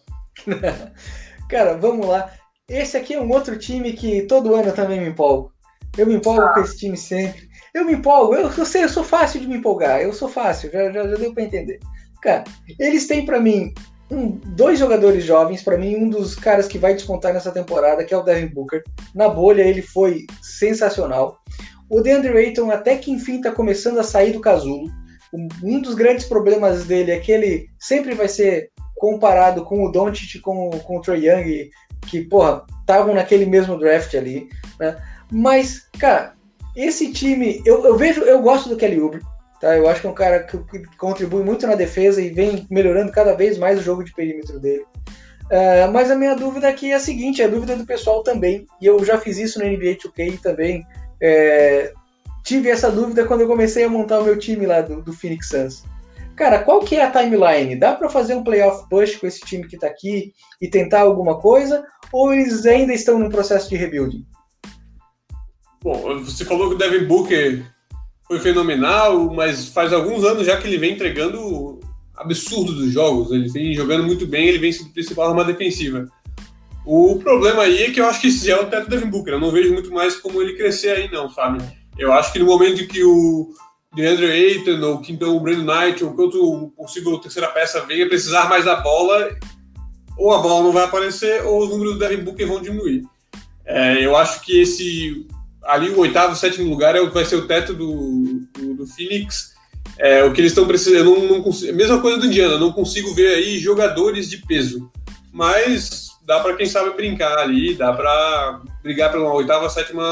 Cara, 1.49 1.77
vamos 1.77 2.07
lá. 2.07 2.31
Esse 2.69 2.97
aqui 2.97 3.15
é 3.15 3.21
um 3.21 3.31
outro 3.31 3.59
time 3.59 3.93
que 3.93 4.23
todo 4.23 4.55
ano 4.55 4.73
também 4.73 5.01
me 5.01 5.09
empolgo. 5.09 5.53
Eu 5.97 6.07
me 6.07 6.15
empolgo 6.15 6.43
ah. 6.43 6.55
com 6.55 6.61
esse 6.61 6.77
time 6.77 6.97
sempre. 6.97 7.49
Eu 7.75 7.85
me 7.85 7.93
empolgo, 7.93 8.35
eu, 8.35 8.51
eu 8.51 8.65
sei, 8.65 8.85
eu 8.85 8.89
sou 8.89 9.05
fácil 9.05 9.41
de 9.41 9.47
me 9.47 9.57
empolgar, 9.57 10.01
eu 10.01 10.11
sou 10.13 10.29
fácil, 10.29 10.71
já, 10.73 10.91
já, 10.91 11.07
já 11.07 11.17
deu 11.17 11.35
para 11.35 11.43
entender. 11.43 11.79
Cara, 12.23 12.45
eles 12.79 13.07
têm 13.07 13.27
para 13.27 13.39
mim 13.39 13.75
um, 14.11 14.31
dois 14.31 14.79
jogadores 14.79 15.25
jovens, 15.25 15.63
para 15.63 15.77
mim, 15.77 15.97
um 15.97 16.09
dos 16.09 16.35
caras 16.35 16.69
que 16.69 16.79
vai 16.79 16.95
despontar 16.95 17.33
nessa 17.33 17.51
temporada, 17.51 18.05
que 18.05 18.15
é 18.15 18.17
o 18.17 18.23
Devin 18.23 18.53
Booker. 18.53 18.83
Na 19.15 19.29
bolha 19.29 19.63
ele 19.63 19.83
foi 19.83 20.27
sensacional. 20.41 21.39
O 21.89 22.01
DeAndre 22.01 22.37
Ayton 22.37 22.71
até 22.71 22.97
que 22.97 23.11
enfim 23.11 23.37
está 23.37 23.51
começando 23.51 23.99
a 23.99 24.05
sair 24.05 24.33
do 24.33 24.41
casulo. 24.41 24.91
Um 25.63 25.81
dos 25.81 25.95
grandes 25.95 26.27
problemas 26.27 26.85
dele 26.85 27.11
é 27.11 27.19
que 27.19 27.33
ele 27.33 27.69
sempre 27.79 28.15
vai 28.15 28.29
ser 28.29 28.71
comparado 28.97 29.65
com 29.65 29.85
o 29.85 29.91
Doncic, 29.91 30.41
com, 30.41 30.71
com 30.71 30.99
o 30.99 31.01
Trae 31.01 31.27
Young, 31.27 31.71
que, 32.09 32.23
porra, 32.23 32.65
estavam 32.81 33.15
naquele 33.15 33.45
mesmo 33.45 33.79
draft 33.79 34.15
ali, 34.15 34.49
né? 34.81 34.97
Mas, 35.31 35.89
cara, 35.99 36.35
esse 36.75 37.13
time, 37.13 37.61
eu, 37.67 37.85
eu 37.85 37.97
vejo, 37.97 38.23
eu 38.23 38.41
gosto 38.41 38.69
do 38.69 38.77
Kelly 38.77 39.01
Oubre, 39.01 39.21
tá? 39.61 39.77
Eu 39.77 39.89
acho 39.89 40.01
que 40.01 40.07
é 40.07 40.11
um 40.11 40.15
cara 40.15 40.43
que, 40.45 40.59
contribui 40.97 41.43
muito 41.43 41.67
na 41.67 41.75
defesa 41.75 42.21
e 42.21 42.31
vem 42.31 42.67
melhorando 42.71 43.13
cada 43.13 43.35
vez 43.35 43.59
mais 43.59 43.79
o 43.79 43.83
jogo 43.83 44.05
de 44.05 44.13
perímetro 44.13 44.59
dele. 44.59 44.85
Uh, 45.47 45.91
mas 45.93 46.11
a 46.11 46.17
minha 46.17 46.35
dúvida 46.35 46.69
aqui 46.69 46.91
é 46.91 46.97
a 46.97 47.01
seguinte, 47.01 47.41
é 47.41 47.45
a 47.45 47.49
dúvida 47.49 47.77
do 47.77 47.87
pessoal 47.87 48.23
também, 48.23 48.67
e 48.81 48.87
eu 48.87 49.05
já 49.05 49.19
fiz 49.19 49.39
isso 49.39 49.59
no 49.61 49.65
NBA 49.65 49.97
2K 49.97 50.41
também, 50.41 50.85
é, 51.21 51.93
tive 52.43 52.69
essa 52.69 52.91
dúvida 52.91 53.25
quando 53.25 53.43
eu 53.43 53.47
comecei 53.47 53.85
a 53.85 53.89
montar 53.89 54.19
o 54.19 54.25
meu 54.25 54.37
time 54.39 54.67
lá 54.67 54.81
do, 54.81 55.03
do 55.03 55.13
Phoenix 55.13 55.49
Suns. 55.49 55.85
Cara, 56.37 56.63
qual 56.63 56.81
que 56.81 56.97
é 56.97 57.03
a 57.03 57.11
timeline? 57.11 57.77
Dá 57.77 57.95
para 57.95 58.11
fazer 58.11 58.35
um 58.35 58.45
playoff 58.45 58.89
push 58.91 59.17
com 59.17 59.27
esse 59.27 59.41
time 59.41 59.67
que 59.67 59.77
está 59.77 59.87
aqui 59.87 60.33
e 60.61 60.69
tentar 60.69 61.01
alguma 61.01 61.41
coisa? 61.41 61.83
Ou 62.13 62.35
eles 62.35 62.67
ainda 62.67 62.93
estão 62.93 63.19
num 63.19 63.31
processo 63.31 63.69
de 63.71 63.77
rebuilding? 63.77 64.27
Bom, 65.83 66.23
você 66.23 66.45
falou 66.45 66.69
que 66.69 66.75
o 66.75 66.79
Devin 66.79 67.07
Booker 67.07 67.65
foi 68.27 68.41
fenomenal, 68.41 69.33
mas 69.33 69.69
faz 69.69 69.93
alguns 69.93 70.25
anos 70.25 70.47
já 70.47 70.57
que 70.57 70.67
ele 70.67 70.79
vem 70.79 70.95
entregando 70.95 71.81
absurdo 72.17 72.73
dos 72.73 72.93
jogos. 72.93 73.31
Ele 73.31 73.49
vem 73.49 73.75
jogando 73.75 74.05
muito 74.05 74.27
bem, 74.27 74.49
ele 74.49 74.59
vem 74.59 74.73
sendo 74.73 74.91
principal 74.91 75.29
arma 75.29 75.45
defensiva. 75.45 76.07
O 76.85 77.17
problema 77.17 77.63
aí 77.63 77.83
é 77.83 77.91
que 77.91 78.01
eu 78.01 78.07
acho 78.07 78.21
que 78.21 78.29
esse 78.29 78.51
é 78.51 78.61
o 78.61 78.67
teto 78.67 78.85
do 78.85 78.91
Devin 78.91 79.11
Booker. 79.11 79.35
Eu 79.35 79.41
não 79.41 79.51
vejo 79.51 79.73
muito 79.73 79.93
mais 79.93 80.17
como 80.17 80.41
ele 80.41 80.55
crescer 80.55 80.91
aí, 80.91 81.11
não, 81.11 81.29
sabe? 81.29 81.63
Eu 81.99 82.13
acho 82.13 82.33
que 82.33 82.39
no 82.39 82.47
momento 82.47 82.87
que 82.87 83.03
o 83.03 83.53
DeAndre 83.95 84.31
Ayton 84.31 84.81
ou 84.81 85.03
então 85.09 85.37
o 85.37 85.41
Brandon 85.41 85.65
Knight 85.65 86.05
ou 86.05 86.13
quanto 86.13 86.73
possível 86.77 87.19
terceira 87.19 87.49
peça 87.49 87.85
venha 87.87 88.09
precisar 88.09 88.49
mais 88.49 88.65
da 88.65 88.77
bola, 88.77 89.31
ou 90.17 90.35
a 90.35 90.39
bola 90.39 90.63
não 90.63 90.73
vai 90.73 90.85
aparecer 90.85 91.43
ou 91.45 91.65
os 91.65 91.71
números 91.71 91.95
do 91.95 91.99
Devin 91.99 92.23
Booker 92.23 92.47
vão 92.47 92.61
diminuir. 92.61 93.03
É, 93.65 94.05
eu 94.05 94.17
acho 94.17 94.43
que 94.43 94.61
esse 94.61 95.27
ali 95.67 95.91
o 95.91 95.99
oitavo, 95.99 96.37
sétimo 96.37 96.71
lugar 96.71 96.97
é 96.97 97.05
vai 97.07 97.25
ser 97.25 97.37
o 97.37 97.47
teto 97.47 97.75
do, 97.75 98.47
do, 98.55 98.75
do 98.75 98.87
Phoenix. 98.87 99.55
É, 99.99 100.25
o 100.25 100.33
que 100.33 100.41
eles 100.41 100.53
estão 100.53 100.67
precisando, 100.67 101.05
não, 101.05 101.27
não 101.27 101.43
consigo, 101.43 101.75
mesma 101.75 102.01
coisa 102.01 102.19
do 102.19 102.27
Indiana, 102.27 102.59
não 102.59 102.73
consigo 102.73 103.15
ver 103.15 103.35
aí 103.35 103.59
jogadores 103.59 104.29
de 104.29 104.39
peso, 104.39 104.91
mas 105.33 106.09
dá 106.27 106.41
para 106.41 106.55
quem 106.55 106.67
sabe 106.67 106.91
brincar 106.91 107.39
ali, 107.39 107.75
dá 107.75 107.93
para 107.93 108.61
brigar 108.83 109.11
pela 109.11 109.33
oitava, 109.33 109.71
sétima 109.71 110.05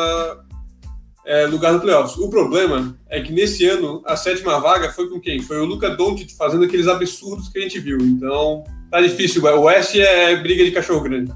é, 1.26 1.46
lugar 1.46 1.72
no 1.72 1.80
playoffs. 1.80 2.16
O 2.16 2.30
problema 2.30 2.96
é 3.10 3.20
que 3.20 3.32
nesse 3.32 3.66
ano 3.66 4.00
a 4.06 4.16
sétima 4.16 4.58
vaga 4.58 4.90
foi 4.90 5.08
com 5.10 5.20
quem? 5.20 5.42
Foi 5.42 5.58
o 5.58 5.64
Luca 5.64 5.90
Doncic 5.90 6.34
fazendo 6.36 6.64
aqueles 6.64 6.86
absurdos 6.86 7.48
que 7.48 7.58
a 7.58 7.62
gente 7.62 7.80
viu. 7.80 7.98
Então 7.98 8.64
tá 8.90 9.02
difícil. 9.02 9.42
O 9.42 9.62
Oeste 9.62 10.00
é 10.00 10.36
briga 10.36 10.64
de 10.64 10.70
cachorro 10.70 11.00
grande. 11.00 11.32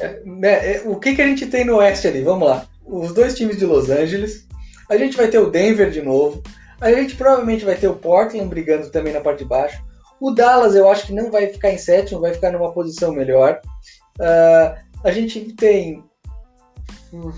É, 0.00 0.22
né, 0.24 0.76
é, 0.76 0.82
o 0.86 0.96
que, 0.96 1.14
que 1.14 1.22
a 1.22 1.26
gente 1.26 1.46
tem 1.46 1.64
no 1.64 1.76
Oeste 1.76 2.08
ali? 2.08 2.22
Vamos 2.22 2.48
lá 2.48 2.66
os 2.86 3.12
dois 3.12 3.34
times 3.34 3.58
de 3.58 3.66
Los 3.66 3.90
Angeles. 3.90 4.46
A 4.88 4.96
gente 4.96 5.16
vai 5.16 5.28
ter 5.28 5.38
o 5.38 5.50
Denver 5.50 5.90
de 5.90 6.02
novo. 6.02 6.42
A 6.80 6.92
gente 6.92 7.16
provavelmente 7.16 7.64
vai 7.64 7.74
ter 7.74 7.88
o 7.88 7.96
Portland 7.96 8.48
brigando 8.48 8.90
também 8.90 9.12
na 9.12 9.20
parte 9.20 9.40
de 9.40 9.44
baixo. 9.46 9.82
O 10.20 10.30
Dallas 10.30 10.74
eu 10.74 10.88
acho 10.88 11.06
que 11.06 11.12
não 11.12 11.30
vai 11.30 11.48
ficar 11.48 11.70
em 11.70 11.78
sétimo, 11.78 12.20
vai 12.20 12.32
ficar 12.32 12.50
numa 12.52 12.72
posição 12.72 13.12
melhor. 13.12 13.60
Uh, 14.18 14.76
a 15.04 15.10
gente 15.10 15.52
tem 15.54 16.02
o 17.12 17.32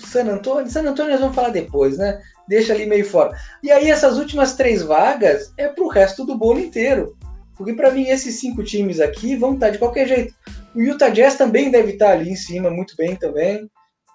San 0.00 0.24
Antonio. 0.24 0.70
San 0.70 0.82
Antonio 0.82 1.12
nós 1.12 1.20
vamos 1.20 1.34
falar 1.34 1.50
depois, 1.50 1.98
né? 1.98 2.20
Deixa 2.48 2.72
ali 2.72 2.86
meio 2.86 3.04
fora. 3.04 3.36
E 3.62 3.70
aí 3.70 3.90
essas 3.90 4.18
últimas 4.18 4.54
três 4.54 4.82
vagas 4.82 5.52
é 5.56 5.68
pro 5.68 5.88
resto 5.88 6.24
do 6.24 6.36
bolo 6.36 6.58
inteiro. 6.58 7.16
Porque 7.56 7.74
para 7.74 7.90
mim 7.90 8.08
esses 8.08 8.40
cinco 8.40 8.64
times 8.64 9.00
aqui 9.00 9.36
vão 9.36 9.54
estar 9.54 9.70
de 9.70 9.78
qualquer 9.78 10.08
jeito. 10.08 10.34
O 10.74 10.80
Utah 10.80 11.10
Jazz 11.10 11.36
também 11.36 11.70
deve 11.70 11.92
estar 11.92 12.12
ali 12.12 12.30
em 12.30 12.36
cima 12.36 12.70
muito 12.70 12.96
bem 12.96 13.16
também. 13.16 13.70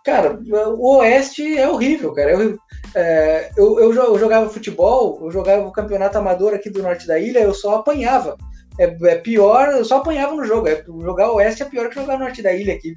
Cara, 0.05 0.39
o 0.77 0.97
Oeste 0.97 1.57
é 1.57 1.67
horrível, 1.67 2.13
cara. 2.13 2.31
Eu, 2.31 2.59
é, 2.93 3.49
eu, 3.57 3.79
eu, 3.79 4.19
jogava 4.19 4.47
futebol, 4.51 5.19
eu 5.23 5.31
jogava 5.31 5.67
o 5.67 5.71
campeonato 5.71 6.15
amador 6.19 6.53
aqui 6.53 6.69
do 6.69 6.83
norte 6.83 7.07
da 7.07 7.17
ilha, 7.17 7.39
eu 7.39 7.55
só 7.55 7.77
apanhava. 7.77 8.37
É, 8.79 8.83
é 8.83 9.15
pior, 9.15 9.69
eu 9.69 9.83
só 9.83 9.97
apanhava 9.97 10.35
no 10.35 10.45
jogo. 10.45 10.67
É, 10.67 10.83
jogar 11.01 11.31
Oeste 11.31 11.63
é 11.63 11.65
pior 11.65 11.89
que 11.89 11.95
jogar 11.95 12.19
norte 12.19 12.43
da 12.43 12.53
ilha 12.53 12.75
aqui. 12.75 12.93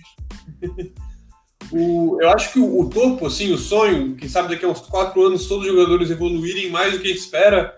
o, 1.73 2.19
eu 2.21 2.29
acho 2.29 2.53
que 2.53 2.61
o, 2.61 2.79
o, 2.79 2.91
topo, 2.91 3.27
assim, 3.27 3.55
o 3.55 3.59
sonho, 3.59 4.15
quem 4.15 4.29
sabe 4.29 4.51
daqui 4.51 4.67
a 4.67 4.69
uns 4.69 4.83
quatro 4.83 5.23
anos 5.23 5.49
todos 5.49 5.67
os 5.67 5.73
jogadores 5.73 6.11
evoluírem 6.11 6.69
mais 6.69 6.93
do 6.93 6.99
que 6.99 7.07
a 7.07 7.09
gente 7.09 7.21
espera, 7.21 7.75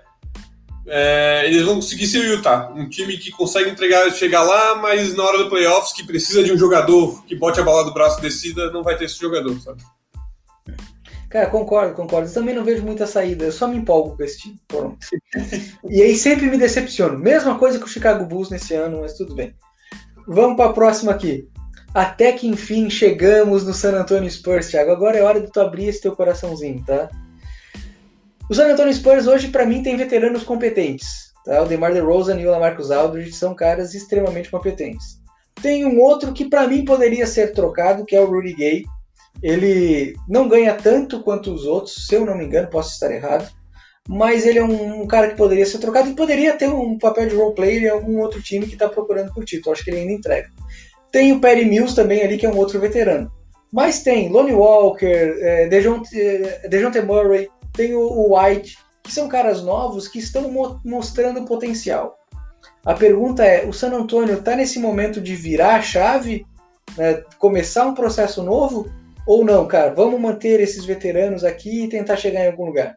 é, 0.87 1.45
eles 1.47 1.63
vão 1.63 1.77
conseguir 1.77 2.07
ser 2.07 2.19
o 2.19 2.25
Utah, 2.25 2.73
um 2.75 2.89
time 2.89 3.17
que 3.17 3.31
consegue 3.31 3.71
entregar, 3.71 4.11
chegar 4.13 4.43
lá, 4.43 4.75
mas 4.77 5.15
na 5.15 5.23
hora 5.25 5.39
do 5.39 5.49
playoffs, 5.49 5.93
que 5.93 6.05
precisa 6.05 6.43
de 6.43 6.53
um 6.53 6.57
jogador 6.57 7.25
que 7.27 7.37
bote 7.37 7.61
a 7.61 7.63
bola 7.63 7.85
do 7.85 7.93
braço 7.93 8.19
e 8.19 8.23
decida, 8.23 8.71
não 8.71 8.83
vai 8.83 8.97
ter 8.97 9.05
esse 9.05 9.19
jogador, 9.19 9.59
sabe? 9.61 9.83
Cara, 11.29 11.47
concordo, 11.49 11.95
concordo. 11.95 12.29
Eu 12.29 12.35
também 12.35 12.55
não 12.57 12.65
vejo 12.65 12.83
muita 12.83 13.07
saída, 13.07 13.45
eu 13.45 13.53
só 13.53 13.69
me 13.69 13.77
empolgo 13.77 14.17
com 14.17 14.23
esse 14.25 14.39
time. 14.39 14.61
E 15.89 16.03
aí 16.03 16.17
sempre 16.17 16.47
me 16.47 16.59
decepciono. 16.59 17.17
Mesma 17.17 17.57
coisa 17.57 17.79
que 17.79 17.85
o 17.85 17.89
Chicago 17.89 18.25
Bulls 18.25 18.51
nesse 18.51 18.75
ano, 18.75 19.01
mas 19.01 19.15
tudo 19.15 19.35
bem. 19.37 19.55
Vamos 20.27 20.57
para 20.57 20.71
a 20.71 20.73
próxima 20.73 21.13
aqui. 21.13 21.49
Até 21.95 22.33
que 22.33 22.49
enfim 22.49 22.91
chegamos 22.91 23.65
no 23.65 23.73
San 23.73 23.97
Antonio 23.97 24.29
Spurs, 24.29 24.69
Thiago. 24.69 24.91
Agora 24.91 25.19
é 25.19 25.23
hora 25.23 25.41
de 25.41 25.51
tu 25.53 25.61
abrir 25.61 25.87
esse 25.87 26.01
teu 26.01 26.17
coraçãozinho, 26.17 26.85
tá? 26.85 27.09
O 28.51 28.55
San 28.55 28.73
Antonio 28.73 28.93
Spurs 28.93 29.29
hoje, 29.29 29.47
para 29.47 29.65
mim, 29.65 29.81
tem 29.81 29.97
veteranos 29.97 30.43
competentes. 30.43 31.31
Tá? 31.45 31.63
O 31.63 31.67
DeMar 31.67 31.93
DeRozan 31.93 32.41
e 32.41 32.45
o 32.45 32.51
Lamarcus 32.51 32.91
Aldridge 32.91 33.33
são 33.33 33.55
caras 33.55 33.95
extremamente 33.95 34.51
competentes. 34.51 35.21
Tem 35.63 35.87
um 35.87 36.01
outro 36.01 36.33
que, 36.33 36.47
para 36.47 36.67
mim, 36.67 36.85
poderia 36.85 37.29
ser 37.29 37.53
trocado, 37.53 38.05
que 38.05 38.17
é 38.17 38.21
o 38.21 38.27
Rudy 38.27 38.55
Gay. 38.55 38.85
Ele 39.41 40.17
não 40.29 40.49
ganha 40.49 40.75
tanto 40.75 41.23
quanto 41.23 41.55
os 41.55 41.65
outros, 41.65 42.09
se 42.09 42.17
eu 42.17 42.27
não 42.27 42.37
me 42.37 42.45
engano, 42.45 42.67
posso 42.67 42.91
estar 42.91 43.13
errado. 43.13 43.49
Mas 44.09 44.45
ele 44.45 44.59
é 44.59 44.65
um, 44.65 45.03
um 45.03 45.07
cara 45.07 45.29
que 45.29 45.37
poderia 45.37 45.65
ser 45.65 45.79
trocado 45.79 46.11
e 46.11 46.17
poderia 46.17 46.57
ter 46.57 46.69
um 46.69 46.99
papel 46.99 47.29
de 47.29 47.37
role 47.37 47.55
player 47.55 47.85
em 47.85 47.89
algum 47.89 48.19
outro 48.19 48.43
time 48.43 48.67
que 48.67 48.73
está 48.73 48.89
procurando 48.89 49.33
por 49.33 49.45
título. 49.45 49.73
Acho 49.73 49.85
que 49.85 49.91
ele 49.91 50.01
ainda 50.01 50.13
entrega. 50.13 50.49
Tem 51.13 51.31
o 51.33 51.41
Perry 51.41 51.67
Mills 51.67 51.95
também 51.95 52.21
ali, 52.21 52.37
que 52.37 52.47
é 52.47 52.51
um 52.51 52.59
outro 52.59 52.81
veterano. 52.81 53.31
Mas 53.73 54.03
tem 54.03 54.29
Lonnie 54.29 54.55
Walker, 54.55 55.37
é, 55.41 55.69
Dejounte, 55.69 56.21
é, 56.21 56.67
Dejounte 56.69 57.01
Murray, 57.01 57.49
tem 57.73 57.95
o 57.95 58.37
White, 58.37 58.79
que 59.03 59.13
são 59.13 59.29
caras 59.29 59.63
novos 59.63 60.09
que 60.09 60.19
estão 60.19 60.51
mo 60.51 60.81
mostrando 60.85 61.45
potencial. 61.45 62.19
A 62.85 62.95
pergunta 62.95 63.45
é: 63.45 63.67
o 63.67 63.73
San 63.73 63.93
Antonio 63.93 64.35
está 64.35 64.57
nesse 64.57 64.79
momento 64.79 65.21
de 65.21 65.35
virar 65.35 65.77
a 65.77 65.83
chave, 65.83 66.47
né, 66.97 67.23
começar 67.39 67.87
um 67.87 67.95
processo 67.95 68.43
novo? 68.43 68.91
Ou 69.27 69.45
não, 69.45 69.67
cara? 69.67 69.95
Vamos 69.95 70.21
manter 70.21 70.61
esses 70.61 70.85
veteranos 70.85 71.45
aqui 71.45 71.85
e 71.85 71.89
tentar 71.89 72.17
chegar 72.17 72.45
em 72.45 72.49
algum 72.49 72.67
lugar? 72.67 72.97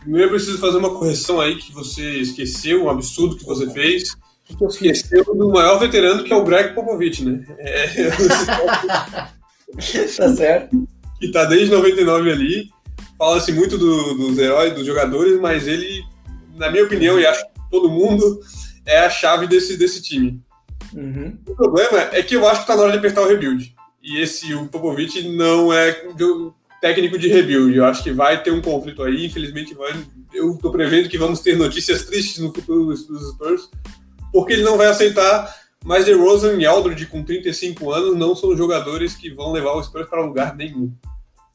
Primeiro, 0.00 0.28
eu 0.28 0.34
preciso 0.34 0.58
fazer 0.58 0.78
uma 0.78 0.94
correção 0.94 1.40
aí 1.40 1.56
que 1.56 1.72
você 1.72 2.20
esqueceu, 2.20 2.84
um 2.84 2.90
absurdo 2.90 3.36
que 3.36 3.44
você 3.44 3.68
fez. 3.70 4.14
Que 4.44 4.56
que 4.56 4.64
esqueceu 4.64 5.24
do 5.24 5.50
maior 5.50 5.78
veterano 5.78 6.22
que 6.22 6.32
é 6.32 6.36
o 6.36 6.44
Greg 6.44 6.74
Popovich, 6.74 7.24
né? 7.24 7.44
É... 7.58 8.10
tá 10.16 10.34
certo. 10.34 10.88
Que 11.18 11.32
tá 11.32 11.46
desde 11.46 11.70
99 11.70 12.30
ali 12.30 12.73
fala-se 13.18 13.52
muito 13.52 13.78
do, 13.78 14.14
dos 14.14 14.38
heróis, 14.38 14.74
dos 14.74 14.86
jogadores, 14.86 15.40
mas 15.40 15.66
ele, 15.66 16.04
na 16.56 16.70
minha 16.70 16.84
opinião, 16.84 17.18
e 17.18 17.26
acho 17.26 17.44
que 17.46 17.52
todo 17.70 17.90
mundo, 17.90 18.40
é 18.86 18.98
a 18.98 19.10
chave 19.10 19.46
desse, 19.46 19.76
desse 19.76 20.02
time. 20.02 20.40
Uhum. 20.92 21.38
O 21.48 21.54
problema 21.54 22.08
é 22.12 22.22
que 22.22 22.36
eu 22.36 22.46
acho 22.46 22.60
que 22.60 22.66
tá 22.66 22.76
na 22.76 22.82
hora 22.82 22.92
de 22.92 22.98
apertar 22.98 23.22
o 23.22 23.28
rebuild. 23.28 23.74
E 24.02 24.20
esse, 24.20 24.54
o 24.54 24.66
Popovich, 24.66 25.26
não 25.28 25.72
é 25.72 25.92
técnico 26.80 27.18
de 27.18 27.28
rebuild. 27.28 27.74
Eu 27.74 27.86
acho 27.86 28.02
que 28.02 28.12
vai 28.12 28.42
ter 28.42 28.52
um 28.52 28.60
conflito 28.60 29.02
aí, 29.02 29.26
infelizmente 29.26 29.74
vai. 29.74 29.92
Eu 30.32 30.56
tô 30.60 30.70
prevendo 30.70 31.08
que 31.08 31.16
vamos 31.16 31.40
ter 31.40 31.56
notícias 31.56 32.04
tristes 32.04 32.38
no 32.38 32.52
futuro 32.52 32.86
dos 32.86 33.30
Spurs, 33.30 33.70
porque 34.30 34.52
ele 34.52 34.62
não 34.62 34.76
vai 34.76 34.88
aceitar. 34.88 35.64
Mas 35.82 36.06
DeRozan 36.06 36.54
e 36.54 36.64
Aldridge, 36.64 37.06
com 37.06 37.22
35 37.22 37.92
anos, 37.92 38.16
não 38.16 38.34
são 38.34 38.56
jogadores 38.56 39.14
que 39.14 39.28
vão 39.30 39.52
levar 39.52 39.72
o 39.72 39.82
Spurs 39.82 40.08
para 40.08 40.24
lugar 40.24 40.56
nenhum. 40.56 40.90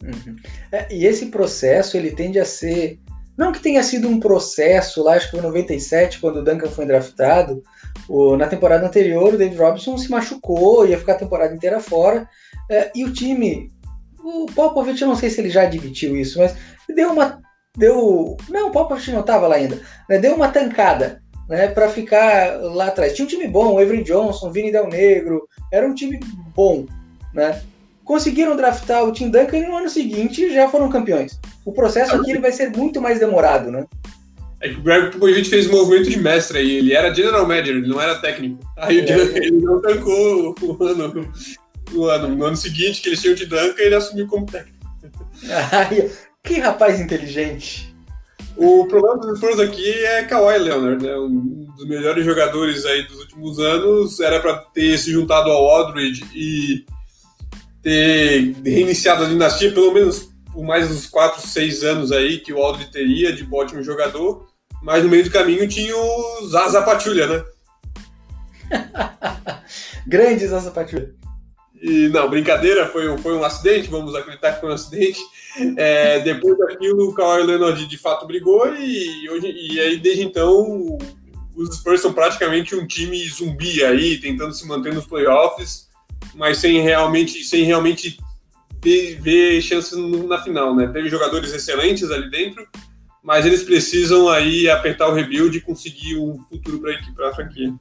Uhum. 0.03 0.35
É, 0.71 0.87
e 0.93 1.05
esse 1.05 1.25
processo 1.25 1.97
ele 1.97 2.11
tende 2.11 2.39
a 2.39 2.45
ser 2.45 2.99
Não 3.37 3.51
que 3.51 3.61
tenha 3.61 3.83
sido 3.83 4.07
um 4.07 4.19
processo, 4.19 5.03
lá 5.03 5.13
acho 5.13 5.25
que 5.25 5.31
foi 5.31 5.39
em 5.39 5.43
97, 5.43 6.19
quando 6.19 6.37
o 6.37 6.43
Duncan 6.43 6.69
foi 6.69 6.85
draftado, 6.85 7.61
o, 8.07 8.35
na 8.37 8.47
temporada 8.47 8.85
anterior 8.85 9.33
o 9.33 9.37
David 9.37 9.57
Robinson 9.57 9.97
se 9.97 10.09
machucou, 10.09 10.87
ia 10.87 10.97
ficar 10.97 11.13
a 11.13 11.19
temporada 11.19 11.53
inteira 11.53 11.79
fora, 11.79 12.27
é, 12.69 12.91
e 12.95 13.03
o 13.03 13.13
time, 13.13 13.71
o 14.19 14.45
Popovich, 14.47 15.01
eu 15.01 15.07
não 15.07 15.15
sei 15.15 15.29
se 15.29 15.41
ele 15.41 15.49
já 15.49 15.63
admitiu 15.63 16.17
isso, 16.17 16.39
mas 16.39 16.55
deu 16.93 17.11
uma, 17.11 17.41
deu, 17.77 18.37
não, 18.49 18.67
o 18.67 18.71
Popovich 18.71 19.11
não 19.11 19.21
estava 19.21 19.47
lá 19.47 19.55
ainda, 19.55 19.79
né, 20.09 20.17
deu 20.17 20.35
uma 20.35 20.49
tancada, 20.49 21.21
né, 21.49 21.67
para 21.67 21.89
ficar 21.89 22.57
lá 22.61 22.87
atrás. 22.87 23.13
Tinha 23.13 23.25
um 23.25 23.29
time 23.29 23.47
bom, 23.47 23.79
Avery 23.79 24.03
Johnson, 24.03 24.51
Vini 24.51 24.71
Del 24.71 24.87
Negro, 24.87 25.47
era 25.73 25.87
um 25.87 25.95
time 25.95 26.19
bom, 26.53 26.85
né? 27.33 27.59
Conseguiram 28.09 28.55
draftar 28.55 29.03
o 29.03 29.11
Tim 29.11 29.29
Duncan 29.29 29.57
e 29.59 29.67
no 29.67 29.77
ano 29.77 29.87
seguinte 29.87 30.51
já 30.51 30.67
foram 30.67 30.89
campeões. 30.89 31.39
O 31.63 31.71
processo 31.71 32.15
aqui 32.15 32.31
ele 32.31 32.39
vai 32.39 32.51
ser 32.51 32.71
muito 32.75 32.99
mais 32.99 33.19
demorado, 33.19 33.69
né? 33.69 33.85
É 34.59 34.69
que 34.69 34.79
o 34.79 34.81
Greg 34.81 35.11
Popovich 35.11 35.47
fez 35.47 35.67
um 35.67 35.73
movimento 35.73 36.09
de 36.09 36.17
mestre 36.17 36.57
aí. 36.57 36.77
Ele 36.77 36.91
era 36.91 37.13
general 37.13 37.45
manager, 37.45 37.75
ele 37.75 37.87
não 37.87 38.01
era 38.01 38.15
técnico. 38.15 38.57
Aí 38.77 39.01
é, 39.01 39.13
ele 39.37 39.61
não 39.61 39.79
tancou 39.79 40.55
o 40.59 40.83
ano, 40.83 41.31
o 41.93 42.05
ano. 42.05 42.35
No 42.35 42.45
ano 42.45 42.55
seguinte, 42.55 42.99
que 42.99 43.09
eles 43.09 43.21
tinham 43.21 43.35
de 43.35 43.45
Duncan, 43.45 43.75
ele 43.77 43.93
assumiu 43.93 44.25
como 44.25 44.47
técnico. 44.47 44.79
Ai, 45.71 46.09
que 46.43 46.59
rapaz 46.59 46.99
inteligente. 46.99 47.95
O 48.57 48.87
problema 48.87 49.19
dos 49.19 49.37
Spurs 49.37 49.59
aqui 49.59 49.87
é 49.87 50.23
Kawhi 50.23 50.57
Leonard, 50.57 51.05
né? 51.05 51.15
Um 51.15 51.67
dos 51.77 51.87
melhores 51.87 52.25
jogadores 52.25 52.87
aí 52.87 53.03
dos 53.03 53.19
últimos 53.19 53.59
anos. 53.59 54.19
Era 54.19 54.39
para 54.39 54.55
ter 54.73 54.97
se 54.97 55.11
juntado 55.11 55.51
ao 55.51 55.69
Aldridge 55.69 56.25
e 56.33 56.85
ter 57.81 58.55
reiniciado 58.65 59.23
a 59.23 59.27
dinastia, 59.27 59.71
pelo 59.71 59.93
menos 59.93 60.29
por 60.51 60.63
mais 60.63 60.89
uns 60.91 61.05
4, 61.07 61.47
6 61.47 61.83
anos 61.83 62.11
aí 62.11 62.39
que 62.39 62.51
o 62.51 62.57
Aldridge 62.57 62.91
teria 62.91 63.33
de 63.33 63.47
ótimo 63.51 63.83
jogador. 63.83 64.47
Mas 64.81 65.03
no 65.03 65.09
meio 65.09 65.23
do 65.23 65.31
caminho 65.31 65.67
tinha 65.67 65.95
o 65.95 66.47
Zaza 66.47 66.81
Patrulha, 66.81 67.27
né? 67.27 67.43
Grande 70.07 70.47
Zaza 70.47 70.71
Patrulha. 70.71 71.13
E, 71.81 72.09
não, 72.09 72.29
brincadeira, 72.29 72.87
foi 72.87 73.09
um, 73.09 73.17
foi 73.17 73.33
um 73.35 73.43
acidente, 73.43 73.89
vamos 73.89 74.13
acreditar 74.13 74.53
que 74.53 74.61
foi 74.61 74.69
um 74.69 74.73
acidente. 74.73 75.19
É, 75.77 76.19
depois 76.19 76.57
daquilo, 76.57 77.09
o 77.09 77.13
Kawhi 77.13 77.43
Leonard 77.43 77.85
de 77.85 77.97
fato 77.97 78.27
brigou 78.27 78.67
e, 78.75 79.29
hoje, 79.29 79.47
e 79.47 79.79
aí 79.79 79.97
desde 79.97 80.23
então 80.23 80.97
os 81.55 81.75
Spurs 81.77 82.01
são 82.01 82.13
praticamente 82.13 82.75
um 82.75 82.85
time 82.85 83.17
zumbi 83.27 83.83
aí, 83.83 84.17
tentando 84.17 84.53
se 84.53 84.65
manter 84.67 84.93
nos 84.93 85.05
playoffs, 85.05 85.88
mas 86.35 86.57
sem 86.57 86.81
realmente, 86.81 87.43
sem 87.43 87.63
realmente 87.63 88.17
ver, 88.83 89.19
ver 89.21 89.61
chances 89.61 89.97
na 89.97 90.41
final, 90.41 90.75
né? 90.75 90.87
Teve 90.87 91.09
jogadores 91.09 91.53
excelentes 91.53 92.09
ali 92.11 92.29
dentro, 92.29 92.67
mas 93.23 93.45
eles 93.45 93.63
precisam 93.63 94.29
aí 94.29 94.69
apertar 94.69 95.09
o 95.09 95.13
rebuild 95.13 95.57
e 95.57 95.61
conseguir 95.61 96.17
um 96.17 96.39
futuro 96.49 96.81
para 97.15 97.29
a 97.29 97.35
franquia. 97.35 97.73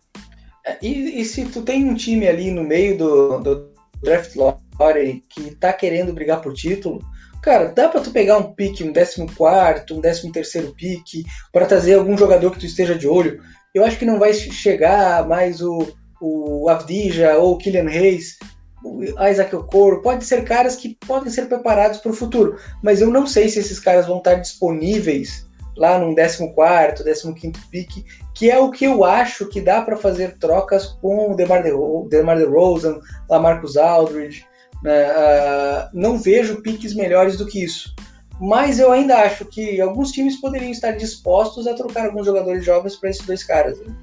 É, 0.66 0.76
e, 0.82 1.20
e, 1.20 1.24
se 1.24 1.44
tu 1.46 1.62
tem 1.62 1.84
um 1.84 1.94
time 1.94 2.28
ali 2.28 2.50
no 2.50 2.62
meio 2.62 2.98
do, 2.98 3.38
do 3.38 3.72
draft 4.02 4.34
lottery 4.34 5.22
que 5.30 5.54
tá 5.54 5.72
querendo 5.72 6.12
brigar 6.12 6.42
por 6.42 6.52
título, 6.52 7.00
cara, 7.42 7.72
dá 7.72 7.88
para 7.88 8.00
tu 8.00 8.10
pegar 8.10 8.36
um 8.36 8.52
pique, 8.52 8.84
um 8.84 8.92
14, 8.92 9.22
um 9.22 10.00
13 10.00 10.32
terceiro 10.32 10.74
pique, 10.74 11.24
para 11.52 11.66
trazer 11.66 11.94
algum 11.94 12.18
jogador 12.18 12.50
que 12.50 12.60
tu 12.60 12.66
esteja 12.66 12.94
de 12.94 13.08
olho. 13.08 13.40
Eu 13.74 13.84
acho 13.84 13.98
que 13.98 14.04
não 14.04 14.18
vai 14.18 14.34
chegar 14.34 15.26
mais 15.26 15.62
o, 15.62 15.86
o 16.20 16.68
Avdija 16.68 17.38
ou 17.38 17.54
o 17.54 17.58
Kylian 17.58 17.88
Reis, 17.88 18.38
o 18.84 19.02
Isaac 19.02 19.54
Okoro, 19.54 20.02
pode 20.02 20.24
ser 20.24 20.44
caras 20.44 20.76
que 20.76 20.96
podem 21.06 21.30
ser 21.30 21.46
preparados 21.46 21.98
para 21.98 22.12
o 22.12 22.14
futuro, 22.14 22.56
mas 22.82 23.00
eu 23.00 23.10
não 23.10 23.26
sei 23.26 23.48
se 23.48 23.58
esses 23.58 23.78
caras 23.78 24.06
vão 24.06 24.18
estar 24.18 24.34
disponíveis 24.34 25.46
lá 25.78 25.98
num 25.98 26.14
14, 26.14 27.34
15 27.34 27.52
pique, 27.70 28.04
que 28.34 28.50
é 28.50 28.58
o 28.58 28.70
que 28.70 28.84
eu 28.84 29.04
acho 29.04 29.48
que 29.48 29.60
dá 29.60 29.80
para 29.80 29.96
fazer 29.96 30.36
trocas 30.38 30.86
com 30.86 31.30
o 31.30 31.36
DeMar, 31.36 31.62
De 31.62 31.70
DeMar 32.08 32.36
DeRozan, 32.36 32.98
Lamarcus 33.30 33.76
Aldridge. 33.76 34.44
Uh, 34.78 35.88
não 35.92 36.18
vejo 36.18 36.62
piques 36.62 36.94
melhores 36.94 37.36
do 37.36 37.46
que 37.46 37.62
isso. 37.64 37.94
Mas 38.40 38.78
eu 38.78 38.92
ainda 38.92 39.16
acho 39.18 39.44
que 39.44 39.80
alguns 39.80 40.12
times 40.12 40.40
poderiam 40.40 40.70
estar 40.70 40.92
dispostos 40.92 41.66
a 41.66 41.74
trocar 41.74 42.06
alguns 42.06 42.26
jogadores 42.26 42.64
jovens 42.64 42.96
para 42.96 43.10
esses 43.10 43.26
dois 43.26 43.42
caras. 43.42 43.78
Né? 43.80 43.94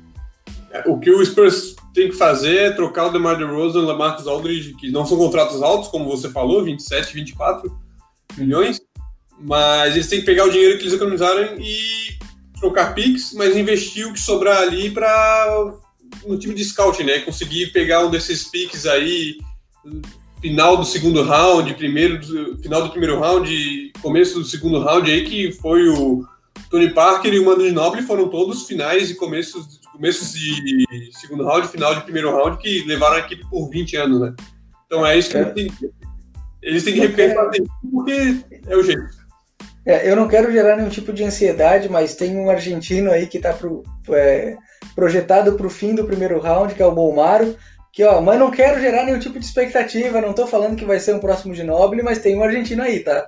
O 0.85 0.99
que 0.99 1.09
o 1.09 1.25
Spurs 1.25 1.75
tem 1.95 2.09
que 2.09 2.15
fazer 2.15 2.55
é 2.57 2.71
trocar 2.71 3.07
o 3.07 3.11
DeMar 3.11 3.37
DeRozan 3.37 3.79
e 3.79 3.83
o 3.83 3.85
Lamarcus 3.85 4.27
Aldridge, 4.27 4.75
que 4.75 4.91
não 4.91 5.05
são 5.05 5.17
contratos 5.17 5.63
altos, 5.63 5.87
como 5.87 6.05
você 6.05 6.29
falou, 6.29 6.63
27, 6.63 7.13
24 7.13 7.73
milhões, 8.37 8.81
mas 9.39 9.95
eles 9.95 10.09
têm 10.09 10.19
que 10.19 10.25
pegar 10.25 10.45
o 10.45 10.51
dinheiro 10.51 10.77
que 10.77 10.83
eles 10.83 10.93
economizaram 10.93 11.57
e 11.57 12.19
trocar 12.59 12.93
picks, 12.93 13.33
mas 13.33 13.55
investir 13.55 14.07
o 14.07 14.13
que 14.13 14.19
sobrar 14.19 14.61
ali 14.61 14.91
para 14.91 15.73
no 16.25 16.37
time 16.37 16.53
de 16.53 16.63
scouting, 16.63 17.03
né? 17.03 17.19
Conseguir 17.19 17.67
pegar 17.67 18.05
um 18.05 18.11
desses 18.11 18.43
picks 18.43 18.85
aí, 18.85 19.37
final 20.41 20.77
do 20.77 20.85
segundo 20.85 21.23
round, 21.23 21.73
primeiro, 21.75 22.19
final 22.61 22.83
do 22.83 22.89
primeiro 22.89 23.19
round, 23.19 23.91
começo 24.01 24.39
do 24.39 24.45
segundo 24.45 24.79
round 24.79 25.09
aí, 25.09 25.23
que 25.23 25.51
foi 25.53 25.87
o 25.87 26.25
Tony 26.69 26.89
Parker 26.89 27.33
e 27.33 27.39
o 27.39 27.45
Manu 27.45 27.65
Ginobili 27.65 28.03
foram 28.03 28.27
todos 28.29 28.67
finais 28.67 29.09
e 29.09 29.15
começos, 29.15 29.79
começos 29.95 30.33
de 30.33 30.85
segundo 31.13 31.45
round, 31.45 31.67
final 31.67 31.95
de 31.95 32.01
primeiro 32.01 32.31
round, 32.31 32.57
que 32.57 32.83
levaram 32.85 33.15
a 33.15 33.19
equipe 33.19 33.47
por 33.49 33.69
20 33.69 33.95
anos, 33.97 34.21
né? 34.21 34.33
Então 34.85 35.05
é 35.05 35.17
isso 35.17 35.29
que 35.29 35.37
é. 35.37 35.53
Eles 36.61 36.83
têm 36.83 36.93
que 36.93 36.99
repensar 36.99 37.49
porque 37.91 38.37
é 38.67 38.75
o 38.75 38.83
jeito. 38.83 39.25
É, 39.85 40.09
eu 40.09 40.15
não 40.15 40.27
quero 40.27 40.51
gerar 40.51 40.75
nenhum 40.75 40.89
tipo 40.89 41.13
de 41.13 41.23
ansiedade, 41.23 41.87
mas 41.87 42.15
tem 42.15 42.35
um 42.35 42.49
argentino 42.49 43.11
aí 43.11 43.27
que 43.27 43.37
está 43.37 43.53
pro, 43.53 43.83
é, 44.09 44.57
projetado 44.95 45.53
para 45.53 45.67
o 45.67 45.69
fim 45.69 45.93
do 45.93 46.05
primeiro 46.05 46.39
round, 46.39 46.73
que 46.73 46.81
é 46.81 46.85
o 46.85 46.91
Bolmaro. 46.91 47.55
Que, 47.93 48.03
ó, 48.03 48.19
mas 48.19 48.39
não 48.39 48.51
quero 48.51 48.81
gerar 48.81 49.05
nenhum 49.05 49.19
tipo 49.19 49.39
de 49.39 49.45
expectativa, 49.45 50.19
não 50.19 50.31
estou 50.31 50.47
falando 50.47 50.75
que 50.75 50.83
vai 50.83 50.99
ser 50.99 51.15
um 51.15 51.19
próximo 51.19 51.53
de 51.53 51.63
Noble, 51.63 52.01
mas 52.03 52.19
tem 52.19 52.35
um 52.35 52.43
argentino 52.43 52.81
aí, 52.81 52.99
tá? 52.99 53.27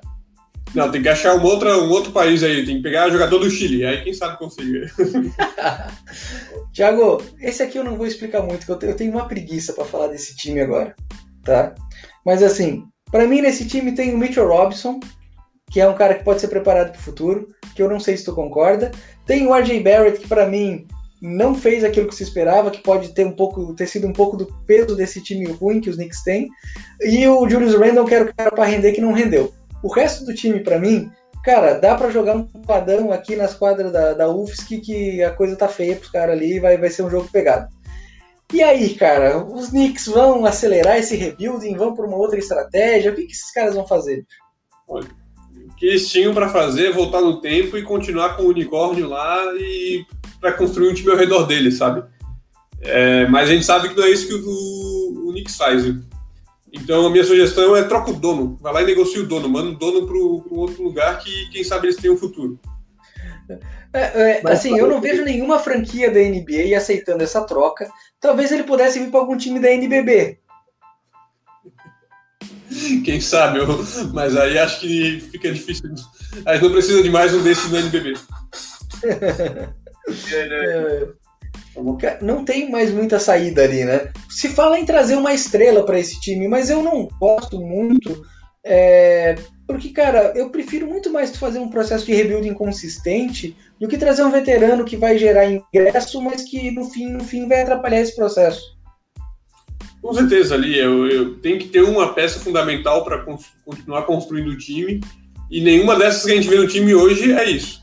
Não, 0.76 0.92
tem 0.92 1.02
que 1.02 1.10
achar 1.10 1.36
um 1.36 1.44
outro, 1.44 1.70
um 1.84 1.90
outro 1.90 2.12
país 2.12 2.44
aí, 2.44 2.66
tem 2.66 2.78
que 2.78 2.84
pegar 2.84 3.10
jogador 3.10 3.40
do 3.40 3.50
Chile, 3.50 3.86
aí 3.86 4.04
quem 4.04 4.14
sabe 4.14 4.38
consiga. 4.38 4.92
Tiago, 6.74 7.24
esse 7.40 7.64
aqui 7.64 7.78
eu 7.78 7.84
não 7.84 7.96
vou 7.96 8.06
explicar 8.06 8.42
muito, 8.42 8.66
porque 8.66 8.86
eu 8.86 8.96
tenho 8.96 9.12
uma 9.12 9.28
preguiça 9.28 9.74
para 9.74 9.86
falar 9.86 10.08
desse 10.08 10.36
time 10.36 10.60
agora, 10.60 10.96
tá? 11.44 11.74
Mas 12.26 12.44
assim, 12.44 12.84
para 13.12 13.26
mim 13.26 13.42
nesse 13.42 13.68
time 13.68 13.94
tem 13.94 14.14
o 14.14 14.18
Mitchell 14.18 14.48
Robinson, 14.48 15.00
que 15.72 15.82
é 15.82 15.88
um 15.88 15.96
cara 15.96 16.16
que 16.16 16.24
pode 16.24 16.42
ser 16.42 16.48
preparado 16.48 16.92
para 16.92 17.00
o 17.00 17.04
futuro, 17.04 17.48
que 17.76 17.82
eu 17.82 17.90
não 17.90 18.00
sei 18.00 18.16
se 18.18 18.26
tu 18.26 18.34
concorda. 18.34 18.92
Tem 19.26 19.46
o 19.46 19.54
RJ 19.54 19.82
Barrett, 19.82 20.20
que 20.20 20.28
para 20.28 20.48
mim 20.48 20.88
não 21.22 21.56
fez 21.56 21.84
aquilo 21.84 22.08
que 22.08 22.16
se 22.16 22.24
esperava, 22.24 22.72
que 22.72 22.82
pode 22.82 23.14
ter 23.14 23.26
um 23.26 23.32
pouco 23.32 23.74
ter 23.74 23.88
sido 23.88 24.08
um 24.08 24.14
pouco 24.14 24.38
do 24.38 24.46
peso 24.66 24.96
desse 24.96 25.22
time 25.22 25.46
ruim 25.52 25.82
que 25.82 25.90
os 25.90 25.96
Knicks 25.96 26.24
têm. 26.24 26.48
E 27.02 27.28
o 27.28 27.50
Julius 27.50 27.76
Randle, 27.76 28.06
que 28.06 28.16
era 28.16 28.26
o 28.26 28.34
cara 28.34 28.52
para 28.52 28.66
render, 28.66 28.94
que 28.94 29.02
não 29.02 29.14
rendeu. 29.14 29.54
O 29.84 29.88
resto 29.88 30.26
do 30.26 30.34
time, 30.34 30.62
para 30.62 30.80
mim, 30.80 31.10
cara, 31.44 31.76
dá 31.76 31.96
para 31.96 32.10
jogar 32.10 32.36
um 32.36 32.44
padrão 32.46 33.12
aqui 33.12 33.36
nas 33.36 33.54
quadras 33.54 33.92
da, 33.92 34.14
da 34.14 34.30
UFSC 34.30 34.80
que 34.80 35.24
a 35.24 35.32
coisa 35.32 35.56
tá 35.56 35.68
feia 35.68 35.96
pros 35.96 36.12
caras 36.12 36.36
ali 36.36 36.56
e 36.56 36.60
vai, 36.60 36.78
vai 36.78 36.90
ser 36.90 37.04
um 37.04 37.10
jogo 37.10 37.30
pegado. 37.32 37.68
E 38.54 38.64
aí, 38.64 38.96
cara, 38.96 39.44
os 39.44 39.70
Knicks 39.70 40.08
vão 40.08 40.46
acelerar 40.46 40.98
esse 40.98 41.16
rebuilding, 41.16 41.76
vão 41.76 41.94
para 41.94 42.06
uma 42.06 42.16
outra 42.16 42.40
estratégia? 42.40 43.12
O 43.12 43.16
que, 43.16 43.26
que 43.26 43.34
esses 43.34 43.52
caras 43.52 43.76
vão 43.76 43.86
fazer? 43.86 44.26
Olha, 44.88 45.08
que 45.78 45.86
eles 45.86 46.10
tinham 46.10 46.34
para 46.34 46.50
fazer, 46.50 46.92
voltar 46.92 47.22
no 47.22 47.42
tempo 47.42 47.78
e 47.78 47.84
continuar 47.84 48.36
com 48.36 48.44
o 48.44 48.50
unicórnio 48.50 49.10
lá 49.10 49.54
e 49.56 50.06
para 50.40 50.54
construir 50.54 50.90
um 50.90 50.94
time 50.94 51.12
ao 51.12 51.18
redor 51.18 51.46
dele, 51.46 51.72
sabe? 51.72 52.04
É, 52.82 53.28
mas 53.28 53.50
a 53.50 53.54
gente 53.54 53.66
sabe 53.66 53.90
que 53.90 53.96
não 53.96 54.06
é 54.06 54.10
isso 54.10 54.28
que 54.28 54.34
o, 54.34 55.28
o 55.28 55.32
Knicks 55.32 55.58
faz. 55.58 55.84
Então 56.82 57.06
a 57.06 57.10
minha 57.10 57.24
sugestão 57.24 57.76
é 57.76 57.84
troca 57.84 58.12
o 58.12 58.14
dono, 58.14 58.58
vai 58.62 58.74
lá 58.74 58.82
e 58.82 58.86
negocia 58.86 59.22
o 59.22 59.26
dono, 59.26 59.50
manda 59.50 59.70
o 59.70 59.76
dono 59.76 60.06
para 60.06 60.16
um 60.16 60.60
outro 60.60 60.84
lugar 60.84 61.20
que 61.20 61.50
quem 61.52 61.64
sabe 61.64 61.88
eles 61.88 61.98
tenham 61.98 62.16
um 62.16 62.20
futuro. 62.20 62.60
É, 63.94 64.40
é, 64.40 64.42
assim, 64.46 64.78
eu 64.78 64.88
não 64.88 65.00
vejo 65.00 65.24
nenhuma 65.24 65.60
franquia 65.60 66.12
da 66.12 66.20
NBA 66.20 66.76
aceitando 66.76 67.24
essa 67.24 67.42
troca. 67.46 67.90
Talvez 68.20 68.52
ele 68.52 68.64
pudesse 68.64 69.00
vir 69.00 69.10
para 69.10 69.20
algum 69.20 69.38
time 69.38 69.60
da 69.60 69.72
NBB, 69.72 70.40
Quem 73.04 73.22
sabe, 73.22 73.60
eu, 73.60 73.68
mas 74.14 74.36
aí 74.36 74.58
acho 74.58 74.82
que 74.82 75.22
fica 75.32 75.52
difícil. 75.52 75.90
A 76.46 76.54
gente 76.54 76.64
não 76.64 76.72
precisa 76.72 77.02
de 77.02 77.10
mais 77.10 77.34
um 77.34 77.42
desses 77.42 77.72
no 77.72 77.78
NBB. 77.78 78.14
é, 80.34 81.08
não 82.22 82.44
tem 82.44 82.70
mais 82.70 82.92
muita 82.92 83.20
saída 83.20 83.64
ali, 83.64 83.84
né? 83.84 84.12
Se 84.30 84.50
fala 84.50 84.80
em 84.80 84.86
trazer 84.86 85.16
uma 85.16 85.34
estrela 85.34 85.86
para 85.86 86.00
esse 86.00 86.20
time, 86.20 86.48
mas 86.48 86.70
eu 86.70 86.82
não 86.82 87.08
gosto 87.20 87.60
muito. 87.60 88.26
É, 88.64 89.36
porque, 89.66 89.90
cara, 89.90 90.34
eu 90.36 90.50
prefiro 90.50 90.88
muito 90.88 91.12
mais 91.12 91.36
fazer 91.36 91.60
um 91.60 91.70
processo 91.70 92.06
de 92.06 92.14
rebuild 92.14 92.48
inconsistente 92.48 93.56
do 93.80 93.88
que 93.88 93.98
trazer 93.98 94.24
um 94.24 94.32
veterano 94.32 94.86
que 94.86 94.98
vai 94.98 95.18
gerar 95.18 95.46
ingresso, 95.46 96.22
mas 96.22 96.44
que 96.44 96.72
no 96.72 96.86
fim, 96.86 97.10
no 97.10 97.24
fim 97.24 97.48
vai 97.48 97.62
atrapalhar 97.62 98.02
esse 98.02 98.16
processo. 98.16 98.78
Com 100.02 100.14
certeza, 100.14 100.56
ali 100.56 100.78
eu, 100.78 101.08
eu 101.08 101.36
tenho 101.40 101.60
que 101.60 101.68
ter 101.68 101.82
uma 101.82 102.14
peça 102.14 102.40
fundamental 102.40 103.04
para 103.04 103.26
continuar 103.66 104.04
construindo 104.04 104.50
o 104.50 104.58
time. 104.58 105.02
E 105.50 105.62
nenhuma 105.62 105.98
dessas 105.98 106.24
que 106.24 106.32
a 106.32 106.36
gente 106.36 106.50
vê 106.50 106.58
no 106.58 106.68
time 106.68 106.94
hoje 106.94 107.34
é 107.34 107.50
isso. 107.50 107.82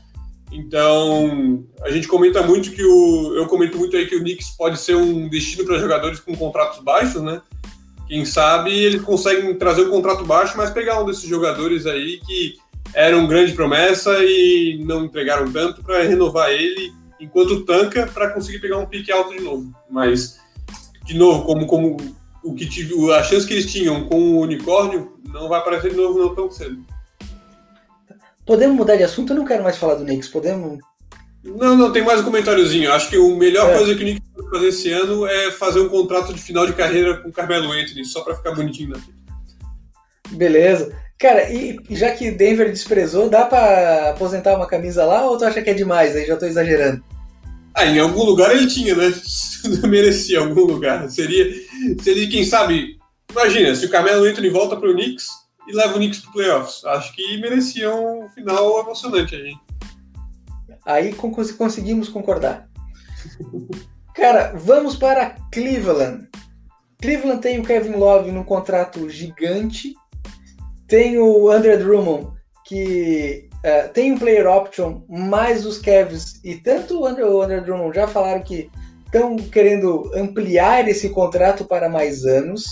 Então, 0.51 1.65
a 1.81 1.89
gente 1.89 2.07
comenta 2.07 2.41
muito 2.43 2.71
que 2.71 2.83
o. 2.83 3.33
Eu 3.35 3.47
comento 3.47 3.77
muito 3.77 3.97
aí 3.97 4.07
que 4.07 4.15
o 4.15 4.19
Knicks 4.19 4.51
pode 4.51 4.79
ser 4.79 4.95
um 4.95 5.27
destino 5.27 5.65
para 5.65 5.79
jogadores 5.79 6.19
com 6.19 6.35
contratos 6.35 6.83
baixos, 6.83 7.21
né? 7.21 7.41
Quem 8.07 8.23
sabe 8.23 8.71
eles 8.71 9.01
conseguem 9.01 9.53
trazer 9.55 9.81
um 9.81 9.89
contrato 9.89 10.23
baixo, 10.23 10.55
mas 10.55 10.69
pegar 10.69 11.01
um 11.01 11.05
desses 11.05 11.27
jogadores 11.27 11.85
aí 11.85 12.19
que 12.25 12.55
eram 12.93 13.27
grande 13.27 13.53
promessa 13.53 14.23
e 14.23 14.81
não 14.85 15.05
entregaram 15.05 15.51
tanto 15.51 15.83
para 15.83 16.03
renovar 16.03 16.51
ele 16.51 16.93
enquanto 17.19 17.65
tanca 17.65 18.05
para 18.07 18.29
conseguir 18.29 18.59
pegar 18.59 18.77
um 18.77 18.85
pique 18.85 19.11
alto 19.11 19.35
de 19.35 19.41
novo. 19.41 19.73
Mas, 19.89 20.39
de 21.03 21.17
novo, 21.17 21.43
como, 21.43 21.65
como 21.65 21.97
o 22.43 22.53
que 22.53 22.67
tive, 22.67 22.93
a 23.11 23.23
chance 23.23 23.47
que 23.47 23.53
eles 23.53 23.71
tinham 23.71 24.03
com 24.05 24.19
o 24.19 24.41
unicórnio 24.41 25.13
não 25.25 25.49
vai 25.49 25.59
aparecer 25.59 25.91
de 25.91 25.97
novo 25.97 26.19
não 26.19 26.35
tão 26.35 26.51
cedo. 26.51 26.77
Podemos 28.45 28.75
mudar 28.75 28.95
de 28.95 29.03
assunto? 29.03 29.33
Eu 29.33 29.37
não 29.37 29.45
quero 29.45 29.63
mais 29.63 29.77
falar 29.77 29.95
do 29.95 30.05
Knicks. 30.05 30.29
Podemos. 30.29 30.79
Não, 31.43 31.75
não, 31.75 31.91
tem 31.91 32.03
mais 32.03 32.21
um 32.21 32.25
comentáriozinho. 32.25 32.91
Acho 32.91 33.09
que 33.09 33.15
a 33.15 33.35
melhor 33.35 33.71
é. 33.71 33.77
coisa 33.77 33.95
que 33.95 34.03
o 34.03 34.05
Knicks 34.05 34.29
pode 34.33 34.49
fazer 34.49 34.67
esse 34.67 34.91
ano 34.91 35.25
é 35.25 35.51
fazer 35.51 35.79
um 35.79 35.89
contrato 35.89 36.33
de 36.33 36.41
final 36.41 36.65
de 36.65 36.73
carreira 36.73 37.17
com 37.17 37.29
o 37.29 37.33
Carmelo 37.33 37.71
Anthony, 37.71 38.05
só 38.05 38.21
para 38.21 38.35
ficar 38.35 38.51
bonitinho 38.51 38.89
na 38.89 38.99
frente. 38.99 39.25
Beleza. 40.31 40.95
Cara, 41.17 41.49
e 41.49 41.79
já 41.91 42.11
que 42.11 42.29
Denver 42.29 42.69
desprezou, 42.69 43.29
dá 43.29 43.45
para 43.45 44.11
aposentar 44.11 44.55
uma 44.55 44.67
camisa 44.67 45.05
lá 45.05 45.25
ou 45.25 45.37
tu 45.37 45.45
acha 45.45 45.61
que 45.61 45.69
é 45.69 45.73
demais? 45.73 46.15
Aí 46.15 46.25
já 46.25 46.35
tô 46.35 46.45
exagerando. 46.45 47.03
Ah, 47.73 47.85
em 47.85 47.99
algum 47.99 48.23
lugar 48.23 48.55
ele 48.55 48.67
tinha, 48.67 48.95
né? 48.95 49.13
Merecia 49.87 50.39
algum 50.39 50.65
lugar. 50.65 51.09
Seria, 51.09 51.53
seria, 52.01 52.29
quem 52.29 52.43
sabe, 52.43 52.97
imagina, 53.31 53.75
se 53.75 53.85
o 53.85 53.89
Carmelo 53.89 54.25
Anthony 54.25 54.49
volta 54.49 54.75
pro 54.75 54.93
Knicks 54.93 55.27
e 55.67 55.75
leva 55.75 55.93
o 55.93 55.97
Knicks 55.97 56.19
pro 56.19 56.33
playoffs. 56.33 56.83
Acho 56.85 57.13
que 57.13 57.37
merecia 57.39 57.93
um 57.93 58.29
final 58.29 58.79
emocionante 58.79 59.35
aí. 59.35 59.53
Aí 60.85 61.15
conseguimos 61.57 62.09
concordar. 62.09 62.69
Cara, 64.13 64.53
vamos 64.55 64.95
para 64.95 65.35
Cleveland. 65.51 66.29
Cleveland 67.01 67.41
tem 67.41 67.59
o 67.59 67.63
Kevin 67.63 67.93
Love 67.97 68.31
num 68.31 68.43
contrato 68.43 69.09
gigante 69.09 69.93
tem 70.87 71.17
o 71.17 71.49
Andrew 71.49 71.77
Drummond, 71.77 72.31
que 72.63 73.49
uh, 73.55 73.91
tem 73.91 74.11
um 74.11 74.17
player 74.17 74.47
option, 74.47 75.01
mais 75.09 75.65
os 75.65 75.79
Cavs, 75.79 76.39
e 76.43 76.55
tanto 76.55 77.01
o 77.01 77.05
Andrew, 77.05 77.37
o 77.37 77.41
Andrew 77.41 77.63
Drummond 77.63 77.95
já 77.95 78.07
falaram 78.07 78.43
que 78.43 78.69
estão 79.05 79.35
querendo 79.35 80.11
ampliar 80.15 80.87
esse 80.87 81.09
contrato 81.09 81.65
para 81.65 81.89
mais 81.89 82.25
anos. 82.25 82.65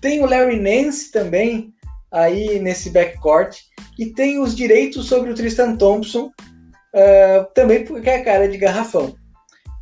Tem 0.00 0.22
o 0.22 0.26
Larry 0.26 0.60
Nance 0.60 1.10
também 1.10 1.72
aí 2.12 2.58
nesse 2.58 2.90
backcourt. 2.90 3.56
E 3.98 4.06
tem 4.06 4.38
os 4.38 4.54
direitos 4.54 5.08
sobre 5.08 5.30
o 5.30 5.34
Tristan 5.34 5.76
Thompson, 5.76 6.26
uh, 6.26 7.46
também 7.54 7.84
porque 7.84 8.10
é 8.10 8.22
cara 8.22 8.48
de 8.48 8.58
garrafão. 8.58 9.14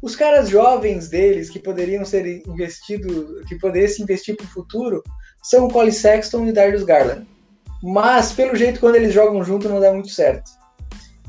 Os 0.03 0.17
caras 0.17 0.49
jovens 0.49 1.09
deles 1.09 1.51
que 1.51 1.59
poderiam 1.59 2.05
ser 2.05 2.43
investidos, 2.47 3.47
que 3.47 3.59
poderiam 3.59 3.89
se 3.89 4.03
investir 4.03 4.37
para 4.37 4.47
o 4.47 4.51
futuro, 4.51 5.03
são 5.43 5.67
o 5.67 5.71
Colin 5.71 5.91
Sexton 5.91 6.47
e 6.47 6.51
o 6.51 6.55
Darius 6.55 6.85
Garland. 6.85 7.27
Mas, 7.83 8.33
pelo 8.33 8.57
jeito, 8.57 8.81
quando 8.81 8.97
eles 8.97 9.13
jogam 9.13 9.43
junto, 9.43 9.69
não 9.69 9.81
dá 9.81 9.93
muito 9.93 10.11
certo. 10.11 10.51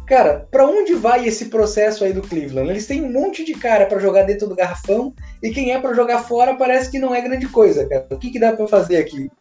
Cara, 0.06 0.46
para 0.52 0.68
onde 0.68 0.94
vai 0.94 1.26
esse 1.26 1.46
processo 1.46 2.04
aí 2.04 2.12
do 2.12 2.22
Cleveland? 2.22 2.70
Eles 2.70 2.86
têm 2.86 3.02
um 3.02 3.12
monte 3.12 3.46
de 3.46 3.54
cara 3.54 3.86
para 3.86 4.00
jogar 4.00 4.24
dentro 4.24 4.46
do 4.46 4.56
garrafão 4.56 5.14
e 5.42 5.52
quem 5.52 5.72
é 5.72 5.80
para 5.80 5.94
jogar 5.94 6.24
fora 6.24 6.56
parece 6.56 6.92
que 6.92 7.00
não 7.00 7.16
é 7.16 7.22
grande 7.22 7.48
coisa, 7.48 7.88
cara. 7.88 8.08
O 8.12 8.18
que, 8.18 8.30
que 8.30 8.40
dá 8.40 8.52
para 8.52 8.68
fazer 8.68 8.98
aqui? 8.98 9.32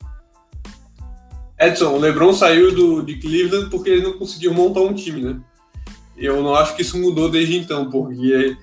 Edson, 1.61 1.95
o 1.95 1.99
LeBron 1.99 2.33
saiu 2.33 2.75
do, 2.75 3.03
de 3.03 3.17
Cleveland 3.17 3.69
porque 3.69 3.91
ele 3.91 4.03
não 4.03 4.15
conseguiu 4.15 4.55
montar 4.55 4.81
um 4.81 4.95
time, 4.95 5.21
né? 5.21 5.39
Eu 6.17 6.43
não 6.43 6.55
acho 6.55 6.75
que 6.75 6.83
isso 6.83 6.99
mudou 6.99 7.29
desde 7.29 7.57
então, 7.57 7.91
porque 7.91 8.57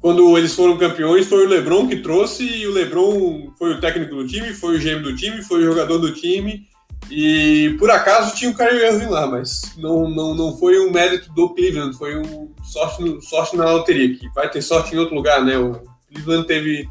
quando 0.00 0.36
eles 0.36 0.54
foram 0.54 0.78
campeões 0.78 1.26
foi 1.26 1.46
o 1.46 1.48
LeBron 1.48 1.86
que 1.86 1.96
trouxe 1.96 2.44
e 2.44 2.66
o 2.66 2.72
LeBron 2.72 3.52
foi 3.58 3.74
o 3.74 3.80
técnico 3.80 4.14
do 4.14 4.26
time, 4.26 4.54
foi 4.54 4.76
o 4.76 4.80
GM 4.80 5.02
do 5.02 5.14
time, 5.14 5.42
foi 5.42 5.60
o 5.60 5.66
jogador 5.66 5.98
do 5.98 6.12
time 6.12 6.66
e 7.10 7.76
por 7.78 7.90
acaso 7.90 8.34
tinha 8.34 8.50
o 8.50 8.54
Kyrie 8.54 8.84
Irving 8.84 9.10
lá, 9.10 9.26
mas 9.26 9.74
não, 9.76 10.08
não, 10.08 10.34
não 10.34 10.56
foi 10.56 10.78
um 10.78 10.90
mérito 10.90 11.32
do 11.32 11.50
Cleveland, 11.50 11.96
foi 11.96 12.16
um 12.16 12.50
sorte, 12.64 13.20
sorte 13.22 13.56
na 13.56 13.70
loteria, 13.70 14.16
que 14.16 14.28
vai 14.34 14.48
ter 14.48 14.62
sorte 14.62 14.94
em 14.94 14.98
outro 14.98 15.14
lugar, 15.14 15.44
né? 15.44 15.58
O 15.58 15.80
Cleveland 16.10 16.46
teve 16.46 16.88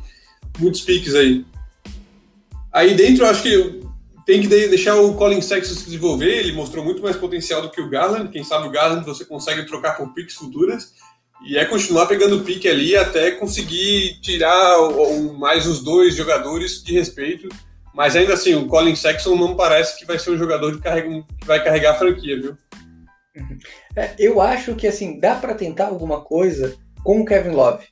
muitos 0.60 0.82
piques 0.82 1.16
aí. 1.16 1.46
Aí 2.72 2.94
dentro, 2.94 3.24
eu 3.24 3.30
acho 3.30 3.42
que 3.42 3.81
tem 4.26 4.42
que 4.42 4.48
deixar 4.48 4.96
o 4.96 5.14
Colin 5.16 5.42
Sexton 5.42 5.76
se 5.76 5.86
desenvolver, 5.86 6.40
ele 6.40 6.54
mostrou 6.54 6.84
muito 6.84 7.02
mais 7.02 7.16
potencial 7.16 7.62
do 7.62 7.70
que 7.70 7.82
o 7.82 7.90
Garland, 7.90 8.32
quem 8.32 8.44
sabe 8.44 8.68
o 8.68 8.72
Garland 8.72 9.06
você 9.06 9.26
consegue 9.26 9.66
trocar 9.66 9.98
por 9.98 10.14
piques 10.14 10.36
futuras, 10.36 10.94
e 11.46 11.58
é 11.58 11.66
continuar 11.66 12.06
pegando 12.06 12.44
pique 12.44 12.68
ali 12.68 12.96
até 12.96 13.32
conseguir 13.32 14.20
tirar 14.22 14.78
mais 15.38 15.66
os 15.66 15.84
dois 15.84 16.16
jogadores 16.16 16.84
de 16.84 16.94
respeito, 16.94 17.50
mas 17.94 18.16
ainda 18.16 18.34
assim, 18.34 18.54
o 18.54 18.68
Colin 18.68 18.96
Sexton 18.96 19.36
não 19.36 19.56
parece 19.56 19.98
que 19.98 20.06
vai 20.06 20.18
ser 20.18 20.32
um 20.32 20.38
jogador 20.38 20.80
carrega, 20.80 21.10
que 21.40 21.46
vai 21.46 21.64
carregar 21.64 21.92
a 21.92 21.98
franquia, 21.98 22.40
viu? 22.40 22.58
É, 23.96 24.16
eu 24.20 24.40
acho 24.40 24.76
que 24.76 24.88
assim, 24.88 25.20
dá 25.20 25.36
para 25.36 25.56
tentar 25.56 25.88
alguma 25.88 26.22
coisa 26.22 26.76
com 27.04 27.22
o 27.22 27.26
Kevin 27.26 27.52
Love. 27.52 27.86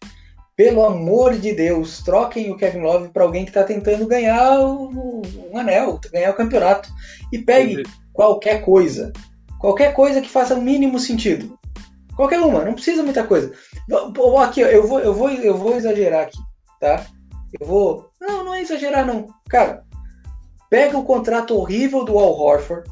Pelo 0.59 0.83
amor 0.83 1.37
de 1.37 1.53
Deus, 1.53 2.03
troquem 2.03 2.51
o 2.51 2.57
Kevin 2.57 2.81
Love 2.81 3.07
para 3.13 3.23
alguém 3.23 3.45
que 3.45 3.49
está 3.49 3.63
tentando 3.63 4.05
ganhar 4.05 4.59
o, 4.59 5.21
um 5.53 5.57
anel, 5.57 5.97
ganhar 6.11 6.31
o 6.31 6.35
campeonato. 6.35 6.89
E 7.31 7.37
pegue 7.37 7.83
qualquer 8.11 8.61
coisa. 8.61 9.13
Qualquer 9.57 9.93
coisa 9.93 10.19
que 10.19 10.27
faça 10.27 10.55
o 10.55 10.61
mínimo 10.61 10.99
sentido. 10.99 11.57
Qualquer 12.13 12.41
uma, 12.41 12.65
não 12.65 12.73
precisa 12.73 13.01
muita 13.03 13.23
coisa. 13.23 13.53
Aqui, 14.43 14.59
eu 14.59 14.85
vou, 14.85 14.99
eu 14.99 15.13
vou, 15.13 15.29
eu 15.29 15.57
vou 15.57 15.77
exagerar 15.77 16.23
aqui, 16.23 16.39
tá? 16.81 17.05
Eu 17.57 17.65
vou. 17.65 18.09
Não, 18.19 18.43
não 18.43 18.53
é 18.53 18.61
exagerar, 18.61 19.05
não. 19.05 19.27
Cara, 19.47 19.85
pega 20.69 20.97
o 20.97 21.05
contrato 21.05 21.55
horrível 21.55 22.03
do 22.03 22.19
Al 22.19 22.37
Horford, 22.37 22.83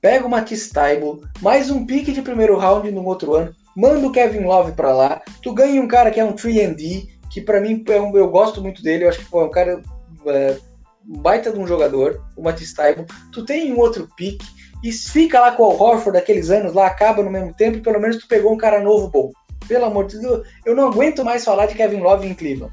pega 0.00 0.26
o 0.26 0.28
Matisse 0.28 0.72
Taibo, 0.72 1.20
mais 1.40 1.70
um 1.70 1.86
pique 1.86 2.10
de 2.10 2.22
primeiro 2.22 2.58
round 2.58 2.90
no 2.90 3.04
outro 3.04 3.36
ano, 3.36 3.54
manda 3.76 4.06
o 4.06 4.12
Kevin 4.12 4.44
Love 4.44 4.72
para 4.72 4.92
lá, 4.92 5.22
tu 5.42 5.52
ganha 5.52 5.80
um 5.80 5.88
cara 5.88 6.10
que 6.10 6.20
é 6.20 6.24
um 6.24 6.34
3D, 6.34 7.08
que 7.30 7.40
para 7.40 7.60
mim 7.60 7.82
é 7.88 8.00
um, 8.00 8.16
eu 8.16 8.28
gosto 8.28 8.62
muito 8.62 8.82
dele, 8.82 9.04
eu 9.04 9.08
acho 9.08 9.18
que 9.18 9.24
foi 9.24 9.44
um 9.44 9.50
cara 9.50 9.82
é, 10.26 10.56
baita 11.02 11.52
de 11.52 11.58
um 11.58 11.66
jogador, 11.66 12.22
o 12.36 12.42
Matisse 12.42 12.74
Taibo, 12.74 13.06
tu 13.32 13.44
tem 13.44 13.72
um 13.72 13.78
outro 13.78 14.08
pique, 14.16 14.46
e 14.82 14.92
fica 14.92 15.40
lá 15.40 15.52
com 15.52 15.62
o 15.62 15.82
Horford 15.82 16.18
daqueles 16.18 16.50
anos 16.50 16.74
lá, 16.74 16.86
acaba 16.86 17.22
no 17.22 17.30
mesmo 17.30 17.54
tempo, 17.54 17.78
e 17.78 17.80
pelo 17.80 17.98
menos 17.98 18.18
tu 18.18 18.28
pegou 18.28 18.52
um 18.52 18.58
cara 18.58 18.82
novo 18.82 19.08
bom. 19.08 19.32
Pelo 19.66 19.86
amor 19.86 20.06
de 20.06 20.20
Deus, 20.20 20.46
eu 20.66 20.76
não 20.76 20.88
aguento 20.88 21.24
mais 21.24 21.42
falar 21.42 21.64
de 21.64 21.74
Kevin 21.74 22.00
Love 22.00 22.26
em 22.26 22.34
Cleveland. 22.34 22.72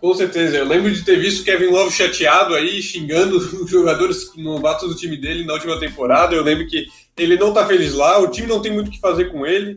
Com 0.00 0.14
certeza. 0.14 0.56
Eu 0.56 0.64
lembro 0.64 0.90
de 0.90 1.04
ter 1.04 1.18
visto 1.18 1.44
Kevin 1.44 1.66
Love 1.66 1.92
chateado 1.92 2.54
aí, 2.54 2.82
xingando 2.82 3.36
os 3.62 3.70
jogadores 3.70 4.34
novatos 4.36 4.88
do 4.88 4.96
time 4.96 5.16
dele 5.16 5.44
na 5.44 5.54
última 5.54 5.78
temporada. 5.78 6.34
Eu 6.34 6.42
lembro 6.42 6.66
que 6.66 6.86
ele 7.16 7.36
não 7.36 7.52
tá 7.52 7.66
feliz 7.66 7.94
lá, 7.94 8.18
o 8.18 8.28
time 8.28 8.46
não 8.46 8.60
tem 8.60 8.72
muito 8.72 8.88
o 8.88 8.90
que 8.90 9.00
fazer 9.00 9.26
com 9.26 9.46
ele. 9.46 9.76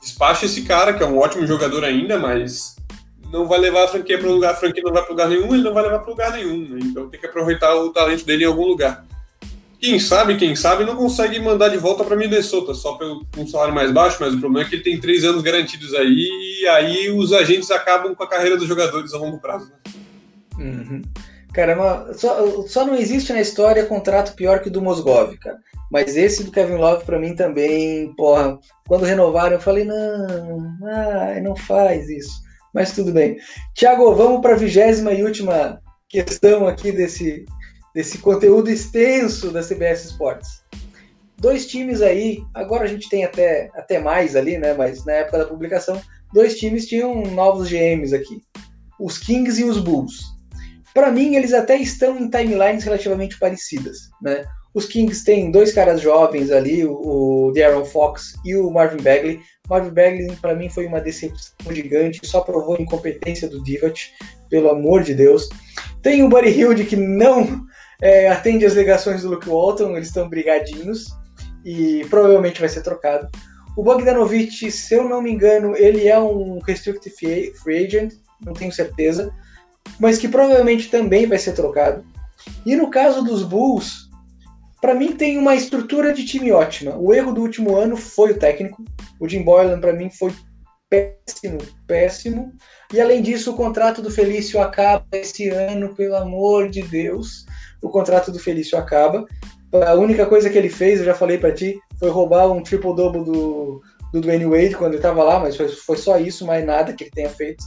Despacha 0.00 0.46
esse 0.46 0.62
cara, 0.62 0.92
que 0.92 1.02
é 1.02 1.06
um 1.06 1.18
ótimo 1.18 1.46
jogador 1.46 1.82
ainda, 1.84 2.18
mas 2.18 2.76
não 3.32 3.46
vai 3.46 3.58
levar 3.58 3.84
a 3.84 3.88
franquia 3.88 4.18
para 4.18 4.28
lugar, 4.28 4.52
a 4.52 4.56
franquia 4.56 4.82
não 4.84 4.92
vai 4.92 5.02
para 5.02 5.10
lugar 5.10 5.28
nenhum, 5.28 5.54
ele 5.54 5.62
não 5.62 5.74
vai 5.74 5.82
levar 5.82 5.98
para 6.00 6.10
lugar 6.10 6.32
nenhum. 6.32 6.68
Né? 6.68 6.78
Então 6.82 7.08
tem 7.08 7.18
que 7.18 7.26
aproveitar 7.26 7.74
o 7.74 7.90
talento 7.90 8.24
dele 8.24 8.44
em 8.44 8.46
algum 8.46 8.66
lugar. 8.66 9.04
Quem 9.80 9.98
sabe, 9.98 10.36
quem 10.36 10.56
sabe, 10.56 10.84
não 10.84 10.96
consegue 10.96 11.38
mandar 11.38 11.68
de 11.68 11.76
volta 11.76 12.02
para 12.02 12.16
Minnesota, 12.16 12.72
só 12.72 12.94
pelo 12.94 13.26
um 13.36 13.46
salário 13.46 13.74
mais 13.74 13.90
baixo, 13.90 14.16
mas 14.20 14.32
o 14.32 14.40
problema 14.40 14.66
é 14.66 14.68
que 14.68 14.76
ele 14.76 14.82
tem 14.82 14.98
três 14.98 15.22
anos 15.22 15.42
garantidos 15.42 15.92
aí, 15.94 16.60
e 16.62 16.66
aí 16.66 17.10
os 17.10 17.32
agentes 17.32 17.70
acabam 17.70 18.14
com 18.14 18.22
a 18.22 18.28
carreira 18.28 18.56
dos 18.56 18.66
jogadores 18.66 19.12
a 19.12 19.18
longo 19.18 19.38
prazo. 19.38 19.70
Né? 19.70 19.92
Uhum. 20.58 21.02
Cara, 21.56 22.12
só, 22.12 22.66
só, 22.66 22.84
não 22.84 22.94
existe 22.94 23.32
na 23.32 23.40
história 23.40 23.86
contrato 23.86 24.34
pior 24.36 24.60
que 24.60 24.68
o 24.68 24.70
do 24.70 24.82
Mosgov, 24.82 25.34
cara. 25.38 25.56
Mas 25.90 26.14
esse 26.14 26.44
do 26.44 26.52
Kevin 26.52 26.74
Love, 26.74 27.06
para 27.06 27.18
mim 27.18 27.34
também, 27.34 28.14
porra, 28.14 28.58
quando 28.86 29.06
renovaram, 29.06 29.54
eu 29.54 29.60
falei, 29.60 29.82
não, 29.82 30.76
ai, 30.84 31.40
não 31.40 31.56
faz 31.56 32.10
isso. 32.10 32.42
Mas 32.74 32.92
tudo 32.92 33.10
bem. 33.10 33.38
Tiago, 33.72 34.14
vamos 34.14 34.42
para 34.42 34.52
a 34.52 34.58
vigésima 34.58 35.14
e 35.14 35.24
última 35.24 35.80
questão 36.10 36.68
aqui 36.68 36.92
desse, 36.92 37.46
desse 37.94 38.18
conteúdo 38.18 38.68
extenso 38.68 39.50
da 39.50 39.62
CBS 39.62 40.04
Sports. 40.04 40.62
Dois 41.38 41.66
times 41.66 42.02
aí, 42.02 42.42
agora 42.52 42.84
a 42.84 42.86
gente 42.86 43.08
tem 43.08 43.24
até, 43.24 43.70
até 43.74 43.98
mais 43.98 44.36
ali, 44.36 44.58
né? 44.58 44.74
Mas 44.74 45.06
na 45.06 45.14
época 45.14 45.38
da 45.38 45.46
publicação, 45.46 46.02
dois 46.34 46.58
times 46.58 46.86
tinham 46.86 47.22
novos 47.22 47.70
GMs 47.70 48.14
aqui: 48.14 48.42
os 49.00 49.16
Kings 49.16 49.58
e 49.58 49.64
os 49.64 49.78
Bulls. 49.78 50.35
Para 50.96 51.12
mim, 51.12 51.36
eles 51.36 51.52
até 51.52 51.76
estão 51.76 52.18
em 52.18 52.30
timelines 52.30 52.82
relativamente 52.82 53.38
parecidas, 53.38 54.08
né? 54.22 54.46
Os 54.72 54.86
Kings 54.86 55.22
têm 55.26 55.50
dois 55.50 55.70
caras 55.70 56.00
jovens 56.00 56.50
ali, 56.50 56.86
o, 56.86 57.52
Darren 57.54 57.84
Fox 57.84 58.32
e 58.42 58.56
o 58.56 58.70
Marvin 58.70 59.02
Bagley. 59.02 59.40
Marvin 59.68 59.90
Bagley, 59.90 60.36
para 60.40 60.54
mim, 60.54 60.70
foi 60.70 60.86
uma 60.86 60.98
decepção 60.98 61.54
gigante, 61.70 62.26
só 62.26 62.40
provou 62.40 62.76
a 62.76 62.80
incompetência 62.80 63.46
do 63.46 63.62
Divac, 63.62 64.08
pelo 64.48 64.70
amor 64.70 65.02
de 65.02 65.12
Deus. 65.12 65.50
Tem 66.00 66.22
o 66.22 66.30
Buddy 66.30 66.48
Hilde, 66.48 66.86
que 66.86 66.96
não 66.96 67.66
é, 68.00 68.28
atende 68.28 68.64
as 68.64 68.72
ligações 68.72 69.20
do 69.20 69.28
Luke 69.28 69.50
Walton, 69.50 69.98
eles 69.98 70.08
estão 70.08 70.30
brigadinhos 70.30 71.08
e 71.62 72.06
provavelmente 72.08 72.58
vai 72.58 72.70
ser 72.70 72.80
trocado. 72.80 73.28
O 73.76 73.82
Bogdanovich, 73.82 74.70
se 74.70 74.94
eu 74.94 75.06
não 75.06 75.20
me 75.20 75.30
engano, 75.30 75.76
ele 75.76 76.08
é 76.08 76.18
um 76.18 76.58
restricted 76.60 77.14
free 77.14 77.84
agent, 77.84 78.14
não 78.42 78.54
tenho 78.54 78.72
certeza, 78.72 79.30
mas 79.98 80.18
que 80.18 80.28
provavelmente 80.28 80.90
também 80.90 81.26
vai 81.26 81.38
ser 81.38 81.52
trocado. 81.52 82.04
E 82.64 82.76
no 82.76 82.90
caso 82.90 83.22
dos 83.22 83.42
Bulls, 83.42 84.10
para 84.80 84.94
mim 84.94 85.12
tem 85.12 85.38
uma 85.38 85.54
estrutura 85.54 86.12
de 86.12 86.24
time 86.24 86.52
ótima. 86.52 86.96
O 86.96 87.12
erro 87.12 87.32
do 87.32 87.40
último 87.40 87.76
ano 87.76 87.96
foi 87.96 88.32
o 88.32 88.38
técnico. 88.38 88.84
O 89.18 89.28
Jim 89.28 89.42
Boylan 89.42 89.80
para 89.80 89.92
mim 89.92 90.10
foi 90.10 90.32
péssimo, 90.88 91.58
péssimo. 91.86 92.52
E 92.92 93.00
além 93.00 93.22
disso, 93.22 93.52
o 93.52 93.56
contrato 93.56 94.00
do 94.00 94.10
Felício 94.10 94.60
acaba 94.60 95.04
esse 95.12 95.48
ano, 95.48 95.94
pelo 95.94 96.16
amor 96.16 96.68
de 96.68 96.82
Deus. 96.82 97.44
O 97.82 97.88
contrato 97.88 98.30
do 98.30 98.38
Felício 98.38 98.78
acaba. 98.78 99.24
A 99.86 99.94
única 99.94 100.26
coisa 100.26 100.48
que 100.48 100.56
ele 100.56 100.68
fez, 100.68 101.00
eu 101.00 101.06
já 101.06 101.14
falei 101.14 101.38
para 101.38 101.52
ti, 101.52 101.78
foi 101.98 102.08
roubar 102.08 102.50
um 102.50 102.62
triple-double 102.62 103.24
do, 103.24 103.82
do 104.12 104.20
Dwayne 104.20 104.46
Wade 104.46 104.76
quando 104.76 104.92
ele 104.92 104.98
estava 104.98 105.22
lá, 105.22 105.40
mas 105.40 105.56
foi, 105.56 105.68
foi, 105.68 105.96
só 105.96 106.18
isso, 106.18 106.46
mais 106.46 106.64
nada 106.64 106.92
que 106.92 107.04
ele 107.04 107.10
tenha 107.10 107.30
feito. 107.30 107.64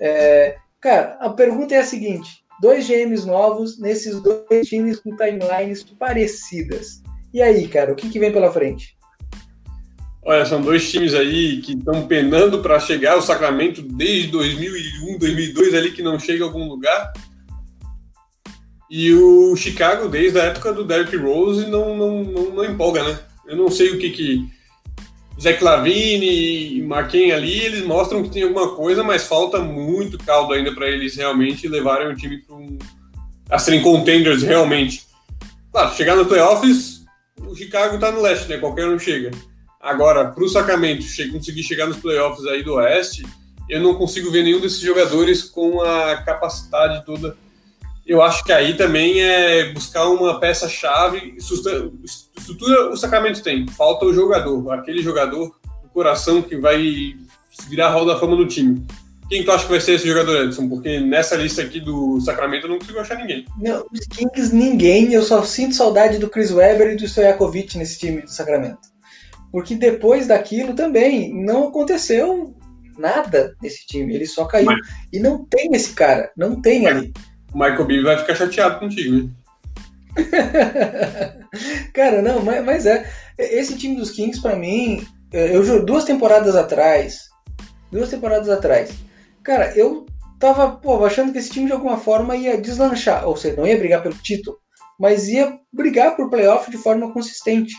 É, 0.00 0.56
cara, 0.80 1.16
a 1.20 1.30
pergunta 1.30 1.74
é 1.74 1.78
a 1.78 1.84
seguinte: 1.84 2.42
dois 2.60 2.86
GMs 2.86 3.26
novos 3.26 3.78
nesses 3.78 4.20
dois 4.20 4.68
times 4.68 5.00
com 5.00 5.16
timelines 5.16 5.82
parecidas. 5.98 7.02
E 7.32 7.40
aí, 7.40 7.68
cara, 7.68 7.92
o 7.92 7.96
que, 7.96 8.08
que 8.10 8.18
vem 8.18 8.32
pela 8.32 8.52
frente? 8.52 8.96
Olha, 10.22 10.44
são 10.44 10.60
dois 10.60 10.90
times 10.90 11.14
aí 11.14 11.62
que 11.62 11.72
estão 11.72 12.06
penando 12.06 12.60
para 12.60 12.78
chegar 12.78 13.12
ao 13.12 13.22
Sacramento 13.22 13.80
desde 13.80 14.28
2001, 14.28 15.18
2002 15.18 15.74
ali 15.74 15.92
que 15.92 16.02
não 16.02 16.18
chega 16.18 16.44
a 16.44 16.46
algum 16.46 16.68
lugar. 16.68 17.12
E 18.90 19.14
o 19.14 19.56
Chicago, 19.56 20.08
desde 20.08 20.38
a 20.38 20.44
época 20.44 20.72
do 20.72 20.84
Derrick 20.84 21.16
Rose, 21.16 21.66
não, 21.68 21.96
não, 21.96 22.24
não, 22.24 22.50
não 22.50 22.64
empolga, 22.64 23.04
né? 23.04 23.18
Eu 23.46 23.56
não 23.56 23.70
sei 23.70 23.90
o 23.90 23.98
que 23.98 24.10
que 24.10 24.59
Zach 25.40 25.62
Lavine 25.64 26.76
e 26.76 26.82
Marquinhos 26.82 27.36
ali, 27.36 27.60
eles 27.60 27.84
mostram 27.84 28.22
que 28.22 28.28
tem 28.28 28.42
alguma 28.42 28.74
coisa, 28.74 29.02
mas 29.02 29.26
falta 29.26 29.58
muito 29.58 30.18
caldo 30.18 30.52
ainda 30.52 30.74
para 30.74 30.86
eles 30.86 31.16
realmente 31.16 31.66
levarem 31.66 32.08
o 32.08 32.14
time 32.14 32.38
para 32.38 32.56
um, 32.56 32.78
a 33.48 33.58
serem 33.58 33.82
contenders 33.82 34.42
realmente. 34.42 35.06
Claro, 35.72 35.94
chegar 35.94 36.14
no 36.14 36.26
playoffs, 36.26 37.06
o 37.38 37.54
Chicago 37.54 37.98
tá 37.98 38.12
no 38.12 38.20
leste, 38.20 38.48
né? 38.48 38.58
Qualquer 38.58 38.86
um 38.86 38.98
chega. 38.98 39.30
Agora, 39.80 40.26
para 40.26 40.44
o 40.44 40.48
Sacramento 40.48 41.06
conseguir 41.32 41.62
chegar 41.62 41.86
nos 41.86 41.96
playoffs 41.96 42.46
aí 42.46 42.62
do 42.62 42.74
Oeste, 42.74 43.24
eu 43.66 43.80
não 43.80 43.94
consigo 43.94 44.30
ver 44.30 44.42
nenhum 44.42 44.60
desses 44.60 44.80
jogadores 44.80 45.42
com 45.42 45.80
a 45.80 46.16
capacidade 46.18 47.04
toda. 47.06 47.34
Eu 48.06 48.22
acho 48.22 48.42
que 48.44 48.52
aí 48.52 48.76
também 48.76 49.20
é 49.22 49.72
buscar 49.72 50.08
uma 50.08 50.40
peça-chave. 50.40 51.36
Estrutura 51.36 52.90
o 52.90 52.96
Sacramento 52.96 53.42
tem, 53.42 53.66
falta 53.68 54.04
o 54.04 54.12
jogador, 54.12 54.72
aquele 54.72 55.02
jogador 55.02 55.54
do 55.82 55.88
coração 55.90 56.42
que 56.42 56.56
vai 56.56 57.14
virar 57.68 57.88
a 57.88 57.90
roda 57.90 58.14
da 58.14 58.20
fama 58.20 58.36
do 58.36 58.46
time. 58.46 58.84
Quem 59.28 59.44
tu 59.44 59.52
acha 59.52 59.64
que 59.64 59.70
vai 59.70 59.80
ser 59.80 59.92
esse 59.92 60.08
jogador, 60.08 60.44
Edson? 60.44 60.68
Porque 60.68 60.98
nessa 60.98 61.36
lista 61.36 61.62
aqui 61.62 61.78
do 61.78 62.20
Sacramento 62.20 62.64
eu 62.66 62.70
não 62.70 62.78
consigo 62.80 62.98
achar 62.98 63.16
ninguém. 63.16 63.46
Não, 63.58 63.86
os 63.92 64.00
Kings 64.06 64.52
ninguém. 64.52 65.12
Eu 65.12 65.22
só 65.22 65.44
sinto 65.44 65.76
saudade 65.76 66.18
do 66.18 66.28
Chris 66.28 66.50
Webber 66.50 66.90
e 66.90 66.96
do 66.96 67.04
Stojakovic 67.04 67.78
nesse 67.78 67.96
time 67.96 68.22
do 68.22 68.30
Sacramento. 68.30 68.90
Porque 69.52 69.76
depois 69.76 70.26
daquilo 70.26 70.74
também 70.74 71.32
não 71.32 71.68
aconteceu 71.68 72.56
nada 72.98 73.54
nesse 73.62 73.86
time. 73.86 74.12
Ele 74.12 74.26
só 74.26 74.46
caiu. 74.46 74.66
Mas... 74.66 74.80
E 75.12 75.20
não 75.20 75.44
tem 75.44 75.70
esse 75.74 75.92
cara. 75.92 76.32
Não 76.36 76.60
tem 76.60 76.88
ali. 76.88 77.12
O 77.52 77.58
Michael 77.58 77.84
Beasley 77.84 78.04
vai 78.04 78.18
ficar 78.18 78.34
chateado 78.34 78.78
contigo, 78.78 79.16
né? 79.16 79.30
cara, 81.94 82.22
não, 82.22 82.42
mas, 82.42 82.64
mas, 82.64 82.86
é. 82.86 83.08
Esse 83.38 83.76
time 83.76 83.96
dos 83.96 84.10
Kings, 84.10 84.40
para 84.40 84.56
mim, 84.56 85.06
é, 85.32 85.54
eu 85.54 85.84
duas 85.84 86.04
temporadas 86.04 86.54
atrás. 86.54 87.30
Duas 87.90 88.10
temporadas 88.10 88.48
atrás. 88.48 88.92
Cara, 89.42 89.76
eu 89.76 90.06
tava 90.38 90.72
pô, 90.72 91.04
achando 91.04 91.32
que 91.32 91.38
esse 91.38 91.50
time 91.50 91.66
de 91.66 91.72
alguma 91.72 91.96
forma 91.96 92.36
ia 92.36 92.60
deslanchar. 92.60 93.26
Ou 93.26 93.36
seja, 93.36 93.56
não 93.56 93.66
ia 93.66 93.78
brigar 93.78 94.02
pelo 94.02 94.14
título, 94.14 94.58
mas 94.98 95.28
ia 95.28 95.58
brigar 95.72 96.16
por 96.16 96.28
playoff 96.28 96.70
de 96.70 96.76
forma 96.76 97.12
consistente 97.12 97.74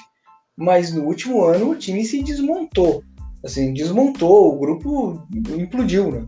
mas 0.61 0.93
no 0.93 1.03
último 1.05 1.43
ano 1.43 1.71
o 1.71 1.75
time 1.75 2.05
se 2.05 2.21
desmontou. 2.21 3.03
Assim, 3.43 3.73
desmontou, 3.73 4.53
o 4.53 4.59
grupo 4.59 5.27
implodiu, 5.57 6.11
né? 6.11 6.25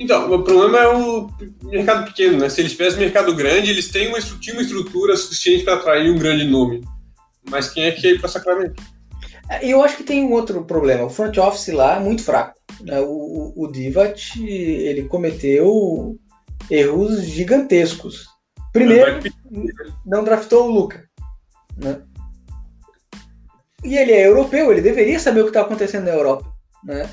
Então, 0.00 0.32
o 0.32 0.42
problema 0.42 0.78
é 0.78 0.88
o 0.88 1.28
mercado 1.64 2.06
pequeno, 2.06 2.38
né? 2.38 2.48
Se 2.48 2.62
eles 2.62 2.72
tivessem 2.72 2.98
mercado 2.98 3.34
grande, 3.34 3.70
eles 3.70 3.88
têm 3.88 4.08
uma, 4.08 4.18
estrutura, 4.18 4.54
uma 4.54 4.62
estrutura 4.62 5.14
suficiente 5.14 5.62
para 5.62 5.74
atrair 5.74 6.10
um 6.10 6.18
grande 6.18 6.46
nome. 6.46 6.82
Mas 7.50 7.68
quem 7.68 7.84
é 7.84 7.92
que 7.92 8.06
é 8.08 8.18
para 8.18 8.26
Sacramento? 8.26 8.82
É, 9.50 9.66
eu 9.66 9.84
acho 9.84 9.98
que 9.98 10.02
tem 10.02 10.24
um 10.24 10.32
outro 10.32 10.64
problema. 10.64 11.04
O 11.04 11.10
front 11.10 11.36
office 11.36 11.68
lá 11.68 11.96
é 11.96 12.00
muito 12.00 12.22
fraco. 12.22 12.58
Né? 12.80 12.98
O, 12.98 13.52
o, 13.54 13.64
o 13.64 13.70
Divat, 13.70 14.42
ele 14.42 15.04
cometeu 15.04 16.16
erros 16.70 17.22
gigantescos. 17.24 18.26
Primeiro, 18.72 19.20
não 20.06 20.24
draftou 20.24 20.66
o 20.66 20.72
Luca. 20.72 21.04
Né? 21.76 22.00
E 23.84 23.98
ele 23.98 24.12
é 24.12 24.26
europeu, 24.26 24.72
ele 24.72 24.80
deveria 24.80 25.20
saber 25.20 25.40
o 25.40 25.44
que 25.44 25.50
está 25.50 25.60
acontecendo 25.60 26.04
na 26.04 26.12
Europa. 26.12 26.50
Né? 26.82 27.06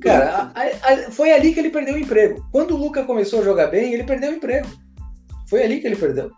Cara, 0.00 0.52
a, 0.54 0.62
a, 0.62 1.10
foi 1.10 1.32
ali 1.32 1.52
que 1.52 1.60
ele 1.60 1.70
perdeu 1.70 1.94
o 1.94 1.98
emprego. 1.98 2.44
Quando 2.50 2.74
o 2.74 2.76
Luca 2.76 3.04
começou 3.04 3.40
a 3.40 3.44
jogar 3.44 3.66
bem, 3.68 3.92
ele 3.92 4.04
perdeu 4.04 4.30
o 4.30 4.34
emprego. 4.34 4.68
Foi 5.48 5.62
ali 5.62 5.80
que 5.80 5.86
ele 5.86 5.96
perdeu. 5.96 6.30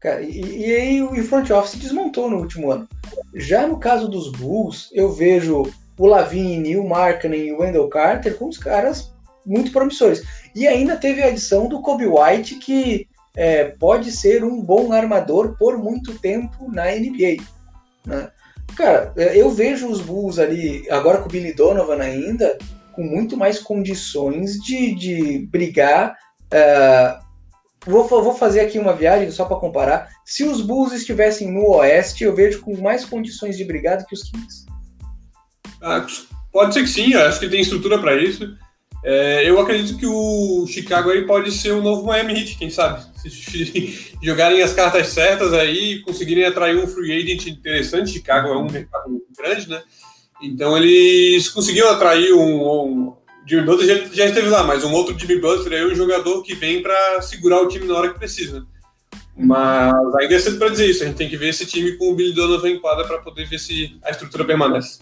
Cara, 0.00 0.22
e, 0.22 0.66
e 0.66 0.74
aí 0.74 1.02
o 1.02 1.24
front 1.24 1.50
office 1.50 1.80
desmontou 1.80 2.30
no 2.30 2.38
último 2.38 2.70
ano. 2.70 2.88
Já 3.34 3.66
no 3.66 3.78
caso 3.78 4.08
dos 4.08 4.30
Bulls, 4.30 4.90
eu 4.92 5.12
vejo 5.12 5.62
o 5.98 6.06
Lavine, 6.06 6.76
o 6.76 6.86
Markkanen 6.86 7.48
e 7.48 7.52
o 7.52 7.60
Wendell 7.60 7.88
Carter 7.88 8.36
como 8.36 8.50
os 8.50 8.58
caras 8.58 9.12
muito 9.44 9.72
promissores. 9.72 10.22
E 10.54 10.66
ainda 10.66 10.96
teve 10.96 11.22
a 11.22 11.28
adição 11.28 11.68
do 11.68 11.80
Kobe 11.80 12.06
White, 12.06 12.56
que 12.56 13.08
é, 13.36 13.64
pode 13.64 14.10
ser 14.10 14.44
um 14.44 14.60
bom 14.60 14.92
armador 14.92 15.56
por 15.58 15.78
muito 15.78 16.18
tempo 16.18 16.70
na 16.70 16.86
NBA. 16.86 17.42
Né? 18.04 18.30
Cara, 18.76 19.12
é, 19.16 19.40
eu 19.40 19.50
vejo 19.50 19.88
os 19.88 20.00
Bulls 20.00 20.38
ali, 20.38 20.88
agora 20.90 21.18
com 21.18 21.28
o 21.28 21.32
Billy 21.32 21.52
Donovan 21.52 22.00
ainda, 22.00 22.58
com 22.96 23.04
muito 23.04 23.36
mais 23.36 23.58
condições 23.58 24.54
de, 24.54 24.94
de 24.94 25.46
brigar. 25.50 26.16
Uh, 26.46 27.90
vou, 27.90 28.08
vou 28.08 28.34
fazer 28.34 28.60
aqui 28.60 28.78
uma 28.78 28.94
viagem 28.94 29.30
só 29.30 29.44
para 29.44 29.58
comparar. 29.58 30.08
Se 30.24 30.42
os 30.44 30.62
Bulls 30.62 30.94
estivessem 30.94 31.52
no 31.52 31.76
Oeste, 31.76 32.24
eu 32.24 32.34
vejo 32.34 32.62
com 32.62 32.74
mais 32.78 33.04
condições 33.04 33.58
de 33.58 33.64
brigar 33.64 33.98
do 33.98 34.06
que 34.06 34.14
os 34.14 34.22
Kings. 34.22 34.64
Ah, 35.82 36.04
pode 36.50 36.72
ser 36.72 36.82
que 36.82 36.88
sim, 36.88 37.14
acho 37.14 37.38
que 37.38 37.48
tem 37.48 37.60
estrutura 37.60 37.98
para 37.98 38.16
isso. 38.16 38.56
É, 39.04 39.48
eu 39.48 39.60
acredito 39.60 39.98
que 39.98 40.06
o 40.06 40.66
Chicago 40.66 41.10
aí 41.10 41.26
pode 41.26 41.52
ser 41.52 41.70
o 41.72 41.82
novo 41.82 42.06
Miami 42.06 42.40
Heat, 42.40 42.58
quem 42.58 42.70
sabe? 42.70 43.04
Se 43.14 44.10
jogarem 44.20 44.62
as 44.62 44.72
cartas 44.72 45.08
certas 45.08 45.52
aí, 45.52 46.00
conseguirem 46.00 46.44
atrair 46.44 46.76
um 46.76 46.88
free 46.88 47.12
agent 47.12 47.46
interessante. 47.46 48.10
Chicago 48.10 48.48
é 48.48 48.56
um 48.56 48.68
mercado 48.68 49.22
grande, 49.38 49.68
né? 49.68 49.82
Então 50.42 50.76
eles 50.76 51.48
conseguiram 51.48 51.90
atrair 51.90 52.32
um, 52.34 52.62
um 52.62 53.16
Jimmy 53.46 53.64
Butler 53.64 54.08
já, 54.12 54.26
esteve 54.26 54.48
lá, 54.48 54.64
mas 54.64 54.84
um 54.84 54.92
outro 54.92 55.18
Jimmy 55.18 55.40
Butler 55.40 55.80
é 55.80 55.86
um 55.86 55.94
jogador 55.94 56.42
que 56.42 56.54
vem 56.54 56.82
para 56.82 57.22
segurar 57.22 57.60
o 57.60 57.68
time 57.68 57.86
na 57.86 57.94
hora 57.94 58.12
que 58.12 58.18
precisa. 58.18 58.66
Mas 59.36 59.94
ainda 60.16 60.34
é 60.34 60.38
cedo 60.38 60.58
para 60.58 60.70
dizer 60.70 60.86
isso. 60.86 61.02
A 61.02 61.06
gente 61.06 61.16
tem 61.16 61.28
que 61.28 61.36
ver 61.36 61.50
esse 61.50 61.66
time 61.66 61.92
com 61.92 62.10
o 62.10 62.14
Billy 62.14 62.34
Donovan 62.34 62.70
em 62.70 62.80
quadra 62.80 63.06
para 63.06 63.18
poder 63.18 63.46
ver 63.46 63.58
se 63.58 63.98
a 64.02 64.10
estrutura 64.10 64.44
permanece. 64.44 64.98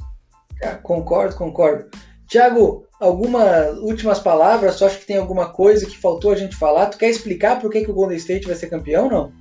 concordo, 0.82 1.36
concordo. 1.36 1.86
Tiago, 2.26 2.86
algumas 3.00 3.78
últimas 3.78 4.18
palavras? 4.18 4.76
Tu 4.76 4.84
acha 4.84 4.98
que 4.98 5.06
tem 5.06 5.16
alguma 5.16 5.50
coisa 5.50 5.86
que 5.86 5.96
faltou 5.96 6.32
a 6.32 6.36
gente 6.36 6.56
falar? 6.56 6.86
Tu 6.86 6.98
quer 6.98 7.10
explicar 7.10 7.60
por 7.60 7.70
que, 7.70 7.84
que 7.84 7.90
o 7.90 7.94
Golden 7.94 8.16
State 8.16 8.46
vai 8.46 8.56
ser 8.56 8.68
campeão, 8.68 9.08
não? 9.08 9.32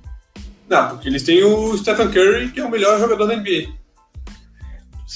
Não, 0.68 0.88
porque 0.90 1.08
eles 1.08 1.22
têm 1.22 1.42
o 1.42 1.76
Stephen 1.76 2.10
Curry, 2.10 2.50
que 2.50 2.60
é 2.60 2.64
o 2.64 2.70
melhor 2.70 2.98
jogador 2.98 3.26
da 3.26 3.36
NBA. 3.36 3.83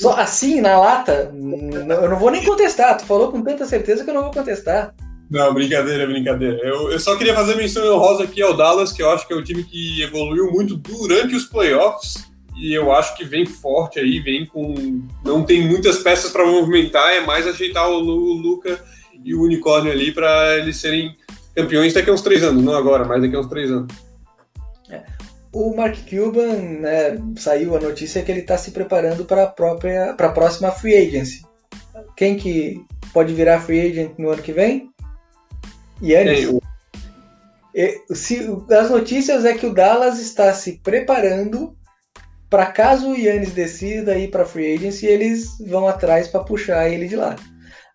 Só 0.01 0.13
assim, 0.13 0.61
na 0.61 0.79
lata? 0.79 1.33
Eu 1.35 2.09
não 2.09 2.19
vou 2.19 2.31
nem 2.31 2.45
contestar. 2.45 2.97
Tu 2.97 3.05
falou 3.05 3.33
com 3.33 3.43
tanta 3.43 3.67
certeza 3.67 4.05
que 4.05 4.11
eu 4.11 4.15
não 4.15 4.23
vou 4.23 4.33
contestar. 4.33 4.95
Não, 5.29 5.53
brincadeira, 5.53 6.07
brincadeira. 6.07 6.59
Eu, 6.63 6.93
eu 6.93 7.01
só 7.01 7.17
queria 7.17 7.35
fazer 7.35 7.57
menção 7.57 7.85
honrosa 7.95 8.25
aqui 8.25 8.41
ao 8.41 8.57
Dallas, 8.57 8.93
que 8.93 9.03
eu 9.03 9.11
acho 9.11 9.27
que 9.27 9.33
é 9.33 9.37
o 9.37 9.43
time 9.43 9.65
que 9.65 10.01
evoluiu 10.01 10.53
muito 10.53 10.77
durante 10.77 11.35
os 11.35 11.45
playoffs 11.45 12.29
e 12.57 12.73
eu 12.73 12.93
acho 12.93 13.17
que 13.17 13.25
vem 13.25 13.45
forte 13.45 13.99
aí, 13.99 14.21
vem 14.21 14.47
com. 14.47 15.03
Não 15.25 15.45
tem 15.45 15.67
muitas 15.67 15.99
peças 15.99 16.31
para 16.31 16.47
movimentar, 16.47 17.13
é 17.13 17.21
mais 17.21 17.47
ajeitar 17.47 17.89
o, 17.89 17.99
o 17.99 18.33
Luca 18.33 18.81
e 19.25 19.35
o 19.35 19.43
Unicórnio 19.43 19.93
ali 19.93 20.13
para 20.13 20.59
eles 20.59 20.77
serem 20.77 21.15
campeões 21.55 21.93
daqui 21.93 22.09
a 22.09 22.13
uns 22.13 22.23
três 22.23 22.43
anos, 22.43 22.63
não 22.63 22.75
agora, 22.75 23.05
mas 23.05 23.21
daqui 23.21 23.35
a 23.35 23.41
uns 23.41 23.49
três 23.49 23.71
anos. 23.71 23.93
O 25.61 25.75
Mark 25.75 25.97
Cuban, 26.09 26.53
né, 26.79 27.19
saiu 27.37 27.77
a 27.77 27.81
notícia 27.81 28.23
que 28.23 28.31
ele 28.31 28.43
está 28.43 28.57
se 28.57 28.71
preparando 28.71 29.25
para 29.25 29.43
a 29.43 29.47
própria, 29.49 30.15
para 30.15 30.29
a 30.29 30.33
próxima 30.33 30.71
free 30.71 30.95
agency. 30.95 31.43
Quem 32.17 32.37
que 32.37 32.81
pode 33.13 33.35
virar 33.35 33.61
free 33.61 33.81
agent 33.81 34.13
no 34.17 34.31
ano 34.31 34.41
que 34.41 34.53
vem? 34.53 34.89
Yannis. 36.01 36.49
É, 37.75 37.93
se, 38.15 38.49
as 38.71 38.89
notícias 38.89 39.45
é 39.45 39.53
que 39.53 39.67
o 39.67 39.75
Dallas 39.75 40.21
está 40.21 40.55
se 40.55 40.79
preparando 40.79 41.77
para 42.49 42.67
caso 42.67 43.09
o 43.09 43.17
Yannis 43.17 43.51
decida 43.51 44.17
ir 44.17 44.31
para 44.31 44.47
free 44.47 44.77
agency, 44.77 45.07
eles 45.07 45.59
vão 45.67 45.89
atrás 45.89 46.29
para 46.29 46.45
puxar 46.45 46.89
ele 46.89 47.09
de 47.09 47.17
lá. 47.17 47.35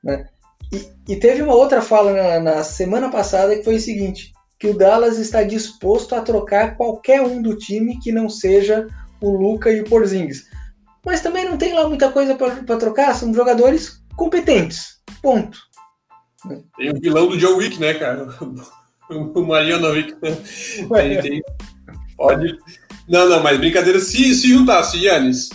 Né? 0.03 0.25
E, 0.69 1.13
e, 1.13 1.15
teve 1.15 1.41
uma 1.41 1.55
outra 1.55 1.81
fala 1.81 2.11
na, 2.11 2.39
na, 2.41 2.63
semana 2.65 3.09
passada 3.09 3.55
que 3.55 3.63
foi 3.63 3.75
o 3.77 3.79
seguinte: 3.79 4.32
que 4.63 4.69
o 4.69 4.77
Dallas 4.77 5.17
está 5.17 5.43
disposto 5.43 6.15
a 6.15 6.21
trocar 6.21 6.77
qualquer 6.77 7.21
um 7.21 7.41
do 7.41 7.57
time 7.57 7.99
que 7.99 8.13
não 8.13 8.29
seja 8.29 8.87
o 9.19 9.29
Luca 9.35 9.69
e 9.69 9.81
o 9.81 9.83
Porzingis. 9.83 10.45
Mas 11.05 11.19
também 11.19 11.43
não 11.43 11.57
tem 11.57 11.73
lá 11.73 11.85
muita 11.85 12.09
coisa 12.13 12.33
para 12.33 12.77
trocar, 12.77 13.13
são 13.13 13.33
jogadores 13.33 14.01
competentes. 14.15 15.01
Ponto. 15.21 15.57
Tem 16.77 16.91
o 16.91 17.01
vilão 17.01 17.27
do 17.27 17.37
John 17.37 17.57
Wick, 17.57 17.77
né, 17.77 17.93
cara? 17.95 18.29
O 19.09 19.45
Marianovic. 19.45 20.15
Tem, 20.15 21.21
tem, 21.21 21.41
pode. 22.15 22.57
Não, 23.07 23.27
não, 23.27 23.43
mas 23.43 23.59
brincadeira. 23.59 23.99
Se, 23.99 24.33
se 24.33 24.47
juntasse 24.47 24.97
Yannis, 24.97 25.49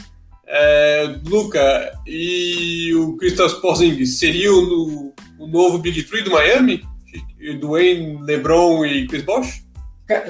é, 0.47 1.19
Luca 1.27 1.99
e 2.07 2.95
o 2.95 3.17
Kristaps 3.17 3.55
Porzingis 3.55 4.19
seriam 4.19 4.61
no, 4.61 5.15
o 5.39 5.47
novo 5.47 5.79
Big 5.79 6.03
Three 6.03 6.23
do 6.23 6.31
Miami? 6.31 6.87
Dwayne, 7.61 8.23
LeBron 8.23 8.85
e 8.85 9.07
Chris 9.07 9.23
Bosh? 9.23 9.63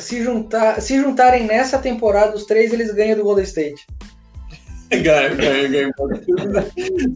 Se, 0.00 0.22
juntar, 0.22 0.80
se 0.80 0.96
juntarem 0.96 1.46
nessa 1.46 1.78
temporada 1.78 2.36
os 2.36 2.44
três, 2.44 2.72
eles 2.72 2.92
ganham 2.92 3.16
do 3.16 3.22
Golden 3.22 3.44
State. 3.44 3.86
ganha, 4.90 5.34
ganha, 5.34 5.68
ganha. 5.68 5.92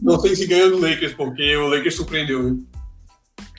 Não 0.01 0.19
sei 0.19 0.35
se 0.35 0.45
ganha 0.45 0.69
do 0.69 0.79
Lakers, 0.79 1.13
porque 1.13 1.55
o 1.57 1.67
Lakers 1.67 1.95
surpreendeu. 1.95 2.43
Viu? 2.43 2.67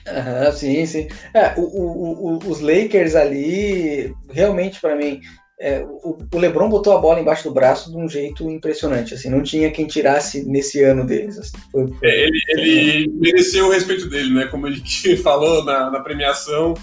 Aham, 0.07 0.51
sim, 0.51 0.85
sim. 0.85 1.07
É, 1.33 1.53
o, 1.57 1.61
o, 1.61 2.33
o, 2.33 2.37
os 2.49 2.59
Lakers 2.59 3.15
ali, 3.15 4.13
realmente, 4.29 4.79
para 4.79 4.95
mim, 4.95 5.19
é, 5.59 5.85
o, 5.85 6.17
o, 6.33 6.37
LeBron 6.37 6.69
botou 6.69 6.93
a 6.93 6.99
bola 6.99 7.19
embaixo 7.19 7.45
do 7.45 7.53
braço 7.53 7.89
de 7.89 7.97
um 7.97 8.09
jeito 8.09 8.49
impressionante, 8.49 9.13
assim, 9.13 9.29
não 9.29 9.41
tinha 9.41 9.71
quem 9.71 9.87
tirasse 9.87 10.43
nesse 10.45 10.83
ano 10.83 11.05
deles. 11.05 11.37
Assim, 11.37 11.57
foi. 11.71 11.93
É, 12.03 12.25
ele, 12.25 12.41
ele 12.49 13.11
mereceu 13.13 13.67
o 13.67 13.71
respeito 13.71 14.09
dele, 14.09 14.33
né? 14.33 14.47
Como 14.47 14.67
ele 14.67 14.83
falou 15.23 15.63
na, 15.63 15.89
na 15.89 15.99
premiação. 16.01 16.73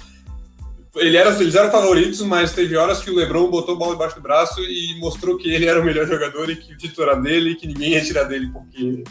Ele 0.97 1.17
era, 1.17 1.31
eles 1.41 1.55
eram 1.55 1.71
favoritos, 1.71 2.21
mas 2.23 2.53
teve 2.53 2.77
horas 2.77 3.01
que 3.01 3.11
o 3.11 3.15
LeBron 3.15 3.51
botou 3.51 3.75
a 3.75 3.79
bola 3.79 3.95
embaixo 3.95 4.17
do 4.17 4.23
braço 4.23 4.61
e 4.61 4.99
mostrou 5.01 5.39
que 5.39 5.51
ele 5.51 5.67
era 5.67 5.81
o 5.81 5.85
melhor 5.85 6.07
jogador 6.07 6.51
e 6.51 6.57
que 6.57 6.75
o 6.75 6.77
título 6.77 7.09
era 7.09 7.19
dele 7.19 7.51
e 7.51 7.57
que 7.57 7.67
ninguém 7.67 7.93
ia 7.93 8.05
tirar 8.05 8.25
dele, 8.25 8.51
porque 8.53 9.03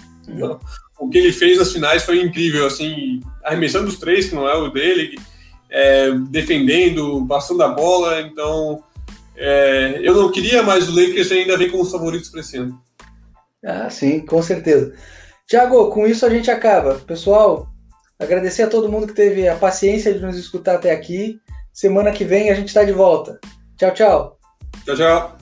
o 1.00 1.10
que 1.10 1.18
ele 1.18 1.32
fez 1.32 1.58
nas 1.58 1.74
finais 1.74 2.04
foi 2.04 2.22
incrível, 2.22 2.68
assim, 2.68 3.20
arremessando 3.44 3.88
os 3.88 3.98
três, 3.98 4.30
que 4.30 4.36
não 4.36 4.48
é 4.48 4.54
o 4.54 4.70
dele, 4.70 5.18
é, 5.72 6.12
defendendo, 6.30 7.26
passando 7.28 7.64
a 7.64 7.70
bola, 7.70 8.22
então 8.22 8.84
é, 9.36 10.00
eu 10.02 10.16
não 10.16 10.32
queria, 10.32 10.64
mas 10.64 10.90
o 10.90 10.96
Lakers 10.96 11.32
ainda 11.32 11.58
vem 11.58 11.70
como 11.70 11.84
os 11.84 11.92
favoritos 11.92 12.30
para 12.30 12.42
esse 12.42 12.58
ano. 12.58 12.82
Ah, 13.64 13.90
sim, 13.90 14.26
com 14.26 14.42
certeza. 14.42 14.94
Tiago, 15.48 15.90
com 15.90 16.08
isso 16.08 16.26
a 16.26 16.30
gente 16.30 16.50
acaba. 16.50 16.96
Pessoal, 17.06 17.68
agradecer 18.20 18.64
a 18.64 18.70
todo 18.70 18.90
mundo 18.92 19.08
que 19.08 19.14
teve 19.14 19.48
a 19.48 19.56
paciência 19.56 20.14
de 20.14 20.20
nos 20.20 20.38
escutar 20.38 20.76
até 20.76 20.92
aqui. 20.92 21.40
Semana 21.74 22.12
que 22.12 22.24
vem 22.24 22.50
a 22.50 22.54
gente 22.54 22.68
está 22.68 22.84
de 22.84 22.92
volta. 22.92 23.40
Tchau, 23.78 23.94
tchau. 23.94 24.40
Tchau, 24.86 24.96
tchau. 24.96 25.41